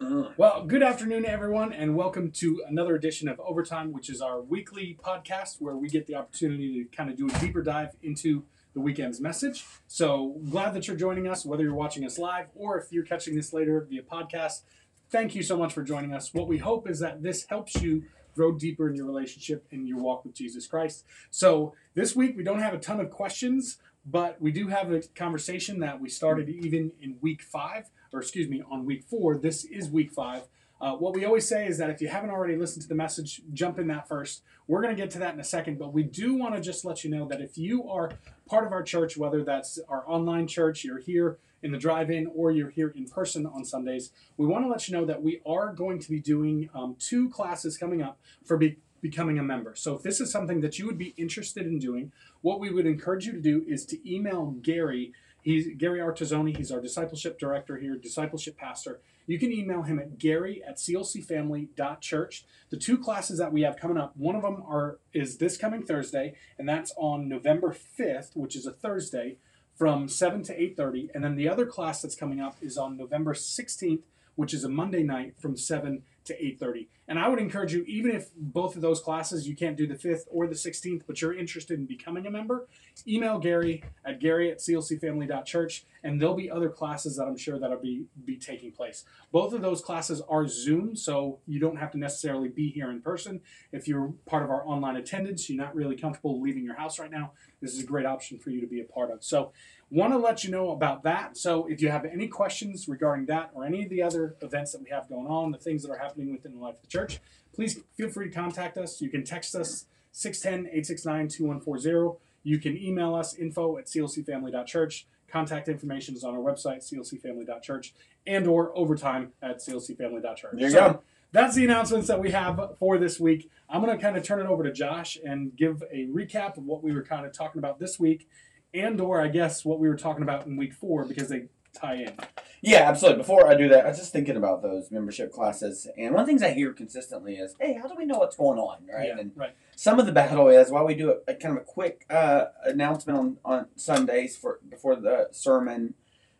Well, 0.00 0.64
good 0.66 0.82
afternoon, 0.82 1.24
everyone, 1.24 1.72
and 1.72 1.94
welcome 1.96 2.32
to 2.32 2.64
another 2.68 2.96
edition 2.96 3.28
of 3.28 3.38
Overtime, 3.38 3.92
which 3.92 4.10
is 4.10 4.20
our 4.20 4.40
weekly 4.40 4.98
podcast 5.00 5.60
where 5.60 5.76
we 5.76 5.88
get 5.88 6.06
the 6.06 6.16
opportunity 6.16 6.82
to 6.82 6.96
kind 6.96 7.10
of 7.10 7.16
do 7.16 7.28
a 7.28 7.38
deeper 7.38 7.62
dive 7.62 7.90
into 8.02 8.42
the 8.74 8.80
weekend's 8.80 9.20
message. 9.20 9.64
So 9.86 10.40
glad 10.50 10.74
that 10.74 10.88
you're 10.88 10.96
joining 10.96 11.28
us, 11.28 11.46
whether 11.46 11.62
you're 11.62 11.74
watching 11.74 12.04
us 12.04 12.18
live 12.18 12.46
or 12.56 12.76
if 12.78 12.90
you're 12.90 13.04
catching 13.04 13.36
this 13.36 13.52
later 13.52 13.86
via 13.88 14.02
podcast. 14.02 14.62
Thank 15.10 15.36
you 15.36 15.44
so 15.44 15.56
much 15.56 15.72
for 15.72 15.84
joining 15.84 16.12
us. 16.12 16.34
What 16.34 16.48
we 16.48 16.58
hope 16.58 16.90
is 16.90 16.98
that 16.98 17.22
this 17.22 17.46
helps 17.48 17.80
you 17.80 18.02
grow 18.34 18.50
deeper 18.50 18.88
in 18.88 18.96
your 18.96 19.06
relationship 19.06 19.64
and 19.70 19.86
your 19.86 19.98
walk 19.98 20.24
with 20.24 20.34
Jesus 20.34 20.66
Christ. 20.66 21.04
So 21.30 21.74
this 21.94 22.16
week 22.16 22.36
we 22.36 22.42
don't 22.42 22.58
have 22.58 22.74
a 22.74 22.78
ton 22.78 22.98
of 22.98 23.10
questions, 23.10 23.78
but 24.04 24.40
we 24.40 24.50
do 24.50 24.66
have 24.68 24.90
a 24.90 25.02
conversation 25.14 25.78
that 25.80 26.00
we 26.00 26.08
started 26.08 26.48
even 26.48 26.90
in 27.00 27.16
week 27.20 27.42
five, 27.42 27.90
or 28.14 28.20
excuse 28.20 28.48
me, 28.48 28.62
on 28.70 28.86
week 28.86 29.04
four. 29.04 29.36
This 29.36 29.64
is 29.64 29.90
week 29.90 30.12
five. 30.12 30.42
Uh, 30.80 30.92
what 30.92 31.14
we 31.14 31.24
always 31.24 31.46
say 31.46 31.66
is 31.66 31.78
that 31.78 31.90
if 31.90 32.00
you 32.00 32.08
haven't 32.08 32.30
already 32.30 32.56
listened 32.56 32.82
to 32.82 32.88
the 32.88 32.94
message, 32.94 33.42
jump 33.52 33.78
in 33.78 33.88
that 33.88 34.08
first. 34.08 34.42
We're 34.66 34.82
going 34.82 34.94
to 34.94 35.00
get 35.00 35.10
to 35.12 35.18
that 35.18 35.34
in 35.34 35.40
a 35.40 35.44
second, 35.44 35.78
but 35.78 35.92
we 35.92 36.04
do 36.04 36.34
want 36.34 36.54
to 36.54 36.60
just 36.60 36.84
let 36.84 37.04
you 37.04 37.10
know 37.10 37.26
that 37.28 37.40
if 37.40 37.58
you 37.58 37.88
are 37.88 38.12
part 38.46 38.66
of 38.66 38.72
our 38.72 38.82
church, 38.82 39.16
whether 39.16 39.42
that's 39.42 39.78
our 39.88 40.08
online 40.08 40.46
church, 40.46 40.84
you're 40.84 41.00
here 41.00 41.38
in 41.62 41.72
the 41.72 41.78
drive 41.78 42.10
in, 42.10 42.26
or 42.34 42.50
you're 42.50 42.70
here 42.70 42.92
in 42.94 43.06
person 43.06 43.46
on 43.46 43.64
Sundays, 43.64 44.10
we 44.36 44.46
want 44.46 44.64
to 44.64 44.68
let 44.68 44.86
you 44.86 44.94
know 44.96 45.04
that 45.04 45.22
we 45.22 45.40
are 45.46 45.72
going 45.72 45.98
to 45.98 46.10
be 46.10 46.20
doing 46.20 46.68
um, 46.74 46.96
two 46.98 47.28
classes 47.30 47.78
coming 47.78 48.02
up 48.02 48.18
for 48.44 48.56
be- 48.56 48.78
becoming 49.00 49.38
a 49.38 49.42
member. 49.42 49.74
So 49.74 49.96
if 49.96 50.02
this 50.02 50.20
is 50.20 50.30
something 50.30 50.60
that 50.60 50.78
you 50.78 50.86
would 50.86 50.98
be 50.98 51.14
interested 51.16 51.66
in 51.66 51.78
doing, 51.78 52.12
what 52.42 52.60
we 52.60 52.70
would 52.70 52.86
encourage 52.86 53.26
you 53.26 53.32
to 53.32 53.40
do 53.40 53.64
is 53.66 53.86
to 53.86 54.10
email 54.10 54.50
Gary. 54.62 55.12
He's 55.44 55.68
Gary 55.76 56.00
Artizoni. 56.00 56.56
He's 56.56 56.72
our 56.72 56.80
discipleship 56.80 57.38
director 57.38 57.76
here, 57.76 57.96
discipleship 57.96 58.56
pastor. 58.56 59.00
You 59.26 59.38
can 59.38 59.52
email 59.52 59.82
him 59.82 59.98
at 59.98 60.18
gary 60.18 60.62
at 60.66 60.78
clcfamily.church. 60.78 62.46
The 62.70 62.76
two 62.78 62.96
classes 62.96 63.38
that 63.38 63.52
we 63.52 63.60
have 63.60 63.76
coming 63.76 63.98
up, 63.98 64.16
one 64.16 64.36
of 64.36 64.42
them 64.42 64.62
are 64.66 65.00
is 65.12 65.36
this 65.36 65.58
coming 65.58 65.82
Thursday, 65.82 66.34
and 66.58 66.66
that's 66.66 66.94
on 66.96 67.28
November 67.28 67.76
5th, 67.98 68.34
which 68.34 68.56
is 68.56 68.64
a 68.64 68.72
Thursday, 68.72 69.36
from 69.76 70.08
7 70.08 70.42
to 70.44 70.58
8.30. 70.58 71.10
And 71.14 71.22
then 71.22 71.36
the 71.36 71.50
other 71.50 71.66
class 71.66 72.00
that's 72.00 72.16
coming 72.16 72.40
up 72.40 72.56
is 72.62 72.78
on 72.78 72.96
November 72.96 73.34
16th, 73.34 74.02
which 74.36 74.54
is 74.54 74.64
a 74.64 74.68
Monday 74.70 75.02
night 75.02 75.34
from 75.38 75.58
7 75.58 76.02
to 76.24 76.34
8.30 76.34 76.88
and 77.08 77.18
i 77.18 77.28
would 77.28 77.38
encourage 77.38 77.72
you 77.72 77.84
even 77.84 78.10
if 78.10 78.30
both 78.36 78.76
of 78.76 78.82
those 78.82 79.00
classes 79.00 79.48
you 79.48 79.56
can't 79.56 79.76
do 79.76 79.86
the 79.86 79.94
5th 79.94 80.22
or 80.30 80.46
the 80.46 80.54
16th 80.54 81.02
but 81.06 81.20
you're 81.20 81.34
interested 81.34 81.78
in 81.78 81.86
becoming 81.86 82.26
a 82.26 82.30
member 82.30 82.66
email 83.06 83.38
gary 83.38 83.84
at 84.04 84.20
gary 84.20 84.50
at 84.50 84.58
clcfamily.church 84.58 85.84
and 86.02 86.20
there'll 86.20 86.34
be 86.34 86.50
other 86.50 86.68
classes 86.68 87.16
that 87.16 87.24
i'm 87.24 87.36
sure 87.36 87.58
that'll 87.58 87.78
be 87.78 88.04
be 88.24 88.36
taking 88.36 88.72
place. 88.72 89.04
Both 89.32 89.52
of 89.52 89.62
those 89.62 89.80
classes 89.80 90.22
are 90.28 90.46
zoom 90.46 90.96
so 90.96 91.40
you 91.46 91.60
don't 91.60 91.76
have 91.76 91.90
to 91.92 91.98
necessarily 91.98 92.48
be 92.48 92.70
here 92.70 92.90
in 92.90 93.00
person. 93.00 93.40
If 93.72 93.88
you're 93.88 94.12
part 94.26 94.42
of 94.42 94.50
our 94.50 94.66
online 94.66 94.96
attendance 94.96 95.48
you're 95.48 95.62
not 95.62 95.74
really 95.74 95.96
comfortable 95.96 96.40
leaving 96.40 96.64
your 96.64 96.76
house 96.76 96.98
right 96.98 97.10
now 97.10 97.32
this 97.60 97.72
is 97.72 97.82
a 97.82 97.86
great 97.86 98.06
option 98.06 98.38
for 98.38 98.50
you 98.50 98.60
to 98.60 98.66
be 98.66 98.80
a 98.80 98.84
part 98.84 99.10
of. 99.10 99.24
So 99.24 99.52
want 99.90 100.12
to 100.12 100.18
let 100.18 100.44
you 100.44 100.50
know 100.50 100.70
about 100.70 101.02
that. 101.04 101.36
So 101.36 101.66
if 101.66 101.80
you 101.80 101.90
have 101.90 102.04
any 102.04 102.28
questions 102.28 102.88
regarding 102.88 103.26
that 103.26 103.50
or 103.54 103.64
any 103.64 103.84
of 103.84 103.90
the 103.90 104.02
other 104.02 104.36
events 104.40 104.72
that 104.72 104.82
we 104.82 104.90
have 104.90 105.08
going 105.08 105.26
on, 105.26 105.52
the 105.52 105.58
things 105.58 105.82
that 105.82 105.90
are 105.90 105.98
happening 105.98 106.32
within 106.32 106.52
the 106.52 106.58
life 106.58 106.76
of 106.76 106.82
the 106.82 106.88
church, 106.88 107.20
please 107.54 107.80
feel 107.96 108.10
free 108.10 108.28
to 108.28 108.34
contact 108.34 108.76
us. 108.76 109.00
You 109.00 109.08
can 109.08 109.24
text 109.24 109.54
us 109.54 109.86
610-869-2140. 110.14 112.16
You 112.42 112.58
can 112.58 112.76
email 112.76 113.14
us 113.14 113.34
info 113.34 113.78
at 113.78 113.86
clcfamily.church. 113.86 115.06
Contact 115.28 115.68
information 115.68 116.14
is 116.14 116.24
on 116.24 116.34
our 116.34 116.40
website, 116.40 116.78
clcfamily.church, 116.78 117.94
and 118.26 118.46
or 118.46 118.76
overtime 118.76 119.32
at 119.42 119.58
clcfamily.church. 119.58 120.54
There 120.54 120.68
you 120.68 120.70
So, 120.70 120.92
go. 120.92 121.02
That's 121.32 121.56
the 121.56 121.64
announcements 121.64 122.06
that 122.06 122.20
we 122.20 122.30
have 122.30 122.76
for 122.78 122.96
this 122.96 123.18
week. 123.18 123.50
I'm 123.68 123.82
going 123.82 123.96
to 123.96 124.00
kind 124.00 124.16
of 124.16 124.22
turn 124.22 124.40
it 124.40 124.46
over 124.46 124.62
to 124.62 124.70
Josh 124.70 125.18
and 125.24 125.56
give 125.56 125.82
a 125.90 126.06
recap 126.06 126.56
of 126.56 126.64
what 126.64 126.84
we 126.84 126.92
were 126.92 127.02
kind 127.02 127.26
of 127.26 127.32
talking 127.32 127.58
about 127.58 127.80
this 127.80 127.98
week, 127.98 128.28
and 128.74 129.00
or 129.00 129.20
I 129.20 129.28
guess 129.28 129.64
what 129.64 129.78
we 129.78 129.88
were 129.88 129.96
talking 129.96 130.22
about 130.22 130.46
in 130.46 130.56
week 130.56 130.74
four 130.74 131.04
because 131.04 131.28
they 131.28 131.44
tie 131.72 131.94
in. 131.94 132.12
Yeah, 132.60 132.88
absolutely. 132.88 133.18
Before 133.18 133.46
I 133.46 133.54
do 133.54 133.68
that, 133.68 133.84
I 133.84 133.88
was 133.88 133.98
just 133.98 134.12
thinking 134.12 134.36
about 134.36 134.62
those 134.62 134.90
membership 134.90 135.32
classes, 135.32 135.86
and 135.98 136.14
one 136.14 136.20
of 136.22 136.26
the 136.26 136.30
things 136.30 136.42
I 136.42 136.50
hear 136.52 136.72
consistently 136.72 137.36
is, 137.36 137.54
"Hey, 137.60 137.74
how 137.74 137.88
do 137.88 137.94
we 137.96 138.06
know 138.06 138.18
what's 138.18 138.36
going 138.36 138.58
on?" 138.58 138.78
Right? 138.92 139.08
Yeah, 139.08 139.18
And 139.18 139.32
right. 139.36 139.54
some 139.76 140.00
of 140.00 140.06
the 140.06 140.12
battle 140.12 140.48
is 140.48 140.70
why 140.70 140.82
we 140.82 140.94
do 140.94 141.10
a, 141.10 141.32
a 141.32 141.34
kind 141.34 141.56
of 141.56 141.62
a 141.62 141.64
quick 141.64 142.06
uh, 142.08 142.46
announcement 142.64 143.18
on, 143.18 143.36
on 143.44 143.66
Sundays 143.76 144.36
for 144.36 144.60
before 144.68 144.96
the 144.96 145.28
sermon. 145.30 145.94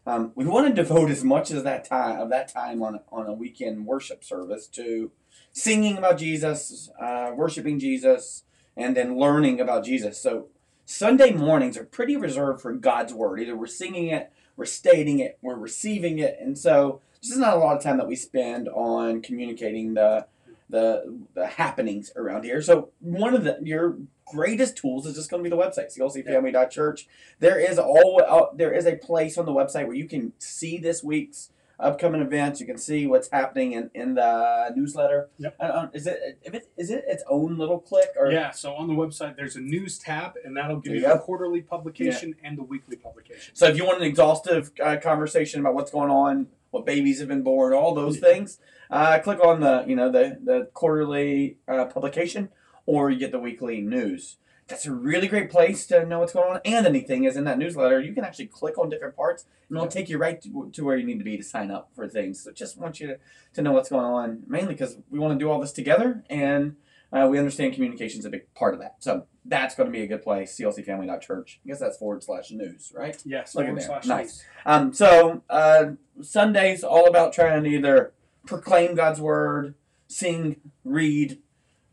Um, 0.07 0.33
we 0.35 0.45
want 0.47 0.67
to 0.69 0.75
devote 0.75 1.11
as 1.11 1.25
much 1.25 1.51
as 1.51 1.63
that 1.63 1.85
time 1.85 2.19
of 2.21 2.31
that 2.31 2.49
time 2.49 2.83
on 2.83 3.01
on 3.13 3.27
a 3.27 3.33
weekend 3.35 3.87
worship 3.87 4.25
service 4.25 4.67
to 4.69 5.13
singing 5.53 5.99
about 5.99 6.19
Jesus, 6.19 6.91
uh, 6.99 7.33
worshiping 7.35 7.79
Jesus, 7.79 8.45
and 8.77 8.97
then 8.97 9.19
learning 9.19 9.61
about 9.61 9.85
Jesus. 9.85 10.21
So 10.21 10.49
Sunday 10.87 11.33
mornings 11.33 11.77
are 11.77 11.85
pretty 11.85 12.17
reserved 12.17 12.61
for 12.61 12.73
God's 12.73 13.13
word. 13.13 13.41
Either 13.41 13.57
we're 13.57 13.67
singing 13.67 14.09
it, 14.09 14.33
we're 14.57 14.65
stating 14.65 15.19
it, 15.19 15.39
we're 15.41 15.57
receiving 15.57 16.19
it, 16.19 16.37
and 16.41 16.59
so 16.59 17.01
this 17.23 17.31
is 17.31 17.39
not 17.39 17.55
a 17.55 17.59
lot 17.59 17.77
of 17.77 17.83
time 17.83 17.97
that 17.97 18.07
we 18.07 18.17
spend 18.17 18.69
on 18.69 19.23
communicating 19.23 19.95
the 19.95 20.27
the 20.69 21.21
the 21.35 21.47
happenings 21.47 22.13
around 22.17 22.45
here. 22.45 22.61
So 22.61 22.91
one 23.01 23.35
of 23.35 23.45
the 23.45 23.59
your 23.63 23.97
greatest 24.27 24.77
tools 24.77 25.07
is 25.07 25.15
just 25.15 25.31
going 25.31 25.43
to 25.43 25.49
be 25.49 25.55
the 25.55 25.61
website, 25.61 25.97
clcfamily.church. 25.97 27.07
There 27.39 27.59
is 27.59 27.79
all 27.79 28.23
uh, 28.27 28.55
there 28.55 28.73
is 28.73 28.87
a 28.87 28.97
place 28.97 29.39
on 29.39 29.47
the 29.47 29.53
website 29.53 29.87
where 29.87 29.97
you 29.97 30.09
can 30.09 30.33
see 30.39 30.79
this 30.79 31.03
week's 31.03 31.51
upcoming 31.79 32.21
events. 32.21 32.61
You 32.61 32.67
can 32.67 32.79
see 32.79 33.07
what's 33.07 33.29
happening 33.31 33.73
in, 33.73 33.91
in 33.95 34.15
the 34.15 34.73
newsletter. 34.75 35.29
Yep. 35.39 35.57
Is 35.93 36.07
it 36.07 36.39
if 36.43 36.55
it 36.55 36.69
is 36.77 36.91
it 36.91 37.05
its 37.07 37.23
own 37.29 37.59
little 37.59 37.79
click 37.81 38.11
or 38.19 38.31
Yeah, 38.31 38.51
so 38.51 38.75
on 38.75 38.87
the 38.89 38.95
website 38.95 39.37
there's 39.37 39.57
a 39.57 39.61
news 39.61 39.99
tab, 39.99 40.35
and 40.45 40.57
that'll 40.57 40.81
give 40.81 40.95
you 40.95 41.01
the 41.03 41.19
quarterly 41.19 41.61
publication 41.63 42.35
and 42.43 42.57
the 42.59 42.63
weekly 42.63 42.97
publication. 42.97 43.55
So 43.55 43.67
if 43.67 43.77
you 43.77 43.85
want 43.85 43.99
an 43.99 44.05
exhaustive 44.07 44.71
uh, 44.83 44.97
conversation 45.03 45.61
about 45.61 45.75
what's 45.75 45.91
going 45.91 46.11
on, 46.11 46.49
what 46.71 46.87
babies 46.87 47.19
have 47.21 47.29
been 47.29 47.43
born, 47.43 47.73
all 47.73 47.95
those 47.95 48.17
Yeah. 48.17 48.29
things, 48.29 48.59
uh, 48.91 49.19
click 49.21 49.39
on 49.45 49.61
the 49.61 49.85
you 49.87 49.97
know 49.97 50.11
the 50.11 50.39
the 50.43 50.69
quarterly 50.75 51.59
uh, 51.69 51.87
publication, 51.87 52.49
or 52.87 53.11
you 53.11 53.19
get 53.19 53.33
the 53.33 53.39
weekly 53.39 53.81
news. 53.81 54.37
That's 54.67 54.87
a 54.87 54.93
really 54.93 55.29
great 55.29 55.51
place 55.51 55.87
to 55.89 56.07
know 56.07 56.21
what's 56.21 56.33
going 56.33 56.51
on. 56.55 56.61
And 56.65 56.87
the 56.87 56.91
neat 56.91 57.07
thing 57.07 57.25
is, 57.25 57.37
in 57.37 57.45
that 57.45 57.59
newsletter, 57.59 58.01
you 58.01 58.15
can 58.15 58.25
actually 58.25 58.47
click 58.47 58.79
on 58.79 58.89
different 58.89 59.15
parts, 59.15 59.45
and 59.69 59.77
it'll 59.77 59.89
take 59.89 60.09
you 60.09 60.17
right 60.17 60.41
to, 60.43 60.71
to 60.73 60.85
where 60.85 60.97
you 60.97 61.05
need 61.05 61.19
to 61.19 61.25
be 61.25 61.37
to 61.37 61.43
sign 61.43 61.71
up 61.71 61.91
for 61.95 62.09
things. 62.09 62.43
So 62.43 62.51
just 62.51 62.79
want 62.79 62.99
you 62.99 63.09
to, 63.09 63.19
to 63.55 63.63
know 63.63 63.73
what's 63.73 63.91
going 63.91 64.05
on, 64.07 64.43
mainly 64.47 64.73
because 64.75 64.97
we 65.11 65.19
want 65.19 65.39
to 65.39 65.43
do 65.45 65.51
all 65.51 65.61
this 65.61 65.73
together, 65.73 66.25
and 66.31 66.77
uh, 67.13 67.29
we 67.31 67.39
understand 67.39 67.75
communication 67.75 68.19
is 68.21 68.25
a 68.25 68.31
big 68.31 68.53
part 68.55 68.73
of 68.75 68.81
that. 68.81 68.97
So 69.01 69.27
that's 69.45 69.75
going 69.75 69.87
to 69.87 69.93
be 69.93 70.03
a 70.03 70.07
good 70.07 70.23
place. 70.23 70.57
CLCFamily.church. 70.59 71.61
I 71.65 71.69
guess 71.69 71.79
that's 71.79 71.99
forward 71.99 72.25
slash 72.25 72.51
news, 72.51 72.91
right? 72.97 73.21
Yes, 73.27 73.55
Look 73.55 73.65
at 73.65 73.69
forward 73.69 73.81
there. 73.81 73.87
slash 73.87 74.07
Nice. 74.07 74.25
news. 74.27 74.45
Um, 74.65 74.93
so 74.95 75.43
uh, 75.51 75.85
Sundays 76.23 76.83
all 76.83 77.07
about 77.07 77.35
trying 77.35 77.63
to 77.65 77.69
either 77.69 78.15
proclaim 78.47 78.95
God's 78.95 79.21
word, 79.21 79.75
sing, 80.09 80.57
read, 80.85 81.39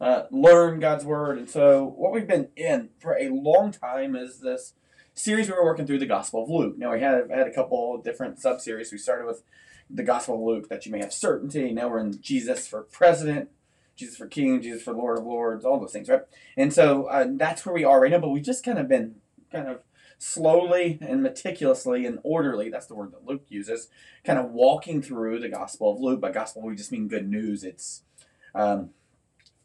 uh, 0.01 0.23
learn 0.31 0.79
God's 0.79 1.06
word, 1.06 1.38
and 1.38 1.50
so 1.50 1.85
what 1.85 2.12
we've 2.12 2.28
been 2.28 2.50
in 2.57 2.89
for 3.00 3.13
a 3.13 3.29
long 3.29 3.72
time 3.72 4.16
is 4.16 4.39
this 4.39 4.73
series 5.13 5.47
we 5.47 5.53
were 5.53 5.63
working 5.63 5.85
through 5.85 6.00
the 6.00 6.06
Gospel 6.06 6.44
of 6.44 6.50
Luke. 6.50 6.78
Now 6.78 6.91
we 6.91 7.00
had 7.00 7.29
had 7.29 7.47
a 7.47 7.53
couple 7.53 8.01
different 8.01 8.39
sub 8.39 8.59
series. 8.59 8.91
We 8.91 8.97
started 8.97 9.28
with 9.28 9.44
the 9.89 10.03
Gospel 10.03 10.35
of 10.35 10.41
Luke 10.41 10.69
that 10.69 10.85
you 10.85 10.91
may 10.91 11.00
have 11.00 11.13
certainty. 11.13 11.72
Now 11.72 11.89
we're 11.89 12.00
in 12.00 12.19
Jesus 12.22 12.67
for 12.67 12.81
President. 12.81 13.50
Jesus 13.95 14.17
for 14.17 14.25
King, 14.25 14.62
Jesus 14.62 14.81
for 14.81 14.94
Lord 14.94 15.19
of 15.19 15.25
Lords, 15.25 15.63
all 15.63 15.79
those 15.79 15.91
things, 15.91 16.09
right? 16.09 16.22
And 16.57 16.73
so 16.73 17.06
uh, 17.06 17.28
that's 17.29 17.66
where 17.66 17.75
we 17.75 17.83
are 17.83 18.01
right 18.01 18.09
now. 18.09 18.19
But 18.19 18.29
we've 18.29 18.44
just 18.44 18.66
kind 18.66 18.79
of 18.79 18.88
been 18.88 19.16
kind 19.51 19.68
of 19.68 19.83
slowly 20.18 20.97
and 21.01 21.22
meticulously 21.22 22.06
and 22.06 22.19
orderly, 22.23 22.69
that's 22.69 22.85
the 22.85 22.95
word 22.95 23.12
that 23.12 23.25
Luke 23.25 23.45
uses, 23.50 23.89
kind 24.23 24.39
of 24.39 24.51
walking 24.51 25.01
through 25.01 25.39
the 25.39 25.50
Gospel 25.50 25.94
of 25.94 26.00
Luke. 26.00 26.22
By 26.22 26.31
gospel, 26.31 26.62
we 26.62 26.75
just 26.75 26.91
mean 26.91 27.07
good 27.07 27.27
news. 27.27 27.63
It's 27.63 28.03
um, 28.53 28.92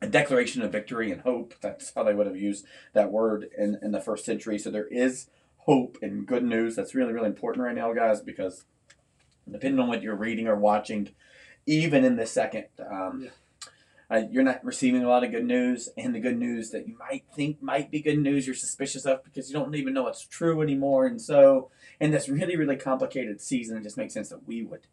a 0.03 0.07
declaration 0.07 0.63
of 0.63 0.73
victory 0.73 1.11
and 1.11 1.23
hope. 1.23 1.55
That's 1.61 1.93
how 1.95 2.05
they 2.05 2.15
would 2.15 2.27
have 2.27 2.37
used 2.37 2.67
that 2.93 3.11
word 3.11 3.49
in, 3.57 3.79
in 3.83 3.93
the 3.93 4.01
first 4.01 4.25
century. 4.25 4.59
So 4.59 4.71
there 4.71 4.89
is 4.89 5.29
hope 5.59 5.99
and 6.03 6.27
good 6.27 6.45
news. 6.45 6.77
That's 6.77 6.95
really, 6.95 7.13
really 7.13 7.27
important 7.29 7.65
right 7.65 7.75
now, 7.75 7.93
guys, 7.93 8.21
because 8.21 8.65
depending 9.51 9.81
on 9.81 9.89
what 9.89 10.03
you're 10.03 10.17
reading 10.17 10.49
or 10.49 10.57
watching, 10.57 11.11
even 11.67 12.05
in 12.05 12.17
the 12.17 12.27
second, 12.27 12.67
um, 12.89 13.23
Yeah. 13.25 13.31
uh, 14.09 14.23
you're 14.31 14.45
not 14.45 14.65
receiving 14.65 15.03
a 15.03 15.09
lot 15.09 15.25
of 15.25 15.33
good 15.33 15.45
news, 15.45 15.89
and 15.97 16.15
the 16.15 16.21
good 16.21 16.39
news 16.39 16.71
that 16.71 16.87
you 16.87 16.97
might 16.97 17.25
think 17.35 17.61
might 17.61 17.91
be 17.91 18.01
good 18.01 18.19
news, 18.19 18.47
you're 18.47 18.55
suspicious 18.55 19.05
of 19.05 19.25
because 19.25 19.49
you 19.51 19.55
don't 19.55 19.75
even 19.75 19.93
know 19.93 20.07
it's 20.07 20.25
true 20.25 20.63
anymore. 20.63 21.07
And 21.07 21.21
so, 21.21 21.71
in 21.99 22.13
this 22.13 22.29
really, 22.29 22.57
really 22.57 22.77
complicated 22.77 23.41
season, 23.41 23.77
it 23.77 23.83
just 23.83 23.97
makes 23.97 24.15
sense 24.15 24.29
that 24.29 24.47
we 24.47 24.63
would 24.63 24.87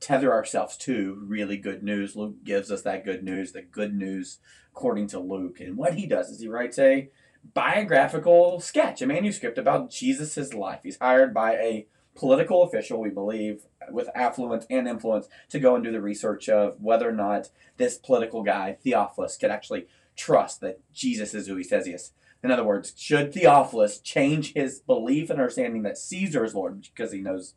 tether 0.00 0.32
ourselves 0.32 0.76
to 0.78 1.18
really 1.26 1.56
good 1.56 1.82
news. 1.82 2.16
Luke 2.16 2.44
gives 2.44 2.70
us 2.70 2.82
that 2.82 3.04
good 3.04 3.22
news, 3.22 3.52
the 3.52 3.62
good 3.62 3.94
news 3.94 4.38
according 4.72 5.06
to 5.08 5.18
Luke. 5.18 5.60
And 5.60 5.76
what 5.76 5.94
he 5.94 6.06
does 6.06 6.28
is 6.28 6.40
he 6.40 6.48
writes 6.48 6.78
a 6.78 7.08
biographical 7.54 8.60
sketch, 8.60 9.00
a 9.00 9.06
manuscript 9.06 9.58
about 9.58 9.90
Jesus' 9.90 10.52
life. 10.52 10.80
He's 10.82 10.98
hired 10.98 11.32
by 11.32 11.54
a 11.54 11.86
political 12.14 12.62
official, 12.62 13.00
we 13.00 13.10
believe, 13.10 13.66
with 13.90 14.08
affluence 14.14 14.66
and 14.68 14.88
influence, 14.88 15.28
to 15.50 15.60
go 15.60 15.74
and 15.74 15.84
do 15.84 15.92
the 15.92 16.00
research 16.00 16.48
of 16.48 16.80
whether 16.80 17.08
or 17.08 17.12
not 17.12 17.50
this 17.76 17.98
political 17.98 18.42
guy, 18.42 18.76
Theophilus, 18.82 19.36
could 19.36 19.50
actually 19.50 19.86
trust 20.16 20.60
that 20.62 20.80
Jesus 20.92 21.34
is 21.34 21.46
who 21.46 21.56
he 21.56 21.64
says 21.64 21.86
he 21.86 21.92
is. 21.92 22.12
In 22.42 22.50
other 22.50 22.64
words, 22.64 22.92
should 22.96 23.32
Theophilus 23.32 23.98
change 23.98 24.54
his 24.54 24.80
belief 24.80 25.30
and 25.30 25.40
understanding 25.40 25.82
that 25.82 25.98
Caesar 25.98 26.44
is 26.44 26.54
Lord 26.54 26.82
because 26.82 27.12
he 27.12 27.20
knows 27.20 27.54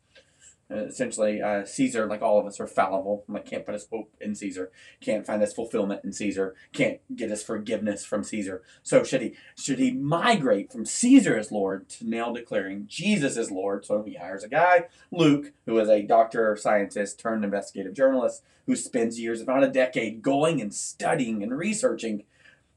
essentially, 0.70 1.42
uh, 1.42 1.64
Caesar, 1.64 2.06
like 2.06 2.22
all 2.22 2.38
of 2.38 2.46
us, 2.46 2.60
are 2.60 2.66
fallible. 2.66 3.24
Like, 3.28 3.46
can't 3.46 3.66
put 3.66 3.74
his 3.74 3.86
hope 3.90 4.14
in 4.20 4.34
Caesar. 4.34 4.70
Can't 5.00 5.26
find 5.26 5.40
his 5.40 5.52
fulfillment 5.52 6.04
in 6.04 6.12
Caesar. 6.12 6.54
Can't 6.72 7.00
get 7.14 7.30
his 7.30 7.42
forgiveness 7.42 8.04
from 8.04 8.22
Caesar. 8.24 8.62
So 8.82 9.02
should 9.02 9.22
he? 9.22 9.34
Should 9.58 9.78
he 9.78 9.92
migrate 9.92 10.72
from 10.72 10.84
Caesar 10.84 11.36
as 11.36 11.52
Lord 11.52 11.88
to 11.90 12.08
now 12.08 12.32
declaring 12.32 12.86
Jesus 12.86 13.36
as 13.36 13.50
Lord? 13.50 13.84
So 13.84 14.02
he 14.02 14.14
hires 14.14 14.44
a 14.44 14.48
guy, 14.48 14.86
Luke, 15.10 15.52
who 15.66 15.78
is 15.78 15.88
a 15.88 16.02
doctor, 16.02 16.56
scientist, 16.56 17.18
turned 17.18 17.44
investigative 17.44 17.94
journalist, 17.94 18.42
who 18.66 18.76
spends 18.76 19.18
years, 19.18 19.40
if 19.40 19.46
not 19.46 19.64
a 19.64 19.68
decade, 19.68 20.22
going 20.22 20.60
and 20.60 20.72
studying 20.74 21.42
and 21.42 21.56
researching 21.56 22.24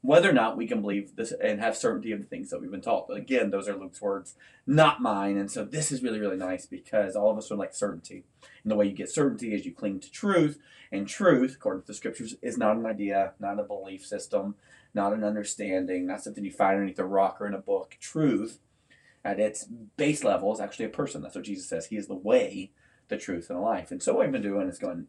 whether 0.04 0.28
or 0.28 0.34
not 0.34 0.54
we 0.54 0.66
can 0.66 0.82
believe 0.82 1.16
this 1.16 1.32
and 1.42 1.60
have 1.60 1.74
certainty 1.74 2.12
of 2.12 2.20
the 2.20 2.26
things 2.26 2.50
that 2.50 2.60
we've 2.60 2.70
been 2.70 2.82
taught. 2.82 3.08
But 3.08 3.16
again, 3.16 3.48
those 3.48 3.66
are 3.66 3.74
Luke's 3.74 4.02
words, 4.02 4.34
not 4.66 5.00
mine. 5.00 5.38
And 5.38 5.50
so 5.50 5.64
this 5.64 5.90
is 5.90 6.02
really, 6.02 6.20
really 6.20 6.36
nice 6.36 6.66
because 6.66 7.16
all 7.16 7.30
of 7.30 7.38
us 7.38 7.50
are 7.50 7.56
like 7.56 7.72
certainty. 7.72 8.22
And 8.62 8.70
the 8.70 8.76
way 8.76 8.84
you 8.84 8.92
get 8.92 9.08
certainty 9.08 9.54
is 9.54 9.64
you 9.64 9.72
cling 9.72 10.00
to 10.00 10.10
truth. 10.10 10.58
And 10.92 11.08
truth, 11.08 11.54
according 11.54 11.82
to 11.82 11.86
the 11.86 11.94
scriptures, 11.94 12.36
is 12.42 12.58
not 12.58 12.76
an 12.76 12.84
idea, 12.84 13.32
not 13.40 13.58
a 13.58 13.62
belief 13.62 14.04
system, 14.04 14.56
not 14.92 15.14
an 15.14 15.24
understanding, 15.24 16.06
not 16.06 16.22
something 16.22 16.44
you 16.44 16.52
find 16.52 16.74
underneath 16.74 16.98
a 16.98 17.06
rock 17.06 17.40
or 17.40 17.46
in 17.46 17.54
a 17.54 17.58
book. 17.58 17.96
Truth, 17.98 18.58
at 19.24 19.40
its 19.40 19.64
base 19.96 20.22
level, 20.22 20.52
is 20.52 20.60
actually 20.60 20.84
a 20.84 20.90
person. 20.90 21.22
That's 21.22 21.34
what 21.34 21.44
Jesus 21.44 21.66
says. 21.66 21.86
He 21.86 21.96
is 21.96 22.08
the 22.08 22.14
way, 22.14 22.72
the 23.08 23.16
truth, 23.16 23.48
and 23.48 23.58
the 23.58 23.62
life. 23.62 23.90
And 23.90 24.02
so 24.02 24.12
what 24.12 24.26
I've 24.26 24.32
been 24.32 24.42
doing 24.42 24.68
is 24.68 24.78
going, 24.78 25.06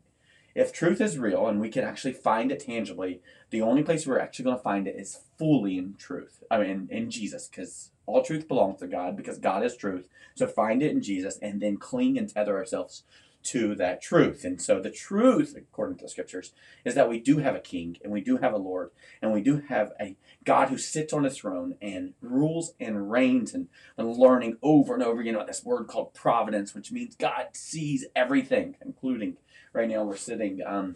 if 0.56 0.72
truth 0.72 1.02
is 1.02 1.20
real 1.20 1.48
and 1.48 1.60
we 1.60 1.70
can 1.70 1.84
actually 1.84 2.14
find 2.14 2.52
it 2.52 2.62
tangibly, 2.62 3.22
the 3.50 3.62
only 3.62 3.84
place 3.84 4.08
we're 4.08 4.20
actually 4.20 4.46
going 4.46 4.58
to 4.58 4.64
find 4.64 4.88
it 4.88 4.96
is 4.98 5.20
fully 5.38 5.78
in 5.78 5.96
truth. 5.98 6.44
I 6.50 6.60
mean, 6.60 6.88
in 6.90 7.12
Jesus, 7.12 7.48
because 7.48 7.92
all 8.06 8.24
truth 8.24 8.48
belongs 8.48 8.80
to 8.80 8.88
God, 8.88 9.18
because 9.18 9.38
God 9.38 9.64
is 9.64 9.76
truth. 9.76 10.08
So 10.36 10.48
find 10.48 10.82
it 10.82 10.92
in 10.92 11.02
Jesus 11.02 11.38
and 11.42 11.62
then 11.62 11.78
cling 11.78 12.18
and 12.18 12.30
tether 12.30 12.58
ourselves 12.58 13.04
to 13.44 13.76
that 13.76 14.02
truth. 14.02 14.44
And 14.44 14.60
so 14.60 14.80
the 14.80 14.90
truth, 14.90 15.56
according 15.56 15.98
to 15.98 16.06
the 16.06 16.10
scriptures, 16.10 16.52
is 16.84 16.96
that 16.96 17.10
we 17.10 17.20
do 17.20 17.38
have 17.38 17.56
a 17.56 17.60
king 17.60 17.98
and 18.04 18.12
we 18.12 18.22
do 18.22 18.38
have 18.38 18.54
a 18.54 18.58
Lord 18.58 18.90
and 19.22 19.32
we 19.32 19.42
do 19.42 19.62
have 19.70 19.92
a 20.02 20.16
God 20.44 20.70
who 20.70 20.78
sits 20.78 21.14
on 21.14 21.26
his 21.26 21.38
throne 21.38 21.76
and 21.82 22.14
rules 22.22 22.74
and 22.80 23.12
reigns 23.12 23.54
and, 23.54 23.68
and 23.98 24.18
learning 24.18 24.58
over 24.64 24.96
and 24.96 25.04
over 25.04 25.22
again 25.22 25.36
about 25.36 25.48
this 25.48 25.64
word 25.64 25.88
called 25.88 26.16
providence, 26.16 26.74
which 26.74 26.92
means 26.92 27.16
God 27.16 27.50
sees 27.54 28.06
everything, 28.16 28.78
including 28.84 29.38
right 29.76 29.90
now 29.90 30.04
we're 30.04 30.16
sitting 30.16 30.62
um, 30.66 30.96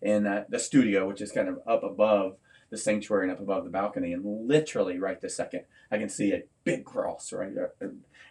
in 0.00 0.26
uh, 0.26 0.44
the 0.48 0.58
studio, 0.58 1.08
which 1.08 1.20
is 1.20 1.32
kind 1.32 1.48
of 1.48 1.60
up 1.66 1.82
above 1.82 2.36
the 2.70 2.78
sanctuary 2.78 3.24
and 3.24 3.32
up 3.32 3.40
above 3.40 3.64
the 3.64 3.70
balcony. 3.70 4.12
And 4.12 4.24
literally, 4.24 4.98
right 4.98 5.20
this 5.20 5.36
second, 5.36 5.64
I 5.90 5.98
can 5.98 6.08
see 6.08 6.32
a 6.32 6.44
big 6.62 6.84
cross 6.84 7.32
right 7.32 7.54
there. 7.54 7.72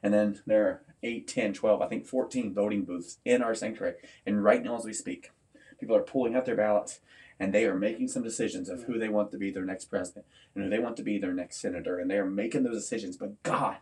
And 0.02 0.14
then 0.14 0.42
there 0.46 0.66
are 0.68 0.82
8, 1.04 1.28
10, 1.28 1.54
12, 1.54 1.82
I 1.82 1.88
think 1.88 2.06
14 2.06 2.54
voting 2.54 2.84
booths 2.84 3.20
in 3.26 3.42
our 3.42 3.54
sanctuary. 3.54 3.96
And 4.26 4.44
right 4.44 4.64
now, 4.64 4.78
as 4.78 4.86
we 4.86 4.94
speak, 4.94 5.32
people 5.80 5.96
are 5.96 6.02
pulling 6.02 6.36
out 6.36 6.46
their 6.46 6.56
ballots 6.56 7.00
and 7.40 7.54
they 7.54 7.66
are 7.66 7.76
making 7.76 8.08
some 8.08 8.24
decisions 8.24 8.70
of 8.70 8.84
who 8.84 8.98
they 8.98 9.10
want 9.10 9.32
to 9.32 9.38
be 9.38 9.52
their 9.52 9.66
next 9.66 9.86
president 9.86 10.26
and 10.56 10.64
who 10.64 10.70
they 10.70 10.80
want 10.80 10.96
to 10.98 11.04
be 11.04 11.18
their 11.18 11.34
next 11.34 11.60
senator. 11.60 12.00
And 12.00 12.10
they 12.10 12.18
are 12.18 12.26
making 12.26 12.64
those 12.64 12.78
decisions. 12.78 13.18
But 13.18 13.42
God 13.44 13.78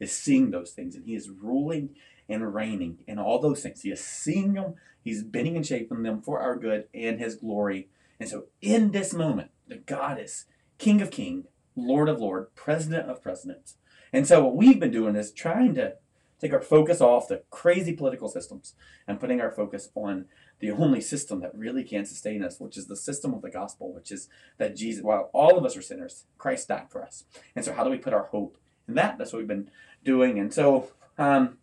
is 0.00 0.12
seeing 0.12 0.50
those 0.50 0.72
things 0.72 0.94
and 0.94 1.04
He 1.04 1.14
is 1.14 1.28
ruling 1.28 1.90
and 2.28 2.54
reigning 2.54 2.98
and 3.06 3.18
all 3.18 3.38
those 3.38 3.62
things. 3.62 3.82
He 3.82 3.90
is 3.90 4.02
seeing 4.02 4.54
them, 4.54 4.74
He's 5.02 5.22
bending 5.22 5.56
and 5.56 5.66
shaping 5.66 6.02
them 6.02 6.20
for 6.20 6.40
our 6.40 6.56
good 6.56 6.86
and 6.94 7.18
His 7.18 7.36
glory. 7.36 7.88
And 8.20 8.28
so, 8.28 8.44
in 8.60 8.92
this 8.92 9.12
moment, 9.12 9.50
the 9.68 9.76
God 9.76 10.20
is 10.20 10.46
King 10.78 11.00
of 11.00 11.10
King, 11.10 11.44
Lord 11.74 12.08
of 12.08 12.20
Lord, 12.20 12.54
President 12.54 13.08
of 13.08 13.22
Presidents. 13.22 13.76
And 14.12 14.26
so, 14.26 14.44
what 14.44 14.56
we've 14.56 14.78
been 14.78 14.90
doing 14.90 15.16
is 15.16 15.32
trying 15.32 15.74
to 15.74 15.94
take 16.40 16.52
our 16.52 16.60
focus 16.60 17.00
off 17.00 17.28
the 17.28 17.42
crazy 17.50 17.92
political 17.92 18.28
systems 18.28 18.74
and 19.06 19.20
putting 19.20 19.40
our 19.40 19.50
focus 19.50 19.90
on 19.94 20.26
the 20.58 20.70
only 20.70 21.00
system 21.00 21.40
that 21.40 21.54
really 21.56 21.84
can 21.84 22.04
sustain 22.04 22.42
us, 22.42 22.60
which 22.60 22.76
is 22.76 22.86
the 22.86 22.96
system 22.96 23.32
of 23.32 23.42
the 23.42 23.50
gospel, 23.50 23.92
which 23.92 24.12
is 24.12 24.28
that 24.58 24.76
Jesus, 24.76 25.02
while 25.02 25.30
all 25.32 25.56
of 25.56 25.64
us 25.64 25.76
are 25.76 25.82
sinners, 25.82 26.24
Christ 26.38 26.68
died 26.68 26.90
for 26.90 27.02
us. 27.02 27.24
And 27.56 27.64
so, 27.64 27.72
how 27.72 27.84
do 27.84 27.90
we 27.90 27.98
put 27.98 28.12
our 28.12 28.24
hope 28.24 28.58
in 28.86 28.94
that? 28.94 29.18
That's 29.18 29.32
what 29.32 29.38
we've 29.38 29.48
been 29.48 29.70
doing. 30.04 30.38
And 30.38 30.52
so, 30.52 30.90
um, 31.18 31.58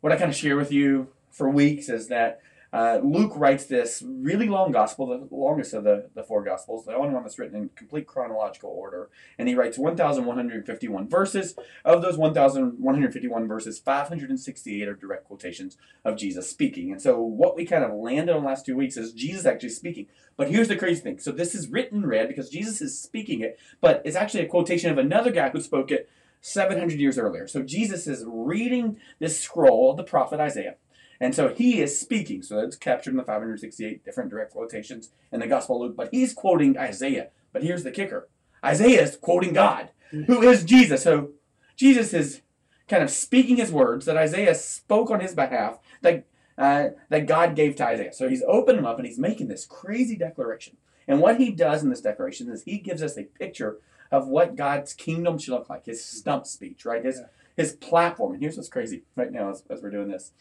what 0.00 0.12
I 0.12 0.16
kind 0.16 0.30
of 0.30 0.36
share 0.36 0.56
with 0.56 0.72
you 0.72 1.08
for 1.30 1.48
weeks 1.48 1.88
is 1.88 2.08
that 2.08 2.40
uh, 2.72 3.00
Luke 3.02 3.32
writes 3.34 3.64
this 3.64 4.02
really 4.06 4.48
long 4.48 4.72
gospel, 4.72 5.06
the 5.06 5.34
longest 5.34 5.72
of 5.72 5.84
the, 5.84 6.10
the 6.14 6.22
four 6.22 6.44
gospels, 6.44 6.84
the 6.84 6.94
only 6.94 7.14
one 7.14 7.22
that's 7.22 7.38
written 7.38 7.56
in 7.56 7.70
complete 7.74 8.06
chronological 8.06 8.70
order. 8.70 9.08
And 9.38 9.48
he 9.48 9.54
writes 9.54 9.78
1,151 9.78 11.08
verses. 11.08 11.54
Of 11.84 12.02
those 12.02 12.18
1,151 12.18 13.48
verses, 13.48 13.78
568 13.78 14.88
are 14.88 14.94
direct 14.94 15.24
quotations 15.24 15.78
of 16.04 16.18
Jesus 16.18 16.50
speaking. 16.50 16.92
And 16.92 17.00
so 17.00 17.18
what 17.20 17.56
we 17.56 17.64
kind 17.64 17.84
of 17.84 17.92
landed 17.92 18.36
on 18.36 18.44
last 18.44 18.66
two 18.66 18.76
weeks 18.76 18.96
is 18.96 19.12
Jesus 19.12 19.46
actually 19.46 19.70
speaking. 19.70 20.06
But 20.36 20.50
here's 20.50 20.68
the 20.68 20.76
crazy 20.76 21.00
thing. 21.00 21.18
So 21.18 21.32
this 21.32 21.54
is 21.54 21.68
written 21.68 22.04
read 22.04 22.28
because 22.28 22.50
Jesus 22.50 22.82
is 22.82 23.00
speaking 23.00 23.40
it, 23.40 23.58
but 23.80 24.02
it's 24.04 24.16
actually 24.16 24.44
a 24.44 24.48
quotation 24.48 24.90
of 24.90 24.98
another 24.98 25.30
guy 25.30 25.48
who 25.48 25.60
spoke 25.60 25.90
it 25.90 26.08
700 26.42 27.00
years 27.00 27.18
earlier. 27.18 27.48
So 27.48 27.62
Jesus 27.62 28.06
is 28.06 28.24
reading 28.26 28.98
this 29.18 29.40
scroll 29.40 29.90
of 29.90 29.96
the 29.96 30.04
prophet 30.04 30.38
Isaiah. 30.38 30.76
And 31.20 31.34
so 31.34 31.48
he 31.48 31.80
is 31.80 31.98
speaking. 31.98 32.42
So 32.42 32.60
it's 32.60 32.76
captured 32.76 33.10
in 33.10 33.16
the 33.16 33.24
568 33.24 34.04
different 34.04 34.30
direct 34.30 34.52
quotations 34.52 35.10
in 35.32 35.40
the 35.40 35.46
Gospel 35.46 35.76
of 35.76 35.82
Luke. 35.82 35.96
But 35.96 36.10
he's 36.12 36.32
quoting 36.32 36.78
Isaiah. 36.78 37.28
But 37.52 37.62
here's 37.62 37.84
the 37.84 37.90
kicker 37.90 38.28
Isaiah 38.64 39.02
is 39.02 39.16
quoting 39.16 39.52
God, 39.52 39.90
who 40.10 40.42
is 40.42 40.64
Jesus. 40.64 41.02
So 41.02 41.30
Jesus 41.76 42.12
is 42.12 42.42
kind 42.88 43.02
of 43.02 43.10
speaking 43.10 43.56
his 43.56 43.70
words 43.70 44.06
that 44.06 44.16
Isaiah 44.16 44.54
spoke 44.54 45.10
on 45.10 45.20
his 45.20 45.34
behalf 45.34 45.78
that, 46.02 46.24
uh, 46.56 46.88
that 47.08 47.26
God 47.26 47.54
gave 47.54 47.76
to 47.76 47.86
Isaiah. 47.86 48.12
So 48.12 48.28
he's 48.28 48.42
opening 48.46 48.86
up 48.86 48.98
and 48.98 49.06
he's 49.06 49.18
making 49.18 49.48
this 49.48 49.66
crazy 49.66 50.16
declaration. 50.16 50.76
And 51.06 51.20
what 51.20 51.38
he 51.38 51.50
does 51.50 51.82
in 51.82 51.90
this 51.90 52.00
declaration 52.00 52.50
is 52.50 52.62
he 52.62 52.78
gives 52.78 53.02
us 53.02 53.16
a 53.16 53.24
picture 53.24 53.78
of 54.10 54.26
what 54.26 54.56
God's 54.56 54.94
kingdom 54.94 55.38
should 55.38 55.52
look 55.52 55.68
like, 55.68 55.86
his 55.86 56.04
stump 56.04 56.46
speech, 56.46 56.84
right? 56.84 57.04
His, 57.04 57.18
yeah. 57.18 57.26
his 57.56 57.72
platform. 57.72 58.32
And 58.32 58.42
here's 58.42 58.56
what's 58.56 58.68
crazy 58.68 59.02
right 59.16 59.30
now 59.30 59.50
as, 59.50 59.64
as 59.70 59.82
we're 59.82 59.90
doing 59.90 60.08
this. 60.08 60.32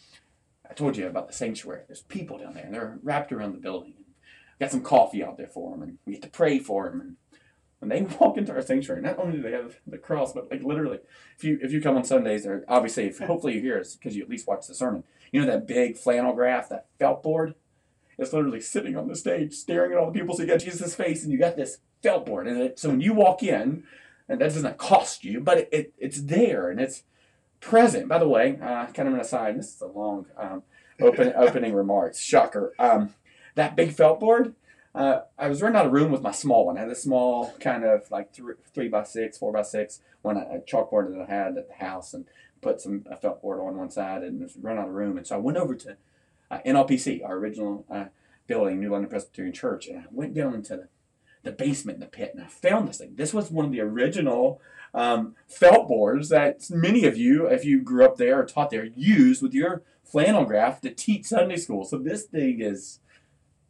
I 0.70 0.74
told 0.74 0.98
you 0.98 1.08
about 1.08 1.28
the 1.28 1.34
sanctuary. 1.34 1.84
There's 1.88 2.04
people 2.04 2.38
down 2.38 2.54
there, 2.54 2.66
and 2.66 2.74
they're 2.74 3.00
wrapped 3.04 3.32
around 3.32 3.54
the 3.54 3.60
building. 3.60 3.94
Got 4.60 4.72
some 4.72 4.82
coffee 4.82 5.24
out 5.24 5.38
there 5.38 5.48
for 5.48 5.72
them, 5.72 5.84
and 5.84 5.98
we 6.06 6.14
get 6.14 6.24
to 6.24 6.30
pray 6.30 6.60
for 6.60 6.90
them. 6.90 7.00
And 7.02 7.16
when 7.80 7.90
they 7.90 8.02
walk 8.20 8.38
into 8.38 8.54
our 8.54 8.62
sanctuary, 8.62 9.02
not 9.02 9.20
only 9.20 9.38
do 9.38 9.44
they 9.44 9.52
have 9.52 9.80
the 9.86 9.98
cross, 9.98 10.34
but 10.34 10.50
like 10.52 10.64
literally, 10.64 11.00
if 11.38 11.44
you 11.44 11.60
if 11.62 11.72
you 11.72 11.82
come 11.82 11.96
on 11.96 12.04
Sundays, 12.04 12.46
or 12.46 12.66
obviously, 12.68 13.06
if, 13.06 13.20
hopefully 13.20 13.54
you 13.54 13.62
hear 13.62 13.80
us 13.80 13.96
because 13.96 14.16
you 14.16 14.24
at 14.24 14.30
least 14.30 14.48
watch 14.48 14.68
the 14.68 14.74
sermon. 14.74 15.04
You 15.32 15.42
know 15.42 15.48
that 15.48 15.68
big 15.68 15.98
flannel 15.98 16.34
graph, 16.34 16.70
that 16.70 16.88
felt 16.98 17.22
board. 17.22 17.56
It's 18.18 18.34
literally 18.34 18.62
sitting 18.62 18.98
on 18.98 19.08
the 19.08 19.16
stage, 19.16 19.54
staring 19.54 19.92
at 19.92 20.00
all 20.00 20.12
the 20.12 20.20
people. 20.20 20.36
So 20.36 20.42
you 20.42 20.48
got 20.48 20.60
Jesus' 20.60 20.96
face, 20.96 21.24
and 21.24 21.32
you 21.32 21.38
got 21.38 21.56
this 21.56 21.78
felt 22.02 22.26
board, 22.26 22.48
and 22.48 22.60
it, 22.60 22.80
so 22.80 22.90
when 22.90 23.02
you 23.02 23.14
walk 23.14 23.44
in, 23.44 23.84
and 24.28 24.42
that 24.42 24.54
doesn't 24.54 24.78
cost 24.78 25.24
you, 25.24 25.40
but 25.40 25.60
it, 25.60 25.70
it 25.72 25.94
it's 26.00 26.22
there, 26.22 26.70
and 26.70 26.80
it's 26.80 27.04
present. 27.60 28.08
By 28.08 28.20
the 28.20 28.28
way, 28.28 28.58
uh, 28.62 28.88
kind 28.88 29.08
of 29.08 29.14
an 29.14 29.20
aside. 29.20 29.58
This 29.58 29.76
is 29.76 29.82
a 29.82 29.88
long 29.88 30.26
um, 30.38 30.64
open, 31.02 31.34
opening 31.38 31.74
remarks. 31.74 32.20
Shocker. 32.20 32.74
Um, 32.80 33.14
that 33.56 33.76
big 33.76 33.92
felt 33.92 34.20
board. 34.20 34.56
Uh, 34.94 35.22
I 35.38 35.48
was 35.48 35.62
running 35.62 35.78
out 35.78 35.86
of 35.86 35.92
room 35.92 36.12
with 36.12 36.22
my 36.22 36.32
small 36.32 36.66
one. 36.66 36.78
I 36.78 36.82
had 36.82 36.90
a 36.90 36.96
small 36.96 37.54
kind 37.60 37.84
of 37.84 38.10
like 38.10 38.34
three, 38.34 38.56
three 38.74 38.88
by 38.88 39.04
six, 39.04 39.38
four 39.38 39.52
by 39.52 39.62
six 39.62 40.02
one 40.22 40.38
a 40.38 40.60
chalkboard 40.60 41.14
that 41.14 41.26
I 41.28 41.32
had 41.32 41.58
at 41.58 41.68
the 41.68 41.86
house, 41.86 42.14
and 42.14 42.26
put 42.62 42.82
some 42.82 43.06
a 43.10 43.16
felt 43.16 43.42
board 43.42 43.60
on 43.60 43.78
one 43.78 43.92
side, 43.92 44.24
and 44.24 44.42
was 44.42 44.58
run 44.58 44.78
out 44.78 44.88
of 44.88 44.94
room. 44.94 45.18
And 45.18 45.26
so 45.26 45.36
I 45.36 45.40
went 45.40 45.58
over 45.58 45.76
to 45.76 45.98
uh, 46.50 46.60
NLPC, 46.66 47.24
our 47.24 47.36
original 47.36 47.86
uh, 47.90 48.06
building, 48.48 48.80
New 48.80 48.90
London 48.90 49.10
Presbyterian 49.10 49.54
Church, 49.54 49.88
and 49.88 50.00
I 50.00 50.04
went 50.12 50.34
down 50.34 50.54
into 50.54 50.76
the 50.76 50.88
the 51.44 51.52
basement 51.52 51.98
in 51.98 52.00
the 52.02 52.08
pit, 52.08 52.32
and 52.34 52.44
I 52.44 52.48
found 52.48 52.90
this 52.90 52.98
thing. 52.98 53.16
This 53.16 53.34
was 53.34 53.50
one 53.50 53.66
of 53.66 53.72
the 53.72 53.80
original 53.80 54.60
um, 54.94 55.36
felt 55.48 55.88
boards 55.88 56.30
that 56.30 56.70
many 56.70 57.06
of 57.06 57.18
you, 57.18 57.48
if 57.48 57.66
you 57.66 57.82
grew 57.82 58.06
up 58.06 58.18
there 58.18 58.40
or 58.40 58.46
taught 58.46 58.70
there, 58.70 58.86
used 58.86 59.42
with 59.42 59.54
your 59.54 59.84
flannel 60.04 60.46
graph 60.46 60.82
to 60.82 60.90
teach 60.90 61.26
Sunday 61.26 61.58
school. 61.58 61.84
So 61.84 61.98
this 61.98 62.24
thing 62.24 62.62
is 62.62 63.00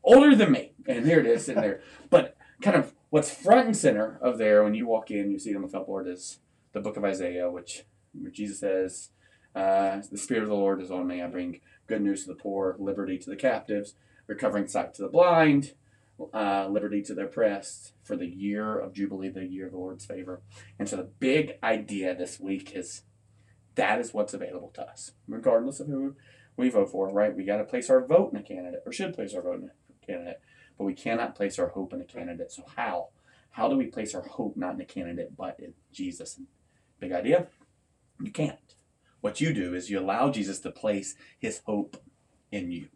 older 0.04 0.36
than 0.36 0.52
me, 0.52 0.74
and 0.88 1.06
here 1.06 1.20
it 1.20 1.26
is 1.26 1.46
sitting 1.46 1.62
there. 1.62 1.82
But 2.10 2.38
kind 2.62 2.76
of 2.76 2.94
what's 3.10 3.34
front 3.34 3.68
and 3.68 3.78
center 3.78 4.18
of 4.22 4.38
there 4.38 4.64
when 4.64 4.74
you 4.74 4.88
walk 4.88 5.12
in, 5.12 5.32
you 5.32 5.40
see 5.40 5.52
it 5.52 5.56
on 5.56 5.62
the 5.62 5.68
felt 5.68 5.88
board 5.88 6.08
is 6.08 6.40
the 6.74 6.80
book 6.80 6.98
of 6.98 7.04
Isaiah, 7.04 7.50
which 7.50 7.84
where 8.14 8.32
Jesus 8.32 8.60
says, 8.60 9.10
uh, 9.56 10.02
"The 10.12 10.18
Spirit 10.18 10.44
of 10.44 10.50
the 10.50 10.56
Lord 10.56 10.82
is 10.82 10.92
on 10.92 11.08
me. 11.08 11.22
I 11.22 11.28
bring 11.28 11.60
good 11.88 12.02
news 12.02 12.24
to 12.24 12.30
the 12.30 12.40
poor, 12.40 12.76
liberty 12.80 13.18
to 13.18 13.30
the 13.30 13.36
captives, 13.36 13.96
recovering 14.28 14.68
sight 14.68 14.94
to 14.96 15.02
the 15.02 15.10
blind." 15.10 15.74
Uh, 16.34 16.68
liberty 16.68 17.02
to 17.04 17.14
the 17.14 17.24
oppressed 17.24 17.94
for 18.04 18.16
the 18.16 18.28
year 18.28 18.78
of 18.78 18.94
Jubilee, 18.94 19.30
the 19.30 19.46
year 19.46 19.68
of 19.68 19.72
the 19.72 19.78
Lord's 19.78 20.06
favor. 20.06 20.42
And 20.80 20.90
so 20.90 20.96
the 20.96 21.04
big 21.04 21.54
idea 21.62 22.16
this 22.16 22.40
week 22.40 22.72
is 22.76 23.04
that 23.76 24.00
is 24.00 24.14
what's 24.14 24.34
available 24.34 24.72
to 24.76 24.82
us, 24.82 25.12
regardless 25.28 25.80
of 25.80 25.88
who 25.88 26.16
we 26.56 26.70
vote 26.70 26.90
for, 26.90 27.10
right? 27.10 27.36
We 27.36 27.46
got 27.46 27.58
to 27.58 27.64
place 27.64 27.90
our 27.90 28.06
vote 28.06 28.32
in 28.34 28.40
a 28.40 28.44
candidate, 28.44 28.82
or 28.86 28.92
should 28.92 29.14
place 29.14 29.36
our 29.36 29.42
vote 29.44 29.62
in 29.62 29.70
a 29.70 30.06
candidate, 30.06 30.42
but 30.78 30.86
we 30.86 30.94
cannot 30.94 31.36
place 31.36 31.60
our 31.60 31.70
hope 31.70 31.94
in 31.94 32.02
a 32.02 32.06
candidate. 32.06 32.52
So, 32.52 32.64
how? 32.76 33.10
How 33.52 33.70
do 33.70 33.78
we 33.78 33.86
place 33.86 34.14
our 34.14 34.24
hope 34.24 34.58
not 34.58 34.76
in 34.76 34.82
a 34.82 34.86
candidate, 34.86 35.38
but 35.38 35.60
in 35.60 35.74
Jesus? 35.92 36.40
Big 37.00 37.12
idea? 37.12 37.48
You 38.20 38.32
can't. 38.32 38.58
What 39.22 39.42
you 39.42 39.54
do 39.54 39.74
is 39.74 39.90
you 39.90 40.00
allow 40.00 40.32
Jesus 40.32 40.60
to 40.62 40.72
place 40.72 41.16
his 41.40 41.62
hope 41.66 41.98
in 42.52 42.72
you. 42.72 42.90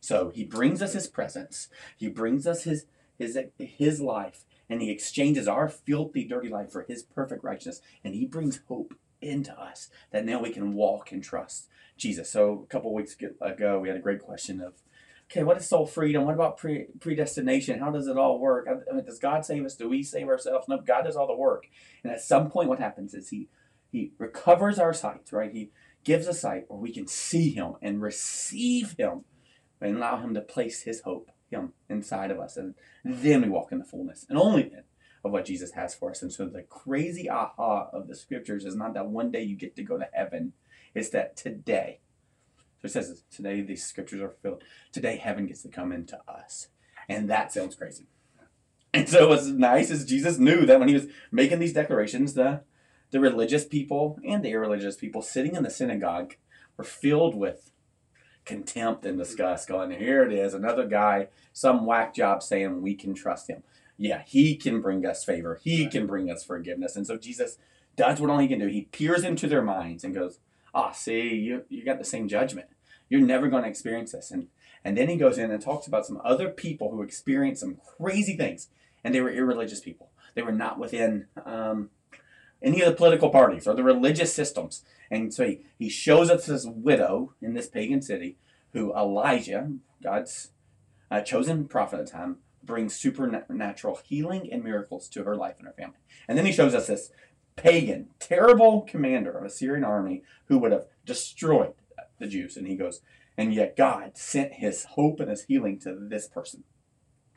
So 0.00 0.30
he 0.30 0.44
brings 0.44 0.82
us 0.82 0.92
his 0.92 1.06
presence. 1.06 1.68
He 1.96 2.08
brings 2.08 2.46
us 2.46 2.64
his 2.64 2.86
his 3.18 3.38
his 3.58 4.00
life 4.00 4.44
and 4.68 4.80
he 4.80 4.90
exchanges 4.90 5.46
our 5.46 5.68
filthy 5.68 6.24
dirty 6.24 6.48
life 6.48 6.72
for 6.72 6.82
his 6.82 7.02
perfect 7.02 7.44
righteousness 7.44 7.80
and 8.02 8.14
he 8.14 8.26
brings 8.26 8.60
hope 8.68 8.94
into 9.20 9.52
us 9.60 9.88
that 10.10 10.24
now 10.24 10.42
we 10.42 10.50
can 10.50 10.74
walk 10.74 11.12
and 11.12 11.22
trust 11.22 11.68
Jesus. 11.96 12.30
So 12.30 12.62
a 12.64 12.66
couple 12.66 12.92
weeks 12.92 13.16
ago 13.40 13.78
we 13.78 13.88
had 13.88 13.96
a 13.96 14.00
great 14.00 14.20
question 14.20 14.60
of 14.60 14.74
okay, 15.30 15.44
what 15.44 15.56
is 15.56 15.68
soul 15.68 15.86
freedom? 15.86 16.24
What 16.24 16.34
about 16.34 16.58
pre- 16.58 16.86
predestination? 17.00 17.80
How 17.80 17.90
does 17.90 18.06
it 18.06 18.18
all 18.18 18.38
work? 18.38 18.68
I 18.68 18.94
mean, 18.94 19.04
does 19.04 19.18
God 19.18 19.46
save 19.46 19.64
us? 19.64 19.74
Do 19.74 19.88
we 19.88 20.02
save 20.02 20.28
ourselves? 20.28 20.68
No, 20.68 20.78
God 20.78 21.02
does 21.02 21.16
all 21.16 21.26
the 21.26 21.34
work. 21.34 21.68
And 22.04 22.12
at 22.12 22.20
some 22.20 22.50
point, 22.50 22.68
what 22.68 22.80
happens 22.80 23.14
is 23.14 23.30
He 23.30 23.48
He 23.90 24.12
recovers 24.18 24.78
our 24.78 24.92
sight, 24.92 25.30
right? 25.32 25.52
He 25.52 25.70
gives 26.04 26.28
us 26.28 26.40
sight 26.40 26.64
where 26.68 26.78
we 26.78 26.92
can 26.92 27.06
see 27.06 27.50
Him 27.50 27.74
and 27.80 28.02
receive 28.02 28.94
Him 28.98 29.24
and 29.82 29.96
allow 29.96 30.20
Him 30.20 30.34
to 30.34 30.40
place 30.40 30.82
His 30.82 31.02
hope, 31.02 31.30
Him, 31.50 31.72
inside 31.88 32.30
of 32.30 32.40
us. 32.40 32.56
And 32.56 32.74
then 33.04 33.42
we 33.42 33.48
walk 33.48 33.72
in 33.72 33.78
the 33.78 33.84
fullness, 33.84 34.26
and 34.28 34.38
only 34.38 34.62
then, 34.62 34.84
of 35.24 35.32
what 35.32 35.44
Jesus 35.44 35.72
has 35.72 35.94
for 35.94 36.10
us. 36.10 36.22
And 36.22 36.32
so 36.32 36.46
the 36.46 36.62
crazy 36.62 37.28
aha 37.28 37.88
of 37.92 38.08
the 38.08 38.16
scriptures 38.16 38.64
is 38.64 38.74
not 38.74 38.94
that 38.94 39.06
one 39.06 39.30
day 39.30 39.42
you 39.42 39.56
get 39.56 39.76
to 39.76 39.82
go 39.82 39.98
to 39.98 40.08
heaven, 40.12 40.52
it's 40.94 41.10
that 41.10 41.36
today. 41.36 42.00
So 42.80 42.86
it 42.86 42.90
says 42.90 43.22
today 43.30 43.60
these 43.60 43.84
scriptures 43.84 44.20
are 44.20 44.34
filled. 44.42 44.64
Today 44.90 45.16
heaven 45.16 45.46
gets 45.46 45.62
to 45.62 45.68
come 45.68 45.92
into 45.92 46.18
us. 46.28 46.68
And 47.08 47.30
that 47.30 47.52
sounds 47.52 47.76
crazy. 47.76 48.06
And 48.92 49.08
so 49.08 49.28
what's 49.28 49.46
nice 49.46 49.90
is 49.90 50.04
Jesus 50.04 50.38
knew 50.38 50.66
that 50.66 50.78
when 50.78 50.88
he 50.88 50.94
was 50.94 51.06
making 51.30 51.60
these 51.60 51.72
declarations, 51.72 52.34
the 52.34 52.62
the 53.10 53.20
religious 53.20 53.66
people 53.66 54.18
and 54.26 54.42
the 54.42 54.50
irreligious 54.50 54.96
people 54.96 55.20
sitting 55.20 55.54
in 55.54 55.62
the 55.62 55.70
synagogue 55.70 56.34
were 56.76 56.84
filled 56.84 57.34
with 57.34 57.70
contempt 58.44 59.04
and 59.06 59.18
disgust, 59.18 59.68
going, 59.68 59.90
here 59.90 60.22
it 60.24 60.32
is, 60.32 60.54
another 60.54 60.86
guy, 60.86 61.28
some 61.52 61.86
whack 61.86 62.14
job 62.14 62.42
saying 62.42 62.82
we 62.82 62.94
can 62.94 63.14
trust 63.14 63.48
him. 63.48 63.62
Yeah, 63.96 64.22
he 64.26 64.56
can 64.56 64.80
bring 64.80 65.06
us 65.06 65.24
favor. 65.24 65.60
He 65.62 65.86
can 65.86 66.06
bring 66.06 66.30
us 66.30 66.44
forgiveness. 66.44 66.96
And 66.96 67.06
so 67.06 67.16
Jesus 67.16 67.58
does 67.94 68.20
what 68.20 68.30
only 68.30 68.44
he 68.44 68.48
can 68.48 68.58
do. 68.58 68.66
He 68.66 68.82
peers 68.82 69.22
into 69.22 69.46
their 69.46 69.62
minds 69.62 70.02
and 70.02 70.14
goes, 70.14 70.38
ah, 70.74 70.88
oh, 70.90 70.92
see, 70.94 71.34
you, 71.34 71.64
you 71.68 71.84
got 71.84 71.98
the 71.98 72.04
same 72.04 72.26
judgment. 72.26 72.68
You're 73.08 73.20
never 73.20 73.48
going 73.48 73.62
to 73.62 73.68
experience 73.68 74.12
this. 74.12 74.30
And, 74.30 74.48
and 74.84 74.96
then 74.96 75.08
he 75.08 75.16
goes 75.16 75.38
in 75.38 75.50
and 75.50 75.62
talks 75.62 75.86
about 75.86 76.06
some 76.06 76.20
other 76.24 76.48
people 76.48 76.90
who 76.90 77.02
experienced 77.02 77.60
some 77.60 77.78
crazy 77.96 78.36
things. 78.36 78.68
And 79.04 79.14
they 79.14 79.20
were 79.20 79.30
irreligious 79.30 79.80
people. 79.80 80.10
They 80.34 80.42
were 80.42 80.52
not 80.52 80.78
within 80.78 81.26
um, 81.44 81.90
any 82.62 82.80
of 82.80 82.88
the 82.88 82.96
political 82.96 83.30
parties 83.30 83.66
or 83.66 83.74
the 83.74 83.82
religious 83.82 84.32
systems. 84.32 84.84
And 85.10 85.32
so 85.32 85.46
he, 85.46 85.60
he 85.78 85.88
shows 85.88 86.30
us 86.30 86.46
this 86.46 86.66
widow 86.66 87.34
in 87.40 87.54
this 87.54 87.68
pagan 87.68 88.02
city 88.02 88.38
who 88.72 88.94
Elijah, 88.94 89.72
God's 90.02 90.50
uh, 91.10 91.20
chosen 91.20 91.66
prophet 91.66 92.00
at 92.00 92.06
the 92.06 92.12
time, 92.12 92.38
brings 92.62 92.94
supernatural 92.94 94.00
healing 94.04 94.48
and 94.50 94.62
miracles 94.62 95.08
to 95.08 95.24
her 95.24 95.36
life 95.36 95.56
and 95.58 95.66
her 95.66 95.74
family. 95.74 95.98
And 96.28 96.38
then 96.38 96.46
he 96.46 96.52
shows 96.52 96.74
us 96.74 96.86
this 96.86 97.10
pagan, 97.56 98.08
terrible 98.18 98.82
commander 98.82 99.32
of 99.32 99.44
a 99.44 99.50
Syrian 99.50 99.84
army 99.84 100.22
who 100.46 100.58
would 100.58 100.72
have 100.72 100.86
destroyed 101.04 101.74
the 102.18 102.26
Jews. 102.26 102.56
And 102.56 102.66
he 102.66 102.76
goes, 102.76 103.00
and 103.36 103.52
yet 103.52 103.76
God 103.76 104.16
sent 104.16 104.54
his 104.54 104.84
hope 104.84 105.20
and 105.20 105.30
his 105.30 105.44
healing 105.44 105.78
to 105.80 105.94
this 105.94 106.28
person, 106.28 106.64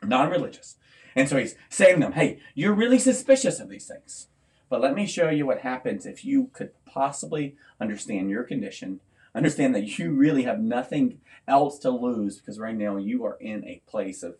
non 0.02 0.30
religious. 0.30 0.76
And 1.14 1.28
so 1.28 1.38
he's 1.38 1.56
saying 1.70 1.96
to 1.96 2.00
them, 2.00 2.12
hey, 2.12 2.40
you're 2.54 2.74
really 2.74 2.98
suspicious 2.98 3.58
of 3.58 3.68
these 3.68 3.86
things. 3.86 4.28
But 4.68 4.80
let 4.80 4.94
me 4.94 5.06
show 5.06 5.30
you 5.30 5.46
what 5.46 5.60
happens 5.60 6.06
if 6.06 6.24
you 6.24 6.50
could 6.52 6.70
possibly 6.84 7.56
understand 7.80 8.30
your 8.30 8.42
condition, 8.42 9.00
understand 9.34 9.74
that 9.74 9.98
you 9.98 10.12
really 10.12 10.42
have 10.42 10.60
nothing 10.60 11.20
else 11.46 11.78
to 11.80 11.90
lose 11.90 12.38
because 12.38 12.58
right 12.58 12.74
now 12.74 12.96
you 12.96 13.24
are 13.24 13.36
in 13.40 13.64
a 13.64 13.82
place 13.86 14.22
of, 14.22 14.36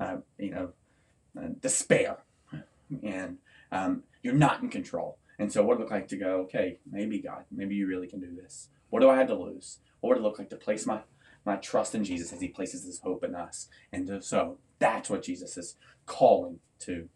uh, 0.00 0.16
you 0.38 0.50
know, 0.50 0.70
uh, 1.40 1.48
despair, 1.60 2.18
and 3.02 3.38
um, 3.70 4.02
you're 4.22 4.34
not 4.34 4.60
in 4.60 4.68
control. 4.68 5.18
And 5.38 5.52
so, 5.52 5.62
what 5.62 5.78
would 5.78 5.82
it 5.82 5.84
look 5.84 5.92
like 5.92 6.08
to 6.08 6.16
go? 6.16 6.40
Okay, 6.42 6.78
maybe 6.90 7.20
God, 7.20 7.44
maybe 7.50 7.76
you 7.76 7.86
really 7.86 8.08
can 8.08 8.20
do 8.20 8.34
this. 8.34 8.68
What 8.90 9.00
do 9.00 9.08
I 9.08 9.16
have 9.16 9.28
to 9.28 9.34
lose? 9.34 9.78
What 10.00 10.10
would 10.10 10.18
it 10.18 10.22
look 10.22 10.38
like 10.38 10.50
to 10.50 10.56
place 10.56 10.86
my 10.86 11.00
my 11.46 11.56
trust 11.56 11.94
in 11.94 12.04
Jesus 12.04 12.32
as 12.32 12.40
He 12.40 12.48
places 12.48 12.84
His 12.84 12.98
hope 13.00 13.22
in 13.22 13.36
us? 13.36 13.68
And 13.92 14.22
so, 14.24 14.58
that's 14.80 15.08
what 15.08 15.22
Jesus 15.22 15.56
is 15.56 15.76
calling 16.06 16.58
to 16.80 17.08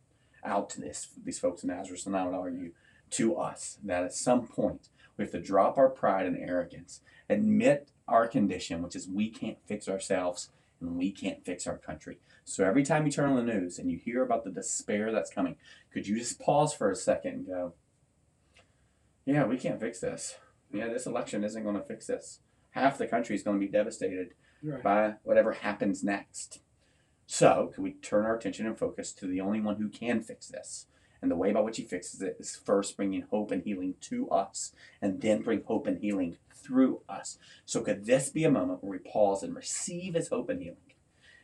out 0.45 0.71
to 0.71 0.81
this 0.81 1.09
these 1.25 1.39
folks 1.39 1.63
in 1.63 1.69
Nazareth, 1.69 2.07
and 2.07 2.17
I 2.17 2.25
would 2.25 2.35
argue 2.35 2.73
to 3.11 3.37
us 3.37 3.79
that 3.85 4.05
at 4.05 4.15
some 4.15 4.47
point 4.47 4.89
we 5.17 5.25
have 5.25 5.33
to 5.33 5.41
drop 5.41 5.79
our 5.79 5.89
pride 5.89 6.27
and 6.27 6.37
arrogance, 6.37 7.01
admit 7.29 7.91
our 8.09 8.27
condition, 8.27 8.83
which 8.83 8.97
is 8.97 9.09
we 9.09 9.31
can't 9.31 9.59
fix 9.67 9.89
ourselves 9.89 10.51
and 10.81 10.97
we 10.97 11.11
can't 11.11 11.45
fix 11.45 11.67
our 11.67 11.79
country. 11.79 12.19
So 12.45 12.65
every 12.65 12.83
time 12.83 13.07
you 13.07 13.13
turn 13.13 13.31
on 13.31 13.37
the 13.37 13.53
news 13.53 13.79
and 13.79 13.91
you 13.91 13.99
hear 13.99 14.23
about 14.23 14.45
the 14.45 14.51
despair 14.51 15.13
that's 15.13 15.31
coming, 15.31 15.57
could 15.93 16.07
you 16.07 16.19
just 16.19 16.41
pause 16.41 16.75
for 16.75 16.91
a 16.91 16.97
second 16.97 17.33
and 17.33 17.47
go, 17.47 17.75
Yeah, 19.25 19.45
we 19.45 19.57
can't 19.57 19.81
fix 19.81 20.01
this. 20.01 20.37
Yeah, 20.73 20.89
this 20.89 21.07
election 21.07 21.45
isn't 21.45 21.63
going 21.63 21.77
to 21.77 21.83
fix 21.83 22.07
this. 22.07 22.41
Half 22.71 22.99
the 22.99 23.07
country 23.07 23.37
is 23.37 23.43
going 23.43 23.61
to 23.61 23.65
be 23.65 23.71
devastated 23.71 24.35
right. 24.63 24.83
by 24.83 25.15
whatever 25.23 25.53
happens 25.53 26.03
next. 26.03 26.61
So, 27.26 27.71
can 27.75 27.83
we 27.83 27.93
turn 27.93 28.25
our 28.25 28.37
attention 28.37 28.66
and 28.66 28.78
focus 28.78 29.12
to 29.12 29.26
the 29.26 29.40
only 29.40 29.61
one 29.61 29.76
who 29.76 29.88
can 29.88 30.21
fix 30.21 30.49
this? 30.49 30.87
And 31.23 31.31
the 31.31 31.37
way 31.37 31.52
by 31.52 31.61
which 31.61 31.78
he 31.78 31.85
fixes 31.85 32.21
it 32.21 32.37
is 32.38 32.54
first 32.54 32.97
bringing 32.97 33.23
hope 33.23 33.50
and 33.50 33.62
healing 33.62 33.95
to 34.02 34.28
us, 34.28 34.73
and 35.00 35.23
then 35.23 35.43
bring 35.43 35.62
hope 35.64 35.87
and 35.87 35.99
healing 35.99 36.37
through 36.52 37.00
us. 37.09 37.38
So, 37.64 37.81
could 37.81 38.04
this 38.04 38.28
be 38.28 38.45
a 38.45 38.50
moment 38.50 38.85
where 38.85 38.99
we 38.99 39.11
pause 39.11 39.43
and 39.43 39.57
receive 39.57 40.14
his 40.14 40.28
hope 40.28 40.50
and 40.50 40.61
healing? 40.61 40.76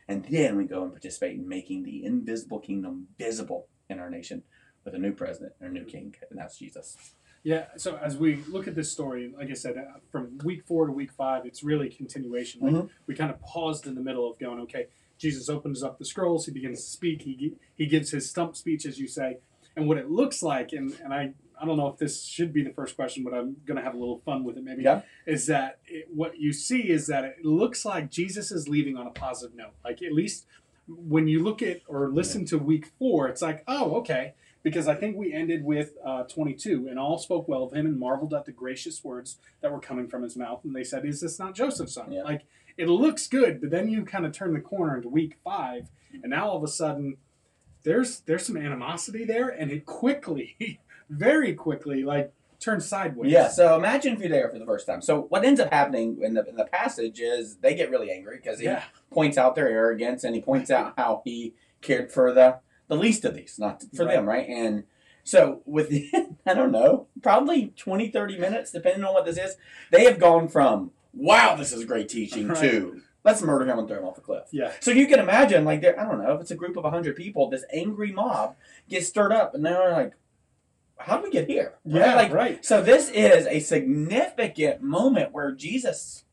And 0.07 0.25
then 0.25 0.57
we 0.57 0.65
go 0.65 0.83
and 0.83 0.91
participate 0.91 1.37
in 1.37 1.47
making 1.47 1.83
the 1.83 2.05
invisible 2.05 2.59
kingdom 2.59 3.07
visible 3.17 3.67
in 3.89 3.99
our 3.99 4.09
nation 4.09 4.43
with 4.83 4.93
a 4.93 4.99
new 4.99 5.13
president 5.13 5.53
and 5.59 5.69
a 5.69 5.73
new 5.73 5.85
king, 5.85 6.15
and 6.29 6.39
that's 6.39 6.57
Jesus. 6.57 6.97
Yeah, 7.43 7.65
so 7.75 7.97
as 7.97 8.17
we 8.17 8.35
look 8.47 8.67
at 8.67 8.75
this 8.75 8.91
story, 8.91 9.33
like 9.35 9.49
I 9.49 9.53
said, 9.53 9.77
uh, 9.77 9.99
from 10.11 10.37
week 10.43 10.63
four 10.63 10.85
to 10.85 10.91
week 10.91 11.11
five, 11.11 11.45
it's 11.45 11.63
really 11.63 11.89
continuation. 11.89 12.61
Like 12.61 12.73
mm-hmm. 12.73 12.87
we 13.07 13.15
kind 13.15 13.31
of 13.31 13.41
paused 13.41 13.87
in 13.87 13.95
the 13.95 14.01
middle 14.01 14.29
of 14.29 14.37
going, 14.37 14.59
okay, 14.61 14.87
Jesus 15.21 15.49
opens 15.49 15.83
up 15.83 15.99
the 15.99 16.05
scrolls. 16.05 16.47
He 16.47 16.51
begins 16.51 16.83
to 16.83 16.89
speak. 16.89 17.21
He 17.21 17.53
he 17.75 17.85
gives 17.85 18.09
his 18.09 18.27
stump 18.27 18.55
speech, 18.55 18.87
as 18.87 18.99
you 18.99 19.07
say, 19.07 19.37
and 19.75 19.87
what 19.87 19.97
it 19.97 20.09
looks 20.09 20.41
like. 20.41 20.73
And 20.73 20.99
and 21.03 21.13
I 21.13 21.33
I 21.61 21.65
don't 21.65 21.77
know 21.77 21.87
if 21.87 21.97
this 21.97 22.23
should 22.23 22.51
be 22.51 22.63
the 22.63 22.71
first 22.71 22.95
question, 22.95 23.23
but 23.23 23.35
I'm 23.35 23.57
going 23.67 23.77
to 23.77 23.83
have 23.83 23.93
a 23.93 23.97
little 23.97 24.19
fun 24.25 24.43
with 24.43 24.57
it. 24.57 24.63
Maybe 24.63 24.81
yeah. 24.81 25.01
is 25.27 25.45
that 25.45 25.77
it, 25.85 26.07
what 26.11 26.39
you 26.39 26.51
see 26.53 26.89
is 26.89 27.05
that 27.07 27.23
it 27.23 27.45
looks 27.45 27.85
like 27.85 28.09
Jesus 28.09 28.51
is 28.51 28.67
leaving 28.67 28.97
on 28.97 29.05
a 29.05 29.11
positive 29.11 29.55
note. 29.55 29.73
Like 29.85 30.01
at 30.01 30.11
least 30.11 30.47
when 30.87 31.27
you 31.27 31.43
look 31.43 31.61
at 31.61 31.81
or 31.87 32.09
listen 32.09 32.43
to 32.45 32.57
week 32.57 32.87
four, 32.97 33.27
it's 33.27 33.43
like 33.43 33.63
oh 33.67 33.95
okay. 33.97 34.33
Because 34.63 34.87
I 34.87 34.93
think 34.93 35.17
we 35.17 35.33
ended 35.33 35.63
with 35.63 35.93
uh, 36.05 36.21
22, 36.21 36.87
and 36.87 36.99
all 36.99 37.17
spoke 37.17 37.47
well 37.47 37.63
of 37.63 37.73
him 37.73 37.87
and 37.87 37.97
marveled 37.99 38.31
at 38.35 38.45
the 38.45 38.51
gracious 38.51 39.03
words 39.03 39.39
that 39.61 39.71
were 39.71 39.79
coming 39.79 40.07
from 40.07 40.21
his 40.21 40.37
mouth. 40.37 40.59
And 40.63 40.75
they 40.75 40.83
said, 40.83 41.03
"Is 41.03 41.19
this 41.19 41.39
not 41.39 41.55
Joseph's 41.55 41.93
son?" 41.93 42.11
Yeah. 42.11 42.21
Like 42.21 42.43
it 42.77 42.87
looks 42.87 43.27
good, 43.27 43.61
but 43.61 43.69
then 43.69 43.89
you 43.89 44.03
kind 44.05 44.25
of 44.25 44.31
turn 44.31 44.53
the 44.53 44.61
corner 44.61 44.97
into 44.97 45.09
week 45.09 45.37
five, 45.43 45.89
and 46.13 46.31
now 46.31 46.49
all 46.49 46.57
of 46.57 46.63
a 46.63 46.67
sudden 46.67 47.17
there's 47.83 48.21
there's 48.21 48.45
some 48.45 48.57
animosity 48.57 49.25
there, 49.25 49.49
and 49.49 49.71
it 49.71 49.85
quickly, 49.85 50.79
very 51.09 51.53
quickly, 51.53 52.03
like 52.03 52.33
turns 52.59 52.87
sideways. 52.87 53.31
Yeah. 53.31 53.49
So 53.49 53.75
imagine 53.75 54.13
if 54.13 54.19
you're 54.19 54.29
there 54.29 54.49
for 54.49 54.59
the 54.59 54.65
first 54.65 54.85
time. 54.85 55.01
So 55.01 55.21
what 55.29 55.43
ends 55.43 55.59
up 55.59 55.73
happening 55.73 56.19
in 56.21 56.35
the 56.35 56.47
in 56.47 56.55
the 56.55 56.65
passage 56.65 57.19
is 57.19 57.57
they 57.57 57.75
get 57.75 57.89
really 57.89 58.11
angry 58.11 58.37
because 58.37 58.59
he 58.59 58.65
yeah. 58.65 58.83
points 59.11 59.37
out 59.37 59.55
their 59.55 59.67
arrogance 59.67 60.23
and 60.23 60.35
he 60.35 60.41
points 60.41 60.69
out 60.69 60.93
how 60.97 61.21
he 61.25 61.53
cared 61.81 62.11
for 62.11 62.31
the 62.31 62.59
the 62.87 62.95
least 62.95 63.25
of 63.25 63.35
these, 63.35 63.57
not 63.57 63.83
for 63.95 64.05
right. 64.05 64.15
them, 64.15 64.25
right? 64.25 64.47
And 64.47 64.83
so 65.23 65.61
within, 65.65 66.37
I 66.45 66.53
don't 66.53 66.71
know, 66.71 67.07
probably 67.21 67.73
20, 67.77 68.09
30 68.09 68.37
minutes, 68.37 68.71
depending 68.71 69.03
on 69.03 69.13
what 69.13 69.25
this 69.25 69.37
is, 69.37 69.55
they 69.91 70.03
have 70.03 70.19
gone 70.19 70.47
from 70.47 70.91
wow, 71.13 71.55
this 71.55 71.73
is 71.73 71.85
great 71.85 72.09
teaching 72.09 72.47
right. 72.47 72.57
too. 72.57 73.01
Let's 73.23 73.41
murder 73.41 73.65
him 73.69 73.77
and 73.77 73.87
throw 73.87 73.99
him 73.99 74.05
off 74.05 74.17
a 74.17 74.21
cliff. 74.21 74.45
Yeah. 74.51 74.71
So 74.79 74.89
you 74.89 75.07
can 75.07 75.19
imagine, 75.19 75.63
like, 75.63 75.81
there, 75.81 75.99
I 75.99 76.05
don't 76.05 76.23
know, 76.23 76.33
if 76.33 76.41
it's 76.41 76.51
a 76.51 76.55
group 76.55 76.75
of 76.75 76.83
100 76.83 77.15
people, 77.15 77.49
this 77.49 77.63
angry 77.71 78.11
mob 78.11 78.55
gets 78.89 79.07
stirred 79.07 79.31
up, 79.31 79.53
and 79.53 79.63
they're 79.63 79.91
like, 79.91 80.13
how 80.97 81.17
do 81.17 81.23
we 81.23 81.29
get 81.29 81.47
here? 81.47 81.75
Right? 81.85 81.99
Yeah, 81.99 82.15
like, 82.15 82.33
right. 82.33 82.65
So 82.65 82.81
this 82.81 83.09
is 83.09 83.45
a 83.47 83.59
significant 83.59 84.81
moment 84.81 85.33
where 85.33 85.51
Jesus 85.51 86.23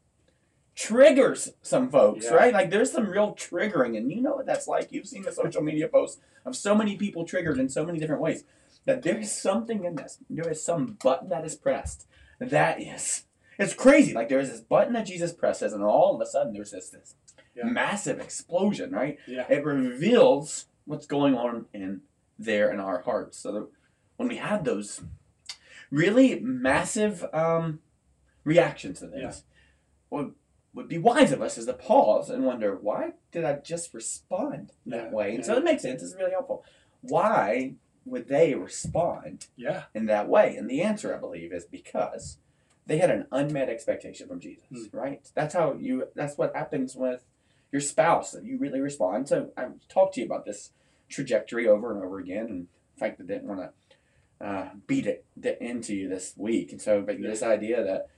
triggers 0.74 1.50
some 1.60 1.90
folks, 1.90 2.26
yeah. 2.26 2.34
right? 2.34 2.54
Like 2.54 2.70
there's 2.70 2.92
some 2.92 3.08
real 3.08 3.34
triggering, 3.34 3.96
and 3.96 4.12
you 4.12 4.20
know 4.20 4.36
what 4.36 4.46
that's 4.46 4.68
like. 4.68 4.92
You've 4.92 5.08
seen 5.08 5.22
the 5.22 5.32
social 5.32 5.62
media 5.62 5.88
posts 5.88 6.20
of 6.44 6.54
so 6.54 6.74
many 6.74 6.96
people 6.96 7.24
triggered 7.24 7.58
in 7.58 7.68
so 7.68 7.84
many 7.84 7.98
different 7.98 8.22
ways. 8.22 8.44
That 8.84 9.02
there 9.02 9.18
is 9.18 9.36
something 9.36 9.84
in 9.84 9.96
this. 9.96 10.18
There 10.30 10.48
is 10.48 10.62
some 10.62 10.98
button 11.02 11.30
that 11.30 11.44
is 11.44 11.56
pressed 11.56 12.06
that 12.40 12.80
is. 12.80 13.24
It's 13.58 13.74
crazy. 13.74 14.14
Like 14.14 14.28
there's 14.28 14.50
this 14.50 14.60
button 14.60 14.92
that 14.94 15.06
Jesus 15.06 15.32
presses, 15.32 15.72
and 15.72 15.82
all 15.82 16.14
of 16.14 16.20
a 16.20 16.26
sudden 16.26 16.52
there's 16.52 16.70
this 16.70 16.90
this 16.90 17.14
Yeah. 17.54 17.64
massive 17.64 18.20
explosion, 18.20 18.92
right? 18.92 19.18
Yeah. 19.26 19.46
It 19.48 19.64
reveals 19.64 20.66
what's 20.84 21.06
going 21.06 21.34
on 21.34 21.66
in 21.74 22.02
there 22.38 22.70
in 22.72 22.78
our 22.80 23.02
hearts. 23.02 23.38
So 23.38 23.52
that 23.52 23.68
when 24.16 24.28
we 24.28 24.36
have 24.36 24.64
those 24.64 25.02
really 25.90 26.38
massive 26.40 27.24
um, 27.34 27.80
reactions 28.44 29.00
to 29.00 29.08
things, 29.08 29.44
what 30.08 30.30
would 30.74 30.88
be 30.88 30.98
wise 30.98 31.32
of 31.32 31.42
us 31.42 31.58
is 31.58 31.66
to 31.66 31.72
pause 31.72 32.30
and 32.30 32.44
wonder, 32.44 32.76
why 32.76 33.12
did 33.32 33.44
I 33.44 33.54
just 33.54 33.92
respond 33.94 34.70
that 34.86 35.06
Yeah, 35.06 35.10
way? 35.10 35.34
And 35.34 35.44
so 35.44 35.56
it 35.56 35.64
makes 35.64 35.82
sense. 35.82 36.02
It's 36.02 36.14
really 36.14 36.30
helpful. 36.30 36.64
Why 37.00 37.74
would 38.04 38.28
they 38.28 38.54
respond 38.54 39.48
Yeah. 39.56 39.84
in 39.94 40.06
that 40.06 40.28
way? 40.28 40.56
And 40.56 40.70
the 40.70 40.82
answer, 40.82 41.14
I 41.14 41.18
believe, 41.18 41.52
is 41.52 41.64
because 41.64 42.38
they 42.88 42.98
had 42.98 43.10
an 43.10 43.26
unmet 43.30 43.68
expectation 43.68 44.26
from 44.26 44.40
Jesus, 44.40 44.64
Hmm. 44.70 44.96
right? 44.96 45.30
That's 45.34 45.54
how 45.54 45.74
you. 45.74 46.08
That's 46.16 46.36
what 46.36 46.56
happens 46.56 46.96
with 46.96 47.24
your 47.70 47.80
spouse 47.82 48.32
that 48.32 48.44
you 48.44 48.58
really 48.58 48.80
respond. 48.80 49.28
So 49.28 49.52
I've 49.56 49.86
talked 49.88 50.14
to 50.14 50.20
you 50.20 50.26
about 50.26 50.44
this 50.46 50.72
trajectory 51.08 51.68
over 51.68 51.92
and 51.94 52.02
over 52.02 52.18
again, 52.18 52.46
and 52.46 52.58
in 52.60 52.98
fact, 52.98 53.20
I 53.20 53.24
didn't 53.24 53.46
want 53.46 53.60
to 54.40 54.44
uh, 54.46 54.70
beat 54.86 55.06
it 55.06 55.24
into 55.60 55.94
you 55.94 56.08
this 56.08 56.34
week. 56.36 56.72
And 56.72 56.80
so, 56.82 57.02
but 57.02 57.20
Yeah. 57.20 57.28
this 57.28 57.42
idea 57.42 57.84
that 57.84 58.08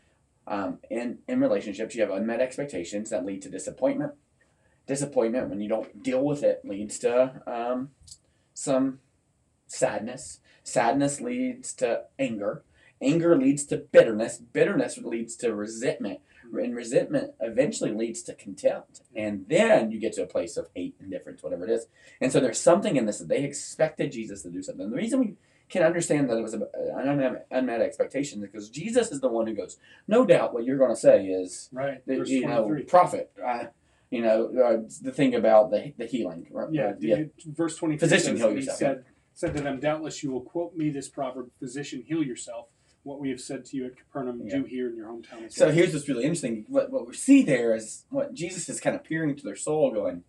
um, 0.46 0.78
in 0.88 1.18
in 1.28 1.40
relationships 1.40 1.94
you 1.94 2.00
have 2.02 2.10
unmet 2.10 2.40
expectations 2.40 3.10
that 3.10 3.26
lead 3.26 3.42
to 3.42 3.50
disappointment. 3.50 4.12
Disappointment 4.86 5.48
when 5.50 5.60
you 5.60 5.68
don't 5.68 6.02
deal 6.02 6.24
with 6.24 6.42
it 6.42 6.64
leads 6.64 6.98
to 7.00 7.40
um, 7.46 7.90
some 8.54 9.00
sadness. 9.66 10.40
Sadness 10.64 11.20
leads 11.20 11.72
to 11.74 12.04
anger. 12.18 12.62
Anger 13.02 13.36
leads 13.36 13.64
to 13.66 13.76
bitterness. 13.78 14.38
Bitterness 14.38 14.98
leads 14.98 15.36
to 15.36 15.54
resentment. 15.54 16.20
And 16.52 16.74
resentment 16.74 17.32
eventually 17.40 17.92
leads 17.92 18.22
to 18.22 18.34
contempt. 18.34 19.02
And 19.14 19.46
then 19.48 19.92
you 19.92 20.00
get 20.00 20.14
to 20.14 20.22
a 20.22 20.26
place 20.26 20.56
of 20.56 20.68
hate, 20.74 20.96
indifference, 21.00 21.42
whatever 21.42 21.64
it 21.64 21.70
is. 21.70 21.86
And 22.20 22.32
so 22.32 22.40
there's 22.40 22.58
something 22.58 22.96
in 22.96 23.06
this 23.06 23.18
that 23.18 23.28
they 23.28 23.44
expected 23.44 24.10
Jesus 24.12 24.42
to 24.42 24.50
do 24.50 24.62
something. 24.62 24.84
And 24.84 24.92
the 24.92 24.96
reason 24.96 25.20
we 25.20 25.34
can 25.68 25.84
understand 25.84 26.28
that 26.28 26.36
it 26.36 26.42
was 26.42 26.54
an 26.54 26.66
unmet, 27.50 27.80
expectation 27.80 28.42
is 28.42 28.48
because 28.50 28.68
Jesus 28.68 29.12
is 29.12 29.20
the 29.20 29.28
one 29.28 29.46
who 29.46 29.54
goes, 29.54 29.78
no 30.08 30.26
doubt 30.26 30.52
what 30.52 30.64
you're 30.64 30.76
going 30.76 30.90
to 30.90 30.96
say 30.96 31.26
is, 31.26 31.68
Right. 31.72 32.04
the, 32.04 32.28
you 32.28 32.46
know, 32.46 32.76
prophet. 32.88 33.30
Uh, 33.42 33.66
you 34.10 34.22
know, 34.22 34.46
uh, 34.60 34.88
the 35.02 35.12
thing 35.12 35.36
about 35.36 35.70
the, 35.70 35.92
the 35.96 36.06
healing. 36.06 36.48
right? 36.50 36.68
Yeah, 36.72 36.94
yeah. 36.98 37.22
Verse 37.46 37.76
23 37.76 37.98
Physician, 38.08 38.32
says, 38.32 38.38
heal 38.40 38.48
and 38.48 38.58
he 38.58 38.64
yourself, 38.64 38.78
said, 38.78 39.04
said 39.34 39.54
to 39.56 39.62
them, 39.62 39.78
Doubtless 39.78 40.24
you 40.24 40.32
will 40.32 40.40
quote 40.40 40.74
me 40.76 40.90
this 40.90 41.08
proverb, 41.08 41.50
Physician, 41.60 42.02
heal 42.04 42.24
yourself. 42.24 42.66
What 43.02 43.18
we 43.20 43.30
have 43.30 43.40
said 43.40 43.64
to 43.66 43.76
you 43.76 43.86
at 43.86 43.96
Capernaum, 43.96 44.42
Yeah. 44.44 44.58
do 44.58 44.64
here 44.64 44.88
in 44.90 44.96
your 44.96 45.08
hometown 45.08 45.46
as 45.46 45.54
So 45.54 45.66
well. 45.66 45.74
here's 45.74 45.94
what's 45.94 46.08
really 46.08 46.24
interesting. 46.24 46.66
What, 46.68 46.90
what 46.90 47.06
we 47.08 47.14
see 47.14 47.42
there 47.42 47.74
is 47.74 48.04
what 48.10 48.34
Jesus 48.34 48.68
is 48.68 48.78
kind 48.80 48.94
of 48.94 49.02
peering 49.04 49.30
into 49.30 49.44
their 49.44 49.56
soul, 49.56 49.90
going, 49.90 50.24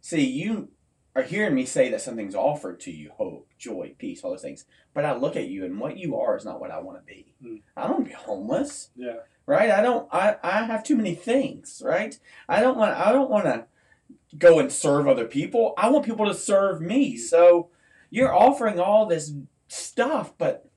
See, 0.00 0.24
you 0.24 0.70
are 1.14 1.22
hearing 1.22 1.54
me 1.54 1.66
say 1.66 1.90
that 1.90 2.00
something's 2.00 2.34
offered 2.34 2.80
to 2.80 2.90
you 2.90 3.10
hope, 3.16 3.48
joy, 3.58 3.94
peace, 3.98 4.22
all 4.24 4.30
those 4.30 4.40
things. 4.42 4.64
But 4.94 5.04
I 5.04 5.14
look 5.14 5.36
at 5.36 5.48
you, 5.48 5.64
and 5.64 5.78
what 5.78 5.98
you 5.98 6.16
are 6.18 6.36
is 6.36 6.44
not 6.44 6.60
what 6.60 6.70
I 6.70 6.80
want 6.80 6.98
to 6.98 7.04
be. 7.04 7.34
Hmm. 7.42 7.56
I 7.76 7.82
don't 7.82 7.92
want 7.98 8.04
to 8.06 8.10
be 8.10 8.16
homeless, 8.16 8.90
Yeah. 8.96 9.16
right? 9.46 9.70
I 9.70 9.82
don't. 9.82 10.08
I, 10.12 10.36
I 10.42 10.64
have 10.64 10.82
too 10.82 10.96
many 10.96 11.14
things, 11.14 11.82
right? 11.84 12.18
I 12.48 12.60
don't 12.60 12.78
want. 12.78 12.96
I 12.96 13.12
don't 13.12 13.30
want 13.30 13.44
to 13.44 13.66
go 14.38 14.58
and 14.58 14.72
serve 14.72 15.06
other 15.06 15.26
people. 15.26 15.74
I 15.76 15.90
want 15.90 16.06
people 16.06 16.26
to 16.26 16.34
serve 16.34 16.80
me. 16.80 17.16
So 17.16 17.68
you're 18.08 18.34
offering 18.34 18.80
all 18.80 19.04
this 19.06 19.32
stuff, 19.68 20.32
but 20.38 20.69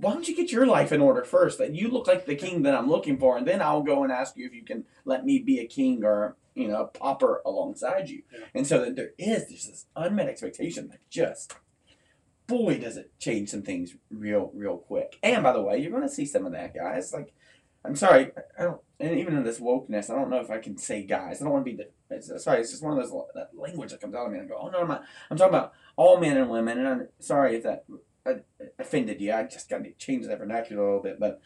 why 0.00 0.12
don't 0.12 0.28
you 0.28 0.36
get 0.36 0.52
your 0.52 0.66
life 0.66 0.92
in 0.92 1.00
order 1.00 1.24
first? 1.24 1.58
That 1.58 1.74
you 1.74 1.88
look 1.88 2.06
like 2.06 2.26
the 2.26 2.34
king 2.34 2.62
that 2.62 2.74
I'm 2.74 2.88
looking 2.88 3.18
for, 3.18 3.36
and 3.36 3.46
then 3.46 3.62
I'll 3.62 3.82
go 3.82 4.02
and 4.02 4.12
ask 4.12 4.36
you 4.36 4.46
if 4.46 4.54
you 4.54 4.64
can 4.64 4.84
let 5.04 5.24
me 5.24 5.38
be 5.38 5.58
a 5.58 5.66
king 5.66 6.04
or 6.04 6.36
you 6.54 6.68
know 6.68 6.82
a 6.82 6.86
pauper 6.86 7.42
alongside 7.44 8.08
you. 8.08 8.22
Yeah. 8.32 8.46
And 8.54 8.66
so 8.66 8.84
that 8.84 8.96
there 8.96 9.12
is 9.18 9.48
there's 9.48 9.66
this 9.66 9.86
unmet 9.94 10.28
expectation 10.28 10.88
that 10.88 11.00
just 11.10 11.54
boy 12.46 12.78
does 12.78 12.96
it 12.96 13.10
change 13.18 13.48
some 13.50 13.62
things 13.62 13.96
real 14.10 14.50
real 14.54 14.78
quick. 14.78 15.18
And 15.22 15.42
by 15.42 15.52
the 15.52 15.62
way, 15.62 15.78
you're 15.78 15.90
going 15.90 16.02
to 16.02 16.08
see 16.08 16.26
some 16.26 16.46
of 16.46 16.52
that, 16.52 16.74
guys. 16.74 17.12
Like 17.12 17.32
I'm 17.84 17.96
sorry, 17.96 18.32
I 18.58 18.64
don't, 18.64 18.80
and 18.98 19.18
even 19.18 19.36
in 19.36 19.44
this 19.44 19.60
wokeness, 19.60 20.10
I 20.10 20.14
don't 20.14 20.30
know 20.30 20.40
if 20.40 20.50
I 20.50 20.58
can 20.58 20.76
say 20.76 21.04
guys. 21.04 21.40
I 21.40 21.44
don't 21.44 21.52
want 21.52 21.64
to 21.64 21.70
be 21.70 21.76
the. 21.76 21.88
It's, 22.08 22.30
sorry, 22.42 22.60
it's 22.60 22.70
just 22.70 22.82
one 22.82 22.96
of 22.96 23.02
those 23.02 23.12
that 23.34 23.50
language 23.56 23.90
that 23.90 24.00
comes 24.00 24.14
out 24.14 24.26
of 24.26 24.32
me. 24.32 24.38
And 24.38 24.46
I 24.46 24.48
go, 24.48 24.58
oh 24.60 24.68
no, 24.68 24.80
I'm 24.80 24.88
not. 24.88 25.04
I'm 25.30 25.36
talking 25.36 25.54
about 25.54 25.72
all 25.96 26.18
men 26.20 26.36
and 26.36 26.50
women. 26.50 26.78
And 26.78 26.88
I'm 26.88 27.08
sorry 27.20 27.56
if 27.56 27.62
that 27.64 27.84
offended 28.78 29.20
you. 29.20 29.32
I 29.32 29.44
just 29.44 29.68
got 29.68 29.84
to 29.84 29.92
change 29.92 30.26
that 30.26 30.38
vernacular 30.38 30.82
a 30.82 30.86
little 30.86 31.02
bit. 31.02 31.18
But 31.20 31.40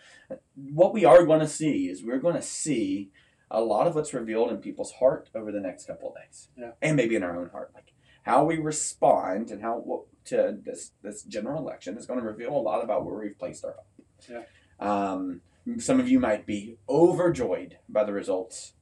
what 0.55 0.93
we 0.93 1.05
are 1.05 1.25
going 1.27 1.41
to 1.41 1.49
see 1.49 1.89
is 1.89 2.03
we're 2.05 2.19
going 2.19 2.35
to 2.37 2.43
see 2.43 3.11
a 3.51 3.61
lot 3.61 3.87
of 3.87 3.95
what's 3.95 4.15
revealed 4.15 4.51
in 4.51 4.59
people's 4.59 4.93
heart 4.93 5.29
over 5.35 5.51
the 5.51 5.61
next 5.61 5.87
couple 5.87 6.11
of 6.11 6.15
days, 6.15 6.49
Yeah. 6.57 6.73
and 6.81 6.97
maybe 6.97 7.17
in 7.17 7.23
our 7.25 7.37
own 7.37 7.49
heart, 7.51 7.73
like 7.75 7.93
how 8.23 8.45
we 8.45 8.59
respond 8.59 9.51
and 9.51 9.61
how 9.63 9.79
what, 9.79 10.03
to 10.27 10.57
this 10.63 10.93
this 11.03 11.23
general 11.25 11.61
election 11.61 11.97
is 11.97 12.07
going 12.07 12.21
to 12.21 12.25
reveal 12.27 12.51
a 12.57 12.59
lot 12.61 12.85
about 12.85 13.05
where 13.05 13.17
we've 13.19 13.39
placed 13.39 13.65
our 13.65 13.73
hope. 13.73 14.07
Yeah. 14.29 14.43
Um, 14.79 15.41
some 15.79 15.99
of 15.99 16.09
you 16.09 16.21
might 16.21 16.47
be 16.47 16.79
overjoyed 16.89 17.79
by 17.89 18.05
the 18.05 18.13
results 18.13 18.75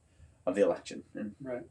of 0.45 0.53
the 0.55 0.61
election, 0.61 1.03
and 1.15 1.33
Right. 1.41 1.63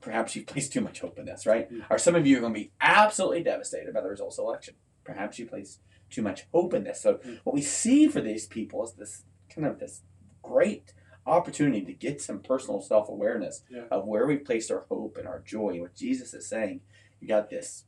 perhaps 0.00 0.36
you've 0.36 0.46
placed 0.46 0.72
too 0.72 0.80
much 0.80 1.00
hope 1.00 1.18
in 1.18 1.24
this, 1.24 1.46
right? 1.46 1.72
Mm. 1.72 1.84
Or 1.90 1.98
some 1.98 2.14
of 2.14 2.26
you 2.26 2.36
are 2.36 2.40
going 2.40 2.52
to 2.54 2.60
be 2.60 2.70
absolutely 2.80 3.42
devastated 3.42 3.94
by 3.94 4.00
the 4.02 4.08
results 4.10 4.38
of 4.38 4.44
the 4.44 4.48
election. 4.50 4.74
Perhaps 5.08 5.38
you 5.38 5.46
place 5.46 5.78
too 6.10 6.20
much 6.20 6.46
hope 6.52 6.74
in 6.74 6.84
this. 6.84 7.00
So 7.00 7.14
Mm. 7.14 7.40
what 7.44 7.54
we 7.54 7.62
see 7.62 8.08
for 8.08 8.20
these 8.20 8.46
people 8.46 8.84
is 8.84 8.92
this 8.92 9.24
kind 9.48 9.66
of 9.66 9.78
this 9.78 10.02
great 10.42 10.92
opportunity 11.24 11.82
to 11.86 11.94
get 11.94 12.20
some 12.20 12.40
personal 12.42 12.82
self 12.82 13.08
awareness 13.08 13.64
Yeah. 13.70 13.86
of 13.90 14.06
where 14.06 14.26
we 14.26 14.36
placed 14.36 14.70
our 14.70 14.84
hope 14.90 15.16
and 15.16 15.26
our 15.26 15.40
joy. 15.40 15.80
What 15.80 15.94
Jesus 15.94 16.34
is 16.34 16.46
saying, 16.46 16.82
you 17.20 17.26
got 17.28 17.48
this 17.48 17.86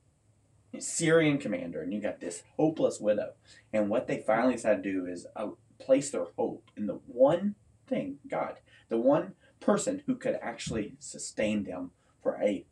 Syrian 0.78 1.37
commander 1.38 1.83
and 1.83 1.92
you 1.92 2.00
got 2.00 2.20
this 2.20 2.42
hopeless 2.56 3.00
widow, 3.00 3.35
and 3.72 3.90
what 3.90 4.06
they 4.06 4.18
finally 4.22 4.54
decided 4.54 4.83
to 4.85 4.92
do 4.92 5.04
is 5.06 5.26
uh, 5.37 5.50
place 5.78 6.11
their 6.11 6.26
hope 6.38 6.70
in 6.76 6.87
the 6.87 7.00
one 7.06 7.56
thing, 7.87 8.18
God, 8.28 8.61
the 8.88 8.96
one 8.98 9.35
person 9.59 10.02
who 10.06 10.14
could 10.16 10.38
actually 10.40 10.94
sustain 11.00 11.64
them 11.64 11.90
for 12.22 12.40
a 12.40 12.64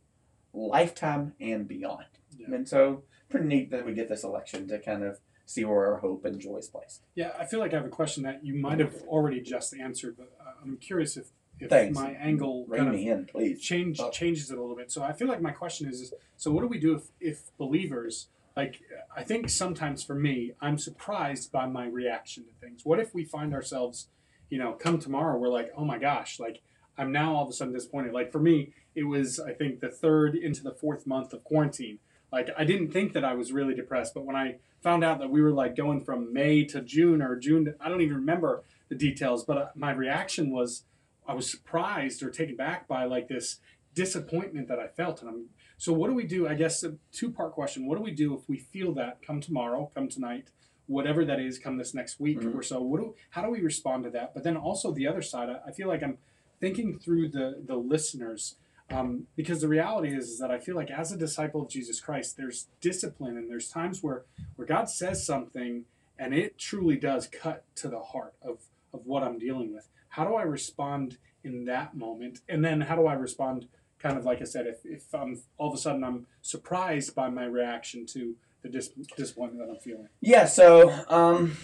lifetime 0.53 1.33
and 1.39 1.67
beyond. 1.67 2.05
Yeah. 2.37 2.47
And 2.55 2.67
so, 2.67 3.03
pretty 3.29 3.47
neat 3.47 3.71
that 3.71 3.85
we 3.85 3.93
get 3.93 4.09
this 4.09 4.23
election 4.23 4.67
to 4.67 4.79
kind 4.79 5.03
of 5.03 5.19
see 5.45 5.65
where 5.65 5.87
our 5.93 5.97
hope 5.99 6.25
and 6.25 6.39
joy 6.39 6.57
is 6.57 6.67
placed. 6.67 7.01
Yeah, 7.15 7.31
I 7.39 7.45
feel 7.45 7.59
like 7.59 7.73
I 7.73 7.77
have 7.77 7.85
a 7.85 7.89
question 7.89 8.23
that 8.23 8.45
you 8.45 8.53
might 8.55 8.79
have 8.79 9.01
already 9.07 9.41
just 9.41 9.73
answered, 9.75 10.15
but 10.17 10.31
uh, 10.39 10.51
I'm 10.63 10.77
curious 10.77 11.17
if, 11.17 11.27
if 11.59 11.69
Thanks. 11.69 11.97
my 11.97 12.11
angle 12.11 12.65
Rein 12.67 12.83
kind 12.85 12.95
of 12.95 13.01
in, 13.01 13.25
please. 13.25 13.61
change 13.61 13.99
Oh. 13.99 14.09
changes 14.11 14.51
it 14.51 14.57
a 14.57 14.61
little 14.61 14.75
bit. 14.75 14.91
So 14.91 15.01
I 15.03 15.11
feel 15.13 15.27
like 15.27 15.41
my 15.41 15.51
question 15.51 15.87
is, 15.89 16.01
is 16.01 16.13
so 16.37 16.51
what 16.51 16.61
do 16.61 16.67
we 16.67 16.79
do 16.79 16.95
if, 16.95 17.03
if 17.19 17.57
believers 17.57 18.27
like 18.55 18.79
I 19.15 19.23
think 19.23 19.49
sometimes 19.49 20.03
for 20.03 20.15
me 20.15 20.51
I'm 20.61 20.77
surprised 20.77 21.51
by 21.51 21.65
my 21.65 21.87
reaction 21.87 22.45
to 22.45 22.51
things. 22.65 22.81
What 22.83 22.99
if 22.99 23.13
we 23.13 23.25
find 23.25 23.53
ourselves, 23.53 24.07
you 24.49 24.57
know, 24.59 24.73
come 24.73 24.99
tomorrow 24.99 25.37
we're 25.37 25.49
like, 25.49 25.71
oh 25.75 25.85
my 25.85 25.97
gosh, 25.97 26.39
like 26.39 26.61
I'm 26.97 27.11
now 27.11 27.33
all 27.35 27.43
of 27.43 27.49
a 27.49 27.53
sudden 27.53 27.73
disappointed. 27.73 28.13
Like 28.13 28.31
for 28.31 28.39
me, 28.39 28.73
it 28.95 29.03
was 29.03 29.39
I 29.39 29.53
think 29.53 29.79
the 29.79 29.89
third 29.89 30.35
into 30.35 30.61
the 30.63 30.73
fourth 30.73 31.07
month 31.07 31.33
of 31.33 31.43
quarantine. 31.43 31.99
Like 32.31 32.49
I 32.57 32.63
didn't 32.63 32.91
think 32.91 33.13
that 33.13 33.23
I 33.25 33.33
was 33.33 33.51
really 33.51 33.73
depressed, 33.75 34.13
but 34.13 34.25
when 34.25 34.35
I 34.35 34.57
found 34.81 35.03
out 35.03 35.19
that 35.19 35.29
we 35.29 35.41
were 35.41 35.51
like 35.51 35.75
going 35.75 36.01
from 36.01 36.31
May 36.33 36.63
to 36.65 36.81
June 36.81 37.21
or 37.21 37.35
June, 37.35 37.65
to, 37.65 37.75
I 37.81 37.89
don't 37.89 38.01
even 38.01 38.15
remember 38.17 38.63
the 38.87 38.95
details, 38.95 39.43
but 39.43 39.57
uh, 39.57 39.67
my 39.75 39.91
reaction 39.91 40.51
was 40.51 40.83
I 41.27 41.33
was 41.33 41.49
surprised 41.49 42.23
or 42.23 42.29
taken 42.29 42.55
back 42.55 42.87
by 42.87 43.05
like 43.05 43.27
this 43.27 43.57
disappointment 43.95 44.67
that 44.67 44.79
I 44.79 44.87
felt. 44.87 45.21
And 45.21 45.29
I'm 45.29 45.45
so 45.77 45.93
what 45.93 46.07
do 46.09 46.13
we 46.13 46.25
do? 46.25 46.47
I 46.47 46.55
guess 46.55 46.83
a 46.83 46.95
two 47.11 47.31
part 47.31 47.53
question. 47.53 47.85
What 47.87 47.97
do 47.97 48.03
we 48.03 48.11
do 48.11 48.33
if 48.35 48.47
we 48.47 48.57
feel 48.57 48.93
that 48.95 49.21
come 49.21 49.41
tomorrow, 49.41 49.91
come 49.95 50.07
tonight, 50.09 50.49
whatever 50.87 51.23
that 51.25 51.39
is, 51.39 51.57
come 51.57 51.77
this 51.77 51.93
next 51.93 52.19
week 52.19 52.39
Mhm. 52.41 52.55
or 52.55 52.61
so? 52.63 52.81
What 52.81 53.01
do 53.01 53.15
how 53.31 53.41
do 53.41 53.49
we 53.49 53.61
respond 53.61 54.03
to 54.03 54.09
that? 54.11 54.33
But 54.33 54.43
then 54.43 54.55
also 54.57 54.91
the 54.91 55.07
other 55.07 55.21
side, 55.21 55.49
I, 55.49 55.69
I 55.69 55.71
feel 55.71 55.87
like 55.87 56.03
I'm 56.03 56.17
thinking 56.59 56.99
through 56.99 57.29
the 57.29 57.61
the 57.65 57.75
listeners. 57.75 58.55
Um, 58.91 59.27
because 59.35 59.61
the 59.61 59.67
reality 59.67 60.15
is, 60.15 60.29
is 60.29 60.39
that 60.39 60.51
I 60.51 60.57
feel 60.57 60.75
like 60.75 60.89
as 60.89 61.11
a 61.11 61.17
disciple 61.17 61.61
of 61.61 61.69
Jesus 61.69 61.99
Christ, 61.99 62.37
there's 62.37 62.67
discipline 62.81 63.37
and 63.37 63.49
there's 63.49 63.69
times 63.69 64.01
where, 64.01 64.23
where 64.55 64.67
God 64.67 64.89
says 64.89 65.25
something 65.25 65.85
and 66.17 66.33
it 66.33 66.57
truly 66.57 66.97
does 66.97 67.27
cut 67.27 67.63
to 67.75 67.87
the 67.87 67.99
heart 67.99 68.33
of, 68.41 68.59
of 68.93 69.05
what 69.05 69.23
I'm 69.23 69.37
dealing 69.37 69.73
with. 69.73 69.87
How 70.09 70.25
do 70.25 70.35
I 70.35 70.41
respond 70.41 71.17
in 71.43 71.65
that 71.65 71.95
moment? 71.95 72.39
And 72.49 72.65
then 72.65 72.81
how 72.81 72.95
do 72.95 73.05
I 73.05 73.13
respond, 73.13 73.67
kind 73.99 74.17
of 74.17 74.25
like 74.25 74.41
I 74.41 74.45
said, 74.45 74.65
if, 74.67 74.79
if 74.83 75.13
I'm 75.13 75.41
all 75.57 75.69
of 75.69 75.75
a 75.75 75.77
sudden 75.77 76.03
I'm 76.03 76.25
surprised 76.41 77.15
by 77.15 77.29
my 77.29 77.45
reaction 77.45 78.05
to 78.07 78.35
the 78.61 78.69
dis- 78.69 78.89
disappointment 79.15 79.65
that 79.65 79.71
I'm 79.71 79.79
feeling? 79.79 80.09
Yeah, 80.19 80.45
so 80.45 80.91
um, 81.07 81.55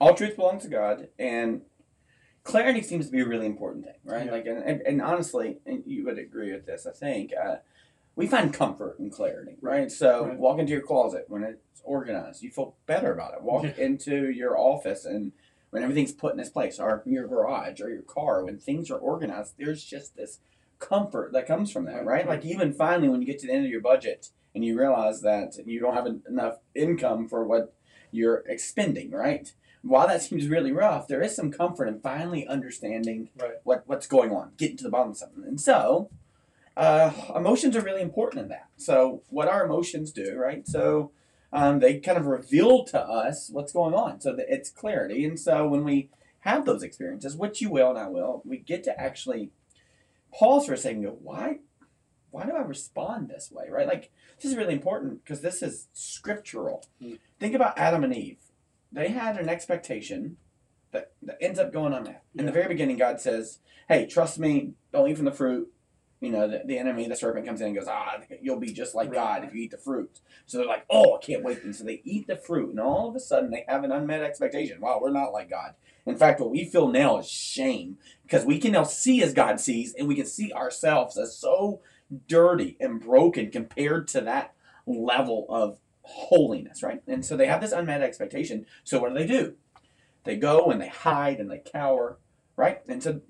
all 0.00 0.14
truth 0.14 0.36
belongs 0.36 0.62
to 0.62 0.68
God, 0.68 1.08
and 1.18 1.62
clarity 2.44 2.82
seems 2.82 3.06
to 3.06 3.12
be 3.12 3.20
a 3.20 3.26
really 3.26 3.46
important 3.46 3.84
thing, 3.84 3.94
right? 4.04 4.26
Yeah. 4.26 4.32
Like, 4.32 4.46
and, 4.46 4.62
and, 4.62 4.80
and 4.82 5.02
honestly, 5.02 5.58
and 5.66 5.82
you 5.86 6.04
would 6.04 6.18
agree 6.18 6.52
with 6.52 6.66
this, 6.66 6.86
I 6.86 6.92
think. 6.92 7.32
Uh, 7.34 7.56
we 8.16 8.28
find 8.28 8.54
comfort 8.54 8.96
in 9.00 9.10
clarity, 9.10 9.56
right? 9.60 9.90
So 9.90 10.26
Right. 10.26 10.38
walk 10.38 10.60
into 10.60 10.72
your 10.72 10.82
closet 10.82 11.24
when 11.28 11.42
it's 11.42 11.82
organized, 11.82 12.42
you 12.42 12.50
feel 12.50 12.76
better 12.86 13.12
about 13.12 13.34
it. 13.34 13.42
Walk 13.42 13.64
Yeah. 13.64 13.84
into 13.84 14.30
your 14.30 14.56
office 14.56 15.04
and 15.04 15.32
when 15.70 15.82
everything's 15.82 16.12
put 16.12 16.32
in 16.32 16.38
its 16.38 16.50
place, 16.50 16.78
or 16.78 17.02
your 17.04 17.26
garage 17.26 17.80
or 17.80 17.88
your 17.88 18.02
car, 18.02 18.44
when 18.44 18.58
things 18.58 18.92
are 18.92 18.98
organized, 18.98 19.54
there's 19.58 19.82
just 19.82 20.14
this 20.14 20.38
comfort 20.78 21.32
that 21.32 21.48
comes 21.48 21.72
from 21.72 21.86
that, 21.86 22.04
Right. 22.04 22.24
right? 22.24 22.28
Like 22.28 22.44
even 22.44 22.72
finally 22.72 23.08
when 23.08 23.20
you 23.20 23.26
get 23.26 23.40
to 23.40 23.48
the 23.48 23.52
end 23.52 23.64
of 23.64 23.70
your 23.72 23.80
budget 23.80 24.28
and 24.54 24.64
you 24.64 24.78
realize 24.78 25.22
that 25.22 25.56
you 25.66 25.80
don't 25.80 25.94
have 25.94 26.06
enough 26.28 26.58
income 26.76 27.26
for 27.26 27.42
what 27.44 27.74
you're 28.12 28.44
expending, 28.46 29.10
right? 29.10 29.52
While 29.84 30.06
that 30.08 30.22
seems 30.22 30.48
really 30.48 30.72
rough, 30.72 31.08
there 31.08 31.22
is 31.22 31.36
some 31.36 31.50
comfort 31.50 31.86
in 31.88 32.00
finally 32.00 32.46
understanding 32.46 33.28
Right. 33.38 33.56
what 33.64 33.82
what's 33.86 34.06
going 34.06 34.32
on, 34.32 34.52
getting 34.56 34.76
to 34.78 34.84
the 34.84 34.90
bottom 34.90 35.10
of 35.10 35.16
something. 35.18 35.44
And 35.44 35.60
so, 35.60 36.10
uh, 36.76 37.12
emotions 37.36 37.76
are 37.76 37.82
really 37.82 38.02
important 38.02 38.42
in 38.42 38.48
that. 38.48 38.68
So, 38.76 39.22
what 39.28 39.48
our 39.48 39.64
emotions 39.64 40.10
do, 40.10 40.36
right? 40.36 40.66
So, 40.66 41.12
um, 41.52 41.78
they 41.80 42.00
kind 42.00 42.18
of 42.18 42.26
reveal 42.26 42.84
to 42.86 43.00
us 43.00 43.50
what's 43.50 43.72
going 43.72 43.94
on. 43.94 44.20
So 44.20 44.34
that 44.34 44.46
it's 44.52 44.70
clarity. 44.70 45.24
And 45.24 45.38
so, 45.38 45.68
when 45.68 45.84
we 45.84 46.08
have 46.40 46.64
those 46.64 46.82
experiences, 46.82 47.36
which 47.36 47.60
you 47.60 47.70
will 47.70 47.90
and 47.90 47.98
I 47.98 48.08
will, 48.08 48.42
we 48.44 48.58
get 48.58 48.84
to 48.84 49.00
actually 49.00 49.50
pause 50.32 50.66
for 50.66 50.74
a 50.74 50.76
second. 50.78 50.98
And 50.98 51.06
go, 51.06 51.18
why? 51.22 51.58
Why 52.30 52.44
do 52.44 52.52
I 52.52 52.62
respond 52.62 53.28
this 53.28 53.50
way? 53.52 53.66
Right? 53.70 53.86
Like 53.86 54.10
this 54.36 54.50
is 54.50 54.56
really 54.56 54.74
important 54.74 55.22
because 55.24 55.40
this 55.40 55.62
is 55.62 55.88
scriptural. 55.92 56.86
Hmm. 57.00 57.14
Think 57.38 57.54
about 57.54 57.78
Adam 57.78 58.02
and 58.02 58.14
Eve. 58.14 58.38
They 58.94 59.08
had 59.08 59.36
an 59.38 59.48
expectation 59.48 60.36
that, 60.92 61.12
that 61.22 61.38
ends 61.40 61.58
up 61.58 61.72
going 61.72 61.92
on 61.92 62.04
that. 62.04 62.22
In 62.36 62.46
the 62.46 62.52
very 62.52 62.68
beginning, 62.68 62.96
God 62.96 63.20
says, 63.20 63.58
"Hey, 63.88 64.06
trust 64.06 64.38
me. 64.38 64.74
Don't 64.92 65.10
eat 65.10 65.16
from 65.16 65.24
the 65.24 65.32
fruit." 65.32 65.70
You 66.20 66.30
know, 66.30 66.48
the, 66.48 66.62
the 66.64 66.78
enemy, 66.78 67.08
the 67.08 67.16
serpent, 67.16 67.44
comes 67.44 67.60
in 67.60 67.66
and 67.66 67.76
goes, 67.76 67.88
"Ah, 67.88 68.18
you'll 68.40 68.60
be 68.60 68.72
just 68.72 68.94
like. 68.94 69.12
God 69.12 69.42
if 69.44 69.52
you 69.52 69.62
eat 69.62 69.72
the 69.72 69.78
fruit." 69.78 70.20
So 70.46 70.58
they're 70.58 70.66
like, 70.66 70.86
"Oh, 70.88 71.16
I 71.16 71.18
can't 71.18 71.42
wait!" 71.42 71.64
And 71.64 71.74
so 71.74 71.82
they 71.82 72.02
eat 72.04 72.28
the 72.28 72.36
fruit, 72.36 72.70
and 72.70 72.78
all 72.78 73.08
of 73.08 73.16
a 73.16 73.20
sudden, 73.20 73.50
they 73.50 73.64
have 73.68 73.82
an 73.82 73.90
unmet 73.90 74.22
expectation. 74.22 74.80
Wow, 74.80 75.00
we're 75.02 75.10
not 75.10 75.32
like 75.32 75.50
God. 75.50 75.74
In 76.06 76.16
fact, 76.16 76.40
what 76.40 76.50
we 76.50 76.64
feel 76.64 76.88
now 76.88 77.18
is 77.18 77.28
shame 77.28 77.98
because 78.22 78.44
we 78.44 78.60
can 78.60 78.72
now 78.72 78.84
see 78.84 79.22
as 79.24 79.34
God 79.34 79.58
sees, 79.58 79.92
and 79.94 80.06
we 80.06 80.14
can 80.14 80.26
see 80.26 80.52
ourselves 80.52 81.18
as 81.18 81.36
so 81.36 81.80
dirty 82.28 82.76
and 82.78 83.00
broken 83.00 83.50
compared 83.50 84.06
to 84.08 84.20
that 84.20 84.54
level 84.86 85.46
of 85.48 85.80
holiness, 86.04 86.82
right? 86.82 87.02
And 87.06 87.24
so 87.24 87.36
they 87.36 87.46
have 87.46 87.60
this 87.60 87.72
unmet 87.72 88.02
expectation. 88.02 88.66
So 88.84 89.00
what 89.00 89.12
do 89.12 89.18
they 89.18 89.26
do? 89.26 89.54
They 90.24 90.36
go 90.36 90.70
and 90.70 90.80
they 90.80 90.88
hide 90.88 91.40
and 91.40 91.50
they 91.50 91.58
cower, 91.58 92.18
right? 92.56 92.80
And 92.88 93.02
so 93.02 93.20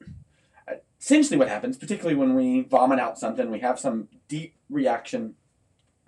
uh, 0.68 0.74
essentially 1.00 1.38
what 1.38 1.48
happens, 1.48 1.76
particularly 1.76 2.16
when 2.16 2.34
we 2.34 2.62
vomit 2.62 2.98
out 2.98 3.18
something, 3.18 3.50
we 3.50 3.60
have 3.60 3.80
some 3.80 4.08
deep 4.28 4.54
reaction 4.70 5.34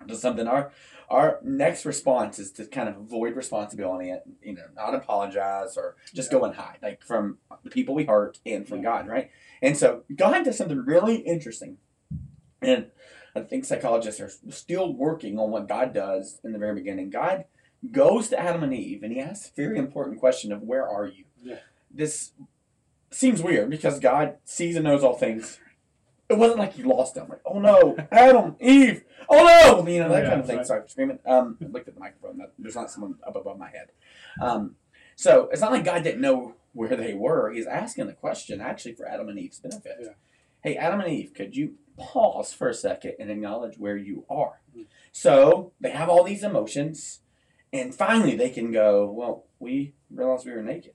to 0.07 0.15
something. 0.15 0.47
Our 0.47 0.71
our 1.09 1.39
next 1.41 1.85
response 1.85 2.37
is 2.37 2.51
to 2.51 2.65
kind 2.65 2.89
of 2.89 2.97
avoid 2.97 3.35
responsibility 3.35 4.09
and 4.09 4.21
you 4.41 4.53
know 4.53 4.65
not 4.75 4.93
apologize 4.93 5.77
or 5.77 5.95
just 6.13 6.31
Yeah. 6.31 6.39
go 6.39 6.45
and 6.45 6.55
hide, 6.55 6.79
like 6.81 7.01
from 7.01 7.37
the 7.63 7.69
people 7.69 7.95
we 7.95 8.05
hurt 8.05 8.39
and 8.45 8.67
from 8.67 8.79
Yeah. 8.79 8.83
God, 8.83 9.07
right? 9.07 9.31
And 9.61 9.75
so 9.77 10.03
God 10.15 10.43
does 10.43 10.57
something 10.57 10.77
really 10.85 11.17
interesting, 11.17 11.77
and 12.61 12.91
I 13.37 13.43
think 13.43 13.65
psychologists 13.65 14.19
are 14.21 14.31
still 14.51 14.93
working 14.93 15.37
on 15.39 15.51
what 15.51 15.67
God 15.67 15.93
does 15.93 16.39
in 16.43 16.51
the 16.53 16.59
very 16.59 16.75
beginning. 16.75 17.09
God 17.09 17.45
goes 17.91 18.29
to 18.29 18.39
Adam 18.39 18.63
and 18.63 18.73
Eve 18.73 19.03
and 19.03 19.11
he 19.13 19.19
asks 19.19 19.49
a 19.49 19.61
very 19.61 19.77
important 19.77 20.19
question 20.19 20.51
of 20.51 20.61
where 20.63 20.87
are 20.87 21.05
you? 21.05 21.25
Yeah. 21.43 21.57
This 21.91 22.31
seems 23.11 23.41
weird 23.41 23.69
because 23.69 23.99
God 23.99 24.37
sees 24.43 24.75
and 24.75 24.83
knows 24.85 25.03
all 25.03 25.15
things. 25.15 25.59
It 26.29 26.37
wasn't 26.37 26.59
like 26.59 26.73
he 26.73 26.83
lost 26.83 27.15
them. 27.15 27.29
Like, 27.29 27.41
oh 27.45 27.59
no, 27.59 27.95
Adam, 28.11 28.55
Eve, 28.59 29.03
oh 29.29 29.43
no, 29.45 29.87
you 29.87 29.99
know 30.01 30.09
that 30.09 30.23
Yeah, 30.23 30.29
kind 30.29 30.41
of 30.41 30.47
thing. 30.47 30.57
right. 30.57 30.65
Sorry 30.67 30.81
for 30.81 30.87
screaming. 30.89 31.19
Um, 31.25 31.57
I 31.61 31.65
looked 31.67 31.87
at 31.87 31.93
the 31.93 31.99
microphone. 32.01 32.41
There's 32.59 32.75
not 32.75 32.91
someone 32.91 33.15
up 33.25 33.35
above 33.37 33.57
my 33.57 33.69
head. 33.69 33.87
Um, 34.41 34.75
so 35.15 35.47
it's 35.51 35.61
not 35.61 35.71
like 35.71 35.85
God 35.85 36.03
didn't 36.03 36.19
know 36.21 36.55
where 36.73 36.95
they 36.97 37.13
were. 37.13 37.51
He's 37.51 37.65
asking 37.65 38.07
the 38.07 38.13
question 38.13 38.59
actually 38.59 38.93
for 38.95 39.07
Adam 39.07 39.29
and 39.29 39.39
Eve's 39.39 39.59
benefit. 39.59 39.95
Yeah. 40.01 40.09
Hey, 40.63 40.75
Adam 40.75 41.01
and 41.01 41.11
Eve, 41.11 41.33
could 41.33 41.55
you 41.55 41.75
pause 41.97 42.53
for 42.53 42.69
a 42.69 42.73
second 42.73 43.13
and 43.19 43.29
acknowledge 43.31 43.77
where 43.77 43.97
you 43.97 44.25
are? 44.29 44.61
Mhm. 44.75 44.85
So 45.11 45.71
they 45.79 45.91
have 45.91 46.09
all 46.09 46.23
these 46.23 46.43
emotions, 46.43 47.21
and 47.71 47.93
finally 47.93 48.35
they 48.35 48.49
can 48.49 48.71
go, 48.71 49.09
Well, 49.09 49.45
we 49.59 49.93
realized 50.09 50.45
we 50.45 50.53
were 50.53 50.63
naked 50.63 50.93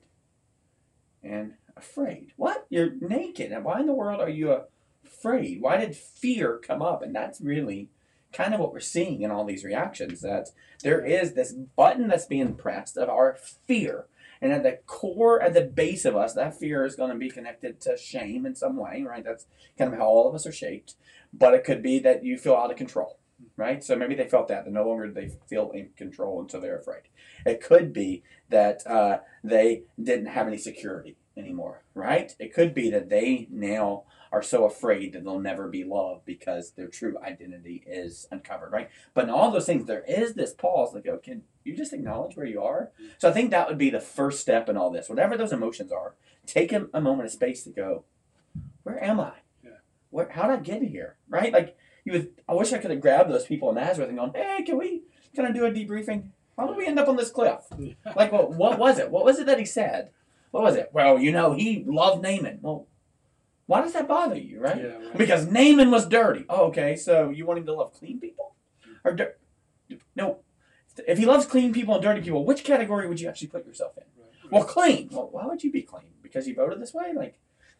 and 1.21 1.55
afraid. 1.75 2.33
What? 2.35 2.65
You're 2.69 2.93
naked. 2.95 3.51
And 3.51 3.63
why 3.63 3.79
in 3.79 3.87
the 3.87 3.93
world 3.93 4.19
are 4.21 4.29
you 4.29 4.61
afraid? 5.03 5.61
Why 5.61 5.77
did 5.77 5.95
fear 5.95 6.57
come 6.57 6.81
up? 6.81 7.01
And 7.01 7.15
that's 7.15 7.41
really 7.41 7.89
kind 8.31 8.53
of 8.53 8.59
what 8.59 8.73
we're 8.73 8.79
seeing 8.79 9.21
in 9.21 9.31
all 9.31 9.45
these 9.45 9.63
reactions 9.63 10.21
that 10.21 10.49
there 10.81 11.05
is 11.05 11.33
this 11.33 11.53
button 11.53 12.07
that's 12.07 12.25
being 12.25 12.55
pressed 12.55 12.97
of 12.97 13.09
our 13.09 13.35
fear. 13.35 14.05
And 14.43 14.51
at 14.51 14.63
the 14.63 14.79
core, 14.85 15.41
at 15.41 15.53
the 15.53 15.61
base 15.61 16.03
of 16.03 16.17
us, 16.17 16.33
that 16.33 16.59
fear 16.59 16.85
is 16.85 16.97
going 16.97 17.11
to 17.11 17.17
be 17.17 17.29
connected 17.29 17.79
to 17.79 17.95
shame 17.95 18.45
in 18.45 18.55
some 18.55 18.75
way, 18.75 19.01
right? 19.07 19.23
That's 19.23 19.45
kind 19.77 19.93
of 19.93 19.97
how 19.97 20.05
all 20.05 20.27
of 20.27 20.35
us 20.35 20.45
are 20.45 20.51
shaped. 20.51 20.95
But 21.31 21.53
it 21.53 21.63
could 21.63 21.81
be 21.81 21.97
that 21.99 22.25
you 22.25 22.37
feel 22.37 22.55
out 22.55 22.69
of 22.69 22.75
control, 22.75 23.19
right? 23.55 23.81
So 23.81 23.95
maybe 23.95 24.15
they 24.15 24.27
felt 24.27 24.49
that, 24.49 24.65
that 24.65 24.71
no 24.71 24.85
longer 24.85 25.09
they 25.09 25.29
feel 25.49 25.71
in 25.71 25.91
control, 25.95 26.41
and 26.41 26.51
so 26.51 26.59
they're 26.59 26.77
afraid. 26.77 27.03
It 27.45 27.63
could 27.63 27.93
be 27.93 28.23
that 28.49 28.85
uh, 28.85 29.19
they 29.45 29.83
didn't 29.97 30.25
have 30.25 30.47
any 30.47 30.57
security 30.57 31.15
anymore, 31.37 31.85
right? 31.93 32.35
It 32.37 32.53
could 32.53 32.73
be 32.73 32.89
that 32.89 33.07
they 33.07 33.47
now 33.49 34.03
are 34.33 34.41
so 34.41 34.65
afraid 34.65 35.13
that 35.13 35.23
they'll 35.23 35.39
never 35.39 35.67
be 35.67 35.83
loved 35.83 36.25
because 36.25 36.71
their 36.71 36.87
true 36.87 37.15
identity 37.23 37.83
is 37.85 38.27
uncovered, 38.31 38.71
right? 38.71 38.89
But 39.13 39.25
in 39.25 39.29
all 39.29 39.51
those 39.51 39.67
things, 39.67 39.85
there 39.85 40.03
is 40.07 40.33
this 40.33 40.53
pause 40.53 40.95
like, 40.95 41.07
oh, 41.07 41.19
can 41.19 41.43
you 41.63 41.77
just 41.77 41.93
acknowledge 41.93 42.35
where 42.35 42.47
you 42.47 42.59
are? 42.59 42.89
So 43.19 43.29
I 43.29 43.31
think 43.31 43.51
that 43.51 43.69
would 43.69 43.77
be 43.77 43.91
the 43.91 43.99
first 43.99 44.41
step 44.41 44.67
in 44.67 44.75
all 44.75 44.89
this. 44.89 45.07
Whatever 45.07 45.37
those 45.37 45.53
emotions 45.53 45.91
are, 45.91 46.15
take 46.47 46.73
a, 46.73 46.87
a 46.95 46.99
moment 46.99 47.27
of 47.27 47.31
space 47.31 47.63
to 47.63 47.69
go, 47.69 48.05
where 48.81 49.01
am 49.03 49.19
I? 49.19 49.33
Yeah. 49.63 49.69
Where, 50.09 50.29
how 50.29 50.47
did 50.47 50.59
I 50.59 50.61
get 50.63 50.81
here? 50.81 51.17
Right? 51.29 51.53
Like, 51.53 51.77
you 52.03 52.13
would, 52.13 52.29
I 52.49 52.55
wish 52.55 52.73
I 52.73 52.79
could 52.79 52.89
have 52.89 53.01
grabbed 53.01 53.31
those 53.31 53.45
people 53.45 53.69
in 53.69 53.75
Nazareth 53.75 54.09
and 54.09 54.17
gone, 54.17 54.33
hey, 54.33 54.63
can 54.63 54.79
we, 54.79 55.03
can 55.35 55.45
I 55.45 55.51
do 55.51 55.65
a 55.65 55.71
debriefing? 55.71 56.29
How 56.57 56.65
did 56.65 56.77
we 56.77 56.87
end 56.87 56.97
up 56.97 57.07
on 57.07 57.17
this 57.17 57.29
cliff? 57.29 57.61
Like, 58.15 58.31
what, 58.31 58.51
what 58.51 58.79
was 58.79 58.97
it? 58.97 59.11
What 59.11 59.25
was 59.25 59.37
it 59.37 59.45
that 59.45 59.59
he 59.59 59.65
said? 59.65 60.09
What 60.49 60.63
was 60.63 60.75
it? 60.75 60.89
Well, 60.91 61.19
you 61.19 61.31
know, 61.31 61.53
he 61.53 61.83
loved 61.87 62.23
Naaman. 62.23 62.59
Well, 62.61 62.87
why 63.73 63.81
does 63.81 63.93
that 63.93 64.07
bother 64.07 64.37
you, 64.37 64.59
right? 64.59 64.77
Yeah, 64.77 64.83
right. 64.97 65.17
Because 65.17 65.47
Naaman 65.47 65.89
was 65.89 66.05
dirty. 66.07 66.45
Oh, 66.47 66.65
okay. 66.67 66.95
So 66.95 67.29
you 67.31 67.45
want 67.47 67.57
him 67.59 67.65
to 67.65 67.73
love 67.73 67.91
clean 67.93 68.19
people, 68.19 68.53
or 69.03 69.13
dir- 69.13 69.35
no? 70.15 70.39
If 71.07 71.17
he 71.17 71.25
loves 71.25 71.47
clean 71.47 71.73
people 71.73 71.95
and 71.95 72.03
dirty 72.03 72.21
people, 72.21 72.45
which 72.45 72.63
category 72.63 73.07
would 73.07 73.19
you 73.19 73.27
actually 73.27 73.47
put 73.47 73.65
yourself 73.65 73.93
in? 73.97 74.03
Right. 74.21 74.51
Well, 74.51 74.63
clean. 74.63 75.09
Well, 75.11 75.27
why 75.31 75.47
would 75.47 75.63
you 75.63 75.71
be 75.71 75.81
clean? 75.81 76.11
Because 76.21 76.47
you 76.47 76.53
voted 76.53 76.79
this 76.79 76.93
way? 76.93 77.13
Like, 77.15 77.39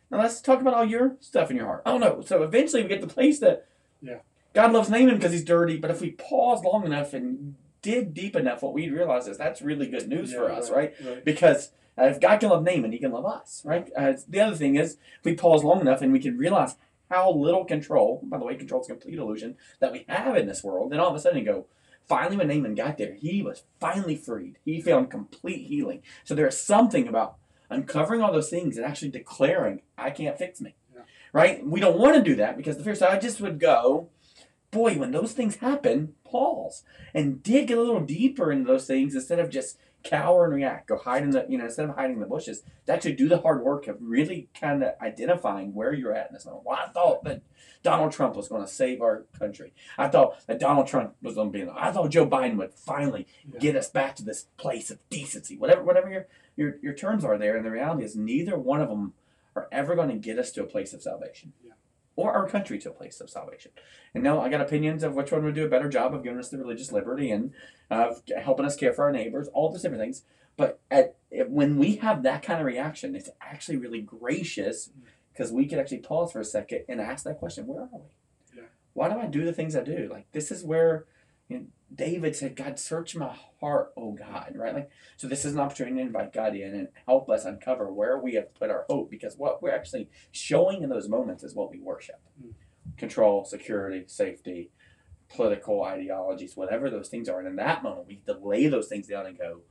now 0.10 0.18
let's 0.20 0.42
talk 0.42 0.62
about 0.62 0.74
all 0.74 0.86
your 0.86 1.18
stuff 1.20 1.52
in 1.52 1.58
your 1.58 1.68
heart. 1.68 1.84
Oh 1.86 2.00
no. 2.00 2.22
So 2.22 2.42
eventually 2.42 2.82
we 2.82 2.90
get 2.90 3.02
to 3.02 3.06
the 3.06 3.14
place 3.14 3.40
that 3.40 3.68
Yeah. 4.02 4.20
God 4.54 4.72
loves 4.74 4.90
Naaman 4.90 5.16
because 5.18 5.32
he's 5.32 5.46
dirty. 5.46 5.78
But 5.78 5.92
if 5.92 6.02
we 6.02 6.12
pause 6.12 6.64
long 6.64 6.86
enough 6.86 7.14
and 7.14 7.54
dig 7.84 8.14
deep 8.16 8.36
enough, 8.36 8.64
what 8.64 8.74
we'd 8.74 8.92
realize 8.92 9.28
is 9.28 9.38
that's 9.38 9.62
really 9.62 9.88
good 9.88 10.08
news 10.08 10.32
Yeah, 10.32 10.38
for 10.40 10.52
us, 10.52 10.72
right? 10.72 10.94
Right. 11.06 11.24
Because 11.24 11.70
uh, 11.98 12.06
if 12.06 12.20
God 12.20 12.40
can 12.40 12.50
love 12.50 12.64
Naaman, 12.64 12.92
he 12.92 13.00
can 13.00 13.12
love 13.12 13.26
us, 13.26 13.62
right? 13.66 13.90
Uh, 13.96 14.14
the 14.28 14.40
other 14.40 14.56
thing 14.56 14.76
is, 14.76 14.94
if 15.20 15.26
we 15.26 15.36
pause 15.36 15.64
long 15.64 15.82
enough 15.82 16.02
and 16.02 16.12
we 16.12 16.20
can 16.20 16.38
realize 16.38 16.76
how 17.10 17.32
little 17.32 17.66
control, 17.66 18.22
by 18.24 18.38
the 18.38 18.46
way, 18.46 18.56
control 18.56 18.82
is 18.82 18.88
a 18.90 18.94
complete 18.94 19.20
illusion, 19.20 19.56
that 19.80 19.92
we 19.92 20.06
have 20.08 20.36
in 20.36 20.48
this 20.48 20.64
world, 20.64 20.92
then 20.92 21.00
all 21.00 21.10
of 21.10 21.16
a 21.16 21.20
sudden 21.20 21.40
you 21.40 21.46
go, 21.46 21.66
finally 22.08 22.38
when 22.38 22.48
Naaman 22.48 22.76
got 22.76 22.98
there, 22.98 23.14
he 23.14 23.42
was 23.44 23.64
finally 23.80 24.16
freed. 24.16 24.58
He 24.66 24.82
found 24.82 25.12
complete 25.12 25.68
healing. 25.68 26.02
So 26.24 26.34
there 26.34 26.48
is 26.48 26.60
something 26.60 27.08
about 27.08 27.36
uncovering 27.70 28.22
all 28.22 28.32
those 28.32 28.50
things 28.50 28.78
and 28.78 28.86
actually 28.86 29.12
declaring, 29.12 29.82
I 29.98 30.10
can't 30.10 30.38
fix 30.38 30.62
me, 30.62 30.76
Yeah. 30.94 31.02
right? 31.32 31.66
We 31.66 31.80
don't 31.80 32.00
want 32.00 32.16
to 32.16 32.22
do 32.22 32.36
that 32.36 32.58
because 32.58 32.78
the 32.78 32.84
fear, 32.84 32.96
so 32.96 33.08
I 33.08 33.20
just 33.20 33.42
would 33.42 33.60
go, 33.60 34.10
boy, 34.72 34.98
when 34.98 35.12
those 35.12 35.34
things 35.34 35.58
happen, 35.58 36.16
pause 36.24 36.84
and 37.14 37.44
dig 37.44 37.70
a 37.70 37.80
little 37.80 38.02
deeper 38.02 38.52
into 38.52 38.66
those 38.66 38.88
things 38.88 39.14
instead 39.14 39.40
of 39.40 39.50
just 39.52 39.78
cower 40.04 40.46
and 40.46 40.54
react. 40.54 40.88
Go 40.88 40.98
hide 40.98 41.24
in 41.24 41.32
the, 41.32 41.46
you 41.50 41.58
know, 41.58 41.66
instead 41.66 41.90
of 41.90 41.96
hiding 41.96 42.16
in 42.16 42.20
the 42.20 42.26
bushes, 42.28 42.64
to 42.86 42.94
actually 42.94 43.14
do 43.14 43.28
the 43.30 43.40
hard 43.40 43.64
work 43.64 43.88
of 43.88 43.98
really 44.02 44.50
kind 44.60 44.84
of 44.84 44.94
identifying 45.02 45.74
where 45.74 45.94
you're 45.94 46.14
at 46.14 46.28
in 46.30 46.34
this 46.34 46.46
moment. 46.46 46.66
Well, 46.66 46.80
I 46.86 46.90
thought 46.90 47.24
that 47.24 47.42
Donald 47.84 48.12
Trump 48.12 48.36
was 48.36 48.48
going 48.48 48.62
to 48.62 48.68
save 48.68 49.02
our 49.02 49.26
country. 49.38 49.74
I 49.98 50.08
thought 50.10 50.46
that 50.48 50.60
Donald 50.60 50.88
Trump 50.88 51.16
was 51.22 51.36
going 51.36 51.52
to 51.52 51.58
be. 51.66 51.70
I 51.74 51.92
thought 51.92 52.10
Joe 52.12 52.28
Biden 52.28 52.58
would 52.58 52.74
finally 52.74 53.28
Yeah. 53.52 53.60
get 53.60 53.76
us 53.76 53.90
back 53.90 54.16
to 54.18 54.24
this 54.24 54.48
place 54.58 54.90
of 54.92 55.00
decency. 55.10 55.58
Whatever, 55.58 55.84
whatever 55.84 56.10
your 56.10 56.28
your 56.56 56.78
your 56.82 56.94
terms 56.94 57.26
are 57.26 57.38
there, 57.38 57.56
and 57.58 57.66
the 57.66 57.72
reality 57.72 58.04
is 58.04 58.16
neither 58.16 58.58
one 58.58 58.82
of 58.82 58.90
them 58.90 59.14
are 59.56 59.68
ever 59.72 59.96
going 59.96 60.10
to 60.10 60.16
get 60.16 60.38
us 60.38 60.52
to 60.52 60.64
a 60.64 60.68
place 60.68 60.94
of 60.94 61.02
salvation. 61.02 61.54
Yeah. 61.64 61.74
Or 62.16 62.34
our 62.34 62.48
country 62.48 62.78
to 62.80 62.90
a 62.90 62.94
place 62.94 63.20
of 63.22 63.30
salvation. 63.30 63.72
And 64.14 64.24
no, 64.24 64.40
I 64.40 64.50
got 64.50 64.62
opinions 64.62 65.04
of 65.04 65.16
which 65.16 65.32
one 65.32 65.44
would 65.44 65.56
do 65.56 65.66
a 65.66 65.70
better 65.70 65.90
job 65.90 66.14
of 66.14 66.24
giving 66.24 66.38
us 66.38 66.50
the 66.50 66.60
religious 66.60 66.92
liberty 66.92 67.32
and 67.32 67.52
of 67.90 68.22
helping 68.40 68.66
us 68.66 68.76
care 68.76 68.94
for 68.94 69.06
our 69.06 69.12
neighbors, 69.12 69.48
all 69.54 69.72
those 69.72 69.82
different 69.82 70.04
things. 70.04 70.24
But 70.56 70.80
at, 70.92 71.16
when 71.32 71.78
we 71.78 71.96
have 71.98 72.24
that 72.24 72.44
kind 72.44 72.60
of 72.60 72.66
reaction, 72.66 73.16
it's 73.16 73.30
actually 73.42 73.78
really 73.78 74.02
gracious 74.02 74.90
mm. 74.90 75.08
because 75.32 75.52
we 75.52 75.66
could 75.66 75.80
actually 75.80 76.00
pause 76.00 76.32
for 76.32 76.40
a 76.40 76.46
second 76.46 76.84
and 76.88 77.02
ask 77.02 77.24
that 77.24 77.40
question: 77.40 77.66
Where 77.66 77.82
are 77.82 77.90
we? 77.92 78.56
Yeah. 78.56 78.64
why 78.94 79.10
do 79.10 79.20
I 79.20 79.26
do 79.26 79.46
the 79.46 79.54
things 79.54 79.76
I 79.76 79.82
do? 79.82 80.08
Like 80.12 80.32
this 80.32 80.52
is 80.52 80.64
where 80.64 81.06
you 81.50 81.58
know, 81.58 81.66
David 81.94 82.36
said, 82.36 82.56
God, 82.56 82.80
search 82.80 83.16
my 83.16 83.36
heart, 83.60 83.94
oh 83.96 84.12
God, 84.14 84.54
right? 84.56 84.74
Like 84.74 84.90
so 85.18 85.28
this 85.28 85.46
is 85.46 85.54
an 85.54 85.60
opportunity 85.60 85.98
to 85.98 86.02
invite 86.02 86.34
God 86.34 86.56
in 86.56 86.74
and 86.74 86.88
help 87.06 87.30
us 87.30 87.46
uncover 87.46 87.92
where 87.92 88.18
we 88.18 88.34
have 88.36 88.54
put 88.56 88.72
our 88.72 88.86
hope 88.90 89.12
because 89.12 89.38
what 89.38 89.62
we're 89.62 89.76
actually 89.76 90.10
showing 90.32 90.82
in 90.82 90.90
those 90.90 91.08
moments 91.08 91.44
is 91.44 91.54
what 91.54 91.70
we 91.70 91.80
worship. 91.80 92.22
Mm. 92.44 92.54
Control, 92.98 93.46
security, 93.46 94.04
safety, 94.08 94.72
political 95.30 95.84
ideologies, 95.84 96.56
whatever 96.56 96.90
those 96.90 97.10
things 97.10 97.30
are. 97.30 97.40
And 97.40 97.48
in 97.48 97.56
that 97.58 97.84
moment 97.84 98.08
we 98.08 98.22
delay 98.26 98.68
those 98.68 98.88
things 98.88 99.08
down 99.08 99.26
and 99.26 99.38
go, 99.38 99.62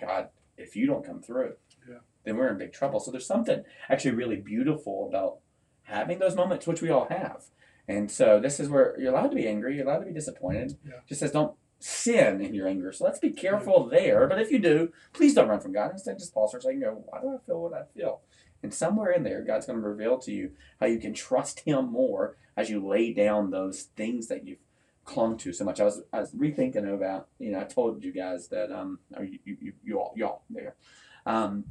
God, 0.00 0.28
if 0.56 0.74
you 0.74 0.86
don't 0.86 1.04
come 1.04 1.20
through, 1.22 1.54
Yeah. 1.88 1.98
then 2.24 2.36
we're 2.36 2.48
in 2.48 2.58
big 2.58 2.72
trouble. 2.72 3.00
So 3.00 3.10
there's 3.10 3.26
something 3.26 3.62
actually 3.88 4.12
really 4.12 4.36
beautiful 4.36 5.06
about 5.08 5.38
having 5.82 6.18
those 6.18 6.34
moments, 6.36 6.66
which 6.66 6.82
we 6.82 6.90
all 6.90 7.06
have. 7.08 7.44
And 7.90 8.10
so 8.10 8.38
this 8.40 8.60
is 8.60 8.68
where 8.68 8.94
you're 8.98 9.12
allowed 9.12 9.28
to 9.30 9.36
be 9.36 9.48
angry, 9.48 9.76
you're 9.76 9.86
allowed 9.86 10.00
to 10.00 10.06
be 10.06 10.12
disappointed. 10.12 10.78
Yeah. 10.86 10.94
Just 11.08 11.20
says 11.20 11.32
don't 11.32 11.56
sin 11.80 12.40
in 12.40 12.54
your 12.54 12.68
anger. 12.68 12.92
So 12.92 13.04
let's 13.04 13.18
be 13.18 13.30
careful 13.30 13.88
there. 13.88 14.26
But 14.28 14.40
if 14.40 14.50
you 14.50 14.58
do, 14.58 14.92
please 15.12 15.34
don't 15.34 15.48
run 15.48 15.60
from 15.60 15.72
God. 15.72 15.90
Instead, 15.90 16.18
just 16.18 16.32
pause 16.32 16.52
for 16.52 16.58
a 16.58 16.62
second 16.62 16.82
and 16.82 16.94
go, 16.94 17.02
why 17.06 17.20
do 17.20 17.28
I 17.34 17.38
feel 17.44 17.60
what 17.62 17.72
I 17.74 17.82
feel? 17.96 18.20
And 18.62 18.72
somewhere 18.72 19.10
in 19.10 19.24
there, 19.24 19.42
God's 19.42 19.66
going 19.66 19.80
to 19.80 19.88
reveal 19.88 20.18
to 20.18 20.30
you 20.32 20.52
how 20.78 20.86
you 20.86 20.98
can 20.98 21.14
trust 21.14 21.60
Him 21.60 21.90
more 21.90 22.36
as 22.56 22.70
you 22.70 22.86
lay 22.86 23.12
down 23.12 23.50
those 23.50 23.88
things 23.96 24.28
that 24.28 24.46
you've 24.46 24.58
clung 25.06 25.36
to 25.38 25.52
so 25.52 25.64
much. 25.64 25.80
I 25.80 25.84
was 25.84 26.02
I 26.12 26.20
was 26.20 26.32
rethinking 26.32 26.94
about 26.94 27.28
you 27.38 27.50
know 27.50 27.60
I 27.60 27.64
told 27.64 28.04
you 28.04 28.12
guys 28.12 28.48
that 28.48 28.70
um 28.70 28.98
or 29.16 29.24
you 29.24 29.38
you, 29.44 29.72
you, 29.82 29.98
all 29.98 30.12
y'all 30.14 30.42
there 30.50 30.76
um 31.26 31.64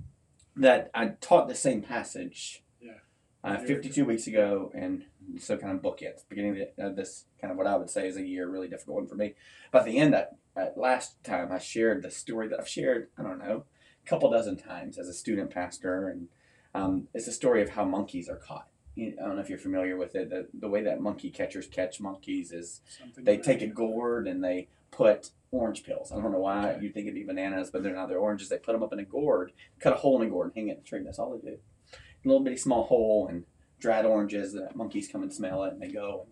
that 0.56 0.90
I 0.94 1.10
taught 1.22 1.48
the 1.48 1.56
same 1.56 1.82
passage 1.82 2.64
Yeah. 2.82 3.00
uh, 3.44 3.60
52 3.60 4.04
weeks 4.04 4.28
ago 4.28 4.72
and 4.76 5.06
so 5.38 5.58
kind 5.58 5.76
of 5.76 5.82
bookends 5.82 6.22
beginning 6.28 6.66
of 6.78 6.96
this 6.96 7.26
kind 7.40 7.52
of 7.52 7.58
what 7.58 7.68
I 7.68 7.76
would 7.76 7.90
say 7.90 8.08
is 8.08 8.18
a 8.18 8.26
year 8.26 8.48
really 8.48 8.68
difficult 8.68 8.98
one 8.98 9.08
for 9.08 9.16
me 9.16 9.36
but 9.72 9.80
at 9.80 9.86
the 9.86 9.98
end 9.98 10.14
that 10.14 10.38
last 10.76 11.24
time 11.24 11.52
I 11.52 11.60
shared 11.60 12.02
the 12.04 12.12
story 12.12 12.48
that 12.48 12.60
I've 12.60 12.68
shared 12.68 13.10
I 13.18 13.24
don't 13.24 13.40
know 13.40 13.66
a 14.06 14.08
couple 14.10 14.30
dozen 14.32 14.58
times 14.58 14.98
as 14.98 15.08
a 15.08 15.14
student 15.14 15.52
pastor 15.52 16.08
and 16.10 16.28
um, 16.74 17.08
it's 17.14 17.28
a 17.28 17.32
story 17.32 17.62
of 17.64 17.70
how 17.70 17.84
monkeys 17.84 18.30
are 18.30 18.36
caught. 18.36 18.68
I 18.98 19.14
don't 19.18 19.36
know 19.36 19.42
if 19.42 19.50
you're 19.50 19.58
familiar 19.58 19.98
with 19.98 20.14
it. 20.16 20.30
The, 20.30 20.48
the 20.54 20.68
way 20.68 20.84
that 20.84 21.02
monkey 21.02 21.32
catchers 21.32 21.66
catch 21.66 22.00
monkeys 22.00 22.52
is 22.52 22.82
Something 23.00 23.24
they 23.24 23.38
take 23.38 23.62
a 23.64 23.68
gourd 23.68 24.28
and 24.28 24.44
they 24.44 24.68
put 24.92 25.32
orange 25.52 25.84
pills. 25.84 26.12
I 26.12 26.22
don't 26.22 26.32
know 26.32 26.40
why 26.40 26.72
Okay. 26.74 26.84
you 26.84 26.90
think 26.92 27.08
it'd 27.08 27.16
be 27.16 27.24
bananas, 27.24 27.72
but 27.72 27.82
they're 27.82 27.96
not. 27.96 28.08
They're 28.10 28.20
oranges. 28.20 28.50
They 28.50 28.58
put 28.60 28.74
them 28.74 28.84
up 28.84 28.94
in 28.94 29.00
a 29.00 29.04
gourd, 29.04 29.52
cut 29.80 29.94
a 29.94 29.96
hole 29.96 30.22
in 30.22 30.28
a 30.28 30.30
gourd, 30.30 30.48
and 30.48 30.56
hang 30.56 30.68
it 30.68 30.74
in 30.74 30.78
a 30.80 30.84
tree. 30.84 31.02
That's 31.04 31.18
all 31.18 31.32
they 31.36 31.50
do. 31.50 31.58
A 31.94 32.28
little 32.28 32.44
bitty 32.44 32.58
small 32.58 32.84
hole 32.84 33.28
and 33.28 33.46
dried 33.80 34.06
oranges. 34.06 34.54
The 34.54 34.70
monkeys 34.76 35.10
come 35.12 35.24
and 35.24 35.34
smell 35.34 35.64
it, 35.64 35.74
and 35.74 35.82
they 35.82 35.92
go. 35.92 36.26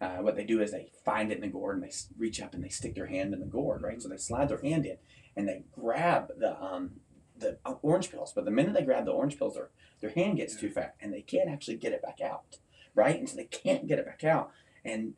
And 0.00 0.18
uh, 0.18 0.22
what 0.22 0.36
they 0.36 0.44
do 0.44 0.60
is 0.60 0.72
they 0.72 0.90
find 1.04 1.30
it 1.30 1.36
in 1.36 1.42
the 1.42 1.48
gourd 1.48 1.76
and 1.76 1.84
they 1.84 1.92
reach 2.18 2.40
up 2.40 2.54
and 2.54 2.64
they 2.64 2.68
stick 2.68 2.96
their 2.96 3.06
hand 3.06 3.32
in 3.32 3.38
the 3.38 3.46
gourd, 3.46 3.82
right? 3.82 4.02
So 4.02 4.08
they 4.08 4.16
slide 4.16 4.48
their 4.48 4.60
hand 4.60 4.84
in 4.84 4.96
and 5.36 5.48
they 5.48 5.62
grab 5.70 6.32
the 6.36 6.60
um, 6.60 7.00
the 7.38 7.58
uh, 7.64 7.74
orange 7.82 8.10
pills. 8.10 8.32
But 8.34 8.44
the 8.44 8.50
minute 8.50 8.74
they 8.74 8.84
grab 8.84 9.04
the 9.04 9.12
orange 9.12 9.38
pills, 9.38 9.54
their 9.54 9.70
their 10.00 10.10
hand 10.10 10.38
gets 10.38 10.56
too 10.56 10.70
fat 10.70 10.96
and 11.00 11.12
they 11.12 11.22
can't 11.22 11.48
actually 11.48 11.76
get 11.76 11.92
it 11.92 12.02
back 12.02 12.20
out, 12.20 12.58
right? 12.94 13.16
And 13.16 13.28
so 13.28 13.36
they 13.36 13.44
can't 13.44 13.86
get 13.86 14.00
it 14.00 14.06
back 14.06 14.24
out. 14.24 14.50
And 14.84 15.14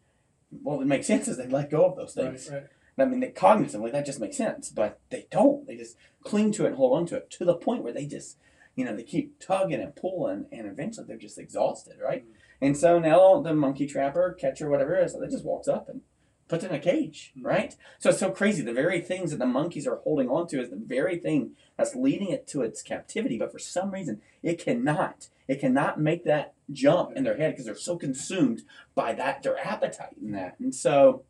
what 0.50 0.78
would 0.78 0.86
make 0.86 1.04
sense 1.04 1.28
is 1.28 1.36
they 1.36 1.48
let 1.48 1.70
go 1.70 1.86
of 1.86 1.96
those 1.96 2.12
things. 2.14 2.50
Right, 2.50 2.62
right. 2.62 2.68
I 2.96 3.04
mean, 3.06 3.20
they, 3.20 3.30
cognitively, 3.30 3.90
that 3.90 4.06
just 4.06 4.20
makes 4.20 4.36
sense, 4.36 4.68
but 4.68 5.00
they 5.10 5.26
don't. 5.30 5.66
They 5.66 5.76
just 5.76 5.96
cling 6.22 6.52
to 6.52 6.64
it 6.64 6.68
and 6.68 6.76
hold 6.76 6.96
on 6.96 7.06
to 7.06 7.16
it 7.16 7.30
to 7.30 7.44
the 7.44 7.54
point 7.54 7.82
where 7.82 7.92
they 7.92 8.06
just, 8.06 8.36
you 8.74 8.84
know, 8.84 8.94
they 8.94 9.02
keep 9.02 9.38
tugging 9.40 9.80
and 9.80 9.94
pulling, 9.94 10.46
and 10.52 10.66
eventually 10.66 11.06
they're 11.06 11.16
just 11.16 11.38
exhausted, 11.38 11.96
right? 12.02 12.24
And 12.60 12.76
so 12.76 12.98
now 12.98 13.40
the 13.40 13.54
monkey 13.54 13.87
trapper, 13.87 14.32
catcher, 14.32 14.68
whatever 14.68 14.94
it 14.96 15.04
is, 15.04 15.18
they 15.18 15.28
just 15.28 15.44
walks 15.44 15.68
up 15.68 15.88
and 15.88 16.00
puts 16.46 16.64
in 16.64 16.72
a 16.72 16.78
cage, 16.78 17.32
Mhm. 17.37 17.44
right? 17.44 17.76
So 17.98 18.10
it's 18.10 18.18
so 18.18 18.30
crazy. 18.30 18.62
The 18.62 18.72
very 18.72 19.00
things 19.00 19.30
that 19.30 19.38
the 19.38 19.46
monkeys 19.46 19.87
are 19.87 19.96
holding 19.96 20.28
on 20.28 20.46
to 20.48 20.60
is 20.60 20.70
the 20.70 20.76
very 20.76 21.18
thing 21.18 21.56
that's 21.76 21.94
leading 21.94 22.28
it 22.28 22.46
to 22.48 22.62
its 22.62 22.82
captivity, 22.82 23.38
but 23.38 23.50
for 23.50 23.58
some 23.58 23.90
reason 23.90 24.20
it 24.42 24.58
cannot. 24.58 25.28
It 25.48 25.60
cannot 25.60 26.00
make 26.00 26.24
that 26.24 26.54
jump 26.70 27.12
in 27.16 27.24
their 27.24 27.37
head 27.37 27.52
because 27.52 27.66
they're 27.66 27.74
so 27.76 27.96
consumed 27.96 28.62
by 28.94 29.14
that, 29.14 29.42
their 29.42 29.58
appetite 29.58 30.16
and 30.20 30.34
that. 30.34 30.58
And 30.58 30.74
so 30.74 31.24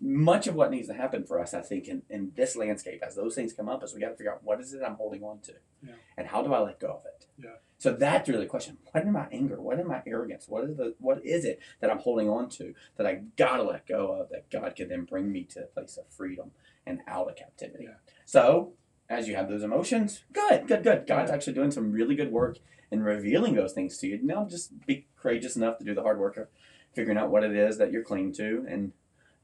much 0.00 0.46
of 0.46 0.54
what 0.54 0.70
needs 0.70 0.88
to 0.88 0.94
happen 0.94 1.24
for 1.24 1.38
us, 1.40 1.52
I 1.52 1.60
think, 1.60 1.86
in, 1.88 2.02
in 2.08 2.32
this 2.34 2.56
landscape, 2.56 3.02
as 3.06 3.16
those 3.16 3.34
things 3.34 3.52
come 3.52 3.68
up, 3.68 3.84
is 3.84 3.92
we 3.94 4.00
got 4.00 4.08
to 4.10 4.16
figure 4.16 4.32
out 4.32 4.42
what 4.42 4.60
is 4.60 4.72
it 4.72 4.82
I'm 4.84 4.94
holding 4.94 5.22
on 5.22 5.40
to, 5.40 5.52
Yeah. 5.82 5.92
and 6.16 6.26
how 6.28 6.42
do 6.42 6.52
I 6.54 6.60
let 6.60 6.80
go 6.80 6.88
of 6.88 7.06
it. 7.06 7.26
Yeah. 7.38 7.56
So 7.78 7.92
that's 7.92 8.28
really 8.28 8.42
the 8.44 8.48
question. 8.50 8.78
What 8.92 9.04
in 9.04 9.12
my 9.12 9.26
anger? 9.32 9.60
What 9.60 9.78
in 9.78 9.86
my 9.88 10.02
arrogance? 10.06 10.46
What 10.48 10.64
is 10.64 10.76
the 10.76 10.94
what 10.98 11.24
is 11.24 11.44
it 11.44 11.60
that 11.80 11.90
I'm 11.90 11.98
holding 11.98 12.28
on 12.28 12.48
to 12.50 12.74
that 12.96 13.06
I 13.06 13.22
gotta 13.36 13.62
let 13.62 13.86
go 13.86 14.12
of 14.12 14.28
that 14.30 14.50
God 14.50 14.76
can 14.76 14.88
then 14.88 15.04
bring 15.04 15.32
me 15.32 15.44
to 15.44 15.60
a 15.60 15.66
place 15.66 15.96
of 15.96 16.04
freedom 16.12 16.50
and 16.86 17.00
out 17.08 17.28
of 17.30 17.36
captivity? 17.36 17.84
Yeah. 17.84 17.94
So 18.26 18.74
as 19.08 19.28
you 19.28 19.34
have 19.36 19.48
those 19.48 19.62
emotions, 19.62 20.24
good, 20.32 20.66
good, 20.68 20.82
good. 20.82 21.06
God's 21.06 21.30
actually 21.30 21.54
doing 21.54 21.70
some 21.70 21.90
really 21.90 22.14
good 22.14 22.30
work 22.30 22.58
in 22.90 23.02
revealing 23.02 23.54
those 23.54 23.72
things 23.72 23.96
to 23.98 24.06
you. 24.06 24.20
Now 24.22 24.44
just 24.48 24.86
be 24.86 25.06
courageous 25.16 25.56
enough 25.56 25.78
to 25.78 25.84
do 25.84 25.94
the 25.94 26.02
hard 26.02 26.18
work 26.18 26.36
of 26.36 26.48
figuring 26.94 27.16
out 27.18 27.30
what 27.30 27.44
it 27.44 27.56
is 27.56 27.78
that 27.78 27.92
you're 27.92 28.02
clinging 28.04 28.32
to 28.34 28.66
and 28.68 28.92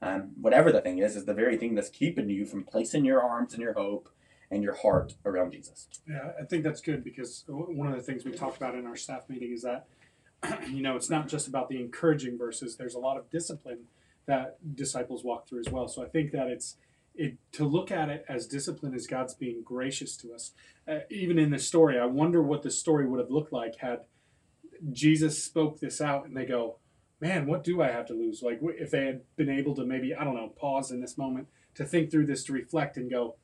um, 0.01 0.31
whatever 0.39 0.71
the 0.71 0.81
thing 0.81 0.99
is, 0.99 1.15
is 1.15 1.25
the 1.25 1.33
very 1.33 1.57
thing 1.57 1.75
that's 1.75 1.89
keeping 1.89 2.29
you 2.29 2.45
from 2.45 2.63
placing 2.63 3.05
your 3.05 3.21
arms 3.21 3.53
and 3.53 3.61
your 3.61 3.73
hope 3.73 4.09
and 4.49 4.63
your 4.63 4.75
heart 4.75 5.15
around 5.25 5.51
Jesus. 5.51 5.87
Yeah, 6.07 6.31
I 6.39 6.45
think 6.45 6.63
that's 6.63 6.81
good 6.81 7.03
because 7.03 7.43
one 7.47 7.87
of 7.87 7.95
the 7.95 8.03
things 8.03 8.23
we 8.23 8.31
talked 8.31 8.57
about 8.57 8.75
in 8.75 8.85
our 8.85 8.95
staff 8.95 9.27
meeting 9.27 9.51
is 9.51 9.63
that, 9.63 9.87
you 10.69 10.81
know, 10.81 10.95
it's 10.95 11.09
not 11.09 11.27
just 11.27 11.47
about 11.47 11.69
the 11.69 11.79
encouraging 11.79 12.37
verses. 12.37 12.77
There's 12.77 12.95
a 12.95 12.99
lot 12.99 13.17
of 13.17 13.29
discipline 13.29 13.85
that 14.27 14.57
disciples 14.75 15.23
walk 15.23 15.47
through 15.47 15.61
as 15.61 15.69
well. 15.69 15.87
So 15.87 16.03
I 16.03 16.07
think 16.07 16.31
that 16.31 16.47
it's 16.47 16.77
it 17.15 17.37
to 17.53 17.65
look 17.65 17.91
at 17.91 18.09
it 18.09 18.23
as 18.29 18.45
discipline 18.45 18.93
as 18.93 19.07
God's 19.07 19.33
being 19.33 19.63
gracious 19.63 20.15
to 20.17 20.33
us. 20.33 20.51
Uh, 20.87 20.99
even 21.09 21.39
in 21.39 21.49
this 21.49 21.67
story, 21.67 21.99
I 21.99 22.05
wonder 22.05 22.41
what 22.41 22.61
the 22.61 22.69
story 22.69 23.07
would 23.07 23.19
have 23.19 23.31
looked 23.31 23.51
like 23.51 23.77
had 23.77 24.01
Jesus 24.91 25.43
spoke 25.43 25.79
this 25.79 25.99
out 25.99 26.25
and 26.25 26.37
they 26.37 26.45
go, 26.45 26.77
"Man, 27.19 27.45
what 27.47 27.63
do 27.63 27.81
I 27.81 27.87
have 27.89 28.05
to 28.07 28.13
lose?" 28.13 28.41
Like 28.41 28.59
if 28.61 28.91
they 28.91 29.05
had 29.05 29.21
been 29.35 29.49
able 29.49 29.75
to 29.75 29.85
maybe 29.85 30.13
I 30.13 30.23
don't 30.23 30.35
know 30.35 30.49
pause 30.49 30.91
in 30.91 31.01
this 31.01 31.17
moment 31.17 31.47
to 31.75 31.85
think 31.85 32.11
through 32.11 32.25
this 32.25 32.43
to 32.45 32.53
reflect 32.53 32.97
and 32.97 33.09
go, 33.09 33.35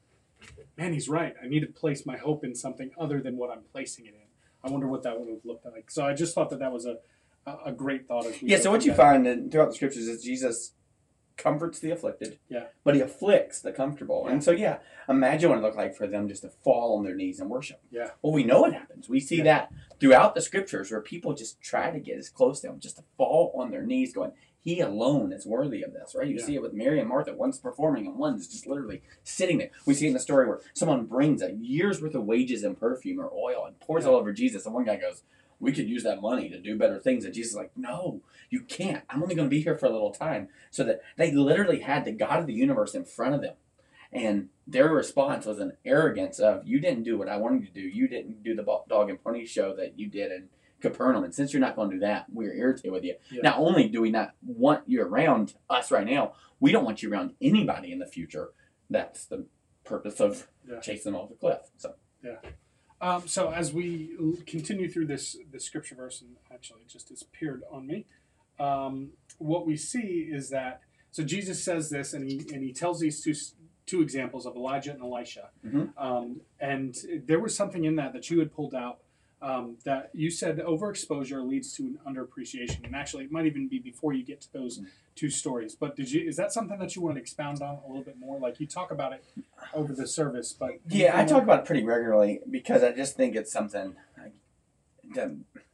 man, 0.78 0.94
he's 0.94 1.08
right. 1.08 1.36
I 1.44 1.48
need 1.48 1.62
to 1.62 1.68
place 1.68 2.06
my 2.06 2.18
hope 2.18 2.44
in 2.44 2.56
something 2.56 2.92
other 2.98 3.22
than 3.22 3.38
what 3.38 3.52
I'm 3.52 3.64
placing 3.72 4.06
it 4.06 4.14
in. 4.16 4.28
I 4.64 4.72
wonder 4.72 4.88
what 4.88 5.04
that 5.04 5.20
would 5.20 5.30
have 5.30 5.46
looked 5.46 5.66
like. 5.66 5.92
So 5.92 6.06
I 6.06 6.14
just 6.14 6.34
thought 6.34 6.50
that 6.50 6.60
that 6.60 6.72
was 6.72 6.86
a 6.86 6.98
a, 7.46 7.72
great 7.72 8.08
thought. 8.08 8.26
Yeah, 8.42 8.60
so 8.60 8.72
what 8.72 8.86
you 8.86 8.94
find 8.94 9.28
in, 9.28 9.50
throughout 9.50 9.70
the 9.70 9.76
scriptures 9.76 10.08
is 10.08 10.24
Jesus 10.24 10.72
comforts 11.38 11.80
the 11.80 11.92
afflicted. 11.92 12.38
Yeah. 12.50 12.66
But 12.84 12.96
he 12.96 13.02
afflicts 13.02 13.60
the 13.62 13.72
comfortable. 13.72 14.28
And 14.28 14.44
so 14.44 14.52
yeah, 14.52 14.80
imagine 15.10 15.50
what 15.50 15.60
it 15.60 15.62
looked 15.62 15.78
like 15.78 15.96
for 15.96 16.08
them 16.08 16.28
just 16.28 16.44
to 16.44 16.50
fall 16.50 16.98
on 16.98 17.04
their 17.04 17.16
knees 17.16 17.40
and 17.40 17.50
worship. 17.50 17.82
Yeah. 17.92 18.12
Well, 18.22 18.34
we 18.34 18.44
know 18.44 18.66
it 18.66 18.74
happens. 18.74 19.10
We 19.10 19.20
see 19.20 19.38
Yeah. 19.38 19.44
that 19.44 19.72
throughout 20.00 20.36
the 20.36 20.42
scriptures 20.42 20.92
where 20.92 21.02
people 21.02 21.34
just 21.34 21.62
try 21.62 21.92
to 21.92 22.00
get 22.00 22.18
as 22.18 22.30
close 22.30 22.60
to 22.62 22.68
him, 22.70 22.80
just 22.80 22.98
to 22.98 23.04
fall 23.18 23.52
on 23.56 23.72
their 23.72 23.84
knees, 23.84 24.14
going, 24.14 24.32
He 24.66 24.80
alone 24.80 25.34
is 25.34 25.46
worthy 25.46 25.84
of 25.84 25.92
this, 25.92 26.16
right? 26.16 26.26
You 26.26 26.38
Yeah. 26.38 26.46
see 26.46 26.56
it 26.56 26.62
with 26.62 26.72
Mary 26.72 26.98
and 26.98 27.10
Martha. 27.10 27.34
One's 27.34 27.60
performing 27.60 28.08
and 28.08 28.18
one's 28.18 28.48
just 28.48 28.66
literally 28.66 29.02
sitting 29.22 29.58
there. 29.58 29.72
We 29.86 29.94
see 29.94 30.06
it 30.06 30.10
in 30.10 30.14
the 30.14 30.22
story 30.22 30.48
where 30.48 30.62
someone 30.74 31.04
brings 31.06 31.42
a 31.42 31.52
year's 31.52 32.02
worth 32.02 32.16
of 32.16 32.26
wages 32.26 32.64
in 32.64 32.76
perfume 32.76 33.20
or 33.20 33.30
oil 33.34 33.66
and 33.66 33.78
pours 33.82 34.06
Yeah. 34.06 34.12
all 34.12 34.16
over 34.16 34.32
Jesus, 34.32 34.66
and 34.66 34.74
one 34.74 34.86
guy 34.86 34.96
goes, 34.96 35.24
we 35.64 35.72
could 35.72 35.88
use 35.90 36.04
that 36.04 36.22
money 36.22 36.50
to 36.50 36.60
do 36.60 36.78
better 36.78 37.00
things. 37.00 37.26
And 37.26 37.34
Jesus 37.34 37.52
is 37.52 37.58
like, 37.58 37.72
no, 37.76 38.22
you 38.50 38.62
can't. 38.62 39.04
I'm 39.10 39.24
only 39.24 39.36
going 39.36 39.48
to 39.48 39.56
be 39.56 39.62
here 39.62 39.78
for 39.78 39.86
a 39.86 39.92
little 39.92 40.12
time. 40.12 40.50
So 40.70 40.84
that 40.84 41.02
they 41.18 41.32
literally 41.32 41.80
had 41.80 42.06
the 42.06 42.12
God 42.12 42.40
of 42.40 42.48
the 42.48 42.54
universe 42.54 42.94
in 42.94 43.06
front 43.06 43.34
of 43.34 43.42
them. 43.42 43.56
And 44.12 44.50
their 44.68 44.90
response 44.90 45.46
was 45.46 45.60
an 45.60 45.74
arrogance 45.86 46.38
of, 46.38 46.68
you 46.68 46.80
didn't 46.80 47.04
do 47.04 47.18
what 47.18 47.30
I 47.30 47.38
wanted 47.38 47.62
you 47.62 47.68
to 47.68 47.74
do. 47.74 47.82
You 47.82 48.08
didn't 48.08 48.44
do 48.44 48.56
the 48.56 48.64
dog 48.88 49.10
and 49.10 49.24
pony 49.24 49.46
show 49.46 49.76
that 49.76 49.98
you 49.98 50.08
did 50.08 50.32
in 50.32 50.50
Capernaum. 50.82 51.24
And 51.24 51.34
since 51.34 51.54
you're 51.54 51.62
not 51.62 51.76
going 51.76 51.90
to 51.90 51.96
do 51.96 52.00
that, 52.02 52.26
we're 52.32 52.54
irritated 52.54 52.92
with 52.92 53.04
you. 53.06 53.16
Yeah. 53.32 53.42
Not 53.42 53.58
only 53.58 53.88
do 53.88 54.02
we 54.02 54.12
not 54.12 54.34
want 54.46 54.84
you 54.86 55.02
around 55.02 55.56
us 55.70 55.90
right 55.90 56.06
now, 56.06 56.34
we 56.60 56.72
don't 56.72 56.86
want 56.86 57.02
you 57.02 57.12
around 57.12 57.34
anybody 57.42 57.92
in 57.92 58.00
the 58.00 58.06
future. 58.06 58.50
That's 58.90 59.26
the 59.26 59.48
purpose 59.84 60.20
of 60.20 60.48
Yeah. 60.70 60.80
chasing 60.80 61.14
them 61.14 61.22
off 61.22 61.30
the 61.30 61.36
cliff. 61.36 61.72
So 61.78 61.96
Um, 63.04 63.28
so 63.28 63.52
as 63.52 63.74
we 63.74 64.16
continue 64.48 64.90
through 64.90 65.08
this 65.08 65.36
this 65.52 65.66
scripture 65.66 65.96
verse, 65.96 66.22
and 66.22 66.38
actually 66.54 66.82
it 66.84 66.88
just 66.88 67.10
disappeared 67.10 67.62
on 67.70 67.86
me, 67.86 68.06
um, 68.60 69.10
what 69.40 69.68
we 69.68 69.76
see 69.76 70.30
is 70.32 70.50
that 70.52 70.80
so 71.12 71.22
Jesus 71.24 71.62
says 71.62 71.90
this, 71.90 72.14
and 72.14 72.24
he 72.32 72.38
and 72.54 72.64
he 72.64 72.72
tells 72.72 73.02
these 73.02 73.22
two 73.22 73.34
two 73.86 74.02
examples 74.02 74.46
of 74.46 74.56
Elijah 74.56 74.92
and 74.92 75.02
Elisha, 75.02 75.50
Mhm. 75.66 75.92
um, 75.98 76.40
and 76.62 76.96
there 77.26 77.40
was 77.42 77.54
something 77.54 77.84
in 77.84 77.98
that 77.98 78.14
that 78.14 78.30
you 78.30 78.40
had 78.40 78.54
pulled 78.54 78.74
out. 78.74 79.00
Um, 79.44 79.76
that 79.84 80.10
you 80.14 80.32
said 80.32 80.58
overexposure 80.60 81.46
leads 81.46 81.74
to 81.76 81.84
an 81.84 82.00
underappreciation, 82.08 82.86
and 82.86 82.96
actually, 82.96 83.26
it 83.26 83.32
might 83.32 83.46
even 83.46 83.68
be 83.68 83.78
before 83.78 84.14
you 84.14 84.24
get 84.24 84.40
to 84.42 84.54
those 84.54 84.80
Mm. 84.80 84.86
two 85.16 85.30
stories. 85.30 85.76
But 85.76 85.98
did 85.98 86.10
you? 86.14 86.26
Is 86.26 86.38
that 86.38 86.54
something 86.54 86.80
that 86.80 86.96
you 86.96 87.02
want 87.02 87.16
to 87.16 87.22
expound 87.22 87.62
on 87.62 87.80
a 87.84 87.88
little 87.90 88.04
bit 88.04 88.18
more? 88.18 88.40
Like 88.40 88.62
you 88.62 88.68
talk 88.68 88.90
about 88.90 89.12
it 89.12 89.22
over 89.74 89.92
the 89.94 90.08
service, 90.08 90.54
but 90.54 90.80
Yeah, 90.88 91.20
I 91.20 91.26
talk 91.26 91.44
about 91.44 91.60
it 91.60 91.66
pretty 91.66 91.84
regularly 91.84 92.40
because 92.50 92.84
I 92.84 92.94
just 92.94 93.18
think 93.18 93.36
it's 93.36 93.52
something 93.52 93.98
that 95.14 95.32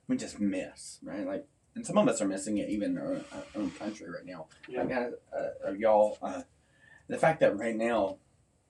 we 0.07 0.17
just 0.17 0.39
miss, 0.39 0.97
right? 1.03 1.25
Like 1.27 1.47
and 1.75 1.85
some 1.85 1.99
of 1.99 2.07
us 2.07 2.19
are 2.23 2.27
missing 2.27 2.57
it 2.57 2.69
even 2.69 2.91
in 2.93 2.97
our, 2.97 3.13
our 3.31 3.43
own 3.55 3.69
country 3.71 4.09
right 4.09 4.25
now. 4.25 4.47
Yeah. 4.67 4.81
Like, 4.83 4.91
uh, 5.31 5.37
uh, 5.67 5.71
y'all, 5.73 6.17
uh, 6.23 6.41
the 7.07 7.17
fact 7.19 7.39
that 7.41 7.55
right 7.55 7.75
now 7.75 8.17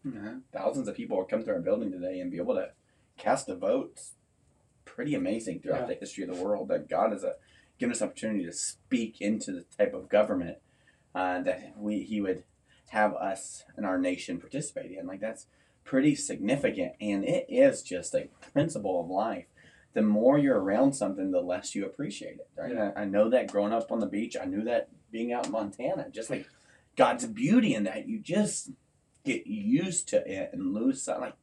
uh, 0.05 0.33
thousands 0.51 0.89
of 0.89 0.95
people 0.95 1.17
are 1.17 1.23
come 1.25 1.43
to 1.45 1.51
our 1.51 1.59
building 1.61 1.89
today 1.91 2.19
and 2.19 2.29
be 2.29 2.37
able 2.37 2.55
to 2.55 2.71
cast 3.17 3.47
a 3.49 3.55
vote, 3.55 4.01
pretty 4.95 5.15
amazing 5.15 5.59
throughout 5.59 5.81
Yeah. 5.81 5.87
the 5.87 5.93
history 5.95 6.23
of 6.23 6.35
the 6.35 6.43
world 6.43 6.67
that 6.69 6.89
God 6.89 7.11
has 7.11 7.23
uh, 7.23 7.33
given 7.77 7.93
us 7.93 8.01
opportunity 8.01 8.43
to 8.45 8.51
speak 8.53 9.21
into 9.21 9.51
the 9.51 9.65
type 9.77 9.93
of 9.93 10.09
government 10.09 10.57
uh, 11.15 11.41
that 11.41 11.73
we 11.77 12.03
He 12.03 12.19
would 12.21 12.43
have 12.89 13.13
us 13.13 13.63
and 13.77 13.85
our 13.85 13.97
nation 13.97 14.39
participate 14.39 14.91
in. 14.91 15.07
Like 15.07 15.19
that's 15.21 15.45
pretty 15.83 16.15
significant, 16.15 16.93
and 16.99 17.23
it 17.23 17.45
is 17.49 17.81
just 17.81 18.13
a 18.15 18.29
principle 18.53 18.99
of 19.01 19.09
life. 19.09 19.45
The 19.93 20.01
more 20.03 20.37
you're 20.37 20.59
around 20.59 20.93
something, 20.93 21.31
the 21.31 21.41
less 21.41 21.73
you 21.73 21.85
appreciate 21.85 22.35
it. 22.39 22.49
Right? 22.57 22.73
Yeah. 22.73 22.91
I, 22.95 23.01
I 23.01 23.05
know 23.05 23.29
that 23.29 23.51
growing 23.51 23.73
up 23.73 23.91
on 23.91 23.99
the 23.99 24.05
beach. 24.05 24.35
I 24.39 24.45
knew 24.45 24.63
that 24.65 24.89
being 25.11 25.33
out 25.33 25.47
in 25.47 25.51
Montana. 25.51 26.07
Just 26.11 26.29
like 26.29 26.47
God's 26.95 27.25
beauty 27.25 27.73
in 27.73 27.83
that, 27.85 28.07
you 28.07 28.19
just 28.19 28.71
get 29.25 29.47
used 29.47 30.07
to 30.09 30.17
it 30.31 30.51
and 30.53 30.73
lose 30.73 31.01
sight. 31.01 31.19
Like 31.19 31.33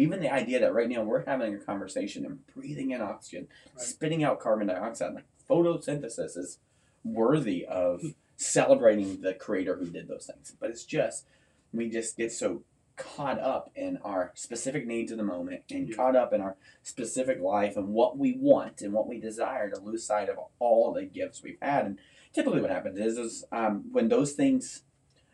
even 0.00 0.20
the 0.20 0.32
idea 0.32 0.58
that 0.60 0.72
right 0.72 0.88
now 0.88 1.02
we're 1.02 1.24
having 1.26 1.54
a 1.54 1.58
conversation 1.58 2.24
and 2.24 2.46
breathing 2.54 2.90
in 2.92 3.00
oxygen, 3.02 3.48
Right. 3.76 3.80
spitting 3.84 4.24
out 4.24 4.40
carbon 4.40 4.68
dioxide, 4.68 5.14
like 5.14 5.26
photosynthesis 5.48 6.36
is 6.36 6.58
worthy 7.04 7.66
of 7.66 8.02
celebrating 8.36 9.20
the 9.20 9.34
creator 9.34 9.76
who 9.76 9.86
did 9.90 10.08
those 10.08 10.26
things. 10.32 10.56
But 10.58 10.70
it's 10.70 10.84
just 10.84 11.26
we 11.72 11.88
just 11.88 12.16
get 12.16 12.32
so 12.32 12.62
caught 12.96 13.38
up 13.38 13.70
in 13.74 13.96
our 13.98 14.32
specific 14.34 14.86
needs 14.86 15.10
of 15.12 15.18
the 15.18 15.24
moment 15.24 15.62
and 15.70 15.88
Yeah. 15.88 15.94
caught 15.96 16.16
up 16.16 16.32
in 16.32 16.40
our 16.40 16.56
specific 16.82 17.40
life 17.40 17.76
and 17.76 17.88
what 17.88 18.18
we 18.18 18.36
want 18.36 18.82
and 18.82 18.92
what 18.92 19.06
we 19.06 19.18
desire 19.18 19.70
to 19.70 19.80
lose 19.80 20.04
sight 20.04 20.28
of 20.28 20.38
all 20.58 20.92
the 20.92 21.04
gifts 21.04 21.42
we've 21.42 21.60
had. 21.62 21.86
And 21.86 21.98
typically 22.32 22.60
what 22.60 22.70
happens 22.70 22.98
is, 22.98 23.16
is 23.18 23.44
um, 23.52 23.84
when 23.92 24.08
those 24.08 24.32
things 24.32 24.82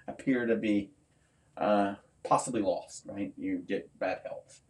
appear 0.07 0.46
to 0.46 0.55
be 0.57 0.90
uh, 1.57 1.94
possibly 2.29 2.62
lost, 2.62 3.05
right? 3.07 3.33
You 3.37 3.59
get 3.59 3.97
bad 3.99 4.21
health. 4.25 4.61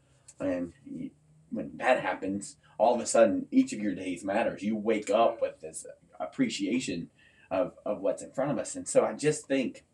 And 0.40 0.72
you, 0.84 1.10
when 1.50 1.72
that 1.78 2.00
happens, 2.00 2.56
all 2.78 2.94
of 2.94 3.00
a 3.00 3.06
sudden 3.06 3.46
each 3.50 3.72
of 3.72 3.80
your 3.80 3.94
days 3.94 4.24
matters. 4.24 4.62
You 4.62 4.76
wake 4.76 5.10
up 5.10 5.40
with 5.40 5.60
this 5.60 5.86
appreciation 6.20 7.10
of, 7.50 7.72
of 7.84 8.00
what's 8.00 8.22
in 8.22 8.32
front 8.32 8.50
of 8.50 8.58
us. 8.58 8.74
And 8.74 8.88
so 8.88 9.04
I 9.04 9.14
just 9.14 9.46
think 9.46 9.84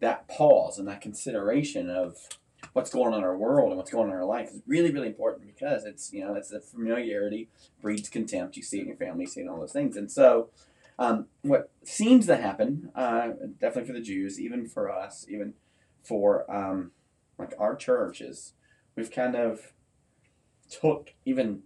that 0.00 0.28
pause 0.28 0.78
and 0.78 0.88
that 0.88 1.00
consideration 1.00 1.90
of 1.90 2.16
what's 2.72 2.90
going 2.90 3.12
on 3.12 3.18
in 3.18 3.24
our 3.24 3.36
world 3.36 3.68
and 3.68 3.76
what's 3.76 3.90
going 3.90 4.08
on 4.08 4.14
in 4.14 4.16
our 4.16 4.24
life 4.24 4.50
is 4.50 4.62
really, 4.66 4.90
really 4.90 5.08
important 5.08 5.46
because 5.46 5.84
it's, 5.84 6.12
you 6.12 6.24
know, 6.24 6.34
it's 6.34 6.48
the 6.48 6.60
familiarity 6.60 7.48
breeds 7.80 8.08
contempt. 8.08 8.56
You 8.56 8.62
see 8.62 8.78
it 8.78 8.82
in 8.82 8.88
your 8.88 8.96
family, 8.96 9.24
you 9.24 9.30
see 9.30 9.40
it 9.40 9.44
in 9.44 9.48
all 9.48 9.60
those 9.60 9.72
things. 9.72 9.96
And 9.96 10.10
so 10.10 10.48
um, 10.98 11.26
what 11.42 11.70
seems 11.84 12.26
to 12.26 12.36
happen, 12.36 12.90
uh, 12.94 13.30
definitely 13.60 13.88
for 13.88 13.98
the 13.98 14.04
Jews, 14.04 14.40
even 14.40 14.66
for 14.66 14.90
us, 14.90 15.26
even 15.28 15.54
for 16.02 16.50
um, 16.52 16.92
like 17.42 17.54
our 17.58 17.76
church 17.76 18.20
is 18.20 18.54
we've 18.96 19.10
kind 19.10 19.34
of 19.34 19.72
took 20.70 21.14
even 21.24 21.62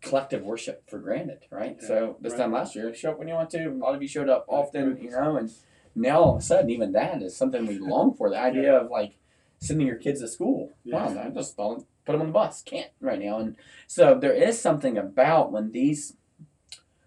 collective 0.00 0.42
worship 0.42 0.88
for 0.88 0.98
granted, 0.98 1.46
right? 1.50 1.76
Yeah, 1.80 1.88
so 1.88 2.16
this 2.20 2.32
right. 2.32 2.40
time 2.40 2.52
last 2.52 2.74
year, 2.74 2.94
show 2.94 3.12
up 3.12 3.18
when 3.18 3.28
you 3.28 3.34
want 3.34 3.50
to. 3.50 3.66
A 3.66 3.70
lot 3.70 3.94
of 3.94 4.02
you 4.02 4.08
showed 4.08 4.28
up 4.28 4.44
often, 4.48 4.98
you 5.00 5.10
know, 5.10 5.36
and 5.36 5.50
now 5.94 6.20
all 6.20 6.36
of 6.36 6.40
a 6.40 6.44
sudden, 6.44 6.70
even 6.70 6.92
that 6.92 7.22
is 7.22 7.36
something 7.36 7.66
we 7.66 7.78
long 7.80 8.14
for. 8.14 8.30
The 8.30 8.40
idea 8.40 8.74
of 8.74 8.90
like 8.90 9.16
sending 9.58 9.86
your 9.86 9.96
kids 9.96 10.20
to 10.20 10.28
school. 10.28 10.72
Yeah. 10.84 11.06
Wow, 11.06 11.22
I 11.24 11.28
just 11.30 11.56
don't 11.56 11.86
put 12.04 12.12
them 12.12 12.20
on 12.20 12.28
the 12.28 12.32
bus. 12.32 12.62
Can't 12.62 12.90
right 13.00 13.20
now, 13.20 13.38
and 13.38 13.56
so 13.86 14.18
there 14.18 14.34
is 14.34 14.60
something 14.60 14.96
about 14.96 15.52
when 15.52 15.72
these 15.72 16.16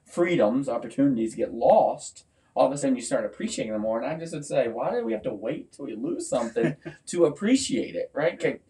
freedoms, 0.05 0.67
opportunities 0.67 1.36
get 1.36 1.53
lost. 1.53 2.25
All 2.59 2.67
of 2.67 2.73
a 2.73 2.77
sudden, 2.77 2.97
you 2.97 3.01
start 3.01 3.23
appreciating 3.23 3.71
them 3.71 3.83
more. 3.83 4.01
And 4.01 4.11
I 4.11 4.19
just 4.19 4.33
would 4.33 4.43
say, 4.43 4.67
why 4.67 4.91
do 4.91 5.05
we 5.05 5.13
have 5.13 5.21
to 5.21 5.33
wait 5.33 5.71
till 5.71 5.85
we 5.85 5.95
lose 5.95 6.27
something 6.27 6.75
to 7.05 7.23
appreciate 7.23 7.95
it, 7.95 8.11
right? 8.13 8.61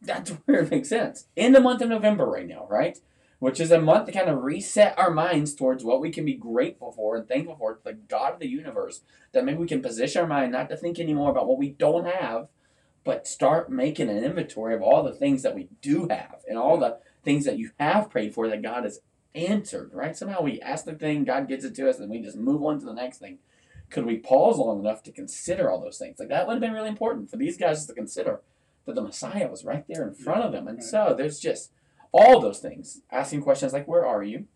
That's 0.00 0.30
where 0.46 0.62
it 0.62 0.70
makes 0.70 0.88
sense. 0.88 1.26
In 1.36 1.52
the 1.52 1.60
month 1.60 1.82
of 1.82 1.90
November, 1.90 2.24
right 2.24 2.48
now, 2.48 2.66
right? 2.70 2.98
Which 3.38 3.60
is 3.60 3.70
a 3.70 3.78
month 3.78 4.06
to 4.06 4.12
kind 4.12 4.30
of 4.30 4.42
reset 4.42 4.98
our 4.98 5.10
minds 5.10 5.54
towards 5.54 5.84
what 5.84 6.00
we 6.00 6.08
can 6.08 6.24
be 6.24 6.32
grateful 6.32 6.92
for 6.92 7.14
and 7.14 7.28
thankful 7.28 7.56
for, 7.56 7.78
the 7.84 7.92
God 7.92 8.32
of 8.32 8.40
the 8.40 8.48
universe. 8.48 9.02
That 9.32 9.44
maybe 9.44 9.58
we 9.58 9.66
can 9.66 9.82
position 9.82 10.22
our 10.22 10.26
mind 10.26 10.52
not 10.52 10.70
to 10.70 10.76
think 10.78 10.98
anymore 10.98 11.30
about 11.30 11.46
what 11.46 11.58
we 11.58 11.68
don't 11.68 12.06
have, 12.06 12.48
but 13.04 13.26
start 13.26 13.70
making 13.70 14.08
an 14.08 14.24
inventory 14.24 14.74
of 14.74 14.80
all 14.80 15.02
the 15.02 15.12
things 15.12 15.42
that 15.42 15.54
we 15.54 15.68
do 15.82 16.08
have 16.08 16.36
and 16.48 16.56
all 16.56 16.78
the 16.78 17.00
things 17.22 17.44
that 17.44 17.58
you 17.58 17.72
have 17.78 18.08
prayed 18.08 18.32
for 18.32 18.48
that 18.48 18.62
God 18.62 18.84
has 18.84 19.00
answered, 19.36 19.90
right? 19.92 20.16
Somehow 20.16 20.42
we 20.42 20.60
ask 20.60 20.84
the 20.84 20.94
thing, 20.94 21.24
God 21.24 21.48
gets 21.48 21.64
it 21.64 21.74
to 21.76 21.88
us, 21.88 21.98
and 21.98 22.10
we 22.10 22.20
just 22.20 22.36
move 22.36 22.62
on 22.62 22.80
to 22.80 22.86
the 22.86 22.94
next 22.94 23.18
thing. 23.18 23.38
Could 23.90 24.06
we 24.06 24.16
pause 24.16 24.58
long 24.58 24.80
enough 24.80 25.02
to 25.04 25.12
consider 25.12 25.70
all 25.70 25.80
those 25.80 25.98
things? 25.98 26.18
Like 26.18 26.28
that 26.30 26.46
would 26.46 26.54
have 26.54 26.60
been 26.60 26.72
really 26.72 26.88
important 26.88 27.30
for 27.30 27.36
these 27.36 27.56
guys 27.56 27.86
to 27.86 27.92
consider 27.92 28.40
that 28.84 28.94
the 28.94 29.02
Messiah 29.02 29.48
was 29.48 29.64
right 29.64 29.84
there 29.86 30.06
in 30.06 30.14
front 30.14 30.44
of 30.44 30.52
them. 30.52 30.66
And 30.66 30.82
so 30.82 31.14
there's 31.16 31.38
just 31.38 31.70
all 32.10 32.40
those 32.40 32.58
things. 32.58 33.02
Asking 33.12 33.42
questions 33.42 33.72
like, 33.72 33.86
Where 33.86 34.06
are 34.06 34.22
you? 34.22 34.46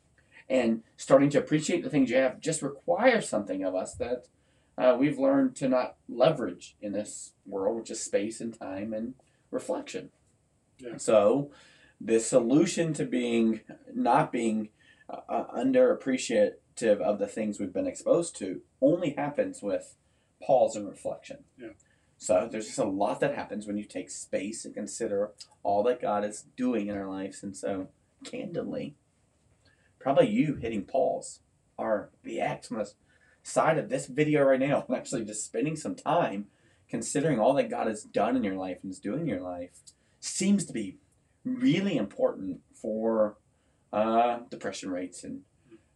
And 0.48 0.82
starting 0.96 1.30
to 1.30 1.38
appreciate 1.38 1.84
the 1.84 1.90
things 1.90 2.10
you 2.10 2.16
have 2.16 2.40
just 2.40 2.62
requires 2.62 3.28
something 3.28 3.62
of 3.62 3.76
us 3.76 3.94
that 3.94 4.26
uh, 4.76 4.96
we've 4.98 5.18
learned 5.18 5.54
to 5.56 5.68
not 5.68 5.96
leverage 6.08 6.76
in 6.80 6.92
this 6.92 7.32
world, 7.46 7.76
which 7.76 7.90
is 7.90 8.00
space 8.00 8.40
and 8.40 8.58
time 8.58 8.92
and 8.92 9.14
reflection. 9.50 10.10
Yeah. 10.78 10.96
So, 10.96 11.50
the 12.00 12.20
solution 12.20 12.92
to 12.94 13.04
being 13.04 13.60
not 13.94 14.32
being 14.32 14.70
uh, 15.08 15.20
uh, 15.28 15.56
underappreciative 15.56 17.00
of 17.00 17.18
the 17.18 17.26
things 17.26 17.58
we've 17.58 17.72
been 17.72 17.86
exposed 17.86 18.36
to 18.38 18.62
only 18.80 19.10
happens 19.10 19.62
with 19.62 19.96
pause 20.42 20.76
and 20.76 20.88
reflection. 20.88 21.44
Yeah. 21.58 21.70
So 22.16 22.48
there's 22.50 22.66
just 22.66 22.78
a 22.78 22.84
lot 22.84 23.20
that 23.20 23.34
happens 23.34 23.66
when 23.66 23.78
you 23.78 23.84
take 23.84 24.10
space 24.10 24.64
and 24.64 24.74
consider 24.74 25.30
all 25.62 25.82
that 25.84 26.02
God 26.02 26.24
is 26.24 26.44
doing 26.56 26.88
in 26.88 26.96
our 26.96 27.08
lives, 27.08 27.42
and 27.42 27.56
so 27.56 27.88
candidly, 28.24 28.94
probably 29.98 30.28
you 30.28 30.56
hitting 30.56 30.84
pause 30.84 31.40
or 31.78 32.10
the 32.22 32.40
X 32.40 32.70
on 32.70 32.78
the 32.78 32.92
side 33.42 33.78
of 33.78 33.88
this 33.88 34.06
video 34.06 34.42
right 34.42 34.60
now, 34.60 34.84
actually 34.94 35.24
just 35.24 35.44
spending 35.44 35.76
some 35.76 35.94
time 35.94 36.46
considering 36.88 37.38
all 37.38 37.54
that 37.54 37.70
God 37.70 37.86
has 37.86 38.02
done 38.02 38.36
in 38.36 38.44
your 38.44 38.56
life 38.56 38.78
and 38.82 38.92
is 38.92 38.98
doing 38.98 39.22
in 39.22 39.26
your 39.26 39.40
life 39.40 39.70
seems 40.18 40.64
to 40.66 40.72
be 40.72 40.98
really 41.44 41.96
important 41.96 42.60
for 42.80 43.36
uh, 43.92 44.40
depression 44.50 44.90
rates 44.90 45.24
and 45.24 45.40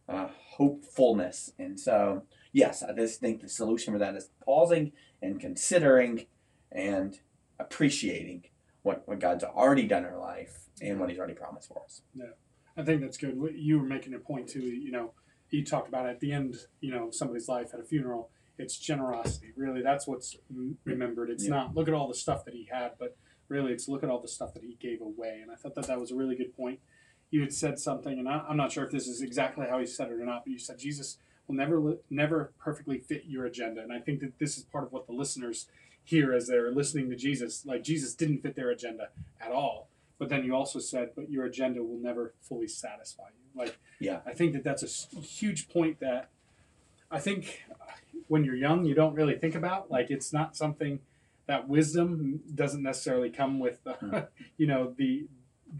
uh, 0.09 0.27
hopefulness. 0.37 1.51
And 1.57 1.79
so, 1.79 2.23
yes, 2.51 2.83
I 2.83 2.93
just 2.93 3.19
think 3.19 3.41
the 3.41 3.49
solution 3.49 3.93
for 3.93 3.99
that 3.99 4.15
is 4.15 4.29
pausing 4.43 4.91
and 5.21 5.39
considering 5.39 6.25
and 6.71 7.19
appreciating 7.59 8.45
what, 8.83 9.03
what 9.07 9.19
God's 9.19 9.43
already 9.43 9.87
done 9.87 10.03
in 10.05 10.11
our 10.11 10.19
life 10.19 10.65
and 10.81 10.99
what 10.99 11.09
He's 11.09 11.17
already 11.17 11.33
promised 11.33 11.69
for 11.69 11.81
us. 11.83 12.01
Yeah, 12.13 12.25
I 12.77 12.83
think 12.83 13.01
that's 13.01 13.17
good. 13.17 13.39
What- 13.39 13.55
You 13.55 13.79
were 13.79 13.85
making 13.85 14.13
a 14.13 14.19
point 14.19 14.47
too. 14.49 14.59
You 14.61 14.91
know, 14.91 15.13
you 15.49 15.63
talked 15.63 15.87
about 15.87 16.07
at 16.07 16.19
the 16.19 16.31
end. 16.33 16.55
You 16.81 16.91
know, 16.91 17.09
somebody's 17.11 17.47
life 17.47 17.69
at 17.73 17.79
a 17.79 17.83
funeral. 17.83 18.29
It's 18.57 18.77
generosity. 18.77 19.53
Really, 19.55 19.81
that's 19.81 20.05
what's 20.07 20.35
remembered. 20.83 21.29
It's 21.29 21.45
Yeah. 21.45 21.49
not 21.51 21.75
look 21.75 21.87
at 21.87 21.93
all 21.93 22.07
the 22.07 22.13
stuff 22.13 22.45
that 22.45 22.53
he 22.53 22.67
had, 22.71 22.91
but 22.99 23.17
really, 23.47 23.71
it's 23.71 23.87
look 23.87 24.03
at 24.03 24.09
all 24.09 24.19
the 24.19 24.27
stuff 24.27 24.53
that 24.53 24.63
he 24.63 24.75
gave 24.79 25.01
away. 25.01 25.39
And 25.41 25.51
I 25.51 25.55
thought 25.55 25.75
that 25.75 25.87
that 25.87 25.99
was 25.99 26.11
a 26.11 26.15
really 26.15 26.35
good 26.35 26.55
point. 26.55 26.79
You 27.31 27.41
had 27.41 27.53
said 27.53 27.79
something, 27.79 28.17
and 28.17 28.29
I, 28.29 28.43
I'm 28.47 28.57
not 28.57 28.71
sure 28.71 28.83
if 28.83 28.91
this 28.91 29.07
is 29.07 29.21
exactly 29.21 29.65
how 29.69 29.79
he 29.79 29.85
said 29.85 30.09
it 30.09 30.13
or 30.13 30.25
not, 30.25 30.45
but 30.45 30.51
you 30.51 30.59
said 30.59 30.77
Jesus 30.77 31.17
will 31.47 31.55
never 31.55 31.97
never 32.09 32.51
perfectly 32.59 32.99
fit 32.99 33.25
your 33.25 33.45
agenda. 33.45 33.81
And 33.81 33.91
I 33.91 33.99
think 33.99 34.19
that 34.21 34.39
this 34.39 34.57
is 34.57 34.63
part 34.63 34.85
of 34.85 34.91
what 34.91 35.07
the 35.07 35.13
listeners 35.13 35.67
hear 36.03 36.33
as 36.33 36.47
they're 36.47 36.71
listening 36.71 37.09
to 37.09 37.15
Jesus. 37.15 37.65
Like 37.65 37.83
Jesus 37.83 38.13
didn't 38.13 38.41
fit 38.41 38.55
their 38.55 38.69
agenda 38.69 39.09
at 39.41 39.51
all. 39.51 39.89
But 40.17 40.29
then 40.29 40.45
you 40.45 40.55
also 40.55 40.79
said, 40.79 41.09
but 41.15 41.29
your 41.29 41.45
agenda 41.45 41.83
will 41.83 41.97
never 41.97 42.33
fully 42.41 42.67
satisfy 42.67 43.23
you. 43.23 43.59
Like, 43.59 43.77
Yeah. 43.99 44.19
I 44.25 44.33
think 44.33 44.53
that 44.53 44.63
that's 44.63 44.83
a 44.83 45.19
huge 45.19 45.67
point 45.67 45.99
that 45.99 46.29
I 47.11 47.19
think 47.19 47.65
when 48.27 48.43
you're 48.43 48.55
young, 48.55 48.85
you 48.85 48.95
don't 48.95 49.13
really 49.13 49.35
think 49.37 49.55
about. 49.55 49.91
Like, 49.91 50.09
it's 50.09 50.31
not 50.31 50.55
something 50.55 50.99
that 51.47 51.67
wisdom 51.67 52.41
doesn't 52.53 52.81
necessarily 52.83 53.29
come 53.29 53.59
with, 53.59 53.83
Mm. 53.83 54.27
you 54.57 54.67
know, 54.67 54.93
the 54.97 55.27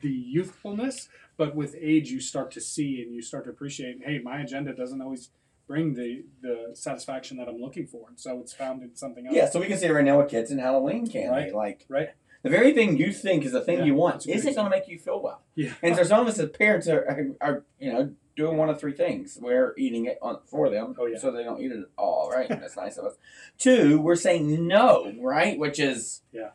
the 0.02 0.10
youthfulness, 0.10 1.08
but 1.38 1.56
with 1.56 1.76
age, 1.80 2.10
you 2.10 2.20
start 2.20 2.52
to 2.52 2.60
see 2.62 3.02
and 3.02 3.14
you 3.14 3.22
start 3.22 3.46
to 3.46 3.50
appreciate. 3.50 4.02
Hey, 4.04 4.20
my 4.20 4.42
agenda 4.42 4.74
doesn't 4.74 5.02
always 5.02 5.30
bring 5.68 5.94
the 5.94 6.24
the 6.42 6.72
satisfaction 6.74 7.38
that 7.38 7.48
I'm 7.48 7.58
looking 7.62 7.88
for, 7.88 8.08
and 8.10 8.20
so 8.20 8.40
it's 8.40 8.54
found 8.54 8.84
in 8.84 8.96
something 8.96 9.26
else. 9.28 9.36
Yeah, 9.36 9.50
so 9.50 9.60
we 9.60 9.68
can 9.68 9.78
see 9.78 9.86
it 9.88 9.92
right 9.92 10.04
now 10.06 10.18
with 10.20 10.30
kids 10.30 10.52
in 10.52 10.60
Halloween 10.60 11.08
candy. 11.08 11.30
Right. 11.30 11.56
Like, 11.56 11.86
Right. 11.90 12.10
the 12.44 12.50
very 12.50 12.74
thing 12.74 12.98
you 12.98 13.12
think 13.12 13.46
is 13.46 13.52
the 13.54 13.62
thing 13.62 13.80
Yeah, 13.80 13.86
you 13.86 13.96
want 13.96 14.16
that's 14.16 14.26
a 14.26 14.28
good 14.30 14.38
isn't 14.38 14.56
going 14.56 14.66
to 14.66 14.70
make 14.70 14.88
you 14.88 15.00
feel 15.00 15.22
well. 15.22 15.42
Yeah. 15.56 15.74
And 15.82 15.96
so 15.96 16.04
some 16.04 16.20
of 16.22 16.28
us 16.28 16.38
as 16.40 16.50
parents 16.50 16.88
are, 16.88 17.04
are, 17.08 17.28
are, 17.48 17.64
you 17.80 17.92
know, 17.94 18.14
doing 18.36 18.58
one 18.58 18.70
of 18.70 18.80
three 18.80 18.94
things. 18.94 19.38
We're 19.42 19.74
eating 19.78 20.06
it 20.06 20.18
on, 20.22 20.40
for 20.46 20.70
them, 20.70 20.96
Oh, 21.00 21.06
yeah. 21.06 21.18
so 21.18 21.32
they 21.32 21.44
don't 21.44 21.62
eat 21.62 21.72
it 21.72 21.80
at 21.80 21.86
all. 21.98 22.30
Right? 22.34 22.50
That's 22.50 22.76
nice 22.78 22.98
of 22.98 23.06
us. 23.06 23.16
Two, 23.58 24.00
we're 24.00 24.16
saying 24.16 24.68
no, 24.68 25.14
right? 25.22 25.58
Which 25.58 25.80
is, 25.80 26.22
Yeah. 26.32 26.50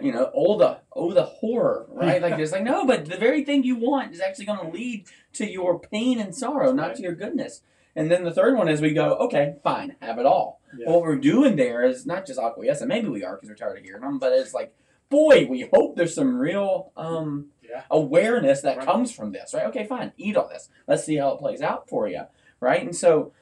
you 0.00 0.12
know, 0.12 0.30
oh 0.34 0.58
the 0.58 0.78
oh 0.94 1.12
the 1.12 1.24
horror, 1.24 1.86
right? 1.90 2.20
Like 2.22 2.34
it's 2.38 2.52
like 2.52 2.62
no, 2.64 2.86
but 2.86 3.06
the 3.06 3.16
very 3.16 3.44
thing 3.44 3.64
you 3.64 3.76
want 3.76 4.12
is 4.12 4.20
actually 4.20 4.46
going 4.46 4.60
to 4.66 4.70
lead 4.76 5.06
to 5.34 5.50
your 5.50 5.78
pain 5.78 6.18
and 6.20 6.34
sorrow, 6.34 6.72
not 6.72 6.88
Right. 6.88 6.96
to 6.96 7.02
your 7.02 7.14
goodness. 7.14 7.62
And 7.94 8.10
then 8.10 8.24
the 8.24 8.30
third 8.32 8.56
one 8.58 8.68
is 8.68 8.82
we 8.82 8.92
go, 8.92 9.14
okay, 9.14 9.54
fine, 9.64 9.96
have 10.02 10.18
it 10.18 10.26
all. 10.26 10.60
Yeah. 10.78 10.90
What 10.90 11.00
we're 11.00 11.16
doing 11.16 11.56
there 11.56 11.82
is 11.82 12.04
not 12.04 12.26
just 12.26 12.38
acquiescing. 12.38 12.88
Maybe 12.88 13.08
we 13.08 13.24
are 13.24 13.36
because 13.36 13.48
we're 13.48 13.54
tired 13.54 13.78
of 13.78 13.84
hearing 13.84 14.02
them, 14.02 14.18
but 14.18 14.32
it's 14.34 14.52
like, 14.52 14.74
boy, 15.08 15.46
we 15.48 15.66
hope 15.72 15.96
there's 15.96 16.14
some 16.14 16.36
real 16.36 16.92
um, 16.94 17.46
Yeah. 17.68 17.82
awareness 17.90 18.60
that 18.62 18.78
Right. 18.78 18.86
comes 18.86 19.12
from 19.12 19.32
this, 19.32 19.52
right? 19.54 19.66
Okay, 19.66 19.84
fine, 19.84 20.12
eat 20.16 20.36
all 20.36 20.48
this. 20.48 20.68
Let's 20.86 21.04
see 21.04 21.16
how 21.16 21.30
it 21.32 21.38
plays 21.38 21.62
out 21.62 21.88
for 21.88 22.06
you, 22.08 22.22
right? 22.60 22.82
And 22.82 22.94
so, 22.94 23.32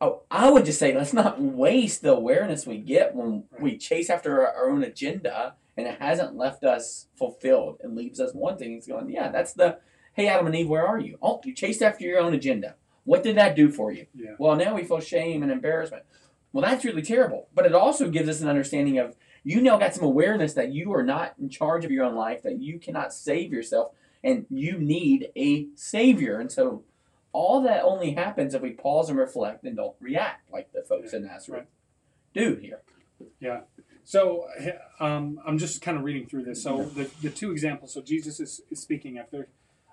oh, 0.00 0.22
I 0.30 0.50
would 0.50 0.64
just 0.64 0.78
say 0.78 0.94
let's 0.96 1.12
not 1.12 1.40
waste 1.40 2.02
the 2.02 2.12
awareness 2.14 2.66
we 2.66 2.78
get 2.78 3.14
when 3.14 3.44
Right. 3.52 3.62
we 3.62 3.76
chase 3.78 4.10
after 4.10 4.40
our, 4.46 4.54
our 4.54 4.70
own 4.70 4.82
agenda 4.84 5.54
and 5.76 5.86
it 5.88 5.98
hasn't 6.00 6.36
left 6.36 6.62
us 6.64 7.08
fulfilled. 7.16 7.80
It 7.82 7.92
leaves 7.94 8.20
us 8.20 8.32
wanting. 8.34 8.74
It's 8.74 8.86
going, 8.86 9.10
yeah, 9.10 9.30
that's 9.30 9.52
the, 9.54 9.78
hey, 10.12 10.28
Adam 10.28 10.46
and 10.46 10.54
Eve, 10.54 10.68
where 10.68 10.86
are 10.86 10.98
you? 11.00 11.18
Oh, 11.20 11.40
you 11.44 11.52
chased 11.54 11.82
after 11.82 12.04
your 12.04 12.20
own 12.20 12.32
agenda. 12.34 12.76
What 13.04 13.22
did 13.22 13.36
that 13.36 13.56
do 13.56 13.70
for 13.70 13.90
you? 13.92 14.06
Yeah. 14.14 14.34
Well, 14.38 14.56
now 14.56 14.74
we 14.74 14.84
feel 14.84 15.00
shame 15.00 15.42
and 15.42 15.50
embarrassment. 15.52 16.04
Well, 16.52 16.62
that's 16.62 16.84
really 16.84 17.02
terrible. 17.02 17.48
But 17.52 17.66
it 17.66 17.74
also 17.74 18.08
gives 18.08 18.28
us 18.28 18.40
an 18.40 18.48
understanding 18.48 18.98
of 18.98 19.16
you 19.44 19.60
now 19.60 19.76
got 19.76 19.94
some 19.94 20.04
awareness 20.04 20.54
that 20.54 20.72
you 20.72 20.92
are 20.94 21.02
not 21.02 21.34
in 21.38 21.50
charge 21.50 21.84
of 21.84 21.90
your 21.90 22.04
own 22.04 22.14
life, 22.14 22.42
that 22.42 22.60
you 22.60 22.78
cannot 22.78 23.12
save 23.12 23.52
yourself, 23.52 23.92
and 24.22 24.46
you 24.48 24.78
need 24.78 25.28
a 25.36 25.68
savior. 25.74 26.40
And 26.40 26.50
so 26.50 26.82
all 27.32 27.60
that 27.62 27.84
only 27.84 28.12
happens 28.12 28.54
if 28.54 28.62
we 28.62 28.70
pause 28.70 29.10
and 29.10 29.18
reflect 29.18 29.64
and 29.64 29.76
don't 29.76 29.96
react 30.00 30.50
like 30.50 30.72
the 30.72 30.82
folks 30.82 31.12
in 31.12 31.26
Nazareth 31.26 31.66
do 32.32 32.56
here. 32.56 32.80
Yeah. 33.38 33.60
So 34.04 34.46
um, 35.00 35.38
I'm 35.46 35.58
just 35.58 35.82
kind 35.82 35.96
of 35.96 36.04
reading 36.04 36.26
through 36.26 36.44
this. 36.44 36.62
So 36.62 36.84
the, 36.84 37.10
the 37.22 37.30
two 37.30 37.52
examples. 37.52 37.92
So 37.92 38.00
Jesus 38.02 38.40
is, 38.40 38.62
is 38.70 38.80
speaking 38.80 39.18
after 39.18 39.48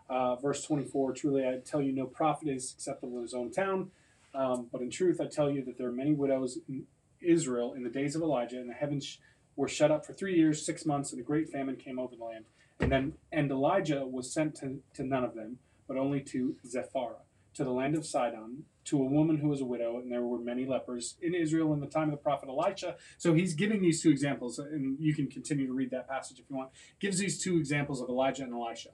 uh, 0.09 0.35
verse 0.35 0.63
24. 0.63 1.13
Truly, 1.13 1.47
I 1.47 1.57
tell 1.63 1.81
you, 1.81 1.93
no 1.93 2.05
prophet 2.05 2.49
is 2.49 2.73
acceptable 2.73 3.17
in 3.17 3.23
his 3.23 3.33
own 3.33 3.51
town. 3.51 3.91
Um, 4.33 4.67
but 4.71 4.81
in 4.81 4.89
truth, 4.89 5.19
I 5.19 5.27
tell 5.27 5.49
you 5.49 5.63
that 5.65 5.77
there 5.77 5.87
are 5.87 5.93
many 5.93 6.13
widows 6.13 6.57
in 6.67 6.85
Israel 7.21 7.73
in 7.73 7.83
the 7.83 7.89
days 7.89 8.15
of 8.15 8.21
Elijah, 8.21 8.57
and 8.57 8.69
the 8.69 8.73
heavens 8.73 9.19
were 9.61 9.67
shut 9.67 9.91
up 9.91 10.03
for 10.03 10.11
three 10.11 10.35
years, 10.35 10.65
six 10.65 10.87
months, 10.87 11.11
and 11.11 11.21
a 11.21 11.23
great 11.23 11.47
famine 11.47 11.75
came 11.75 11.99
over 11.99 12.15
the 12.15 12.23
land. 12.23 12.45
And 12.79 12.91
then 12.91 13.13
and 13.31 13.51
Elijah 13.51 14.07
was 14.07 14.33
sent 14.33 14.55
to, 14.55 14.81
to 14.95 15.03
none 15.03 15.23
of 15.23 15.35
them, 15.35 15.59
but 15.87 15.97
only 15.97 16.19
to 16.31 16.55
Zarephath, 16.67 17.27
to 17.53 17.63
the 17.63 17.69
land 17.69 17.95
of 17.95 18.03
Sidon, 18.03 18.63
to 18.85 18.99
a 18.99 19.05
woman 19.05 19.37
who 19.37 19.49
was 19.49 19.61
a 19.61 19.65
widow, 19.65 19.99
and 19.99 20.11
there 20.11 20.23
were 20.23 20.39
many 20.39 20.65
lepers 20.65 21.15
in 21.21 21.35
Israel 21.35 21.73
in 21.73 21.79
the 21.79 21.85
time 21.85 22.05
of 22.05 22.11
the 22.11 22.17
prophet 22.17 22.49
Elisha. 22.49 22.95
So 23.19 23.35
he's 23.35 23.53
giving 23.53 23.83
these 23.83 24.01
two 24.01 24.09
examples, 24.09 24.57
and 24.57 24.97
you 24.99 25.13
can 25.13 25.27
continue 25.27 25.67
to 25.67 25.73
read 25.73 25.91
that 25.91 26.09
passage 26.09 26.39
if 26.39 26.45
you 26.49 26.55
want. 26.55 26.71
Gives 26.99 27.19
these 27.19 27.37
two 27.39 27.57
examples 27.57 28.01
of 28.01 28.09
Elijah 28.09 28.43
and 28.43 28.53
Elisha. 28.53 28.89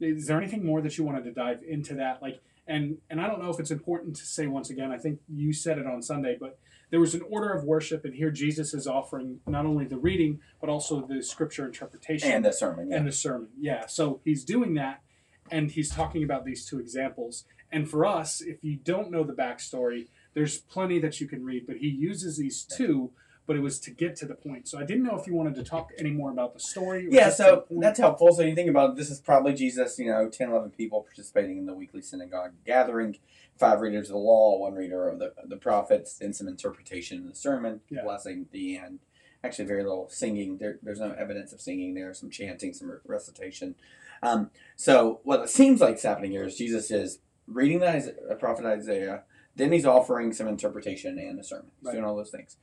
Is 0.00 0.26
there 0.26 0.38
anything 0.38 0.64
more 0.64 0.80
that 0.80 0.96
you 0.96 1.04
wanted 1.04 1.24
to 1.24 1.32
dive 1.32 1.60
into 1.62 1.94
that? 1.96 2.22
Like, 2.22 2.40
and 2.66 2.98
and 3.10 3.20
I 3.20 3.26
don't 3.26 3.42
know 3.42 3.50
if 3.50 3.60
it's 3.60 3.70
important 3.70 4.16
to 4.16 4.24
say 4.24 4.46
once 4.46 4.70
again. 4.70 4.90
I 4.90 4.98
think 4.98 5.20
you 5.28 5.52
said 5.52 5.78
it 5.78 5.86
on 5.86 6.02
Sunday, 6.02 6.38
but 6.40 6.58
there 6.90 7.00
was 7.00 7.14
an 7.14 7.22
order 7.28 7.52
of 7.52 7.64
worship, 7.64 8.04
and 8.04 8.14
here 8.14 8.30
Jesus 8.30 8.72
is 8.74 8.86
offering 8.86 9.40
not 9.46 9.66
only 9.66 9.84
the 9.84 9.98
reading 9.98 10.40
but 10.60 10.70
also 10.70 11.06
the 11.06 11.22
scripture 11.22 11.64
interpretation 11.66 12.30
And 12.30 12.44
the 12.44 12.52
sermon. 12.52 12.90
Yeah. 12.90 12.96
and 12.96 13.06
the 13.06 13.12
sermon. 13.12 13.48
Yeah, 13.58 13.86
so 13.86 14.20
he's 14.24 14.44
doing 14.44 14.74
that, 14.74 15.02
and 15.50 15.70
he's 15.70 15.90
talking 15.90 16.22
about 16.22 16.44
these 16.44 16.64
two 16.64 16.78
examples. 16.78 17.44
And 17.72 17.88
for 17.88 18.06
us, 18.06 18.40
if 18.40 18.62
you 18.62 18.76
don't 18.76 19.10
know 19.10 19.24
the 19.24 19.32
backstory, 19.32 20.06
there's 20.34 20.58
plenty 20.58 20.98
that 21.00 21.20
you 21.20 21.26
can 21.26 21.44
read, 21.44 21.66
but 21.66 21.76
he 21.78 21.88
uses 21.88 22.36
these 22.36 22.62
two, 22.64 23.10
but 23.46 23.56
it 23.56 23.60
was 23.60 23.78
to 23.80 23.90
get 23.90 24.16
to 24.16 24.26
the 24.26 24.34
point. 24.34 24.68
So 24.68 24.78
I 24.78 24.84
didn't 24.84 25.04
know 25.04 25.16
if 25.16 25.26
you 25.26 25.34
wanted 25.34 25.54
to 25.56 25.62
talk 25.64 25.92
any 25.98 26.10
more 26.10 26.30
about 26.30 26.52
the 26.54 26.60
story. 26.60 27.06
or 27.06 27.10
Yeah, 27.10 27.30
so 27.30 27.64
that's 27.70 27.98
helpful. 27.98 28.32
So 28.32 28.42
you 28.42 28.54
think 28.54 28.68
about 28.68 28.90
it, 28.90 28.96
this 28.96 29.10
is 29.10 29.20
probably 29.20 29.54
Jesus, 29.54 29.98
you 29.98 30.06
know, 30.06 30.28
10, 30.28 30.50
11 30.50 30.70
people 30.70 31.02
participating 31.02 31.58
in 31.58 31.66
the 31.66 31.74
weekly 31.74 32.02
synagogue 32.02 32.52
gathering, 32.64 33.18
five 33.56 33.80
readers 33.80 34.08
of 34.08 34.14
the 34.14 34.18
law, 34.18 34.58
one 34.58 34.74
reader 34.74 35.08
of 35.08 35.18
the, 35.18 35.32
the 35.44 35.56
prophets, 35.56 36.20
and 36.20 36.34
some 36.34 36.48
interpretation 36.48 37.18
in 37.18 37.28
the 37.28 37.34
sermon, 37.34 37.80
Yeah. 37.88 38.02
blessing 38.02 38.46
the 38.50 38.76
end. 38.78 39.00
Actually, 39.44 39.66
very 39.66 39.84
little 39.84 40.08
singing. 40.08 40.58
There, 40.58 40.78
there's 40.82 40.98
no 40.98 41.12
evidence 41.12 41.52
of 41.52 41.60
singing 41.60 41.94
there, 41.94 42.12
some 42.14 42.30
chanting, 42.30 42.72
some 42.74 42.98
recitation. 43.06 43.76
Um, 44.22 44.50
so 44.74 45.20
what 45.22 45.40
it 45.42 45.50
seems 45.50 45.80
like 45.80 45.96
is 45.96 46.02
happening 46.02 46.32
here 46.32 46.44
is 46.46 46.56
Jesus 46.56 46.90
is 46.90 47.20
reading 47.46 47.78
the 47.78 47.96
Isa- 47.96 48.14
uh, 48.28 48.34
prophet 48.34 48.64
Isaiah, 48.66 49.22
then 49.54 49.70
he's 49.72 49.86
offering 49.86 50.32
some 50.32 50.48
interpretation 50.48 51.16
and 51.18 51.38
a 51.38 51.44
sermon. 51.44 51.70
He's 51.78 51.86
Right. 51.86 51.92
doing 51.92 52.04
all 52.04 52.16
those 52.16 52.30
things, 52.30 52.56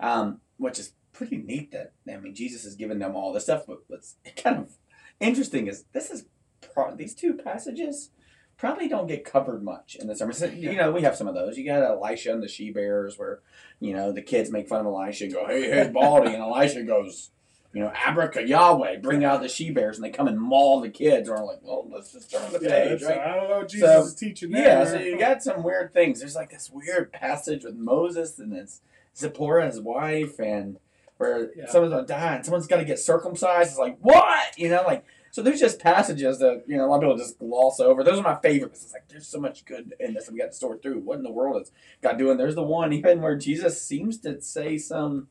um, 0.00 0.40
which 0.56 0.78
is 0.78 0.92
pretty 1.12 1.36
neat. 1.38 1.72
That 1.72 1.92
I 2.10 2.16
mean, 2.16 2.34
Jesus 2.34 2.64
has 2.64 2.74
given 2.74 2.98
them 2.98 3.14
all 3.14 3.32
this 3.32 3.44
stuff. 3.44 3.64
But 3.66 3.78
what's 3.86 4.16
kind 4.36 4.58
of 4.58 4.76
interesting 5.20 5.66
is 5.66 5.84
this 5.92 6.10
is 6.10 6.26
pro- 6.74 6.94
these 6.96 7.14
two 7.14 7.34
passages 7.34 8.10
probably 8.56 8.88
don't 8.88 9.06
get 9.06 9.24
covered 9.24 9.62
much 9.62 9.96
in 9.98 10.06
the 10.06 10.14
sermon. 10.14 10.34
So, 10.34 10.44
you 10.46 10.76
know, 10.76 10.92
we 10.92 11.00
have 11.02 11.16
some 11.16 11.26
of 11.26 11.34
those. 11.34 11.56
You 11.56 11.64
got 11.64 11.82
Elisha 11.82 12.32
and 12.32 12.42
the 12.42 12.48
she 12.48 12.70
bears, 12.70 13.18
where 13.18 13.40
you 13.80 13.94
know 13.94 14.12
the 14.12 14.22
kids 14.22 14.50
make 14.50 14.68
fun 14.68 14.80
of 14.80 14.86
Elisha 14.86 15.24
and 15.24 15.32
go, 15.32 15.46
"Hey, 15.46 15.70
hey, 15.70 15.88
Baldy," 15.94 16.32
and 16.34 16.42
Elisha 16.42 16.82
goes. 16.82 17.30
You 17.72 17.82
know, 17.84 17.92
Abraca 17.94 18.48
Yahweh, 18.48 18.96
bring 18.96 19.24
out 19.24 19.42
the 19.42 19.48
she 19.48 19.70
bears, 19.70 19.96
and 19.96 20.04
they 20.04 20.10
come 20.10 20.26
and 20.26 20.40
maul 20.40 20.80
the 20.80 20.88
kids. 20.90 21.28
Or 21.28 21.36
like, 21.44 21.60
well, 21.62 21.88
let's 21.88 22.12
just 22.12 22.28
turn 22.28 22.52
the 22.52 22.58
Yeah, 22.60 22.68
page, 22.68 23.02
right? 23.04 23.20
I 23.20 23.36
don't 23.36 23.48
know 23.48 23.62
Jesus 23.62 23.88
So, 23.88 24.02
is 24.02 24.14
teaching 24.16 24.50
there. 24.50 24.64
Yeah, 24.64 24.84
so 24.84 24.98
you 24.98 25.16
got 25.16 25.40
some 25.40 25.62
weird 25.62 25.94
things. 25.94 26.18
There's 26.18 26.34
like 26.34 26.50
this 26.50 26.68
weird 26.68 27.12
passage 27.12 27.62
with 27.62 27.76
Moses 27.76 28.40
and 28.40 28.50
this 28.52 28.80
Zipporah, 29.16 29.66
his 29.66 29.80
wife, 29.80 30.38
and 30.38 30.78
where 31.18 31.50
Yeah. 31.54 31.66
someone's 31.66 31.92
gonna 31.92 32.06
die 32.06 32.36
and 32.36 32.44
someone's 32.44 32.66
got 32.66 32.78
to 32.78 32.84
get 32.84 32.98
circumcised. 32.98 33.70
It's 33.70 33.78
like 33.78 33.98
what? 34.00 34.58
You 34.58 34.68
know, 34.70 34.82
like 34.86 35.04
so. 35.30 35.42
There's 35.42 35.60
just 35.60 35.78
passages 35.80 36.38
that 36.38 36.64
you 36.66 36.76
know 36.76 36.86
a 36.86 36.88
lot 36.88 36.96
of 36.96 37.02
people 37.02 37.16
just 37.18 37.38
gloss 37.38 37.78
over. 37.80 38.02
Those 38.02 38.18
are 38.18 38.22
my 38.22 38.36
favorites. 38.36 38.84
It's 38.84 38.92
like 38.92 39.06
there's 39.08 39.26
so 39.26 39.38
much 39.38 39.64
good 39.66 39.94
in 40.00 40.14
this, 40.14 40.28
and 40.28 40.34
we 40.34 40.40
got 40.40 40.52
to 40.52 40.56
sort 40.56 40.82
through. 40.82 41.00
What 41.00 41.18
in 41.18 41.22
the 41.24 41.30
world 41.30 41.60
is 41.60 41.72
God 42.00 42.16
doing? 42.18 42.38
There's 42.38 42.54
the 42.54 42.62
one 42.62 42.92
even 42.92 43.20
where 43.20 43.36
Jesus 43.36 43.82
seems 43.82 44.18
to 44.20 44.40
say 44.40 44.78
some 44.78 45.28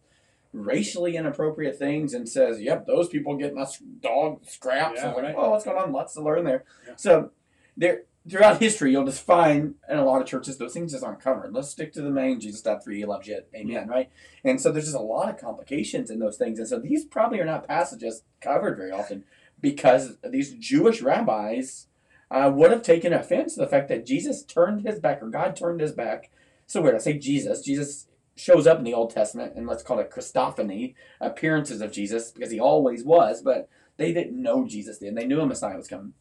racially 0.54 1.16
inappropriate 1.16 1.78
things 1.78 2.14
and 2.14 2.28
says, 2.28 2.62
"Yep, 2.62 2.86
those 2.88 3.08
people 3.10 3.36
get 3.36 3.54
my 3.54 3.66
dog 4.02 4.46
scraps." 4.46 4.98
Yeah, 4.98 5.06
I 5.06 5.08
was 5.08 5.16
like, 5.16 5.26
right. 5.26 5.36
"Oh, 5.38 5.52
what's 5.52 5.66
going 5.66 5.78
on? 5.78 5.92
Lots 5.92 6.14
to 6.14 6.22
learn 6.22 6.44
there." 6.44 6.64
Yeah. 6.88 6.94
So 6.96 7.32
there 7.78 8.04
throughout 8.28 8.60
history, 8.60 8.92
you'll 8.92 9.06
just 9.06 9.26
find 9.26 9.76
in 9.90 9.98
a 9.98 10.06
lot 10.06 10.22
of 10.22 10.28
churches 10.28 10.58
those 10.58 10.74
things 10.74 10.92
just 10.92 11.04
aren't 11.04 11.22
covered. 11.22 11.54
Let's 11.54 11.70
stick 11.70 11.94
to 11.94 12.02
the 12.02 12.10
main. 12.10 12.40
Jesus 12.40 12.62
died 12.62 12.84
for 12.84 12.92
you, 12.92 12.98
he 13.00 13.06
loves 13.06 13.28
you, 13.28 13.42
amen. 13.56 13.88
Right? 13.88 14.10
And 14.44 14.60
so 14.60 14.72
there's 14.72 14.86
just 14.86 14.98
a 14.98 15.02
lot 15.02 15.30
of 15.30 15.40
complications 15.40 16.10
in 16.10 16.20
those 16.20 16.38
things, 16.38 16.60
and 16.60 16.68
so 16.68 16.80
these 16.80 17.06
probably 17.06 17.40
are 17.40 17.46
not 17.46 17.68
passages 17.68 18.24
covered 18.42 18.78
very 18.78 18.92
often 18.92 19.24
because 19.62 20.18
these 20.24 20.54
Jewish 20.54 21.02
rabbis 21.02 21.88
uh, 22.32 22.52
would 22.54 22.72
have 22.72 22.84
taken 22.84 23.14
offense 23.14 23.56
to 23.56 23.62
the 23.62 23.68
fact 23.68 23.90
that 23.90 24.06
Jesus 24.06 24.44
turned 24.44 24.86
his 24.86 25.00
back 25.00 25.22
or 25.22 25.30
God 25.30 25.56
turned 25.56 25.82
his 25.82 25.92
back. 25.92 26.32
So 26.68 26.82
weird. 26.82 26.96
I 26.96 27.00
say 27.00 27.18
Jesus. 27.18 27.62
Jesus 27.62 28.08
shows 28.36 28.68
up 28.68 28.78
in 28.78 28.84
the 28.84 28.94
Old 28.94 29.10
Testament 29.10 29.54
and 29.56 29.68
let's 29.68 29.84
call 29.84 30.00
it 30.00 30.12
Christophany 30.12 30.94
appearances 31.20 31.82
of 31.82 31.92
Jesus 31.92 32.32
because 32.32 32.52
he 32.52 32.60
always 32.60 33.04
was, 33.04 33.42
but 33.42 33.68
they 33.98 34.14
didn't 34.14 34.42
know 34.42 34.66
Jesus 34.66 35.00
then. 35.00 35.16
They 35.16 35.26
knew 35.26 35.42
a 35.42 35.46
Messiah 35.46 35.76
was 35.76 35.88
coming. 35.88 36.14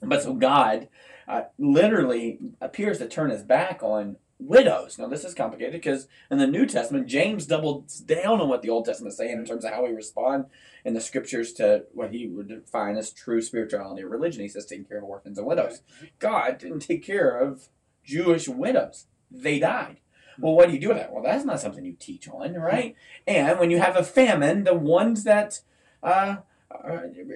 But 0.00 0.22
so 0.22 0.34
God 0.34 0.88
uh, 1.28 1.42
literally 1.58 2.38
appears 2.60 2.98
to 2.98 3.08
turn 3.08 3.30
his 3.30 3.42
back 3.42 3.82
on 3.82 4.16
widows. 4.38 4.98
Now 4.98 5.08
this 5.08 5.24
is 5.24 5.34
complicated 5.34 5.72
because 5.72 6.06
in 6.30 6.38
the 6.38 6.46
New 6.46 6.64
Testament, 6.66 7.06
James 7.06 7.46
doubles 7.46 8.00
down 8.00 8.40
on 8.40 8.48
what 8.48 8.62
the 8.62 8.70
Old 8.70 8.84
Testament 8.84 9.12
is 9.12 9.18
saying 9.18 9.38
in 9.38 9.44
terms 9.44 9.64
of 9.64 9.72
how 9.72 9.84
we 9.84 9.90
respond 9.90 10.46
in 10.84 10.94
the 10.94 11.00
scriptures 11.00 11.52
to 11.54 11.84
what 11.92 12.12
he 12.12 12.26
would 12.26 12.48
define 12.48 12.96
as 12.96 13.12
true 13.12 13.42
spirituality 13.42 14.02
or 14.02 14.08
religion. 14.08 14.42
He 14.42 14.48
says 14.48 14.64
taking 14.64 14.84
care 14.84 14.98
of 14.98 15.04
orphans 15.04 15.38
and 15.38 15.46
widows. 15.46 15.82
God 16.18 16.58
didn't 16.58 16.80
take 16.80 17.04
care 17.04 17.36
of 17.36 17.68
Jewish 18.04 18.48
widows. 18.48 19.06
They 19.30 19.58
died. 19.58 19.98
Well, 20.40 20.54
what 20.54 20.68
do 20.68 20.74
you 20.74 20.80
do 20.80 20.88
with 20.88 20.98
that? 20.98 21.12
Well, 21.12 21.24
that's 21.24 21.44
not 21.44 21.60
something 21.60 21.84
you 21.84 21.96
teach 21.98 22.28
on, 22.28 22.54
right? 22.54 22.94
And 23.26 23.58
when 23.58 23.70
you 23.72 23.80
have 23.80 23.96
a 23.96 24.04
famine, 24.04 24.62
the 24.62 24.72
ones 24.72 25.24
that 25.24 25.60
uh, 26.02 26.36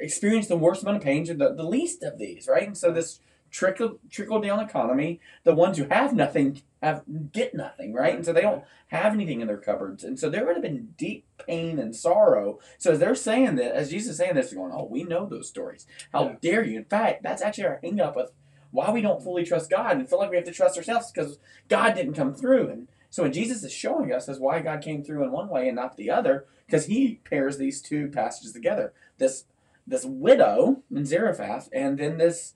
experience 0.01 0.47
the 0.47 0.57
worst 0.57 0.83
amount 0.83 0.99
of 0.99 1.03
pain 1.03 1.29
are 1.29 1.35
the, 1.35 1.53
the 1.53 1.65
least 1.65 2.05
of 2.05 2.19
these, 2.19 2.47
right? 2.47 2.67
And 2.67 2.79
so 2.79 2.93
this 2.93 3.19
trickle 3.53 3.99
trickle 4.11 4.41
down 4.41 4.59
economy, 4.59 5.21
the 5.45 5.55
ones 5.55 5.79
who 5.79 5.85
have 5.85 6.15
nothing 6.15 6.63
have 6.83 7.05
get 7.33 7.55
nothing, 7.55 7.93
right? 7.93 8.17
And 8.17 8.25
so 8.25 8.33
they 8.33 8.41
don't 8.41 8.65
have 8.89 9.13
anything 9.13 9.41
in 9.41 9.47
their 9.47 9.59
cupboards, 9.59 10.03
and 10.03 10.19
so 10.19 10.29
there 10.29 10.45
would 10.45 10.57
have 10.57 10.63
been 10.63 10.95
deep 10.97 11.27
pain 11.47 11.79
and 11.79 11.95
sorrow. 11.95 12.59
So 12.79 12.93
as 12.93 12.99
they're 12.99 13.15
saying 13.15 13.57
that, 13.57 13.73
as 13.73 13.91
Jesus 13.91 14.13
is 14.13 14.17
saying 14.19 14.35
this, 14.35 14.51
they're 14.51 14.59
going, 14.59 14.73
"Oh, 14.75 14.89
we 14.91 15.05
know 15.05 15.27
those 15.27 15.49
stories. 15.49 15.87
How 16.13 16.25
Yeah. 16.25 16.37
dare 16.41 16.65
you?" 16.65 16.79
In 16.79 16.85
fact, 16.87 17.23
that's 17.23 17.43
actually 17.43 17.67
our 17.67 17.79
hang 17.83 18.01
up 18.01 18.17
with 18.17 18.33
why 18.73 18.91
we 18.91 19.03
don't 19.03 19.23
fully 19.23 19.45
trust 19.45 19.71
God 19.71 19.97
and 19.97 20.09
feel 20.09 20.19
like 20.19 20.31
we 20.31 20.37
have 20.37 20.47
to 20.47 20.51
trust 20.51 20.77
ourselves 20.79 21.13
because 21.13 21.39
God 21.69 21.95
didn't 21.95 22.15
come 22.15 22.35
through. 22.35 22.69
And 22.71 22.89
so 23.11 23.23
when 23.23 23.33
Jesus 23.33 23.63
is 23.63 23.73
showing 23.73 24.13
us 24.13 24.29
is 24.29 24.41
why 24.41 24.61
God 24.61 24.81
came 24.81 25.05
through 25.05 25.23
in 25.25 25.31
one 25.31 25.51
way 25.51 25.69
and 25.69 25.77
not 25.77 25.97
the 25.99 26.11
other, 26.11 26.47
because 26.67 26.87
he 26.87 27.21
pairs 27.25 27.59
these 27.59 27.83
two 27.83 28.09
passages 28.09 28.53
together. 28.53 28.95
This 29.19 29.45
this 29.87 30.05
widow 30.05 30.83
in 30.95 31.05
Zarephath 31.05 31.69
and 31.73 31.99
then 31.99 32.17
this 32.17 32.55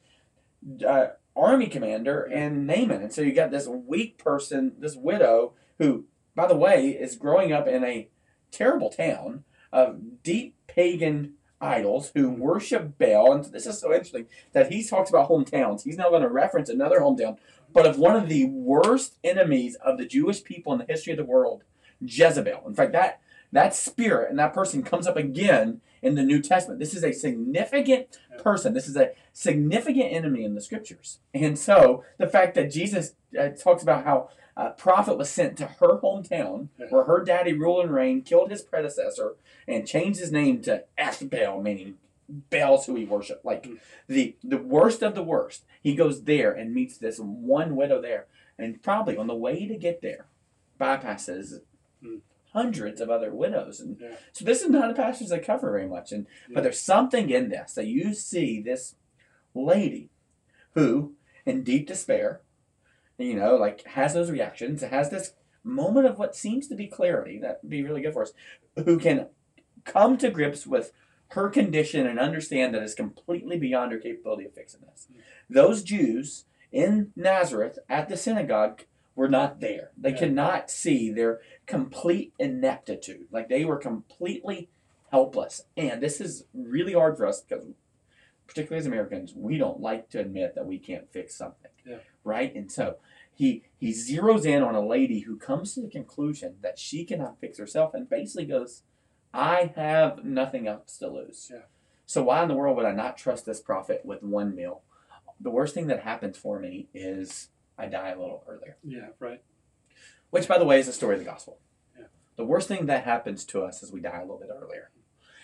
uh, 0.87 1.09
army 1.37 1.67
commander 1.67 2.23
and 2.23 2.67
Naaman. 2.67 3.03
And 3.03 3.13
so 3.13 3.23
you 3.23 3.33
got 3.33 3.51
this 3.51 3.67
weak 3.67 4.19
person, 4.19 4.73
this 4.79 4.97
widow, 4.97 5.53
who, 5.79 6.07
by 6.35 6.47
the 6.47 6.57
way, 6.57 6.89
is 6.89 7.17
growing 7.17 7.53
up 7.53 7.67
in 7.67 7.85
a 7.85 8.09
terrible 8.51 8.91
town 8.91 9.45
of 9.73 10.23
deep 10.23 10.55
pagan 10.67 11.35
idols 11.61 12.11
who 12.15 12.31
worship 12.31 12.99
Baal. 12.99 13.33
And 13.33 13.45
this 13.45 13.67
is 13.67 13.79
so 13.79 13.93
interesting 13.93 14.27
that 14.53 14.73
he 14.73 14.85
talks 14.85 15.11
about 15.11 15.29
hometowns. 15.29 15.83
He's 15.83 15.99
now 15.99 16.11
going 16.11 16.23
to 16.23 16.29
reference 16.29 16.69
another 16.69 17.01
hometown, 17.01 17.39
but 17.73 17.87
of 17.87 17.99
one 17.99 18.17
of 18.17 18.29
the 18.29 18.47
worst 18.47 19.17
enemies 19.25 19.77
of 19.77 19.99
the 19.99 20.07
Jewish 20.07 20.43
people 20.43 20.73
in 20.73 20.79
the 20.79 20.87
history 20.89 21.13
of 21.13 21.19
the 21.19 21.25
world, 21.25 21.65
Jezebel. 22.01 22.63
In 22.67 22.75
fact, 22.75 22.93
that 22.93 23.21
that 23.53 23.75
spirit 23.75 24.31
and 24.31 24.39
that 24.39 24.53
person 24.53 24.83
comes 24.83 25.07
up 25.07 25.17
again 25.17 25.81
in 26.03 26.15
the 26.15 26.23
New 26.23 26.41
Testament. 26.43 26.81
This 26.81 26.95
is 26.95 27.05
a 27.05 27.13
significant 27.13 28.19
person. 28.39 28.75
This 28.75 28.89
is 28.89 28.97
a 28.97 29.11
significant 29.33 30.13
enemy 30.13 30.45
in 30.45 30.55
the 30.55 30.61
scriptures. 30.61 31.19
And 31.35 31.59
so 31.59 32.05
the 32.19 32.27
fact 32.29 32.55
that 32.55 32.71
Jesus 32.71 33.15
uh, 33.39 33.49
talks 33.49 33.83
about 33.83 34.05
how 34.05 34.31
a 34.57 34.71
prophet 34.71 35.19
was 35.19 35.29
sent 35.31 35.57
to 35.59 35.67
her 35.67 35.99
hometown 35.99 36.69
where 36.89 37.05
her 37.05 37.23
daddy 37.23 37.53
ruled 37.53 37.85
and 37.85 37.93
reigned, 37.95 38.25
killed 38.25 38.51
his 38.51 38.63
predecessor, 38.63 39.35
and 39.69 39.87
changed 39.87 40.19
his 40.21 40.33
name 40.33 40.63
to 40.63 40.85
Ethbaal, 40.99 41.63
meaning 41.63 41.97
Baal's 42.51 42.87
who 42.87 42.95
he 42.95 43.05
worshiped. 43.05 43.45
Like 43.45 43.65
Mm. 43.65 43.79
the 44.09 44.37
the 44.43 44.57
worst 44.59 45.03
of 45.03 45.15
the 45.15 45.23
worst. 45.23 45.65
He 45.83 45.95
goes 45.95 46.25
there 46.25 46.53
and 46.53 46.75
meets 46.75 46.97
this 46.97 47.19
one 47.19 47.77
widow 47.77 48.01
there, 48.01 48.27
and 48.59 48.83
probably 48.83 49.17
on 49.17 49.27
the 49.27 49.35
way 49.35 49.67
to 49.67 49.77
get 49.77 50.01
there, 50.03 50.27
bypasses. 50.81 51.61
Hundreds 52.61 53.03
of 53.03 53.11
other 53.11 53.35
widows. 53.35 53.81
And 53.81 53.99
Yeah. 54.01 54.17
so 54.33 54.45
this 54.47 54.63
is 54.63 54.71
not 54.71 54.91
a 54.91 54.95
passage 54.95 55.29
that 55.29 55.45
cover 55.45 55.71
very 55.71 55.87
much. 55.87 56.11
And 56.11 56.27
Yeah. 56.49 56.55
but 56.55 56.63
there's 56.63 56.81
something 56.81 57.29
in 57.29 57.51
this 57.51 57.75
that 57.75 57.87
you 57.87 58.15
see 58.15 58.63
this 58.63 58.95
lady 59.55 60.09
who, 60.73 61.15
in 61.45 61.63
deep 61.63 61.87
despair, 61.87 62.41
you 63.19 63.35
know, 63.35 63.57
like 63.57 63.83
has 63.83 64.15
those 64.15 64.31
reactions, 64.31 64.81
has 64.83 65.11
this 65.11 65.35
moment 65.63 66.07
of 66.07 66.19
what 66.19 66.35
seems 66.35 66.67
to 66.69 66.75
be 66.75 66.87
clarity 66.87 67.39
that 67.41 67.63
would 67.63 67.71
be 67.71 67.83
really 67.83 68.01
good 68.01 68.15
for 68.15 68.23
us, 68.23 68.33
who 68.85 68.99
can 68.99 69.29
come 69.85 70.17
to 70.19 70.31
grips 70.31 70.67
with 70.67 70.93
her 71.31 71.49
condition 71.51 72.07
and 72.07 72.19
understand 72.19 72.73
that 72.75 72.83
it's 72.83 72.95
completely 72.95 73.59
beyond 73.59 73.93
her 73.93 73.99
capability 73.99 74.45
of 74.47 74.55
fixing 74.55 74.81
this. 74.83 75.09
Hmm. 75.13 75.19
Those 75.51 75.83
Jews 75.83 76.45
in 76.73 77.13
Nazareth 77.17 77.79
at 77.89 78.09
the 78.09 78.17
synagogue 78.17 78.85
were 79.15 79.29
not 79.29 79.61
there. 79.61 79.91
They 79.97 80.11
Yeah. 80.11 80.19
could 80.19 80.35
not 80.35 80.71
see 80.71 81.11
their 81.11 81.41
complete 81.67 82.33
ineptitude. 82.39 83.27
Like 83.31 83.49
they 83.49 83.65
were 83.65 83.77
completely 83.77 84.69
helpless. 85.11 85.65
And 85.77 86.03
this 86.03 86.21
is 86.21 86.45
really 86.55 86.95
hard 86.95 87.17
for 87.17 87.27
us 87.27 87.41
because, 87.41 87.65
particularly 88.47 88.81
as 88.81 88.87
Americans, 88.87 89.35
we 89.35 89.59
don't 89.59 89.81
like 89.81 90.09
to 90.11 90.21
admit 90.21 90.55
that 90.55 90.67
we 90.67 90.79
can't 90.79 91.11
fix 91.13 91.35
something. 91.35 91.71
Yeah. 91.85 91.99
Right? 92.25 92.55
And 92.55 92.71
so 92.71 92.97
he 93.35 93.65
he 93.79 93.91
zeroes 93.91 94.45
in 94.45 94.63
on 94.63 94.75
a 94.75 94.87
lady 94.87 95.21
who 95.21 95.37
comes 95.37 95.75
to 95.75 95.83
the 95.83 95.89
conclusion 95.89 96.57
that 96.63 96.79
she 96.79 97.05
cannot 97.05 97.41
fix 97.41 97.59
herself 97.59 97.95
and 97.95 98.09
basically 98.09 98.47
goes, 98.47 98.83
I 99.35 99.73
have 99.77 100.25
nothing 100.25 100.67
else 100.67 100.97
to 100.99 101.09
lose. 101.09 101.51
Yeah. 101.53 101.63
So 102.07 102.23
why 102.23 102.43
in 102.43 102.49
the 102.49 102.55
world 102.55 102.77
would 102.77 102.87
I 102.87 102.93
not 102.93 103.19
trust 103.19 103.47
this 103.47 103.61
prophet 103.61 104.03
with 104.05 104.23
one 104.23 104.55
meal? 104.55 104.83
The 105.41 105.51
worst 105.51 105.75
thing 105.75 105.89
that 105.89 106.05
happens 106.05 106.39
for 106.39 106.59
me 106.61 106.89
is 106.95 107.49
I 107.77 107.87
die 107.87 108.11
a 108.11 108.19
little 108.19 108.45
earlier. 108.49 108.77
Yeah, 108.83 109.09
right. 109.19 109.43
Which, 110.31 110.49
by 110.49 110.59
the 110.59 110.65
way, 110.65 110.79
is 110.81 110.87
the 110.87 110.93
story 110.93 111.15
of 111.15 111.21
the 111.21 111.31
gospel. 111.31 111.59
Yeah. 111.99 112.07
The 112.37 112.45
worst 112.45 112.69
thing 112.69 112.87
that 112.87 113.05
happens 113.05 113.45
to 113.47 113.63
us 113.63 113.83
is 113.83 113.93
we 113.93 114.01
die 114.01 114.19
a 114.19 114.23
little 114.23 114.39
bit 114.39 114.51
earlier. 114.51 114.91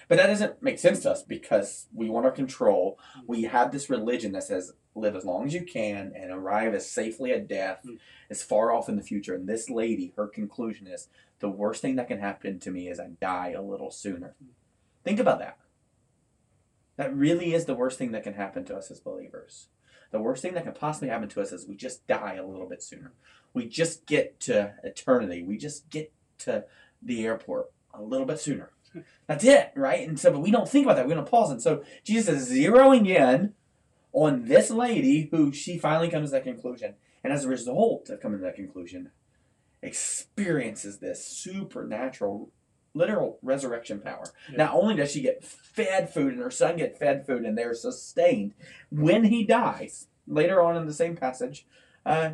But 0.08 0.18
that 0.18 0.26
doesn't 0.26 0.62
make 0.62 0.78
sense 0.78 1.00
to 1.00 1.10
us 1.10 1.22
because 1.22 1.86
we 1.94 2.10
want 2.10 2.26
our 2.26 2.32
control. 2.32 2.98
We 3.26 3.44
have 3.44 3.70
this 3.70 3.88
religion 3.88 4.32
that 4.32 4.42
says 4.42 4.72
live 4.94 5.16
as 5.16 5.24
long 5.24 5.46
as 5.46 5.54
you 5.54 5.64
can 5.64 6.12
and 6.14 6.30
arrive 6.30 6.74
as 6.74 6.90
safely 6.90 7.32
at 7.32 7.48
death 7.48 7.80
Mm. 7.86 7.98
as 8.28 8.42
far 8.42 8.72
off 8.72 8.88
in 8.88 8.96
the 8.96 9.02
future. 9.02 9.34
And 9.34 9.48
this 9.48 9.70
lady, 9.70 10.12
her 10.16 10.26
conclusion 10.26 10.86
is 10.86 11.08
the 11.38 11.48
worst 11.48 11.80
thing 11.80 11.96
that 11.96 12.08
can 12.08 12.18
happen 12.18 12.58
to 12.58 12.70
me 12.70 12.88
is 12.88 13.00
I 13.00 13.08
die 13.20 13.52
a 13.56 13.62
little 13.62 13.90
sooner. 13.90 14.34
Think 15.04 15.18
about 15.18 15.38
that. 15.38 15.56
That 16.96 17.14
really 17.16 17.54
is 17.54 17.64
the 17.64 17.74
worst 17.74 17.96
thing 17.98 18.12
that 18.12 18.22
can 18.22 18.34
happen 18.34 18.64
to 18.66 18.76
us 18.76 18.90
as 18.90 19.00
believers. 19.00 19.68
The 20.10 20.20
worst 20.20 20.42
thing 20.42 20.52
that 20.54 20.64
can 20.64 20.74
possibly 20.74 21.08
happen 21.08 21.28
to 21.30 21.40
us 21.40 21.52
is 21.52 21.66
we 21.66 21.74
just 21.74 22.06
die 22.06 22.34
a 22.34 22.46
little 22.46 22.68
bit 22.68 22.82
sooner. 22.82 23.12
We 23.54 23.68
just 23.68 24.06
get 24.06 24.40
to 24.40 24.74
eternity. 24.82 25.42
We 25.42 25.56
just 25.56 25.90
get 25.90 26.12
to 26.38 26.64
the 27.02 27.24
airport 27.24 27.70
a 27.92 28.02
little 28.02 28.26
bit 28.26 28.40
sooner. 28.40 28.70
That's 29.26 29.44
it, 29.44 29.72
right? 29.74 30.06
And 30.06 30.18
so, 30.18 30.32
but 30.32 30.40
we 30.40 30.50
don't 30.50 30.68
think 30.68 30.86
about 30.86 30.96
that. 30.96 31.06
We 31.06 31.14
don't 31.14 31.28
pause. 31.28 31.50
And 31.50 31.62
so 31.62 31.82
Jesus 32.04 32.50
is 32.50 32.58
zeroing 32.58 33.08
in 33.08 33.54
on 34.12 34.46
this 34.46 34.70
lady 34.70 35.28
who 35.30 35.52
she 35.52 35.78
finally 35.78 36.08
comes 36.08 36.30
to 36.30 36.32
that 36.32 36.44
conclusion. 36.44 36.94
And 37.24 37.32
as 37.32 37.44
a 37.44 37.48
result 37.48 38.10
of 38.10 38.20
coming 38.20 38.38
to 38.38 38.44
that 38.44 38.56
conclusion, 38.56 39.10
experiences 39.82 40.98
this 40.98 41.24
supernatural, 41.26 42.50
literal 42.94 43.38
resurrection 43.42 44.00
power. 44.00 44.24
Yeah. 44.50 44.58
Not 44.58 44.74
only 44.74 44.96
does 44.96 45.12
she 45.12 45.22
get 45.22 45.44
fed 45.44 46.12
food 46.12 46.34
and 46.34 46.42
her 46.42 46.50
son 46.50 46.76
get 46.76 46.98
fed 46.98 47.26
food 47.26 47.44
and 47.44 47.56
they're 47.56 47.74
sustained, 47.74 48.54
when 48.90 49.24
he 49.24 49.44
dies, 49.44 50.08
later 50.26 50.62
on 50.62 50.76
in 50.76 50.86
the 50.86 50.92
same 50.92 51.16
passage, 51.16 51.66
uh, 52.04 52.32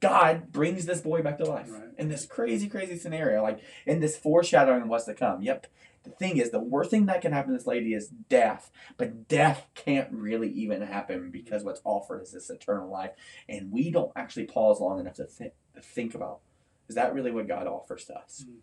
God 0.00 0.50
brings 0.50 0.86
this 0.86 1.00
boy 1.02 1.22
back 1.22 1.38
to 1.38 1.44
life 1.44 1.70
Right. 1.70 1.90
in 1.98 2.08
this 2.08 2.24
crazy, 2.26 2.68
crazy 2.68 2.96
scenario, 2.96 3.42
like 3.42 3.60
in 3.86 4.00
this 4.00 4.16
foreshadowing 4.16 4.82
of 4.82 4.88
what's 4.88 5.04
to 5.04 5.14
come. 5.14 5.42
Yep. 5.42 5.66
The 6.02 6.10
thing 6.10 6.38
is, 6.38 6.50
the 6.50 6.60
worst 6.60 6.90
thing 6.90 7.04
that 7.06 7.20
can 7.20 7.32
happen 7.32 7.52
to 7.52 7.58
this 7.58 7.66
lady 7.66 7.92
is 7.92 8.08
death, 8.08 8.70
but 8.96 9.28
death 9.28 9.66
can't 9.74 10.10
really 10.10 10.48
even 10.48 10.80
happen 10.80 11.30
because 11.30 11.62
what's 11.62 11.82
offered 11.84 12.22
is 12.22 12.32
this 12.32 12.48
eternal 12.48 12.88
life, 12.88 13.10
and 13.48 13.70
we 13.70 13.90
don't 13.90 14.10
actually 14.16 14.46
pause 14.46 14.80
long 14.80 14.98
enough 14.98 15.14
to, 15.14 15.24
think 15.24 15.52
to 15.74 15.82
think 15.82 16.14
about 16.14 16.40
is 16.88 16.94
that 16.96 17.12
really 17.14 17.30
what 17.30 17.46
God 17.46 17.66
offers 17.68 18.06
to 18.06 18.16
us? 18.18 18.46
Mhm. 18.48 18.56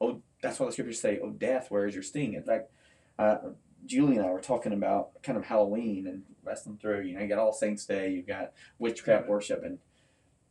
Oh, 0.00 0.22
that's 0.42 0.58
why 0.60 0.66
the 0.66 0.72
scriptures 0.72 1.00
say, 1.00 1.18
"Oh, 1.20 1.30
death, 1.30 1.70
where 1.70 1.86
is 1.86 1.94
your 1.94 2.02
sting?" 2.02 2.34
In 2.34 2.42
fact, 2.42 2.70
uh, 3.18 3.38
Julie 3.86 4.16
and 4.16 4.26
I 4.26 4.30
were 4.30 4.40
talking 4.40 4.72
about 4.74 5.22
kind 5.22 5.38
of 5.38 5.44
Halloween 5.46 6.06
and 6.06 6.24
wrestling 6.42 6.76
through. 6.78 7.02
You 7.02 7.14
know, 7.14 7.20
you 7.22 7.28
got 7.28 7.38
All 7.38 7.52
Saints 7.52 7.86
Day, 7.86 8.10
you've 8.10 8.26
got 8.26 8.52
witchcraft 8.78 9.28
worship, 9.28 9.62
and 9.62 9.78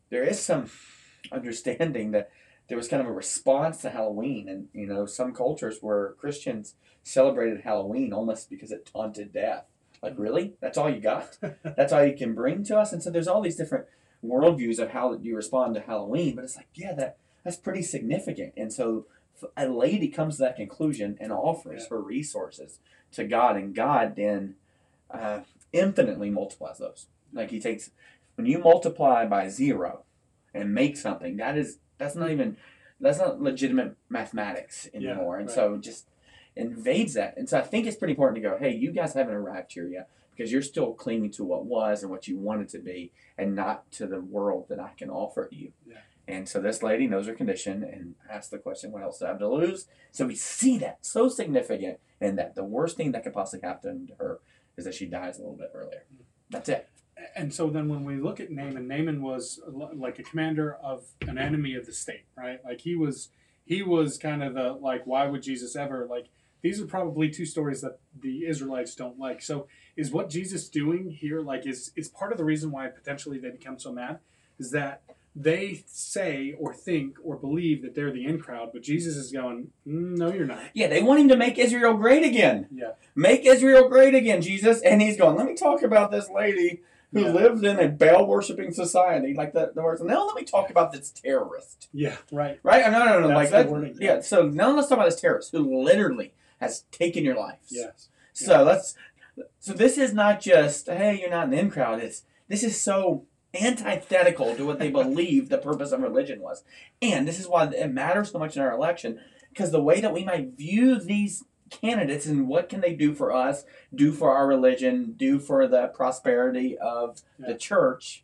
there 0.09 0.23
is 0.23 0.41
some 0.41 0.69
understanding 1.31 2.11
that 2.11 2.31
there 2.67 2.77
was 2.77 2.87
kind 2.87 3.01
of 3.01 3.07
a 3.07 3.11
response 3.11 3.81
to 3.81 3.89
Halloween, 3.91 4.49
and 4.49 4.67
you 4.73 4.87
know, 4.87 5.05
some 5.05 5.33
cultures 5.33 5.77
where 5.81 6.13
Christians 6.13 6.75
celebrated 7.03 7.61
Halloween 7.61 8.11
almost 8.13 8.49
because 8.49 8.71
it 8.71 8.89
taunted 8.91 9.31
death. 9.31 9.65
Like, 10.01 10.15
really? 10.17 10.53
That's 10.61 10.77
all 10.77 10.89
you 10.89 10.99
got? 10.99 11.37
That's 11.63 11.93
all 11.93 12.03
you 12.05 12.15
can 12.15 12.33
bring 12.33 12.63
to 12.65 12.77
us? 12.77 12.91
And 12.91 13.01
so 13.01 13.09
there's 13.11 13.27
all 13.27 13.41
these 13.41 13.55
different 13.55 13.85
worldviews 14.23 14.79
of 14.79 14.89
how 14.91 15.13
you 15.13 15.35
respond 15.35 15.75
to 15.75 15.81
Halloween, 15.81 16.35
but 16.35 16.43
it's 16.45 16.55
like, 16.55 16.67
yeah, 16.73 16.93
that 16.93 17.17
that's 17.43 17.57
pretty 17.57 17.83
significant. 17.83 18.53
And 18.57 18.73
so 18.73 19.05
a 19.55 19.67
lady 19.67 20.07
comes 20.07 20.37
to 20.37 20.43
that 20.43 20.55
conclusion 20.55 21.17
and 21.19 21.31
offers 21.31 21.83
Yeah. 21.83 21.89
her 21.89 22.01
resources 22.01 22.79
to 23.11 23.23
God, 23.25 23.55
and 23.57 23.75
God 23.75 24.15
then 24.15 24.55
uh, 25.11 25.41
infinitely 25.71 26.31
multiplies 26.31 26.79
those. 26.79 27.07
Like 27.31 27.51
He 27.51 27.59
takes 27.59 27.91
when 28.35 28.47
you 28.47 28.59
multiply 28.59 29.25
by 29.25 29.47
zero 29.49 30.03
and 30.53 30.73
make 30.73 30.97
something, 30.97 31.37
that 31.37 31.57
is 31.57 31.79
that's 31.97 32.15
not 32.15 32.31
even 32.31 32.57
that's 32.99 33.19
not 33.19 33.41
legitimate 33.41 33.95
mathematics 34.09 34.87
Yeah, 34.93 35.11
anymore. 35.11 35.37
and 35.37 35.47
right. 35.47 35.55
so 35.55 35.73
it 35.75 35.81
just 35.81 36.07
invades 36.55 37.13
that. 37.15 37.35
And 37.37 37.49
so 37.49 37.57
I 37.59 37.61
think 37.61 37.85
it's 37.85 37.97
pretty 37.97 38.13
important 38.13 38.41
to 38.41 38.49
go, 38.49 38.57
hey, 38.57 38.73
you 38.73 38.91
guys 38.91 39.13
haven't 39.13 39.33
arrived 39.33 39.73
here 39.73 39.87
yet 39.87 40.09
because 40.35 40.51
you're 40.51 40.61
still 40.61 40.93
clinging 40.93 41.31
to 41.31 41.43
what 41.43 41.65
was 41.65 42.01
and 42.01 42.11
what 42.11 42.27
you 42.27 42.37
wanted 42.37 42.69
to 42.69 42.79
be 42.79 43.11
and 43.37 43.55
not 43.55 43.89
to 43.91 44.07
the 44.07 44.21
world 44.21 44.67
that 44.69 44.79
I 44.79 44.91
can 44.97 45.09
offer 45.09 45.49
you. 45.51 45.71
Yeah. 45.85 45.97
And 46.27 46.49
so 46.49 46.59
this 46.59 46.81
lady 46.81 47.07
knows 47.07 47.27
her 47.27 47.33
condition 47.33 47.83
and 47.83 48.15
asks 48.29 48.47
the 48.49 48.57
question, 48.57 48.91
what 48.91 49.03
else 49.03 49.19
do 49.19 49.25
I 49.25 49.29
have 49.29 49.39
to 49.39 49.47
lose? 49.49 49.87
So 50.11 50.25
we 50.25 50.35
see 50.35 50.77
that 50.79 50.99
so 51.01 51.29
significant 51.29 51.99
and 52.19 52.37
that 52.39 52.55
the 52.55 52.63
worst 52.63 52.97
thing 52.97 53.11
that 53.11 53.23
could 53.23 53.33
possibly 53.33 53.67
happen 53.67 54.07
to 54.07 54.13
her 54.15 54.39
is 54.77 54.85
that 54.85 54.95
she 54.95 55.05
dies 55.05 55.37
a 55.37 55.41
little 55.41 55.57
bit 55.57 55.71
earlier. 55.73 56.03
Hmm. 56.09 56.23
That's 56.49 56.69
it. 56.69 56.89
And 57.35 57.53
so 57.53 57.69
then 57.69 57.87
when 57.87 58.03
we 58.03 58.17
look 58.17 58.39
at 58.39 58.51
Naaman, 58.51 58.87
Naaman 58.87 59.21
was 59.21 59.59
like 59.93 60.19
a 60.19 60.23
commander 60.23 60.75
of 60.75 61.05
an 61.21 61.37
enemy 61.37 61.75
of 61.75 61.85
the 61.85 61.93
state, 61.93 62.25
right? 62.37 62.59
Like 62.63 62.81
he 62.81 62.95
was, 62.95 63.29
he 63.65 63.81
was 63.81 64.17
kind 64.17 64.43
of 64.43 64.53
the 64.53 64.73
like, 64.73 65.05
why 65.05 65.25
would 65.27 65.43
Jesus 65.43 65.75
ever 65.75 66.05
like? 66.09 66.27
These 66.61 66.81
are 66.81 66.85
probably 66.85 67.29
two 67.29 67.45
stories 67.45 67.81
that 67.81 67.99
the 68.19 68.45
Israelites 68.47 68.95
don't 68.95 69.19
like. 69.19 69.41
So 69.41 69.67
is 69.95 70.11
what 70.11 70.29
Jesus 70.29 70.67
doing 70.67 71.11
here 71.11 71.41
like 71.41 71.65
is 71.65 71.91
is 71.95 72.09
part 72.09 72.31
of 72.31 72.37
the 72.37 72.43
reason 72.43 72.71
why 72.71 72.87
potentially 72.87 73.37
they 73.37 73.49
become 73.51 73.77
so 73.79 73.91
mad 73.91 74.19
is 74.59 74.71
that 74.71 75.03
they 75.35 75.83
say 75.85 76.55
or 76.57 76.73
think 76.73 77.17
or 77.23 77.35
believe 77.35 77.81
that 77.81 77.93
they're 77.93 78.11
the 78.11 78.25
in 78.25 78.39
crowd, 78.39 78.69
but 78.71 78.81
Jesus 78.81 79.15
is 79.15 79.31
going, 79.31 79.71
"Mm, 79.85 80.17
no, 80.17 80.33
you're 80.33 80.45
not. 80.45 80.63
Yeah, 80.73 80.87
they 80.87 81.03
want 81.03 81.19
him 81.19 81.27
to 81.27 81.37
make 81.37 81.57
Israel 81.57 81.93
great 81.95 82.23
again. 82.23 82.67
Yeah, 82.73 82.91
Make 83.15 83.45
Israel 83.45 83.87
great 83.89 84.15
again, 84.15 84.41
Jesus. 84.41 84.81
And 84.81 85.01
he's 85.01 85.17
going, 85.17 85.37
let 85.37 85.45
me 85.45 85.55
talk 85.55 85.81
about 85.81 86.11
this 86.11 86.29
lady 86.29 86.81
who 87.15 87.21
Yeah. 87.23 87.31
lived 87.31 87.63
in 87.63 87.79
a 87.79 87.87
Baal 87.87 88.27
worshiping 88.27 88.71
society, 88.71 89.33
like 89.33 89.53
the, 89.53 89.71
the 89.73 89.81
words. 89.81 90.01
Now 90.03 90.25
let 90.27 90.35
me 90.35 90.43
talk 90.43 90.69
about 90.69 90.91
this 90.91 91.09
terrorist. 91.11 91.87
yeah, 91.93 92.17
right. 92.31 92.59
Right? 92.61 92.91
No, 92.91 93.05
no, 93.05 93.19
no. 93.21 93.27
That's 93.29 93.37
like 93.37 93.49
that. 93.51 93.69
wording, 93.69 93.95
Yeah. 93.99 94.15
yeah. 94.15 94.21
So 94.21 94.47
now 94.49 94.75
let's 94.75 94.89
talk 94.89 94.97
about 94.97 95.09
this 95.09 95.19
terrorist 95.21 95.51
who 95.53 95.81
literally 95.83 96.33
has 96.59 96.81
taken 96.91 97.23
your 97.23 97.35
lives. 97.37 97.69
Yes. 97.69 98.09
So 98.33 98.63
let's. 98.63 98.95
So 99.59 99.73
this 99.73 99.97
is 99.97 100.13
not 100.13 100.41
just 100.41 100.87
hey, 100.87 101.17
you're 101.19 101.29
not 101.29 101.47
an 101.47 101.53
in 101.53 101.71
crowd. 101.71 102.01
It's 102.01 102.23
this 102.49 102.63
is 102.63 102.79
so 102.79 103.25
antithetical 103.59 104.55
to 104.55 104.65
what 104.65 104.79
they 104.79 104.89
believe 105.01 105.49
the 105.49 105.57
purpose 105.57 105.91
of 105.93 106.01
religion 106.01 106.41
was, 106.41 106.63
and 107.01 107.27
this 107.27 107.39
is 107.39 107.47
why 107.47 107.65
it 107.65 107.93
matters 107.93 108.31
so 108.31 108.39
much 108.39 108.55
in 108.55 108.61
our 108.61 108.71
election 108.73 109.19
because 109.49 109.71
the 109.71 109.81
way 109.81 110.01
that 110.01 110.13
we 110.13 110.23
might 110.25 110.57
view 110.57 110.99
these 110.99 111.43
candidates 111.69 112.25
and 112.25 112.47
what 112.47 112.69
can 112.69 112.81
they 112.81 112.93
do 112.93 113.13
for 113.13 113.33
us, 113.33 113.65
do 113.93 114.11
for 114.11 114.31
our 114.35 114.47
religion, 114.47 115.13
do 115.17 115.39
for 115.39 115.67
the 115.67 115.87
prosperity 115.87 116.77
of 116.77 117.21
Yeah. 117.39 117.47
the 117.47 117.55
church. 117.57 118.23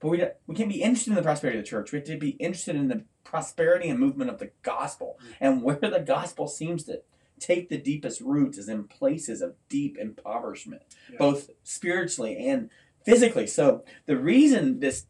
But 0.00 0.08
we, 0.08 0.24
we 0.46 0.54
can't 0.54 0.68
be 0.70 0.82
interested 0.82 1.10
in 1.10 1.16
the 1.16 1.22
prosperity 1.22 1.58
of 1.58 1.64
the 1.64 1.68
church. 1.70 1.92
We 1.92 1.98
have 1.98 2.06
to 2.08 2.16
be 2.18 2.30
interested 2.30 2.76
in 2.76 2.88
the 2.88 3.04
prosperity 3.24 3.88
and 3.88 3.98
movement 3.98 4.30
of 4.30 4.38
the 4.38 4.50
gospel. 4.62 5.18
Mm. 5.22 5.36
And 5.40 5.62
where 5.62 5.76
the 5.76 6.00
gospel 6.06 6.48
seems 6.48 6.84
to 6.84 7.02
take 7.38 7.68
the 7.68 7.78
deepest 7.78 8.20
roots 8.20 8.58
is 8.58 8.68
in 8.68 8.84
places 8.84 9.40
of 9.40 9.54
deep 9.68 9.96
impoverishment, 9.98 10.82
Yeah. 11.10 11.18
both 11.18 11.50
spiritually 11.62 12.36
and 12.46 12.70
physically. 13.04 13.46
So 13.46 13.84
the 14.06 14.16
reason 14.16 14.80
this 14.80 15.06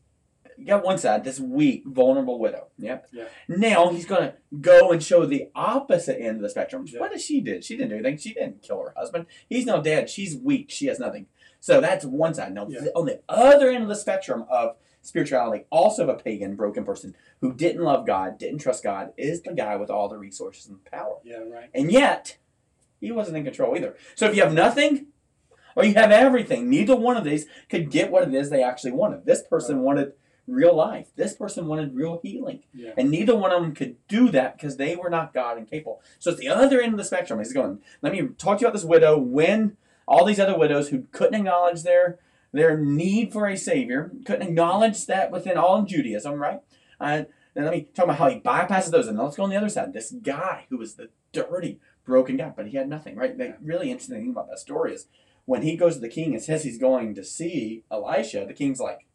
you 0.61 0.67
got 0.67 0.85
one 0.85 0.99
side, 0.99 1.25
this 1.25 1.41
weak, 1.41 1.83
vulnerable 1.87 2.39
widow. 2.39 2.69
Yep. 2.79 3.09
Yeah. 3.13 3.25
Now 3.49 3.91
he's 3.91 4.07
gonna 4.07 4.35
go 4.61 4.93
and 4.93 5.03
show 5.03 5.27
the 5.27 5.49
opposite 5.55 6.21
end 6.21 6.37
of 6.37 6.43
the 6.43 6.51
spectrum. 6.51 6.85
Yeah. 6.87 7.01
What 7.01 7.13
did 7.13 7.21
she 7.21 7.41
did? 7.41 7.65
She 7.65 7.77
didn't 7.77 7.91
do 7.91 7.95
anything. 7.97 8.19
She 8.19 8.35
didn't 8.35 8.63
kill 8.63 8.81
her 8.83 8.93
husband. 8.97 9.27
He's 9.49 9.67
now 9.67 9.81
dead. 9.81 10.11
She's 10.11 10.37
weak. 10.37 10.71
She 10.71 10.87
has 10.87 10.99
nothing. 10.99 11.27
So 11.61 11.81
that's 11.81 12.05
one 12.05 12.35
side. 12.35 12.55
Now 12.55 12.67
Yeah. 12.69 12.87
on 12.95 13.07
the 13.07 13.21
other 13.29 13.71
end 13.71 13.83
of 13.83 13.89
the 13.89 13.97
spectrum 13.97 14.45
of 14.51 14.77
spirituality, 15.03 15.65
also 15.71 16.09
a 16.09 16.15
pagan, 16.15 16.57
broken 16.57 16.85
person 16.85 17.17
who 17.41 17.55
didn't 17.55 17.83
love 17.83 18.07
God, 18.07 18.39
didn't 18.39 18.59
trust 18.59 18.83
God, 18.83 19.13
is 19.17 19.43
the 19.43 19.53
guy 19.55 19.77
with 19.77 19.91
all 19.91 20.09
the 20.09 20.19
resources 20.19 20.67
and 20.69 20.85
power. 20.85 21.17
Yeah, 21.25 21.39
right. 21.39 21.71
And 21.75 21.91
yet, 21.91 22.37
he 23.01 23.11
wasn't 23.11 23.39
in 23.39 23.45
control 23.45 23.77
either. 23.77 23.97
So 24.15 24.27
if 24.27 24.37
you 24.37 24.43
have 24.43 24.53
nothing 24.53 25.07
or 25.75 25.85
you 25.85 25.95
have 25.95 26.11
everything, 26.11 26.69
neither 26.69 26.95
one 26.95 27.17
of 27.17 27.25
these 27.25 27.47
could 27.71 27.91
get 27.91 28.11
what 28.11 28.29
it 28.29 28.35
is 28.35 28.51
they 28.51 28.63
actually 28.63 28.93
wanted. 28.93 29.25
This 29.25 29.43
person 29.43 29.81
wanted 29.81 30.13
real 30.51 30.75
life. 30.75 31.09
This 31.17 31.35
person 31.35 31.67
wanted 31.67 31.95
real 31.95 32.21
healing. 32.23 32.63
Yeah. 32.75 32.93
And 32.97 33.11
neither 33.11 33.37
one 33.37 33.53
of 33.53 33.63
them 33.63 33.75
could 33.75 33.97
do 34.09 34.31
that 34.31 34.57
because 34.57 34.77
they 34.77 34.97
were 34.97 35.11
not 35.11 35.33
God 35.33 35.57
and 35.57 35.69
capable. 35.69 36.03
So 36.19 36.31
it's 36.31 36.41
the 36.41 36.49
other 36.49 36.81
end 36.81 36.95
of 36.95 36.99
the 36.99 37.05
spectrum. 37.05 37.39
He's 37.39 37.53
going, 37.53 37.81
let 38.03 38.13
me 38.13 38.29
talk 38.39 38.59
to 38.59 38.63
you 38.63 38.67
about 38.67 38.75
this 38.75 38.85
widow 38.85 39.19
when 39.19 39.77
all 40.07 40.25
these 40.25 40.41
other 40.41 40.59
widows 40.59 40.89
who 40.89 41.05
couldn't 41.13 41.35
acknowledge 41.35 41.83
their 41.83 42.19
their 42.53 42.77
need 42.77 43.33
for 43.33 43.47
a 43.47 43.57
savior, 43.57 44.11
couldn't 44.25 44.49
acknowledge 44.49 45.07
that 45.07 45.31
within 45.31 45.57
all 45.57 45.83
Judaism, 45.83 46.35
right? 46.35 46.61
Uh, 47.01 47.23
and 47.55 47.65
let 47.65 47.73
me 47.73 47.89
talk 47.95 48.07
about 48.07 48.19
how 48.19 48.29
he 48.29 48.41
bypasses 48.41 48.91
those. 48.91 49.07
And 49.07 49.19
let's 49.19 49.37
go 49.37 49.45
on 49.45 49.51
the 49.51 49.57
other 49.57 49.69
side. 49.69 49.93
This 49.93 50.11
guy 50.11 50.67
who 50.69 50.79
was 50.79 50.95
the 50.95 51.11
dirty, 51.33 51.79
broken 52.05 52.37
guy, 52.37 52.53
but 52.55 52.67
he 52.67 52.77
had 52.77 52.89
nothing, 52.89 53.17
right? 53.17 53.37
The 53.37 53.57
really 53.63 53.91
interesting 53.91 54.17
thing 54.17 54.31
about 54.31 54.49
that 54.49 54.59
story 54.59 54.95
is 54.95 55.07
when 55.45 55.63
he 55.63 55.77
goes 55.77 55.95
to 55.95 56.01
the 56.01 56.09
king 56.09 56.33
and 56.33 56.43
says 56.43 56.65
he's 56.65 56.79
going 56.79 57.15
to 57.15 57.25
see 57.25 57.85
Elisha, 57.91 58.45
the 58.47 58.55
king's 58.55 58.81
like, 58.81 59.07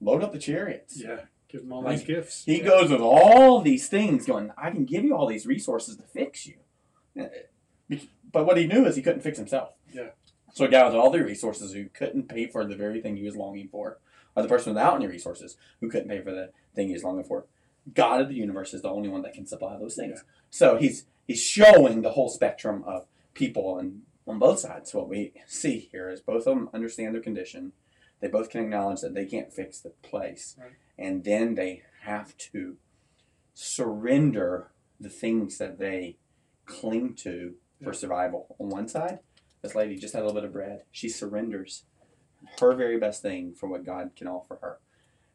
load 0.00 0.22
up 0.22 0.32
the 0.32 0.38
chariots. 0.38 1.00
Yeah. 1.00 1.20
Give 1.48 1.62
them 1.62 1.72
all 1.72 1.82
Like, 1.82 1.98
these 1.98 2.06
gifts. 2.06 2.44
He 2.44 2.58
yeah. 2.58 2.64
goes 2.64 2.90
with 2.90 3.00
all 3.00 3.60
these 3.60 3.88
things, 3.88 4.24
going, 4.26 4.52
I 4.56 4.70
can 4.70 4.84
give 4.84 5.04
you 5.04 5.16
all 5.16 5.26
these 5.26 5.46
resources 5.46 5.96
to 5.96 6.02
fix 6.04 6.46
you. 6.46 6.56
Uh, 7.20 7.26
But 8.32 8.46
what 8.46 8.56
he 8.56 8.66
knew 8.66 8.86
is 8.86 8.94
he 8.96 9.02
couldn't 9.02 9.22
fix 9.22 9.36
himself. 9.38 9.70
Yeah. 9.92 10.10
So 10.52 10.64
a 10.64 10.68
guy 10.68 10.84
with 10.84 10.94
all 10.94 11.10
the 11.10 11.22
resources 11.24 11.72
who 11.72 11.86
couldn't 11.88 12.28
pay 12.28 12.46
for 12.46 12.64
the 12.64 12.76
very 12.76 13.00
thing 13.00 13.16
he 13.16 13.24
was 13.24 13.36
longing 13.36 13.68
for, 13.68 13.98
or 14.36 14.42
the 14.42 14.48
person 14.48 14.72
without 14.72 14.96
any 14.96 15.06
resources 15.08 15.56
who 15.80 15.88
couldn't 15.88 16.08
pay 16.08 16.20
for 16.20 16.30
the 16.32 16.50
thing 16.74 16.88
he 16.88 16.92
was 16.92 17.04
longing 17.04 17.24
for. 17.24 17.46
God 17.92 18.20
of 18.20 18.28
the 18.28 18.34
universe 18.34 18.72
is 18.74 18.82
the 18.82 18.88
only 18.90 19.08
one 19.08 19.22
that 19.22 19.32
can 19.34 19.46
supply 19.46 19.76
those 19.76 19.96
things. 19.96 20.18
Yeah. 20.22 20.30
So 20.50 20.76
he's 20.76 21.06
he's 21.26 21.42
showing 21.42 22.02
the 22.02 22.10
whole 22.12 22.28
spectrum 22.28 22.84
of 22.86 23.06
people 23.34 23.78
and 23.78 24.02
on 24.26 24.38
both 24.38 24.60
sides. 24.60 24.94
What 24.94 25.08
we 25.08 25.32
see 25.46 25.88
here 25.90 26.08
is 26.10 26.20
both 26.20 26.46
of 26.46 26.56
them 26.56 26.68
understand 26.72 27.14
their 27.14 27.22
condition. 27.22 27.72
They 28.20 28.28
both 28.28 28.50
can 28.50 28.62
acknowledge 28.62 29.00
that 29.00 29.14
they 29.14 29.24
can't 29.24 29.52
fix 29.52 29.80
the 29.80 29.90
place. 29.90 30.56
Right. 30.58 30.72
And 30.98 31.24
then 31.24 31.54
they 31.54 31.82
have 32.02 32.36
to 32.52 32.76
surrender 33.54 34.70
the 34.98 35.08
things 35.08 35.58
that 35.58 35.78
they 35.78 36.16
cling 36.66 37.14
to 37.14 37.54
for 37.82 37.92
survival. 37.92 38.54
On 38.58 38.68
one 38.68 38.88
side, 38.88 39.20
this 39.62 39.74
lady 39.74 39.96
just 39.96 40.14
had 40.14 40.22
a 40.22 40.26
little 40.26 40.40
bit 40.40 40.46
of 40.46 40.52
bread. 40.52 40.84
She 40.90 41.08
surrenders 41.08 41.84
her 42.60 42.74
very 42.74 42.98
best 42.98 43.22
thing 43.22 43.54
for 43.54 43.68
what 43.68 43.84
God 43.84 44.10
can 44.16 44.26
offer 44.26 44.58
her. 44.60 44.78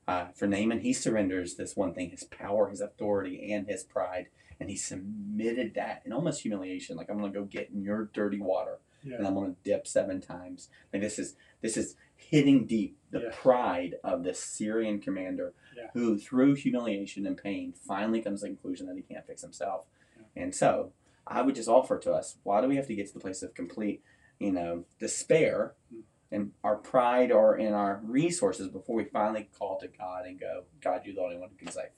Uh, 0.07 0.27
for 0.36 0.47
Naaman, 0.47 0.81
he 0.81 0.93
surrenders 0.93 1.55
this 1.55 1.75
one 1.75 1.93
thing 1.93 2.11
his 2.11 2.23
power, 2.23 2.69
his 2.69 2.81
authority, 2.81 3.51
and 3.51 3.67
his 3.67 3.83
pride. 3.83 4.27
And 4.59 4.69
he 4.69 4.77
submitted 4.77 5.73
that 5.75 6.03
in 6.05 6.13
almost 6.13 6.41
humiliation. 6.41 6.95
Like, 6.95 7.09
I'm 7.09 7.17
going 7.17 7.33
to 7.33 7.39
go 7.39 7.45
get 7.45 7.71
in 7.71 7.81
your 7.81 8.09
dirty 8.13 8.39
water 8.39 8.79
and 9.13 9.27
I'm 9.27 9.36
going 9.36 9.53
to 9.53 9.57
dip 9.63 9.88
seven 9.88 10.21
times. 10.21 10.69
Like, 10.91 11.01
this 11.01 11.19
is 11.19 11.36
this 11.61 11.77
is 11.77 11.95
hitting 12.30 12.65
deep 12.65 12.97
the 13.11 13.19
Yeah. 13.21 13.30
pride 13.34 13.95
of 14.03 14.23
this 14.23 14.39
Syrian 14.39 14.99
commander 14.99 15.53
Yeah. 15.76 15.89
who, 15.93 16.17
through 16.17 16.55
humiliation 16.55 17.26
and 17.28 17.38
pain, 17.38 17.71
finally 17.73 18.21
comes 18.21 18.41
to 18.41 18.45
the 18.47 18.49
conclusion 18.55 18.88
that 18.88 18.95
he 18.95 19.03
can't 19.03 19.26
fix 19.26 19.41
himself. 19.41 19.86
Yeah. 20.17 20.43
And 20.43 20.55
so, 20.55 20.91
I 21.28 21.41
would 21.41 21.55
just 21.55 21.69
offer 21.69 21.97
to 21.99 22.13
us 22.13 22.38
why 22.43 22.61
do 22.61 22.67
we 22.67 22.76
have 22.76 22.88
to 22.88 22.95
get 22.95 23.07
to 23.07 23.13
the 23.13 23.19
place 23.19 23.41
of 23.41 23.53
complete, 23.53 24.03
you 24.39 24.51
know, 24.51 24.86
despair 24.99 25.76
Mm. 25.93 26.03
in 26.32 26.53
our 26.63 26.76
pride 26.78 27.32
or 27.32 27.57
in 27.57 27.73
our 27.73 28.01
resources 28.03 28.67
before 28.69 28.95
we 28.95 29.05
finally 29.05 29.43
call 29.57 29.80
to 29.80 29.88
God 29.88 30.26
and 30.26 30.39
go, 30.39 30.65
God, 30.82 31.05
you're 31.05 31.15
the 31.15 31.21
only 31.21 31.38
one 31.38 31.49
who 31.49 31.55
can 31.55 31.67
save. 31.69 31.89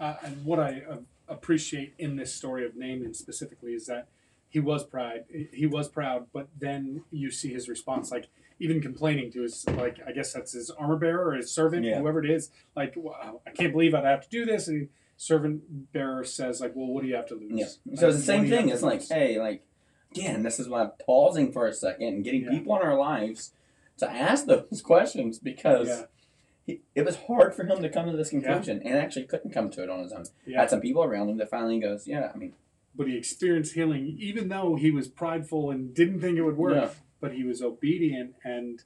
Uh, 0.00 0.14
and 0.22 0.44
what 0.44 0.60
I 0.60 0.82
uh, 0.82 0.98
appreciate 1.26 1.92
in 1.98 2.14
this 2.14 2.32
story 2.32 2.64
of 2.64 2.76
Naaman 2.76 3.14
specifically 3.14 3.74
is 3.74 3.86
that 3.86 4.06
he 4.48 4.60
was 4.60 4.84
proud. 4.84 5.24
He 5.52 5.66
was 5.66 5.88
proud, 5.88 6.28
but 6.32 6.48
then 6.56 7.02
you 7.10 7.32
see 7.32 7.52
his 7.52 7.68
response, 7.68 8.12
like 8.12 8.28
even 8.60 8.80
complaining 8.80 9.30
to 9.32 9.42
his, 9.42 9.64
like 9.70 9.98
I 10.06 10.12
guess 10.12 10.32
that's 10.32 10.52
his 10.52 10.70
armor 10.70 10.96
bearer 10.96 11.28
or 11.30 11.34
his 11.34 11.50
servant, 11.50 11.84
Yeah. 11.84 12.00
whoever 12.00 12.24
it 12.24 12.30
is. 12.30 12.50
Like, 12.74 12.94
wow, 12.96 13.40
I 13.46 13.50
can't 13.50 13.72
believe 13.72 13.94
I'd 13.94 14.04
have 14.04 14.22
to 14.22 14.28
do 14.28 14.44
this. 14.44 14.66
And 14.68 14.88
servant 15.16 15.92
bearer 15.92 16.24
says, 16.24 16.60
like, 16.60 16.74
well, 16.74 16.86
what 16.88 17.02
do 17.02 17.08
you 17.08 17.14
have 17.16 17.26
to 17.28 17.34
lose? 17.34 17.50
Yeah. 17.52 17.66
Like, 17.86 17.98
So 18.00 18.08
it's 18.08 18.16
the 18.18 18.22
same 18.22 18.42
do 18.42 18.48
you 18.48 18.54
have 18.54 18.64
thing. 18.64 18.72
It's 18.72 18.82
like, 18.82 19.00
lose? 19.00 19.08
hey, 19.10 19.38
like, 19.38 19.62
again, 20.12 20.42
this 20.42 20.58
is 20.58 20.68
why 20.68 20.82
I'm 20.82 20.90
pausing 21.04 21.52
for 21.52 21.66
a 21.66 21.72
second 21.72 22.06
and 22.08 22.24
getting 22.24 22.42
Yeah. 22.42 22.50
people 22.50 22.74
in 22.76 22.82
our 22.82 22.96
lives 22.98 23.52
to 23.98 24.10
ask 24.10 24.46
those 24.46 24.82
questions 24.84 25.38
because 25.38 25.88
Yeah. 25.88 26.02
he, 26.66 26.80
it 26.94 27.04
was 27.04 27.16
hard 27.26 27.54
for 27.54 27.64
him 27.64 27.80
to 27.82 27.88
come 27.88 28.10
to 28.10 28.16
this 28.16 28.30
conclusion 28.30 28.80
and 28.84 28.94
actually 28.96 29.24
couldn't 29.26 29.50
come 29.52 29.70
to 29.70 29.82
it 29.82 29.90
on 29.90 30.00
his 30.00 30.12
own. 30.12 30.24
yeah. 30.46 30.60
Had 30.60 30.70
some 30.70 30.80
people 30.80 31.02
around 31.04 31.28
him 31.30 31.36
that 31.38 31.50
finally 31.50 31.78
goes, 31.80 32.06
yeah, 32.08 32.30
I 32.34 32.36
mean, 32.38 32.54
but 32.94 33.06
he 33.06 33.16
experienced 33.16 33.74
healing 33.74 34.16
even 34.18 34.48
though 34.48 34.74
he 34.76 34.90
was 34.90 35.06
prideful 35.08 35.70
and 35.70 35.94
didn't 35.94 36.20
think 36.20 36.36
it 36.38 36.42
would 36.42 36.56
work 36.56 36.74
Yeah. 36.74 36.90
But 37.20 37.32
he 37.32 37.44
was 37.44 37.62
obedient 37.62 38.34
and 38.44 38.82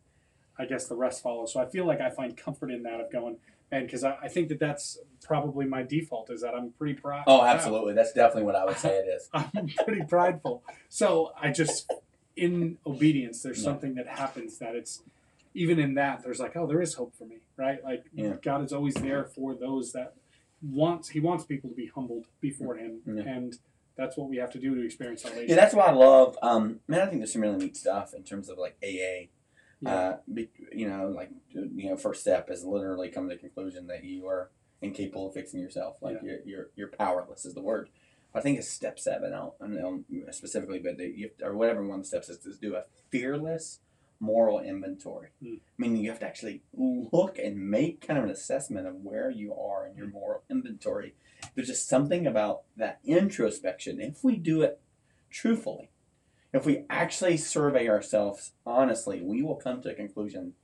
i 0.58 0.64
guess 0.64 0.86
the 0.88 0.94
rest 0.94 1.22
follows 1.22 1.52
so 1.52 1.60
i 1.60 1.66
feel 1.66 1.86
like 1.86 2.00
i 2.00 2.10
find 2.10 2.36
comfort 2.36 2.70
in 2.70 2.82
that 2.82 3.00
of 3.00 3.10
going 3.12 3.36
man 3.70 3.84
because 3.86 4.04
I, 4.04 4.16
I 4.24 4.28
think 4.28 4.48
that 4.50 4.58
that's 4.60 4.98
probably 5.24 5.64
my 5.66 5.82
default 5.82 6.30
is 6.30 6.42
that 6.42 6.54
i'm 6.54 6.70
pretty 6.72 6.94
proud 6.94 7.24
oh, 7.26 7.42
absolutely. 7.44 7.94
That's 7.94 8.12
definitely 8.12 8.44
what 8.44 8.56
I 8.56 8.64
would 8.64 8.76
say 8.78 8.90
it 8.96 9.06
is. 9.08 9.28
i'm 9.34 9.68
pretty 9.84 10.02
prideful 10.08 10.62
so 10.88 11.32
i 11.40 11.50
just 11.50 11.90
in 12.36 12.78
obedience 12.86 13.42
there's 13.42 13.58
Yeah. 13.58 13.64
something 13.64 13.94
that 13.94 14.08
happens 14.08 14.58
that 14.58 14.74
it's 14.74 15.02
even 15.54 15.78
in 15.78 15.94
that 15.94 16.22
there's 16.22 16.40
like 16.40 16.56
oh 16.56 16.66
there 16.66 16.80
is 16.82 16.94
hope 16.94 17.14
for 17.16 17.24
me 17.26 17.38
right 17.56 17.82
like 17.84 18.04
Yeah. 18.14 18.34
god 18.42 18.64
is 18.64 18.72
always 18.72 18.94
there 18.94 19.24
for 19.24 19.54
those 19.54 19.92
that 19.92 20.14
wants 20.62 21.10
he 21.10 21.20
wants 21.20 21.44
people 21.44 21.68
to 21.70 21.76
be 21.76 21.86
humbled 21.86 22.26
before 22.40 22.76
him 22.76 23.00
Yeah. 23.06 23.22
and 23.22 23.54
that's 23.96 24.16
what 24.16 24.28
we 24.28 24.36
have 24.38 24.50
to 24.52 24.58
do 24.58 24.74
to 24.74 24.84
experience 24.84 25.22
salvation 25.22 25.48
Yeah, 25.48 25.56
that's 25.56 25.74
why 25.74 25.84
I 25.86 25.92
love. 25.92 26.36
Um, 26.42 26.80
man, 26.88 27.00
I 27.02 27.06
think 27.06 27.18
there's 27.20 27.32
some 27.32 27.42
really 27.42 27.56
neat 27.58 27.76
stuff 27.76 28.14
in 28.14 28.22
terms 28.22 28.48
of 28.48 28.58
like 28.58 28.76
AA. 28.82 29.28
Uh, 29.84 30.18
be, 30.32 30.48
you 30.72 30.88
know, 30.88 31.08
like 31.08 31.30
you 31.52 31.90
know, 31.90 31.96
first 31.96 32.20
step 32.20 32.48
is 32.50 32.64
literally 32.64 33.08
come 33.08 33.28
to 33.28 33.34
the 33.34 33.40
conclusion 33.40 33.88
that 33.88 34.04
you 34.04 34.26
are 34.28 34.50
incapable 34.80 35.26
of 35.28 35.34
fixing 35.34 35.58
yourself. 35.60 35.96
Like 36.00 36.18
Yeah. 36.22 36.30
you're, 36.30 36.40
you're 36.46 36.70
you're 36.76 36.88
powerless 36.88 37.44
is 37.44 37.54
the 37.54 37.62
word. 37.62 37.88
I 38.34 38.40
think 38.40 38.58
it's 38.58 38.68
step 38.68 38.98
seven. 38.98 39.32
I 39.34 39.38
don't, 39.38 39.54
I 39.60 39.66
don't 39.80 40.04
know 40.08 40.30
specifically, 40.30 40.78
but 40.78 40.98
you 41.00 41.24
have 41.28 41.36
to- 41.38 41.44
or 41.46 41.56
whatever 41.56 41.84
one 41.84 41.98
of 41.98 42.04
the 42.04 42.08
steps 42.08 42.28
is 42.28 42.38
to 42.38 42.54
do 42.60 42.76
a 42.76 42.84
fearless 43.10 43.80
moral 44.20 44.60
inventory. 44.60 45.30
Hmm. 45.42 45.54
Meaning 45.76 46.02
you 46.04 46.10
have 46.10 46.20
to 46.20 46.26
actually 46.26 46.62
look 46.72 47.38
and 47.38 47.58
make 47.68 48.06
kind 48.06 48.18
of 48.18 48.24
an 48.24 48.30
assessment 48.30 48.86
of 48.86 48.94
where 49.02 49.30
you 49.30 49.52
are 49.52 49.84
in 49.86 49.96
your 49.96 50.06
moral 50.06 50.44
inventory. 50.48 51.14
There's 51.54 51.68
just 51.68 51.88
something 51.88 52.26
about 52.26 52.62
that 52.76 53.00
introspection. 53.04 54.00
If 54.00 54.24
we 54.24 54.36
do 54.36 54.62
it 54.62 54.80
truthfully, 55.30 55.90
if 56.52 56.66
we 56.66 56.84
actually 56.90 57.36
survey 57.36 57.88
ourselves 57.88 58.52
honestly, 58.66 59.20
we 59.22 59.42
will 59.42 59.56
come 59.56 59.82
to 59.82 59.90
a 59.90 59.94
conclusion 59.94 60.54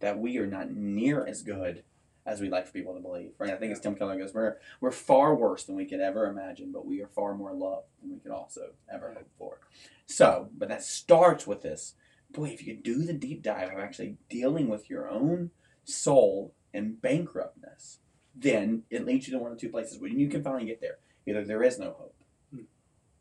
that 0.00 0.18
we 0.18 0.38
are 0.38 0.46
not 0.46 0.70
near 0.70 1.26
as 1.26 1.42
good 1.42 1.84
as 2.26 2.40
we'd 2.40 2.50
like 2.50 2.66
for 2.66 2.72
people 2.72 2.94
to 2.94 3.00
believe. 3.00 3.32
Right? 3.38 3.52
I 3.52 3.56
think 3.56 3.72
as 3.72 3.80
Tim 3.80 3.94
Keller 3.94 4.18
goes, 4.18 4.34
we're 4.34 4.56
we're 4.80 4.90
far 4.90 5.34
worse 5.34 5.64
than 5.64 5.76
we 5.76 5.86
could 5.86 6.00
ever 6.00 6.26
imagine, 6.26 6.72
but 6.72 6.86
we 6.86 7.00
are 7.02 7.08
far 7.08 7.34
more 7.34 7.52
loved 7.52 7.86
than 8.00 8.12
we 8.12 8.18
could 8.18 8.32
also 8.32 8.72
ever 8.92 9.14
hope 9.14 9.28
for. 9.38 9.58
So, 10.06 10.50
but 10.56 10.68
that 10.68 10.82
starts 10.82 11.46
with 11.46 11.62
this. 11.62 11.94
Boy, 12.30 12.50
if 12.50 12.66
you 12.66 12.76
do 12.76 13.04
the 13.04 13.12
deep 13.12 13.42
dive 13.42 13.72
of 13.72 13.78
actually 13.78 14.16
dealing 14.28 14.68
with 14.68 14.88
your 14.88 15.08
own 15.08 15.50
soul 15.84 16.54
and 16.72 17.00
bankruptness, 17.00 17.98
then 18.40 18.82
it 18.90 19.04
leads 19.06 19.26
you 19.28 19.32
to 19.34 19.38
one 19.38 19.52
of 19.52 19.58
two 19.58 19.68
places 19.68 19.98
where 19.98 20.10
you 20.10 20.28
can 20.28 20.42
finally 20.42 20.66
get 20.66 20.80
there. 20.80 20.98
Either 21.26 21.44
there 21.44 21.62
is 21.62 21.78
no 21.78 21.92
hope, 21.92 22.14
Hmm. 22.52 22.62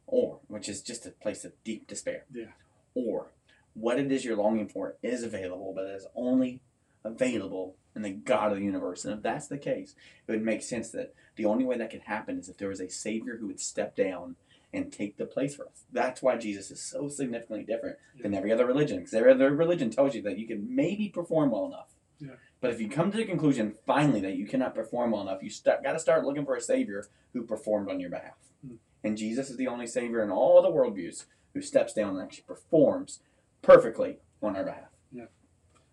or 0.08 0.40
which 0.48 0.70
is 0.70 0.82
just 0.82 1.06
a 1.06 1.12
place 1.12 1.44
of 1.46 1.54
deep 1.64 1.88
despair. 1.88 2.26
Yeah. 2.32 2.52
Or 2.96 3.32
what 3.74 4.00
it 4.00 4.12
is 4.12 4.26
you're 4.26 4.36
longing 4.36 4.68
for 4.68 4.96
is 5.04 5.24
available, 5.24 5.74
but 5.76 5.86
it 5.86 5.96
is 5.96 6.08
only 6.16 6.62
available 7.04 7.76
in 7.96 8.02
the 8.02 8.12
God 8.12 8.52
of 8.52 8.58
the 8.58 8.64
universe. 8.64 9.06
And 9.06 9.14
if 9.14 9.22
that's 9.22 9.48
the 9.48 9.58
case, 9.58 9.96
it 10.28 10.32
would 10.32 10.44
make 10.44 10.62
sense 10.62 10.90
that 10.92 11.14
the 11.36 11.46
only 11.46 11.66
way 11.66 11.78
that 11.78 11.92
could 11.92 12.02
happen 12.02 12.38
is 12.40 12.50
if 12.50 12.58
there 12.58 12.70
was 12.70 12.82
a 12.82 12.90
Savior 12.90 13.38
who 13.38 13.48
would 13.48 13.60
step 13.60 13.96
down 13.96 14.36
and 14.74 14.92
take 14.92 15.18
the 15.18 15.26
place 15.26 15.56
for 15.56 15.66
us. 15.66 15.86
That's 15.92 16.22
why 16.22 16.38
Jesus 16.38 16.70
is 16.70 16.80
so 16.82 17.08
significantly 17.08 17.64
different 17.66 17.98
than 18.22 18.36
every 18.36 18.52
other 18.52 18.68
religion. 18.68 18.98
Because 19.00 19.14
every 19.16 19.32
other 19.32 19.52
religion 19.56 19.90
tells 19.90 20.14
you 20.14 20.22
that 20.24 20.38
you 20.38 20.46
can 20.48 20.76
maybe 20.76 21.10
perform 21.10 21.52
well 21.52 21.66
enough. 21.66 21.90
Yeah. 22.20 22.36
But 22.62 22.72
if 22.72 22.82
you 22.82 22.90
come 22.90 23.10
to 23.12 23.18
the 23.18 23.26
conclusion 23.26 23.76
finally 23.86 24.20
that 24.22 24.36
you 24.36 24.46
cannot 24.46 24.76
perform 24.76 25.12
well 25.12 25.22
enough, 25.22 25.42
you 25.42 25.50
st- 25.50 25.82
got 25.84 25.94
to 25.94 26.00
start 26.00 26.26
looking 26.26 26.46
for 26.46 26.56
a 26.56 26.62
savior 26.62 27.08
who 27.34 27.44
performed 27.44 27.90
on 27.90 28.00
your 28.00 28.10
behalf. 28.10 28.36
Hmm. 28.66 28.76
And 29.04 29.18
Jesus 29.18 29.50
is 29.50 29.58
the 29.58 29.68
only 29.68 29.88
savior 29.88 30.22
in 30.22 30.30
all 30.30 30.62
the 30.62 30.70
worldviews 30.70 31.26
who 31.54 31.62
steps 31.62 31.94
down 31.94 32.10
and 32.16 32.22
actually 32.22 32.44
performs 32.44 33.22
perfectly 33.62 34.18
on 34.42 34.56
our 34.56 34.64
behalf. 34.64 34.90
Yeah, 35.12 35.26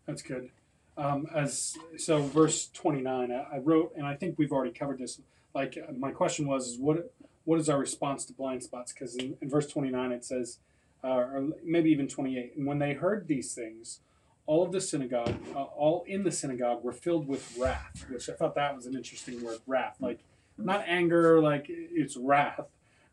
that's 0.07 0.23
good. 0.23 0.51
Um, 0.99 1.27
as 1.35 1.77
so, 1.99 2.23
verse 2.23 2.69
twenty 2.69 3.03
nine. 3.03 3.31
I, 3.31 3.57
I 3.57 3.59
wrote, 3.59 3.93
and 3.97 4.07
I 4.07 4.15
think 4.15 4.39
we've 4.39 4.53
already 4.53 4.73
covered 4.73 4.99
this. 4.99 5.21
Like 5.55 5.79
uh, 5.79 5.93
my 5.93 6.11
question 6.11 6.47
was, 6.47 6.69
is 6.69 6.79
what 6.79 7.13
what 7.45 7.61
is 7.61 7.69
our 7.69 7.79
response 7.79 8.25
to 8.27 8.33
blind 8.33 8.63
spots? 8.65 8.93
Because 8.93 9.15
in, 9.15 9.37
in 9.41 9.49
verse 9.49 9.67
twenty 9.67 9.91
nine 9.91 10.11
it 10.11 10.25
says, 10.25 10.59
uh, 11.05 11.09
or 11.09 11.49
maybe 11.63 11.91
even 11.91 12.09
twenty 12.09 12.39
eight. 12.39 12.55
And 12.57 12.67
when 12.67 12.79
they 12.79 12.95
heard 12.95 13.29
these 13.29 13.55
things, 13.55 14.01
all 14.47 14.63
of 14.63 14.73
the 14.73 14.81
synagogue, 14.81 15.35
uh, 15.55 15.63
all 15.63 16.05
in 16.07 16.23
the 16.23 16.33
synagogue, 16.33 16.83
were 16.85 16.93
filled 16.93 17.27
with 17.27 17.57
wrath. 17.59 18.07
Which 18.09 18.29
I 18.29 18.33
thought 18.33 18.55
that 18.55 18.75
was 18.77 18.87
an 18.87 18.95
interesting 18.95 19.43
word, 19.45 19.59
wrath. 19.67 19.97
Like 20.01 20.21
not 20.57 20.85
anger, 20.87 21.41
like 21.41 21.67
it's 21.69 22.17
wrath. 22.17 22.61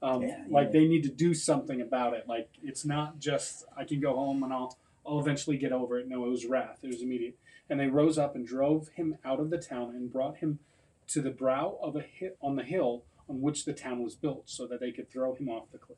Um, 0.01 0.21
Yeah, 0.21 0.43
like 0.49 0.67
yeah. 0.67 0.71
they 0.73 0.87
need 0.87 1.03
to 1.03 1.09
do 1.09 1.33
something 1.33 1.81
about 1.81 2.13
it. 2.13 2.27
Like 2.27 2.49
it's 2.61 2.85
not 2.85 3.19
just 3.19 3.65
I 3.77 3.83
can 3.83 3.99
go 3.99 4.15
home 4.15 4.43
and 4.43 4.53
I'll 4.53 4.77
I'll 5.05 5.19
eventually 5.19 5.57
get 5.57 5.71
over 5.71 5.99
it. 5.99 6.07
No, 6.07 6.25
it 6.25 6.29
was 6.29 6.45
wrath. 6.45 6.79
It 6.83 6.87
was 6.87 7.01
immediate. 7.01 7.37
And 7.69 7.79
they 7.79 7.87
rose 7.87 8.17
up 8.17 8.35
and 8.35 8.45
drove 8.45 8.89
him 8.89 9.17
out 9.25 9.39
of 9.39 9.49
the 9.49 9.57
town 9.57 9.89
and 9.95 10.11
brought 10.11 10.37
him 10.37 10.59
to 11.07 11.21
the 11.21 11.31
brow 11.31 11.77
of 11.81 11.95
a 11.95 12.01
hit 12.01 12.37
on 12.41 12.55
the 12.55 12.63
hill 12.63 13.03
on 13.29 13.41
which 13.41 13.65
the 13.65 13.73
town 13.73 14.03
was 14.03 14.15
built, 14.15 14.43
so 14.45 14.67
that 14.67 14.79
they 14.81 14.91
could 14.91 15.09
throw 15.09 15.33
him 15.33 15.47
off 15.49 15.71
the 15.71 15.77
cliff. 15.77 15.97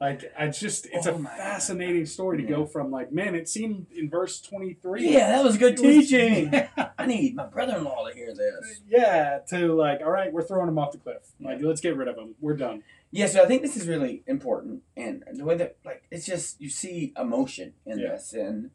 Like 0.00 0.30
I 0.38 0.48
just, 0.48 0.86
it's 0.92 1.06
Oh 1.06 1.14
a 1.14 1.18
my 1.18 1.30
God. 1.30 1.38
fascinating 1.38 2.04
story 2.04 2.36
to 2.38 2.42
Yeah. 2.42 2.50
go 2.56 2.66
from 2.66 2.90
like, 2.90 3.12
man, 3.12 3.34
it 3.34 3.48
seemed 3.48 3.86
in 3.96 4.10
verse 4.10 4.40
twenty 4.42 4.74
three. 4.74 5.08
Yeah, 5.10 5.28
that 5.32 5.42
was 5.44 5.56
good 5.56 5.76
teaching. 5.78 6.52
I 6.98 7.06
need 7.06 7.34
my 7.34 7.46
brother-in-law 7.46 8.08
to 8.08 8.14
hear 8.14 8.34
this. 8.34 8.82
yeah, 8.88 9.38
to 9.48 9.74
like, 9.74 10.00
all 10.02 10.10
right, 10.10 10.30
we're 10.32 10.42
throwing 10.42 10.68
him 10.68 10.78
off 10.78 10.92
the 10.92 10.98
cliff. 10.98 11.32
Like, 11.40 11.62
let's 11.62 11.80
get 11.80 11.96
rid 11.96 12.08
of 12.08 12.16
him. 12.18 12.34
We're 12.40 12.56
done. 12.56 12.82
Yeah, 13.10 13.26
so 13.26 13.42
I 13.42 13.46
think 13.46 13.62
this 13.62 13.74
is 13.76 13.88
really 13.88 14.22
important, 14.26 14.82
and 14.96 15.24
the 15.32 15.44
way 15.44 15.56
that 15.56 15.76
like 15.84 16.02
it's 16.10 16.26
just 16.26 16.60
you 16.60 16.68
see 16.68 17.14
emotion 17.16 17.72
in 17.86 17.98
Yeah. 17.98 18.10
this, 18.10 18.34
and 18.34 18.70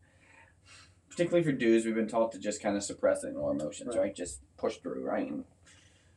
particularly 1.09 1.43
for 1.43 1.51
dudes, 1.51 1.85
we've 1.85 1.93
been 1.93 2.07
taught 2.07 2.31
to 2.31 2.39
just 2.39 2.63
kind 2.63 2.75
of 2.75 2.83
suppress 2.83 3.23
it 3.23 3.35
our 3.35 3.51
emotions, 3.51 3.95
Right. 3.95 4.05
right? 4.05 4.15
Just 4.15 4.39
push 4.57 4.77
through, 4.77 5.03
right? 5.05 5.29
And 5.29 5.43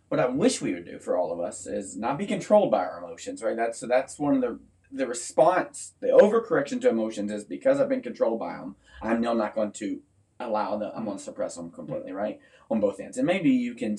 what 0.09 0.20
I 0.20 0.26
wish 0.26 0.62
we 0.62 0.72
would 0.72 0.84
do 0.86 0.98
for 0.98 1.16
all 1.18 1.32
of 1.32 1.40
us 1.40 1.66
is 1.66 1.96
not 1.96 2.16
be 2.16 2.26
controlled 2.26 2.70
by 2.70 2.78
our 2.84 2.98
emotions, 2.98 3.42
right? 3.42 3.57
That's 3.57 3.78
so 3.78 3.86
that's 3.86 4.18
one 4.18 4.34
of 4.36 4.40
the 4.40 4.59
the 4.95 5.07
response, 5.07 5.95
the 6.01 6.09
overcorrection 6.09 6.80
to 6.82 6.88
emotions 6.88 7.32
is 7.32 7.45
because 7.45 7.80
I've 7.80 7.88
been 7.88 8.03
controlled 8.03 8.38
by 8.38 8.57
them, 8.57 8.76
I'm 9.03 9.20
now 9.20 9.32
not 9.32 9.55
going 9.55 9.72
to 9.72 10.01
allow 10.40 10.76
them. 10.76 10.92
I'm 10.95 11.05
going 11.05 11.18
to 11.18 11.22
suppress 11.22 11.57
them 11.57 11.70
completely, 11.70 12.12
right? 12.12 12.38
On 12.70 12.80
both 12.80 13.01
ends, 13.01 13.18
and 13.18 13.26
maybe 13.26 13.51
you 13.51 13.74
can. 13.74 13.97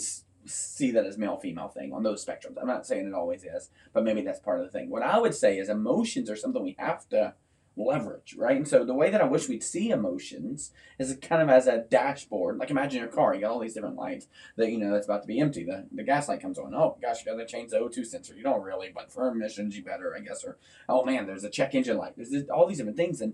See 0.48 0.91
that 0.91 1.08
as 1.08 1.18
male 1.18 1.38
female 1.38 1.70
thing 1.70 1.91
on 1.91 2.04
those 2.04 2.24
spectrums. 2.24 2.62
I'm 2.62 2.68
not 2.68 2.86
saying 2.86 3.08
it 3.08 3.16
always 3.16 3.43
is, 3.43 3.72
but 3.93 4.04
maybe 4.04 4.22
that's 4.22 4.39
part 4.39 4.60
of 4.60 4.66
the 4.68 4.72
thing. 4.72 4.91
What 4.91 5.02
I 5.02 5.18
would 5.18 5.34
say 5.34 5.58
is 5.58 5.70
emotions 5.70 6.30
are 6.30 6.36
something 6.36 6.62
we 6.62 6.76
have 6.78 7.10
to 7.10 7.34
leverage, 7.78 8.36
right? 8.38 8.56
And 8.56 8.68
so 8.68 8.86
the 8.86 8.94
way 8.94 9.10
that 9.10 9.22
I 9.22 9.26
wish 9.26 9.50
we'd 9.50 9.64
see 9.64 9.90
emotions 9.90 10.72
is 10.98 11.18
kind 11.22 11.42
of 11.42 11.50
as 11.50 11.68
a 11.68 11.80
dashboard. 11.80 12.58
Like 12.58 12.70
imagine 12.70 13.00
your 13.00 13.10
car, 13.10 13.34
you 13.34 13.42
got 13.42 13.52
all 13.52 13.60
these 13.60 13.74
different 13.74 13.96
lights 13.96 14.28
that 14.58 14.72
you 14.72 14.78
know 14.78 14.92
that's 14.92 15.06
about 15.06 15.22
to 15.24 15.28
be 15.28 15.40
empty. 15.40 15.64
The 15.64 15.86
the 15.92 16.04
gas 16.04 16.30
light 16.30 16.42
comes 16.42 16.58
on. 16.58 16.74
Oh 16.74 16.98
gosh, 17.02 17.26
you 17.26 17.32
gotta 17.32 17.46
change 17.46 17.72
the 17.72 17.80
O2 17.80 18.06
sensor. 18.06 18.36
You 18.36 18.44
don't 18.44 18.62
really, 18.62 18.92
but 18.94 19.12
for 19.12 19.28
emissions 19.28 19.76
you 19.76 19.84
better, 19.84 20.16
I 20.16 20.22
guess. 20.22 20.44
Or 20.44 20.58
oh 20.88 21.04
man, 21.04 21.26
there's 21.26 21.44
a 21.44 21.50
check 21.50 21.76
engine 21.76 21.98
light. 21.98 22.14
There's 22.16 22.32
this, 22.32 22.44
all 22.50 22.68
these 22.68 22.78
different 22.78 22.98
things, 22.98 23.22
and 23.22 23.34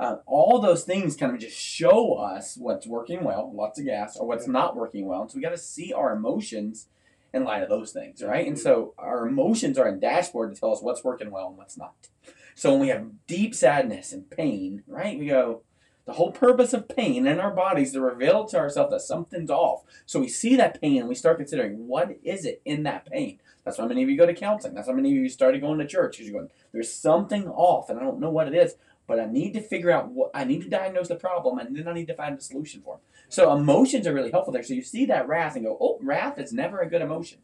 uh, 0.00 0.16
all 0.26 0.60
those 0.60 0.84
things 0.84 1.16
kind 1.16 1.34
of 1.34 1.40
just 1.40 1.56
show 1.56 2.14
us 2.14 2.56
what's 2.56 2.86
working 2.86 3.24
well, 3.24 3.52
lots 3.54 3.78
of 3.78 3.84
gas, 3.84 4.16
or 4.16 4.26
what's 4.26 4.48
not 4.48 4.74
working 4.74 5.06
well. 5.06 5.22
And 5.22 5.30
so 5.30 5.36
we 5.36 5.42
got 5.42 5.50
to 5.50 5.58
see 5.58 5.92
our 5.92 6.12
emotions 6.12 6.88
in 7.32 7.44
light 7.44 7.62
of 7.62 7.68
those 7.68 7.92
things, 7.92 8.22
right? 8.22 8.46
And 8.46 8.58
so 8.58 8.94
our 8.98 9.26
emotions 9.26 9.78
are 9.78 9.88
a 9.88 9.98
dashboard 9.98 10.54
to 10.54 10.60
tell 10.60 10.72
us 10.72 10.82
what's 10.82 11.04
working 11.04 11.30
well 11.30 11.48
and 11.48 11.56
what's 11.56 11.78
not. 11.78 12.08
So 12.54 12.72
when 12.72 12.80
we 12.80 12.88
have 12.88 13.26
deep 13.26 13.54
sadness 13.54 14.12
and 14.12 14.30
pain, 14.30 14.82
right, 14.86 15.18
we 15.18 15.26
go, 15.26 15.62
the 16.04 16.12
whole 16.12 16.32
purpose 16.32 16.72
of 16.72 16.88
pain 16.88 17.26
in 17.26 17.38
our 17.38 17.54
bodies 17.54 17.92
to 17.92 18.00
reveal 18.00 18.44
to 18.46 18.58
ourselves 18.58 18.90
that 18.90 19.00
something's 19.02 19.50
off. 19.50 19.82
So 20.04 20.20
we 20.20 20.28
see 20.28 20.56
that 20.56 20.80
pain 20.80 20.98
and 20.98 21.08
we 21.08 21.14
start 21.14 21.38
considering 21.38 21.86
what 21.86 22.18
is 22.24 22.44
it 22.44 22.60
in 22.64 22.82
that 22.82 23.06
pain. 23.06 23.38
That's 23.64 23.78
why 23.78 23.86
many 23.86 24.02
of 24.02 24.10
you 24.10 24.16
go 24.16 24.26
to 24.26 24.34
counseling. 24.34 24.74
That's 24.74 24.88
why 24.88 24.94
many 24.94 25.10
of 25.10 25.22
you 25.22 25.28
started 25.28 25.60
going 25.60 25.78
to 25.78 25.86
church 25.86 26.16
because 26.16 26.28
you're 26.28 26.40
going, 26.40 26.50
there's 26.72 26.92
something 26.92 27.46
off 27.48 27.88
and 27.88 27.98
I 27.98 28.02
don't 28.02 28.18
know 28.18 28.30
what 28.30 28.48
it 28.48 28.54
is, 28.54 28.74
but 29.06 29.20
I 29.20 29.26
need 29.26 29.52
to 29.54 29.60
figure 29.60 29.92
out 29.92 30.10
what 30.10 30.32
I 30.34 30.42
need 30.44 30.62
to 30.62 30.68
diagnose 30.68 31.08
the 31.08 31.14
problem 31.14 31.58
and 31.58 31.76
then 31.76 31.86
I 31.86 31.92
need 31.92 32.08
to 32.08 32.14
find 32.14 32.36
a 32.36 32.40
solution 32.40 32.82
for 32.82 32.96
it. 32.96 33.00
So 33.28 33.56
emotions 33.56 34.06
are 34.06 34.14
really 34.14 34.32
helpful 34.32 34.52
there. 34.52 34.64
So 34.64 34.74
you 34.74 34.82
see 34.82 35.06
that 35.06 35.28
wrath 35.28 35.54
and 35.54 35.64
go, 35.64 35.78
oh, 35.80 35.98
wrath 36.02 36.38
is 36.38 36.52
never 36.52 36.80
a 36.80 36.90
good 36.90 37.02
emotion. 37.02 37.38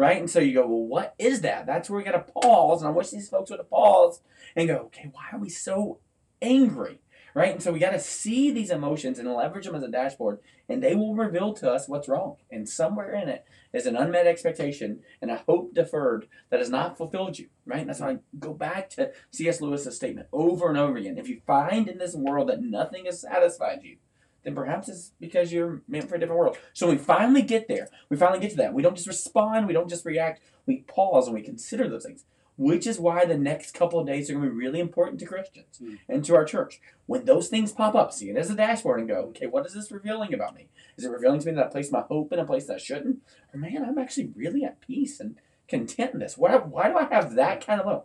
Right? 0.00 0.16
And 0.16 0.30
so 0.30 0.40
you 0.40 0.54
go, 0.54 0.66
well, 0.66 0.86
what 0.86 1.14
is 1.18 1.42
that? 1.42 1.66
That's 1.66 1.90
where 1.90 1.98
we 1.98 2.04
got 2.04 2.12
to 2.12 2.32
pause. 2.32 2.80
And 2.80 2.88
I 2.88 2.90
wish 2.90 3.10
these 3.10 3.28
folks 3.28 3.50
would 3.50 3.58
have 3.58 3.68
paused 3.68 4.22
and 4.56 4.66
go, 4.66 4.76
okay, 4.86 5.10
why 5.12 5.26
are 5.30 5.38
we 5.38 5.50
so 5.50 5.98
angry? 6.40 7.02
Right? 7.34 7.52
And 7.52 7.62
so 7.62 7.70
we 7.70 7.80
got 7.80 7.90
to 7.90 8.00
see 8.00 8.50
these 8.50 8.70
emotions 8.70 9.18
and 9.18 9.30
leverage 9.30 9.66
them 9.66 9.74
as 9.74 9.82
a 9.82 9.88
dashboard, 9.88 10.38
and 10.70 10.82
they 10.82 10.94
will 10.94 11.14
reveal 11.14 11.52
to 11.52 11.70
us 11.70 11.86
what's 11.86 12.08
wrong. 12.08 12.36
And 12.50 12.66
somewhere 12.66 13.12
in 13.12 13.28
it 13.28 13.44
is 13.74 13.84
an 13.84 13.94
unmet 13.94 14.26
expectation 14.26 15.00
and 15.20 15.30
a 15.30 15.42
hope 15.46 15.74
deferred 15.74 16.26
that 16.48 16.60
has 16.60 16.70
not 16.70 16.96
fulfilled 16.96 17.38
you. 17.38 17.48
Right? 17.66 17.80
And 17.80 17.90
that's 17.90 18.00
why 18.00 18.12
I 18.12 18.18
go 18.38 18.54
back 18.54 18.88
to 18.90 19.12
C.S. 19.32 19.60
Lewis's 19.60 19.96
statement 19.96 20.28
over 20.32 20.70
and 20.70 20.78
over 20.78 20.96
again. 20.96 21.18
If 21.18 21.28
you 21.28 21.42
find 21.46 21.88
in 21.88 21.98
this 21.98 22.14
world 22.14 22.48
that 22.48 22.62
nothing 22.62 23.04
has 23.04 23.20
satisfied 23.20 23.80
you, 23.82 23.98
then 24.42 24.54
perhaps 24.54 24.88
it's 24.88 25.12
because 25.20 25.52
you're 25.52 25.82
meant 25.88 26.08
for 26.08 26.14
a 26.14 26.18
different 26.20 26.38
world. 26.38 26.56
So 26.72 26.88
we 26.88 26.96
finally 26.96 27.42
get 27.42 27.68
there. 27.68 27.88
We 28.08 28.16
finally 28.16 28.40
get 28.40 28.50
to 28.52 28.56
that. 28.58 28.74
We 28.74 28.82
don't 28.82 28.96
just 28.96 29.08
respond, 29.08 29.66
we 29.66 29.72
don't 29.72 29.88
just 29.88 30.04
react, 30.04 30.40
we 30.66 30.78
pause 30.86 31.26
and 31.26 31.34
we 31.34 31.42
consider 31.42 31.88
those 31.88 32.04
things. 32.04 32.24
Which 32.56 32.86
is 32.86 32.98
why 33.00 33.24
the 33.24 33.38
next 33.38 33.72
couple 33.72 33.98
of 33.98 34.06
days 34.06 34.28
are 34.28 34.34
going 34.34 34.44
to 34.44 34.50
be 34.50 34.56
really 34.56 34.80
important 34.80 35.18
to 35.20 35.26
Christians 35.26 35.78
Mm. 35.82 35.98
and 36.10 36.24
to 36.26 36.34
our 36.34 36.44
church. 36.44 36.78
When 37.06 37.24
those 37.24 37.48
things 37.48 37.72
pop 37.72 37.94
up, 37.94 38.12
see 38.12 38.28
it 38.28 38.36
as 38.36 38.50
a 38.50 38.54
dashboard 38.54 39.00
and 39.00 39.08
go, 39.08 39.20
okay, 39.30 39.46
what 39.46 39.64
is 39.64 39.72
this 39.72 39.90
revealing 39.90 40.34
about 40.34 40.54
me? 40.54 40.68
Is 40.98 41.04
it 41.06 41.10
revealing 41.10 41.40
to 41.40 41.46
me 41.46 41.54
that 41.54 41.66
I 41.66 41.68
place 41.70 41.90
my 41.90 42.02
hope 42.02 42.32
in 42.34 42.38
a 42.38 42.44
place 42.44 42.66
that 42.66 42.74
I 42.74 42.78
shouldn't? 42.78 43.20
Or 43.54 43.60
man, 43.60 43.82
I'm 43.82 43.96
actually 43.96 44.30
really 44.36 44.62
at 44.62 44.80
peace 44.82 45.20
and 45.20 45.36
content 45.68 46.12
in 46.12 46.20
this. 46.20 46.36
Why, 46.36 46.56
why 46.56 46.88
do 46.88 46.98
I 46.98 47.04
have 47.04 47.34
that 47.36 47.64
kind 47.64 47.80
of 47.80 47.86
love? 47.86 48.04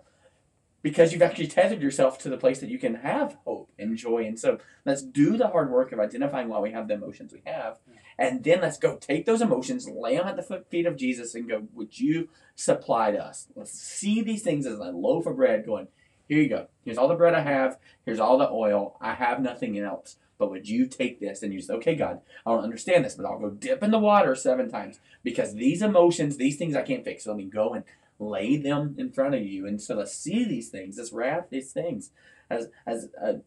Because 0.85 1.11
you've 1.11 1.23
actually 1.23 1.47
tethered 1.47 1.81
yourself 1.81 2.19
to 2.19 2.29
the 2.29 2.37
place 2.37 2.59
that 2.59 2.69
you 2.69 2.77
can 2.77 2.93
have 2.93 3.39
hope 3.43 3.71
and 3.79 3.97
joy. 3.97 4.23
And 4.25 4.39
so 4.39 4.59
let's 4.85 5.01
do 5.01 5.35
the 5.35 5.47
hard 5.47 5.71
work 5.71 5.91
of 5.91 5.99
identifying 5.99 6.47
why 6.47 6.59
we 6.59 6.73
have 6.73 6.87
the 6.87 6.93
emotions 6.93 7.33
we 7.33 7.41
have. 7.51 7.79
And 8.19 8.43
then 8.43 8.61
let's 8.61 8.77
go 8.77 8.95
take 8.95 9.25
those 9.25 9.41
emotions, 9.41 9.89
lay 9.89 10.15
them 10.15 10.27
at 10.27 10.35
the 10.35 10.63
feet 10.69 10.85
of 10.85 10.95
Jesus, 10.95 11.33
and 11.33 11.49
go, 11.49 11.63
Would 11.73 11.99
you 11.99 12.29
supply 12.53 13.09
to 13.09 13.17
us? 13.17 13.47
Let's 13.55 13.71
see 13.71 14.21
these 14.21 14.43
things 14.43 14.67
as 14.67 14.77
a 14.77 14.91
loaf 14.91 15.25
of 15.25 15.37
bread 15.37 15.65
going, 15.65 15.87
Here 16.27 16.43
you 16.43 16.49
go. 16.49 16.67
Here's 16.83 16.99
all 16.99 17.07
the 17.07 17.15
bread 17.15 17.33
I 17.33 17.41
have. 17.41 17.79
Here's 18.05 18.19
all 18.19 18.37
the 18.37 18.51
oil. 18.51 18.95
I 19.01 19.15
have 19.15 19.41
nothing 19.41 19.79
else. 19.79 20.17
But 20.37 20.51
would 20.51 20.69
you 20.69 20.85
take 20.85 21.19
this? 21.19 21.41
And 21.41 21.51
you 21.51 21.61
say, 21.61 21.73
Okay, 21.73 21.95
God, 21.95 22.21
I 22.45 22.51
don't 22.51 22.63
understand 22.63 23.05
this, 23.05 23.15
but 23.15 23.25
I'll 23.25 23.39
go 23.39 23.49
dip 23.49 23.81
in 23.81 23.89
the 23.89 23.97
water 23.97 24.35
seven 24.35 24.69
times 24.69 24.99
because 25.23 25.55
these 25.55 25.81
emotions, 25.81 26.37
these 26.37 26.57
things 26.57 26.75
I 26.75 26.83
can't 26.83 27.03
fix. 27.03 27.23
So 27.23 27.31
let 27.31 27.37
me 27.37 27.45
go 27.45 27.73
and 27.73 27.83
lay 28.19 28.57
them 28.57 28.95
in 28.97 29.11
front 29.11 29.35
of 29.35 29.41
you. 29.41 29.67
And 29.67 29.81
so 29.81 29.95
let's 29.95 30.15
see 30.15 30.43
these 30.43 30.69
things, 30.69 30.97
this 30.97 31.11
wrath, 31.11 31.47
these 31.49 31.71
things, 31.71 32.11
as 32.49 32.67
as 32.85 33.09
a 33.21 33.41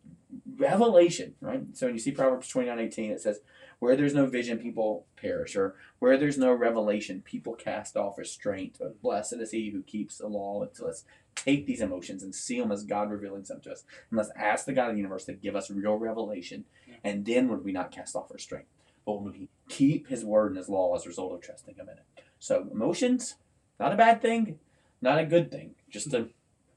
revelation, 0.57 1.35
right? 1.41 1.62
So 1.73 1.87
when 1.87 1.95
you 1.95 2.01
see 2.01 2.11
Proverbs 2.11 2.49
twenty 2.49 2.69
nine 2.69 2.81
eighteen, 2.81 3.11
it 3.11 3.21
says, 3.21 3.41
Where 3.79 3.97
there's 3.97 4.14
no 4.14 4.27
vision, 4.27 4.59
people 4.59 5.07
perish, 5.16 5.57
or 5.57 5.77
where 5.99 6.16
there's 6.19 6.39
no 6.39 6.53
revelation, 6.53 7.23
people 7.23 7.55
cast 7.55 7.97
off 7.97 8.19
restraint. 8.19 8.77
But 8.81 9.01
blessed 9.01 9.35
is 9.35 9.53
he 9.53 9.71
who 9.71 9.83
keeps 9.83 10.19
the 10.19 10.27
law. 10.27 10.66
So 10.73 10.87
let's 10.87 11.05
take 11.35 11.66
these 11.66 11.81
emotions 11.81 12.23
and 12.23 12.35
see 12.35 12.61
them 12.61 12.73
as 12.73 12.83
God 12.83 13.11
revealing 13.11 13.45
something 13.45 13.64
to 13.64 13.73
us. 13.73 13.85
And 14.11 14.19
let's 14.19 14.31
ask 14.37 14.66
the 14.66 14.73
God 14.73 14.89
of 14.89 14.95
the 14.95 15.01
universe 15.01 15.25
to 15.27 15.33
give 15.33 15.55
us 15.55 15.71
real 15.71 15.95
revelation. 15.95 16.64
And 17.05 17.25
then 17.25 17.49
would 17.49 17.64
we 17.64 17.73
not 17.73 17.93
cast 17.93 18.16
off 18.16 18.33
restraint? 18.33 18.66
But 19.07 19.23
would 19.23 19.33
we 19.33 19.49
keep 19.69 20.09
his 20.09 20.25
word 20.25 20.49
and 20.49 20.59
his 20.59 20.69
law 20.69 20.95
as 20.97 21.07
a 21.07 21.09
result 21.09 21.33
of 21.33 21.41
trusting 21.41 21.77
him 21.77 21.89
in 21.89 21.99
it? 21.99 22.25
So 22.41 22.69
emotions, 22.73 23.37
not 23.79 23.93
a 23.93 23.97
bad 23.97 24.20
thing, 24.22 24.59
not 25.01 25.18
a 25.18 25.24
good 25.24 25.51
thing, 25.51 25.74
just 25.91 26.12
a 26.14 26.29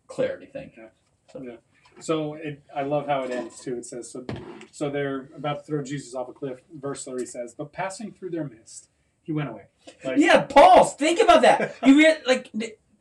clarity 0.08 0.45
thing. 0.45 0.72
Yeah. 0.76 1.56
So 1.99 2.34
it, 2.36 2.62
I 2.76 2.84
love 2.84 3.08
how 3.08 3.24
it 3.24 3.32
ends 3.32 3.60
too. 3.60 3.78
It 3.78 3.86
says, 3.86 4.12
so, 4.12 4.26
so 4.72 4.89
they're 4.89 5.30
about 5.36 5.60
to 5.60 5.64
throw 5.64 5.84
Jesus 5.84 6.16
off 6.16 6.30
a 6.30 6.34
cliff. 6.34 6.60
Verse 6.74 7.06
30 7.06 7.26
says, 7.26 7.54
but 7.56 7.72
passing 7.72 8.12
through 8.12 8.32
their 8.32 8.43
midst, 8.43 8.89
he 9.24 9.32
went 9.32 9.49
away. 9.49 9.66
Like, 10.04 10.18
Yeah, 10.18 10.41
pause. 10.41 10.93
Think 10.95 11.22
about 11.22 11.41
that. 11.43 11.76
You 11.86 11.97
re- 11.97 12.18
like, 12.26 12.52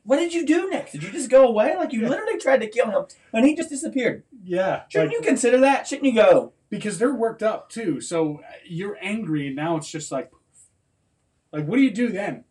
what 0.05 0.17
did 0.19 0.33
you 0.35 0.45
do 0.47 0.71
next? 0.71 0.93
Did 0.93 1.03
you 1.03 1.11
just 1.11 1.31
go 1.31 1.47
away? 1.47 1.77
Like 1.77 1.93
you 1.93 2.07
literally 2.09 2.39
tried 2.39 2.61
to 2.61 2.67
kill 2.67 2.91
him, 2.91 3.05
and 3.33 3.47
he 3.47 3.55
just 3.55 3.69
disappeared. 3.69 4.25
Yeah. 4.45 4.83
Shouldn't 4.89 5.11
like- 5.11 5.19
you 5.19 5.27
consider 5.27 5.61
that? 5.61 5.87
Shouldn't 5.87 6.07
you 6.07 6.15
go? 6.15 6.53
because 6.71 6.99
they're 6.99 7.15
worked 7.15 7.43
up 7.43 7.69
too. 7.69 8.01
So 8.01 8.39
uh, 8.39 8.53
you're 8.65 8.97
angry, 9.03 9.49
and 9.49 9.57
now 9.57 9.77
it's 9.77 9.91
just 9.91 10.11
like, 10.13 10.31
like, 11.53 11.67
what 11.67 11.77
do 11.77 11.83
you 11.83 11.91
do 11.91 12.11
then? 12.11 12.45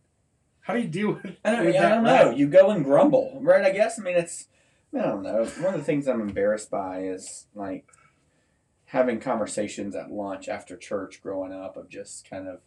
How 0.69 0.75
do 0.75 0.81
you 0.81 0.87
deal 0.87 1.13
with? 1.13 1.35
I 1.43 1.51
don't, 1.51 1.65
with 1.65 1.75
I 1.77 1.89
don't 1.89 2.03
know. 2.03 2.29
You 2.29 2.47
go 2.47 2.69
and 2.69 2.85
grumble, 2.85 3.39
right? 3.41 3.65
I 3.65 3.71
guess. 3.71 3.99
I 3.99 4.03
mean, 4.03 4.15
it's. 4.15 4.49
I 4.95 5.01
don't 5.01 5.23
know. 5.23 5.45
One 5.61 5.73
of 5.73 5.79
the 5.79 5.83
things 5.83 6.07
I'm 6.07 6.21
embarrassed 6.21 6.69
by 6.69 7.05
is 7.05 7.47
like 7.55 7.87
having 8.85 9.19
conversations 9.19 9.95
at 9.95 10.11
lunch 10.11 10.47
after 10.47 10.77
church 10.77 11.23
growing 11.23 11.51
up 11.51 11.75
of 11.75 11.89
just 11.89 12.29
kind 12.29 12.47
of, 12.47 12.59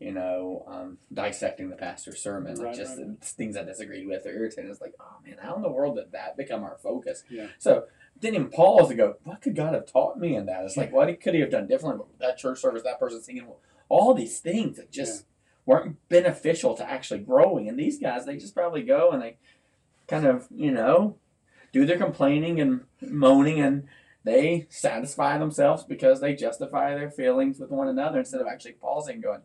you 0.00 0.12
know, 0.12 0.64
um, 0.66 0.96
dissecting 1.12 1.68
the 1.68 1.76
pastor's 1.76 2.22
sermon, 2.22 2.56
like 2.56 2.68
Right, 2.68 2.74
just 2.74 2.96
right, 2.96 3.22
things 3.22 3.54
I 3.54 3.64
disagreed 3.64 4.08
with 4.08 4.24
or 4.24 4.30
irritated. 4.30 4.70
It's 4.70 4.80
like, 4.80 4.94
oh 4.98 5.16
man, 5.26 5.36
how 5.42 5.54
in 5.56 5.62
the 5.62 5.70
world 5.70 5.96
did 5.96 6.12
that 6.12 6.38
become 6.38 6.62
our 6.62 6.78
focus? 6.82 7.22
Yeah. 7.28 7.48
So 7.58 7.84
didn't 8.18 8.36
even 8.36 8.48
pause 8.48 8.88
to 8.88 8.94
go, 8.94 9.16
what 9.24 9.42
could 9.42 9.56
God 9.56 9.74
have 9.74 9.84
taught 9.84 10.18
me 10.18 10.36
in 10.36 10.46
that? 10.46 10.64
It's 10.64 10.78
like, 10.78 10.90
what 10.90 11.20
could 11.20 11.34
he 11.34 11.40
have 11.40 11.50
done 11.50 11.66
differently? 11.66 12.06
That 12.18 12.38
church 12.38 12.60
service, 12.60 12.82
that 12.84 12.98
person 12.98 13.22
singing, 13.22 13.46
all 13.90 14.14
these 14.14 14.40
things 14.40 14.78
that 14.78 14.90
just 14.90 15.26
weren't 15.66 15.96
beneficial 16.08 16.74
to 16.74 16.90
actually 16.90 17.20
growing. 17.20 17.68
And 17.68 17.78
these 17.78 17.98
guys, 17.98 18.26
they 18.26 18.36
just 18.36 18.54
probably 18.54 18.82
go 18.82 19.10
and 19.10 19.22
they 19.22 19.36
kind 20.08 20.26
of, 20.26 20.48
you 20.50 20.70
know, 20.70 21.16
do 21.72 21.86
their 21.86 21.98
complaining 21.98 22.60
and 22.60 22.82
moaning 23.00 23.60
and 23.60 23.84
they 24.24 24.66
satisfy 24.68 25.38
themselves 25.38 25.84
because 25.84 26.20
they 26.20 26.34
justify 26.34 26.94
their 26.94 27.10
feelings 27.10 27.58
with 27.58 27.70
one 27.70 27.88
another 27.88 28.20
instead 28.20 28.40
of 28.40 28.46
actually 28.46 28.72
pausing 28.72 29.20
going, 29.20 29.40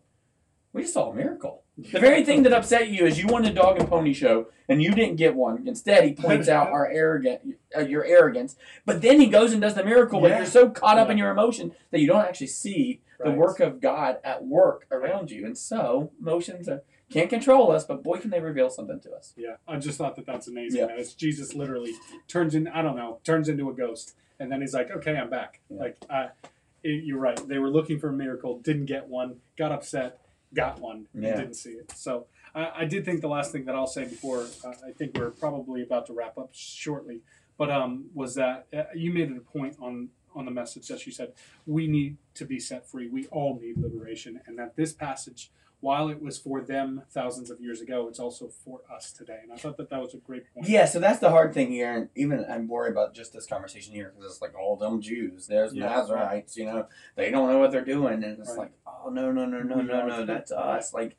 we 0.78 0.84
just 0.84 0.94
saw 0.94 1.12
a 1.12 1.16
miracle. 1.16 1.64
The 1.78 2.00
very 2.00 2.24
thing 2.24 2.44
that 2.44 2.54
upset 2.54 2.90
you 2.90 3.06
is 3.06 3.20
you 3.20 3.28
won 3.28 3.46
a 3.46 3.54
dog 3.54 3.78
and 3.80 3.88
pony 3.88 4.14
show 4.14 4.48
and 4.70 4.82
you 4.82 4.92
didn't 4.94 5.18
get 5.18 5.36
one. 5.36 5.68
Instead, 5.68 6.04
he 6.06 6.14
points 6.14 6.48
out 6.48 6.70
our 6.70 6.88
arrogant, 6.90 7.56
uh, 7.76 7.82
your 7.82 8.04
arrogance. 8.04 8.56
But 8.86 9.02
then 9.02 9.20
he 9.20 9.28
goes 9.28 9.52
and 9.54 9.62
does 9.62 9.76
the 9.76 9.84
miracle. 9.84 10.20
But 10.22 10.32
Yeah. 10.32 10.38
you're 10.38 10.46
so 10.48 10.70
caught 10.70 10.98
up 10.98 11.08
Yeah. 11.08 11.12
in 11.14 11.18
your 11.18 11.30
emotion 11.32 11.74
that 11.92 12.00
you 12.00 12.08
don't 12.08 12.26
actually 12.26 12.48
see 12.48 13.02
the 13.24 13.32
work 13.32 13.60
of 13.60 13.80
God 13.82 14.18
at 14.24 14.46
work 14.46 14.86
around 14.92 15.30
you. 15.32 15.46
And 15.46 15.58
so 15.58 16.12
emotions 16.20 16.68
are, 16.70 16.84
can't 17.12 17.30
control 17.30 17.72
us, 17.72 17.84
but 17.84 18.04
boy, 18.04 18.20
can 18.20 18.30
they 18.32 18.40
reveal 18.40 18.70
something 18.70 19.00
to 19.02 19.12
us. 19.14 19.34
Yeah, 19.38 19.56
I 19.68 19.78
just 19.78 19.98
thought 19.98 20.16
that 20.18 20.26
that's 20.26 20.48
amazing. 20.48 20.82
Yeah. 20.82 20.96
It's 20.98 21.14
Jesus 21.14 21.54
literally 21.56 21.94
turns 22.28 22.54
in. 22.56 22.68
I 22.68 22.82
don't 22.82 22.96
know, 22.96 23.20
turns 23.24 23.50
into 23.50 23.70
a 23.70 23.74
ghost, 23.74 24.16
and 24.40 24.52
then 24.52 24.62
he's 24.62 24.74
like, 24.74 24.92
"Okay, 24.92 25.16
I'm 25.16 25.30
back." 25.30 25.62
Yeah. 25.70 25.80
Like, 25.80 25.98
uh, 26.10 26.28
it, 26.84 27.06
you're 27.06 27.18
right. 27.20 27.40
They 27.48 27.58
were 27.60 27.70
looking 27.70 27.98
for 27.98 28.10
a 28.10 28.14
miracle, 28.14 28.60
didn't 28.60 28.86
get 28.88 29.08
one, 29.08 29.38
got 29.58 29.72
upset, 29.72 30.20
got 30.54 30.80
one, 30.80 31.08
and 31.14 31.24
Yeah. 31.24 31.36
didn't 31.36 31.56
see 31.56 31.72
it. 31.72 31.91
So 31.91 32.28
I, 32.56 32.72
I 32.78 32.86
did 32.86 33.06
think 33.06 33.22
the 33.22 33.28
last 33.28 33.52
thing 33.52 33.66
that 33.66 33.76
I'll 33.76 33.88
say 33.88 34.06
before 34.06 34.48
uh, 34.64 34.74
I 34.88 34.91
think 34.98 35.18
we're 35.18 35.32
probably 35.32 35.82
about 35.84 36.06
to 36.08 36.14
wrap 36.14 36.38
up 36.38 36.50
shortly, 36.54 37.22
but 37.58 37.70
um, 37.70 38.06
was 38.14 38.36
that 38.36 38.68
uh, 38.74 38.84
you 38.95 39.12
made 39.14 39.30
it 39.32 39.38
a 39.38 39.41
point 39.41 39.76
on 39.82 40.10
on 40.36 40.45
the 40.45 40.52
message 40.52 40.88
that 40.88 41.06
you 41.06 41.12
said 41.12 41.34
we 41.66 41.88
need 41.88 42.18
to 42.36 42.45
be 42.45 42.60
set 42.60 42.88
free. 42.88 43.08
We 43.10 43.26
all 43.28 43.60
need 43.60 43.78
liberation, 43.78 44.39
and 44.45 44.58
that 44.60 44.76
this 44.76 44.93
passage 44.93 45.52
while 45.80 46.10
it 46.10 46.22
was 46.22 46.38
for 46.40 46.62
them 46.62 47.04
thousands 47.12 47.50
of 47.52 47.60
years 47.62 47.82
ago, 47.82 48.08
it's 48.08 48.20
also 48.20 48.48
for 48.48 48.82
us 48.94 49.12
today. 49.12 49.40
And 49.44 49.54
I 49.54 49.58
thought 49.58 49.78
that 49.78 49.90
that 49.92 50.02
was 50.02 50.14
a 50.14 50.18
great 50.18 50.52
point. 50.54 50.68
Yeah, 50.68 50.86
so 50.86 51.00
that's 51.00 51.20
the 51.20 51.30
hard 51.30 51.54
thing 51.54 51.72
here, 51.72 51.92
and 51.94 52.10
even 52.16 52.46
I'm 52.50 52.68
worried 52.68 52.92
about 52.92 53.14
just 53.14 53.32
this 53.34 53.46
conversation 53.46 53.94
here 53.94 54.12
because 54.16 54.32
it's 54.34 54.42
like 54.42 54.58
all 54.58 54.76
them 54.76 55.02
Jews, 55.02 55.48
there's 55.48 55.74
Yeah. 55.74 55.86
Nazarites, 55.86 56.58
you 56.58 56.66
know, 56.66 56.88
they 57.16 57.30
don't 57.30 57.52
know 57.52 57.60
what 57.60 57.72
they're 57.72 57.86
doing, 57.86 58.24
and 58.24 58.40
it's 58.40 58.50
Right. 58.50 58.58
like, 58.58 58.72
oh 58.88 59.10
no, 59.10 59.32
no, 59.32 59.46
no, 59.46 59.62
no, 59.62 59.76
We 59.78 59.84
no, 59.84 60.08
no, 60.08 60.20
too. 60.22 60.26
that's 60.26 60.52
us. 60.52 60.94
Like, 60.94 61.16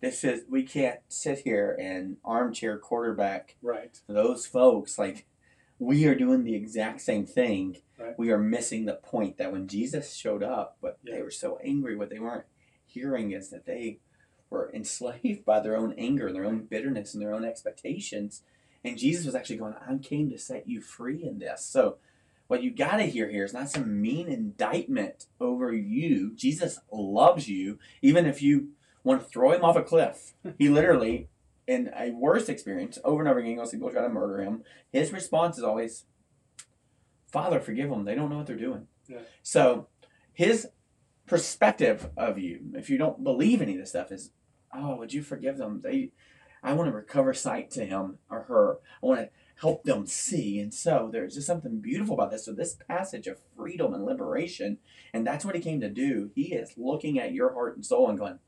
this 0.00 0.24
is 0.24 0.44
we 0.48 0.62
can't 0.62 1.00
sit 1.08 1.40
here 1.40 1.76
and 1.78 2.16
armchair 2.24 2.78
quarterback 2.78 3.56
Right. 3.60 4.00
those 4.06 4.46
folks. 4.46 4.98
Like, 4.98 5.26
we 5.78 6.06
are 6.06 6.14
doing 6.14 6.44
the 6.44 6.54
exact 6.54 7.02
same 7.02 7.26
thing. 7.26 7.78
Right. 7.98 8.18
We 8.18 8.30
are 8.30 8.38
missing 8.38 8.86
the 8.86 8.94
point 8.94 9.36
that 9.36 9.52
when 9.52 9.68
Jesus 9.68 10.14
showed 10.14 10.42
up, 10.42 10.78
but 10.80 10.98
Yeah. 11.02 11.16
they 11.16 11.22
were 11.22 11.30
so 11.30 11.58
angry, 11.58 11.94
what 11.94 12.08
they 12.10 12.18
weren't 12.18 12.46
hearing 12.88 13.32
is 13.32 13.50
that 13.50 13.66
they 13.66 13.98
were 14.50 14.70
enslaved 14.74 15.44
by 15.44 15.60
their 15.60 15.76
own 15.76 15.94
anger 15.98 16.26
and 16.26 16.36
their 16.36 16.44
own 16.44 16.64
bitterness 16.64 17.14
and 17.14 17.22
their 17.22 17.34
own 17.34 17.44
expectations. 17.44 18.42
And 18.84 18.98
Jesus 18.98 19.26
was 19.26 19.34
actually 19.34 19.56
going, 19.56 19.74
I 19.74 19.96
came 19.98 20.30
to 20.30 20.38
set 20.38 20.68
you 20.68 20.80
free 20.80 21.22
in 21.22 21.38
this. 21.38 21.64
So, 21.64 21.96
what 22.46 22.62
you 22.62 22.70
got 22.70 22.96
to 22.96 23.02
hear 23.02 23.28
here 23.28 23.44
is 23.44 23.52
not 23.52 23.68
some 23.68 24.00
mean 24.00 24.26
indictment 24.26 25.26
over 25.38 25.70
you. 25.70 26.34
Jesus 26.34 26.80
loves 26.90 27.46
you, 27.46 27.78
even 28.00 28.24
if 28.24 28.40
you 28.40 28.70
want 29.04 29.20
to 29.20 29.28
throw 29.28 29.52
him 29.52 29.64
off 29.64 29.76
a 29.76 29.82
cliff. 29.82 30.32
He 30.58 30.70
literally, 30.70 31.28
in 31.66 31.90
a 31.94 32.10
worst 32.12 32.48
experience, 32.48 32.98
over 33.04 33.20
and 33.20 33.28
over 33.28 33.38
again, 33.38 33.56
goes, 33.56 33.70
people 33.70 33.90
try 33.90 34.00
to 34.00 34.08
murder 34.08 34.42
him. 34.42 34.62
His 34.90 35.12
response 35.12 35.58
is 35.58 35.64
always, 35.64 36.06
Father, 37.30 37.60
forgive 37.60 37.90
them. 37.90 38.04
They 38.04 38.14
don't 38.14 38.30
know 38.30 38.38
what 38.38 38.46
they're 38.46 38.56
doing. 38.56 38.86
Yeah. 39.06 39.18
So, 39.42 39.88
his 40.32 40.68
perspective 41.28 42.10
of 42.16 42.38
you, 42.38 42.60
if 42.74 42.90
you 42.90 42.98
don't 42.98 43.22
believe 43.22 43.62
any 43.62 43.74
of 43.74 43.80
this 43.80 43.90
stuff, 43.90 44.10
is, 44.10 44.30
oh, 44.74 44.96
would 44.96 45.12
you 45.12 45.22
forgive 45.22 45.58
them? 45.58 45.80
They, 45.82 46.10
I 46.62 46.72
want 46.72 46.90
to 46.90 46.96
recover 46.96 47.34
sight 47.34 47.70
to 47.72 47.84
him 47.84 48.18
or 48.30 48.42
her. 48.42 48.78
I 49.02 49.06
want 49.06 49.20
to 49.20 49.30
help 49.60 49.84
them 49.84 50.06
see. 50.06 50.58
And 50.58 50.72
so 50.72 51.08
there's 51.12 51.34
just 51.34 51.46
something 51.46 51.80
beautiful 51.80 52.14
about 52.14 52.30
this. 52.30 52.44
So 52.44 52.52
this 52.52 52.76
passage 52.88 53.26
of 53.26 53.40
freedom 53.56 53.94
and 53.94 54.04
liberation, 54.04 54.78
and 55.12 55.26
that's 55.26 55.44
what 55.44 55.54
he 55.54 55.60
came 55.60 55.80
to 55.80 55.88
do. 55.88 56.30
He 56.34 56.54
is 56.54 56.74
looking 56.76 57.18
at 57.18 57.32
your 57.32 57.52
heart 57.52 57.76
and 57.76 57.84
soul 57.84 58.08
and 58.08 58.18
going, 58.18 58.38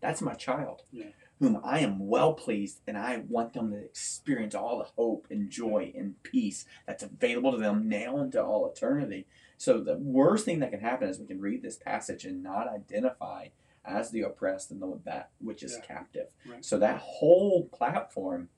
that's 0.00 0.22
my 0.22 0.34
child. 0.34 0.82
Yeah. 0.90 1.06
Whom 1.40 1.60
I 1.64 1.78
am 1.80 2.06
well 2.06 2.34
pleased, 2.34 2.80
and 2.86 2.98
I 2.98 3.22
want 3.26 3.54
them 3.54 3.70
to 3.70 3.78
experience 3.78 4.54
all 4.54 4.78
the 4.78 4.90
hope 4.96 5.26
and 5.30 5.48
joy 5.48 5.92
and 5.96 6.22
peace 6.22 6.66
that's 6.86 7.02
available 7.02 7.52
to 7.52 7.58
them 7.58 7.88
now 7.88 8.18
and 8.18 8.30
to 8.32 8.44
all 8.44 8.70
eternity. 8.70 9.26
So 9.60 9.78
the 9.78 9.98
worst 9.98 10.46
thing 10.46 10.60
that 10.60 10.70
can 10.70 10.80
happen 10.80 11.06
is 11.06 11.18
we 11.18 11.26
can 11.26 11.38
read 11.38 11.60
this 11.60 11.76
passage 11.76 12.24
and 12.24 12.42
not 12.42 12.66
identify 12.66 13.48
as 13.84 14.10
the 14.10 14.22
oppressed 14.22 14.70
and 14.70 14.80
the 14.80 14.98
that 15.04 15.32
which 15.38 15.62
is 15.62 15.74
Yeah. 15.74 15.80
captive. 15.82 16.32
Right. 16.46 16.64
So 16.64 16.78
that 16.78 16.96
whole 16.96 17.66
platform 17.66 18.48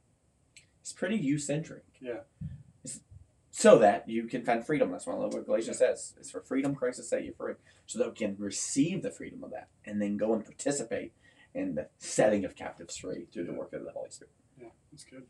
is 0.85 0.93
pretty 0.93 1.17
you 1.17 1.39
centric. 1.39 1.83
Yeah. 2.01 2.21
So 3.51 3.79
that 3.81 4.09
you 4.09 4.29
can 4.29 4.45
find 4.45 4.65
freedom. 4.65 4.93
That's 4.93 5.05
what 5.05 5.19
what 5.19 5.45
Galatians 5.45 5.79
says. 5.79 6.15
It's 6.21 6.31
for 6.31 6.41
freedom 6.41 6.77
Christ 6.77 6.99
has 6.99 7.09
set 7.09 7.25
you 7.25 7.33
free. 7.33 7.55
So 7.87 7.99
that 7.99 8.09
we 8.11 8.15
can 8.15 8.37
receive 8.39 9.03
the 9.03 9.11
freedom 9.11 9.43
of 9.43 9.51
that 9.51 9.71
and 9.85 10.01
then 10.01 10.17
go 10.17 10.33
and 10.35 10.45
participate 10.45 11.15
in 11.53 11.75
the 11.75 11.89
setting 11.99 12.45
of 12.45 12.55
captives 12.55 12.97
free 12.97 13.27
through 13.33 13.47
the 13.47 13.55
work 13.55 13.73
of 13.73 13.85
the 13.85 13.91
Holy 13.91 14.11
Spirit. 14.11 14.33
Yeah, 14.57 14.69
that's 14.93 15.03
good. 15.03 15.27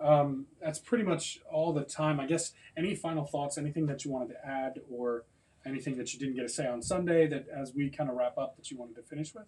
Um, 0.00 0.46
that's 0.62 0.78
pretty 0.78 1.04
much 1.04 1.40
all 1.50 1.72
the 1.72 1.84
time. 1.84 2.20
I 2.20 2.26
guess 2.26 2.52
any 2.76 2.94
final 2.94 3.24
thoughts, 3.24 3.56
anything 3.56 3.86
that 3.86 4.04
you 4.04 4.10
wanted 4.10 4.34
to 4.34 4.46
add, 4.46 4.80
or 4.90 5.24
anything 5.66 5.96
that 5.96 6.12
you 6.12 6.18
didn't 6.18 6.34
get 6.34 6.42
to 6.42 6.48
say 6.48 6.66
on 6.66 6.82
Sunday 6.82 7.26
that 7.26 7.46
as 7.48 7.72
we 7.74 7.88
kind 7.88 8.10
of 8.10 8.16
wrap 8.16 8.36
up 8.36 8.56
that 8.56 8.70
you 8.70 8.76
wanted 8.76 8.96
to 8.96 9.02
finish 9.02 9.34
with? 9.34 9.44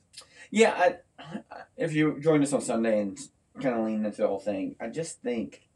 Yeah, 0.51 0.95
I, 1.19 1.41
if 1.77 1.93
you 1.93 2.19
joined 2.21 2.43
us 2.43 2.53
on 2.53 2.63
Sunday 2.63 3.01
and 3.01 3.19
kind 3.61 3.75
of 3.75 3.85
lean 3.85 4.05
into 4.05 4.23
the 4.23 4.29
whole 4.29 4.41
thing, 4.41 4.77
I 4.81 4.89
just 4.89 5.21
think 5.21 5.69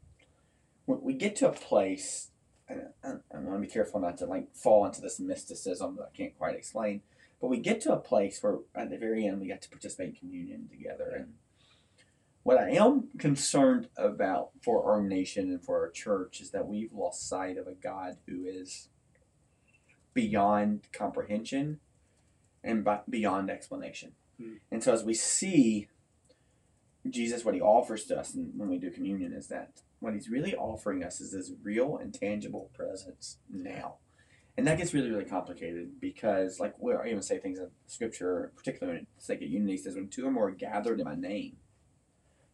when 0.85 1.01
we 1.01 1.13
get 1.13 1.35
to 1.37 1.49
a 1.49 1.53
place, 1.53 2.29
I 2.69 2.75
want 3.33 3.55
to 3.55 3.59
be 3.59 3.67
careful 3.67 3.99
not 3.99 4.17
to 4.19 4.25
like 4.25 4.55
fall 4.55 4.85
into 4.85 5.01
this 5.01 5.19
mysticism 5.19 5.97
that 5.97 6.09
I 6.13 6.17
can't 6.17 6.37
quite 6.37 6.55
explain, 6.55 7.01
but 7.39 7.47
we 7.47 7.57
get 7.57 7.81
to 7.81 7.93
a 7.93 7.97
place 7.97 8.41
where 8.41 8.59
at 8.75 8.89
the 8.89 8.97
very 8.97 9.27
end 9.27 9.41
we 9.41 9.47
got 9.47 9.61
to 9.61 9.69
participate 9.69 10.09
in 10.09 10.15
communion 10.15 10.69
together. 10.69 11.11
And 11.17 11.33
what 12.43 12.57
I 12.57 12.71
am 12.71 13.09
concerned 13.17 13.87
about 13.97 14.49
for 14.63 14.91
our 14.91 15.01
nation 15.01 15.49
and 15.49 15.63
for 15.63 15.79
our 15.79 15.89
church 15.89 16.41
is 16.41 16.51
that 16.51 16.67
we've 16.67 16.93
lost 16.93 17.27
sight 17.27 17.57
of 17.57 17.67
a 17.67 17.73
God 17.73 18.17
who 18.27 18.45
is 18.45 18.89
beyond 20.13 20.87
comprehension 20.91 21.79
and 22.63 22.87
beyond 23.09 23.49
explanation. 23.49 24.13
Hmm. 24.41 24.53
And 24.71 24.83
so 24.83 24.93
as 24.93 25.03
we 25.03 25.13
see 25.13 25.87
Jesus, 27.09 27.45
what 27.45 27.55
he 27.55 27.61
offers 27.61 28.05
to 28.05 28.19
us 28.19 28.33
and 28.33 28.51
when 28.57 28.69
we 28.69 28.77
do 28.77 28.91
communion 28.91 29.33
is 29.33 29.47
that 29.47 29.81
what 29.99 30.13
he's 30.13 30.29
really 30.29 30.55
offering 30.55 31.03
us 31.03 31.21
is 31.21 31.31
this 31.31 31.51
real 31.63 31.97
and 31.97 32.13
tangible 32.13 32.71
presence 32.73 33.37
now. 33.49 33.95
And 34.57 34.67
that 34.67 34.77
gets 34.77 34.93
really, 34.93 35.09
really 35.09 35.25
complicated 35.25 35.99
because, 35.99 36.59
like, 36.59 36.73
we 36.77 36.93
even 37.05 37.21
say 37.21 37.37
things 37.37 37.57
in 37.57 37.69
Scripture, 37.87 38.51
particularly 38.55 38.97
when 38.97 39.07
it's 39.17 39.29
like 39.29 39.41
a 39.41 39.47
unity, 39.47 39.77
says, 39.77 39.95
when 39.95 40.09
two 40.09 40.27
or 40.27 40.31
more 40.31 40.49
are 40.49 40.51
gathered 40.51 40.99
in 40.99 41.05
my 41.05 41.15
name, 41.15 41.55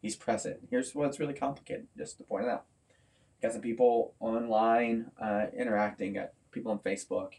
he's 0.07 0.15
present. 0.15 0.59
Here's 0.69 0.95
what's 0.95 1.19
really 1.19 1.33
complicated, 1.33 1.87
just 1.97 2.17
to 2.17 2.23
point 2.23 2.45
it 2.45 2.49
out. 2.49 2.63
Got 3.41 3.51
some 3.51 3.61
people 3.61 4.13
online 4.21 5.11
uh, 5.21 5.47
interacting, 5.55 6.13
got 6.13 6.31
people 6.51 6.71
on 6.71 6.79
Facebook, 6.79 7.33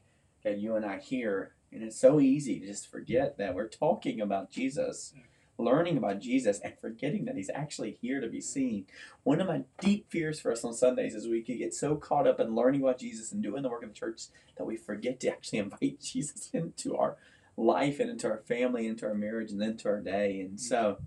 got 0.45 0.59
you 0.59 0.77
and 0.77 0.85
I 0.85 0.99
here, 0.99 1.55
and 1.73 1.83
it's 1.83 1.99
so 1.99 2.21
easy 2.21 2.61
to 2.61 2.67
just 2.67 2.91
forget 2.91 3.39
that 3.39 3.55
we're 3.55 3.69
talking 3.69 4.21
about 4.21 4.51
Jesus, 4.51 5.15
learning 5.57 5.97
about 5.97 6.21
Jesus, 6.21 6.61
and 6.61 6.75
forgetting 6.79 7.25
that 7.25 7.37
he's 7.37 7.51
actually 7.55 7.97
here 8.03 8.21
to 8.21 8.29
be 8.29 8.43
seen. 8.43 8.85
One 9.23 9.41
of 9.41 9.49
my 9.49 9.63
deep 9.81 10.11
fears 10.11 10.39
for 10.39 10.53
us 10.53 10.63
on 10.63 10.75
Sundays 10.75 11.15
is 11.15 11.27
we 11.27 11.43
could 11.43 11.59
get 11.59 11.73
so 11.73 11.97
caught 11.97 12.27
up 12.27 12.39
in 12.39 12.55
learning 12.55 12.83
about 12.83 12.99
Jesus 12.99 13.33
and 13.33 13.43
doing 13.43 13.63
the 13.63 13.71
work 13.71 13.83
of 13.83 13.89
the 13.89 13.95
church 13.95 14.25
that 14.59 14.67
we 14.67 14.77
forget 14.77 15.21
to 15.21 15.29
actually 15.31 15.59
invite 15.61 16.01
Jesus 16.03 16.51
into 16.53 16.95
our 16.97 17.17
life 17.57 17.99
and 17.99 18.11
into 18.11 18.29
our 18.29 18.43
family, 18.47 18.87
into 18.87 19.07
our 19.07 19.15
marriage, 19.15 19.53
and 19.53 19.63
into 19.63 19.89
our 19.89 20.01
day. 20.01 20.41
And 20.41 20.61
so 20.61 20.99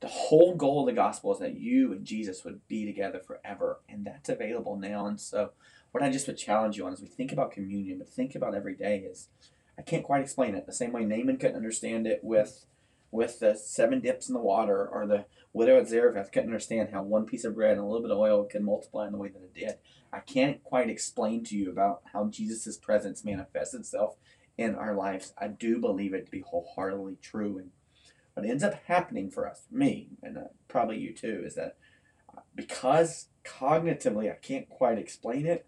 the 0.00 0.08
whole 0.08 0.54
goal 0.54 0.80
of 0.80 0.86
the 0.86 0.92
gospel 0.92 1.32
is 1.32 1.40
that 1.40 1.58
you 1.58 1.92
and 1.92 2.04
Jesus 2.04 2.44
would 2.44 2.66
be 2.68 2.86
together 2.86 3.18
forever, 3.18 3.80
and 3.88 4.06
that's 4.06 4.28
available 4.28 4.76
now. 4.76 5.06
And 5.06 5.20
so 5.20 5.50
what 5.90 6.04
I 6.04 6.10
just 6.10 6.26
would 6.26 6.38
challenge 6.38 6.76
you 6.76 6.86
on 6.86 6.92
as 6.92 7.00
we 7.00 7.08
think 7.08 7.32
about 7.32 7.52
communion, 7.52 7.98
but 7.98 8.08
think 8.08 8.34
about 8.34 8.54
every 8.54 8.74
day 8.74 8.98
is 8.98 9.28
I 9.78 9.82
can't 9.82 10.04
quite 10.04 10.22
explain 10.22 10.54
it. 10.54 10.66
The 10.66 10.72
same 10.72 10.92
way 10.92 11.04
Naaman 11.04 11.38
couldn't 11.38 11.56
understand 11.56 12.06
it 12.06 12.20
with 12.22 12.66
with 13.10 13.40
the 13.40 13.54
seven 13.54 14.00
dips 14.00 14.28
in 14.28 14.34
the 14.34 14.40
water, 14.40 14.86
or 14.86 15.06
the 15.06 15.24
widow 15.52 15.78
at 15.80 15.88
Zarephath 15.88 16.30
couldn't 16.30 16.50
understand 16.50 16.90
how 16.92 17.02
one 17.02 17.24
piece 17.24 17.44
of 17.44 17.54
bread 17.54 17.72
and 17.72 17.80
a 17.80 17.84
little 17.84 18.02
bit 18.02 18.10
of 18.10 18.18
oil 18.18 18.44
could 18.44 18.62
multiply 18.62 19.06
in 19.06 19.12
the 19.12 19.18
way 19.18 19.28
that 19.28 19.42
it 19.42 19.54
did. 19.54 19.76
I 20.12 20.20
can't 20.20 20.62
quite 20.62 20.90
explain 20.90 21.42
to 21.44 21.56
you 21.56 21.70
about 21.70 22.02
how 22.12 22.26
Jesus' 22.26 22.76
presence 22.76 23.24
manifests 23.24 23.74
itself 23.74 24.16
in 24.58 24.74
our 24.74 24.94
lives. 24.94 25.32
I 25.38 25.48
do 25.48 25.78
believe 25.78 26.12
it 26.12 26.26
to 26.26 26.30
be 26.30 26.40
wholeheartedly 26.40 27.16
true. 27.22 27.58
And 27.58 27.70
what 28.38 28.48
ends 28.48 28.62
up 28.62 28.74
happening 28.86 29.30
for 29.30 29.48
us, 29.48 29.62
me, 29.70 30.08
and 30.22 30.38
uh, 30.38 30.42
probably 30.68 30.98
you 30.98 31.12
too, 31.12 31.42
is 31.44 31.56
that 31.56 31.76
because 32.54 33.28
cognitively 33.44 34.30
I 34.30 34.36
can't 34.36 34.68
quite 34.68 34.98
explain 34.98 35.44
it, 35.44 35.66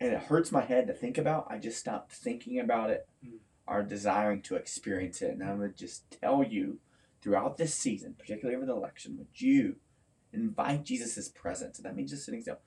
and 0.00 0.12
it 0.12 0.22
hurts 0.24 0.50
my 0.50 0.62
head 0.62 0.86
to 0.86 0.94
think 0.94 1.18
about, 1.18 1.46
I 1.50 1.58
just 1.58 1.78
stop 1.78 2.10
thinking 2.10 2.58
about 2.58 2.90
it 2.90 3.06
Mm. 3.24 3.38
or 3.66 3.82
desiring 3.82 4.42
to 4.42 4.56
experience 4.56 5.22
it. 5.22 5.32
And 5.32 5.42
I 5.42 5.54
would 5.54 5.76
just 5.76 6.10
tell 6.20 6.42
you 6.42 6.78
throughout 7.22 7.56
this 7.56 7.74
season, 7.74 8.14
particularly 8.18 8.56
over 8.56 8.66
the 8.66 8.72
election, 8.72 9.16
would 9.18 9.40
you 9.40 9.76
invite 10.32 10.84
Jesus' 10.84 11.28
presence? 11.28 11.78
And 11.78 11.86
that 11.86 11.96
means 11.96 12.10
just 12.10 12.24
sitting 12.24 12.42
still 12.42 12.58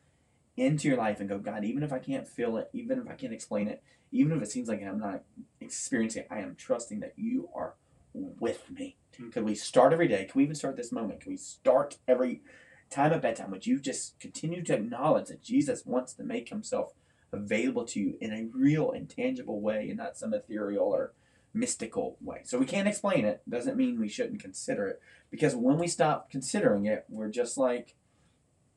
into 0.57 0.88
your 0.88 0.97
life 0.97 1.20
and 1.20 1.30
go, 1.30 1.38
God, 1.38 1.64
even 1.64 1.84
if 1.84 1.93
I 1.93 1.99
can't 1.99 2.28
feel 2.28 2.57
it, 2.57 2.70
even 2.74 2.99
if 2.99 3.07
I 3.07 3.14
can't 3.14 3.34
explain 3.34 3.68
it, 3.68 3.84
even 4.12 4.36
if 4.36 4.41
it 4.41 4.51
seems 4.51 4.68
like 4.68 4.84
I'm 4.84 4.99
not 4.99 5.24
experiencing 5.62 6.24
it, 6.24 6.28
I 6.32 6.39
am 6.39 6.55
trusting 6.55 6.99
that 7.01 7.14
you 7.16 7.49
are 7.53 7.76
with 8.14 8.70
me. 8.70 8.97
Mm. 9.20 9.32
Could 9.32 9.43
we 9.43 9.55
start 9.55 9.93
every 9.93 10.07
day? 10.07 10.26
Can 10.26 10.38
we 10.39 10.43
even 10.43 10.55
start 10.55 10.76
this 10.76 10.91
moment? 10.91 11.22
Can 11.22 11.32
we 11.32 11.38
start 11.38 11.97
every 12.07 12.41
time 12.89 13.14
at 13.14 13.22
bedtime? 13.22 13.51
Would 13.51 13.68
you 13.68 13.80
just 13.80 14.20
continue 14.20 14.64
to 14.64 14.76
acknowledge 14.76 15.28
that 15.28 15.43
Jesus 15.43 15.86
wants 15.86 16.14
to 16.14 16.24
make 16.24 16.49
himself 16.49 16.93
available 17.32 17.86
to 17.86 17.99
you 17.99 18.18
in 18.20 18.34
a 18.34 18.47
real 18.57 18.91
and 18.91 19.10
tangible 19.10 19.62
way 19.62 19.88
and 19.89 19.97
not 19.97 20.18
some 20.18 20.34
ethereal 20.34 20.86
or 20.86 21.14
mystical 21.53 22.18
way? 22.22 22.41
So 22.43 22.57
we 22.57 22.66
can't 22.66 22.88
explain 22.88 23.26
it. 23.26 23.41
Doesn't 23.47 23.78
mean 23.78 23.99
we 23.99 24.10
shouldn't 24.10 24.41
consider 24.41 24.88
it. 24.88 25.01
Because 25.30 25.55
when 25.55 25.78
we 25.78 25.88
stop 25.88 26.32
considering 26.32 26.86
it, 26.86 27.05
we're 27.10 27.30
just 27.30 27.57
like 27.57 27.95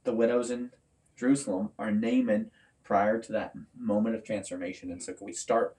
the 0.04 0.14
widows 0.14 0.50
in 0.50 0.70
Jerusalem 1.16 1.70
are 1.78 1.90
Naaman 1.90 2.50
prior 2.84 3.18
to 3.20 3.32
that 3.32 3.54
moment 3.78 4.16
of 4.16 4.24
transformation. 4.24 4.90
And 4.90 5.02
so 5.02 5.12
can 5.12 5.26
we 5.26 5.32
start 5.32 5.76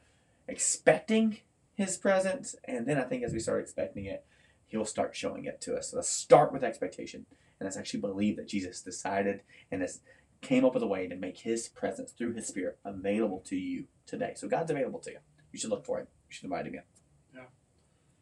expecting 0.47 1.39
his 1.76 1.97
presence? 1.97 2.55
And 2.65 2.86
then 2.86 2.97
I 2.97 3.03
think 3.03 3.24
as 3.24 3.34
we 3.34 3.39
start 3.39 3.61
expecting 3.61 4.05
it, 4.05 4.26
he'll 4.65 4.86
start 4.86 5.15
showing 5.15 5.45
it 5.45 5.61
to 5.61 5.76
us. 5.76 5.91
So 5.91 5.97
let's 5.97 6.09
start 6.09 6.51
with 6.51 6.63
expectation. 6.63 7.26
And 7.59 7.67
let's 7.67 7.78
actually 7.78 8.01
believe 8.01 8.38
that 8.38 8.47
Jesus 8.47 8.82
decided 8.82 9.41
and 9.71 9.82
has 9.82 10.01
came 10.41 10.65
up 10.65 10.74
with 10.74 10.84
a 10.84 10.88
way 10.88 11.07
to 11.07 11.15
make 11.15 11.39
his 11.39 11.69
presence 11.69 12.11
through 12.11 12.34
his 12.34 12.47
spirit 12.47 12.78
available 12.84 13.39
to 13.47 13.55
you 13.55 13.86
today. 14.05 14.34
So 14.36 14.47
God's 14.47 14.71
available 14.71 14.99
to 15.01 15.11
you. 15.11 15.17
You 15.51 15.59
should 15.59 15.69
look 15.69 15.86
for 15.86 15.99
him. 15.99 16.07
You 16.30 16.34
should 16.34 16.45
invite 16.45 16.67
him 16.67 16.76
in. 16.76 16.82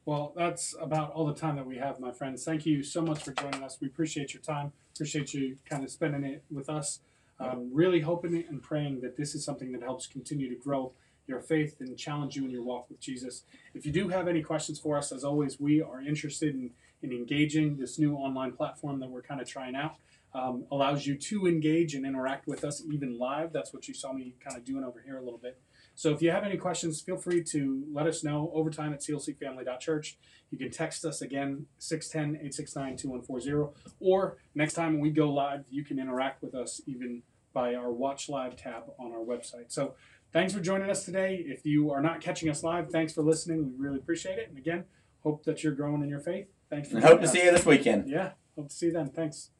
Well, 0.03 0.33
that's 0.35 0.75
about 0.81 1.11
all 1.11 1.27
the 1.27 1.35
time 1.35 1.57
that 1.57 1.65
we 1.65 1.77
have, 1.77 1.99
my 1.99 2.11
friends. 2.11 2.43
Thank 2.43 2.65
you 2.65 2.81
so 2.81 3.01
much 3.01 3.23
for 3.23 3.33
joining 3.33 3.63
us. 3.63 3.77
We 3.79 3.87
appreciate 3.87 4.33
your 4.33 4.41
time. 4.41 4.71
Appreciate 4.95 5.33
you 5.33 5.57
kind 5.69 5.83
of 5.83 5.91
spending 5.91 6.23
it 6.23 6.43
with 6.49 6.69
us. 6.69 7.01
Um, 7.39 7.69
really 7.71 8.01
hoping 8.01 8.43
and 8.49 8.61
praying 8.61 9.01
that 9.01 9.15
this 9.15 9.35
is 9.35 9.45
something 9.45 9.71
that 9.71 9.81
helps 9.81 10.07
continue 10.07 10.49
to 10.49 10.55
grow 10.55 10.93
your 11.27 11.39
faith 11.39 11.77
and 11.79 11.97
challenge 11.97 12.35
you 12.35 12.43
in 12.43 12.49
your 12.49 12.63
walk 12.63 12.89
with 12.89 12.99
Jesus. 12.99 13.43
If 13.73 13.85
you 13.85 13.91
do 13.91 14.09
have 14.09 14.27
any 14.27 14.41
questions 14.41 14.79
for 14.79 14.97
us, 14.97 15.11
as 15.11 15.23
always, 15.23 15.59
we 15.59 15.81
are 15.81 16.01
interested 16.01 16.55
in, 16.55 16.71
in 17.01 17.11
engaging 17.11 17.77
this 17.77 17.97
new 17.97 18.15
online 18.15 18.51
platform 18.53 18.99
that 18.99 19.09
we're 19.09 19.21
kind 19.21 19.41
of 19.41 19.47
trying 19.47 19.75
out. 19.75 19.95
Um, 20.33 20.63
allows 20.71 21.05
you 21.05 21.15
to 21.15 21.45
engage 21.45 21.93
and 21.93 22.05
interact 22.05 22.47
with 22.47 22.63
us 22.63 22.81
even 22.89 23.19
live. 23.19 23.51
That's 23.51 23.73
what 23.73 23.89
you 23.89 23.93
saw 23.93 24.13
me 24.13 24.33
kind 24.41 24.55
of 24.55 24.63
doing 24.63 24.85
over 24.85 25.01
here 25.05 25.17
a 25.17 25.21
little 25.21 25.37
bit. 25.37 25.59
So 25.95 26.11
if 26.11 26.21
you 26.21 26.31
have 26.31 26.45
any 26.45 26.55
questions, 26.55 27.01
feel 27.01 27.17
free 27.17 27.43
to 27.43 27.83
let 27.91 28.07
us 28.07 28.23
know 28.23 28.49
overtime 28.53 28.93
at 28.93 29.01
clcfamily.church. 29.01 30.17
You 30.49 30.57
can 30.57 30.71
text 30.71 31.03
us 31.03 31.21
again, 31.21 31.65
610-869-2140. 31.79 33.73
Or 33.99 34.37
next 34.55 34.73
time 34.73 34.99
we 34.99 35.09
go 35.09 35.29
live, 35.29 35.65
you 35.69 35.83
can 35.83 35.99
interact 35.99 36.41
with 36.41 36.55
us 36.55 36.79
even 36.85 37.23
by 37.53 37.75
our 37.75 37.91
Watch 37.91 38.29
Live 38.29 38.55
tab 38.55 38.83
on 38.97 39.11
our 39.11 39.19
website. 39.19 39.65
So 39.71 39.95
thanks 40.33 40.53
for 40.53 40.59
joining 40.59 40.89
us 40.89 41.05
today. 41.05 41.43
If 41.45 41.65
you 41.65 41.91
are 41.91 42.01
not 42.01 42.21
catching 42.21 42.49
us 42.49 42.63
live, 42.63 42.89
thanks 42.89 43.13
for 43.13 43.21
listening. 43.21 43.71
We 43.77 43.85
really 43.85 43.97
appreciate 43.97 44.37
it. 44.37 44.49
And 44.49 44.57
again, 44.57 44.85
hope 45.23 45.43
that 45.45 45.63
you're 45.63 45.75
growing 45.75 46.01
in 46.01 46.09
your 46.09 46.19
faith. 46.19 46.47
Thanks 46.69 46.89
for 46.89 46.95
And 46.95 47.03
hope 47.03 47.13
joining 47.19 47.25
to 47.27 47.37
see 47.37 47.45
you 47.45 47.51
this 47.51 47.65
weekend. 47.65 48.09
Yeah, 48.09 48.31
hope 48.55 48.69
to 48.69 48.75
see 48.75 48.87
you 48.87 48.93
then. 48.93 49.09
Thanks. 49.09 49.51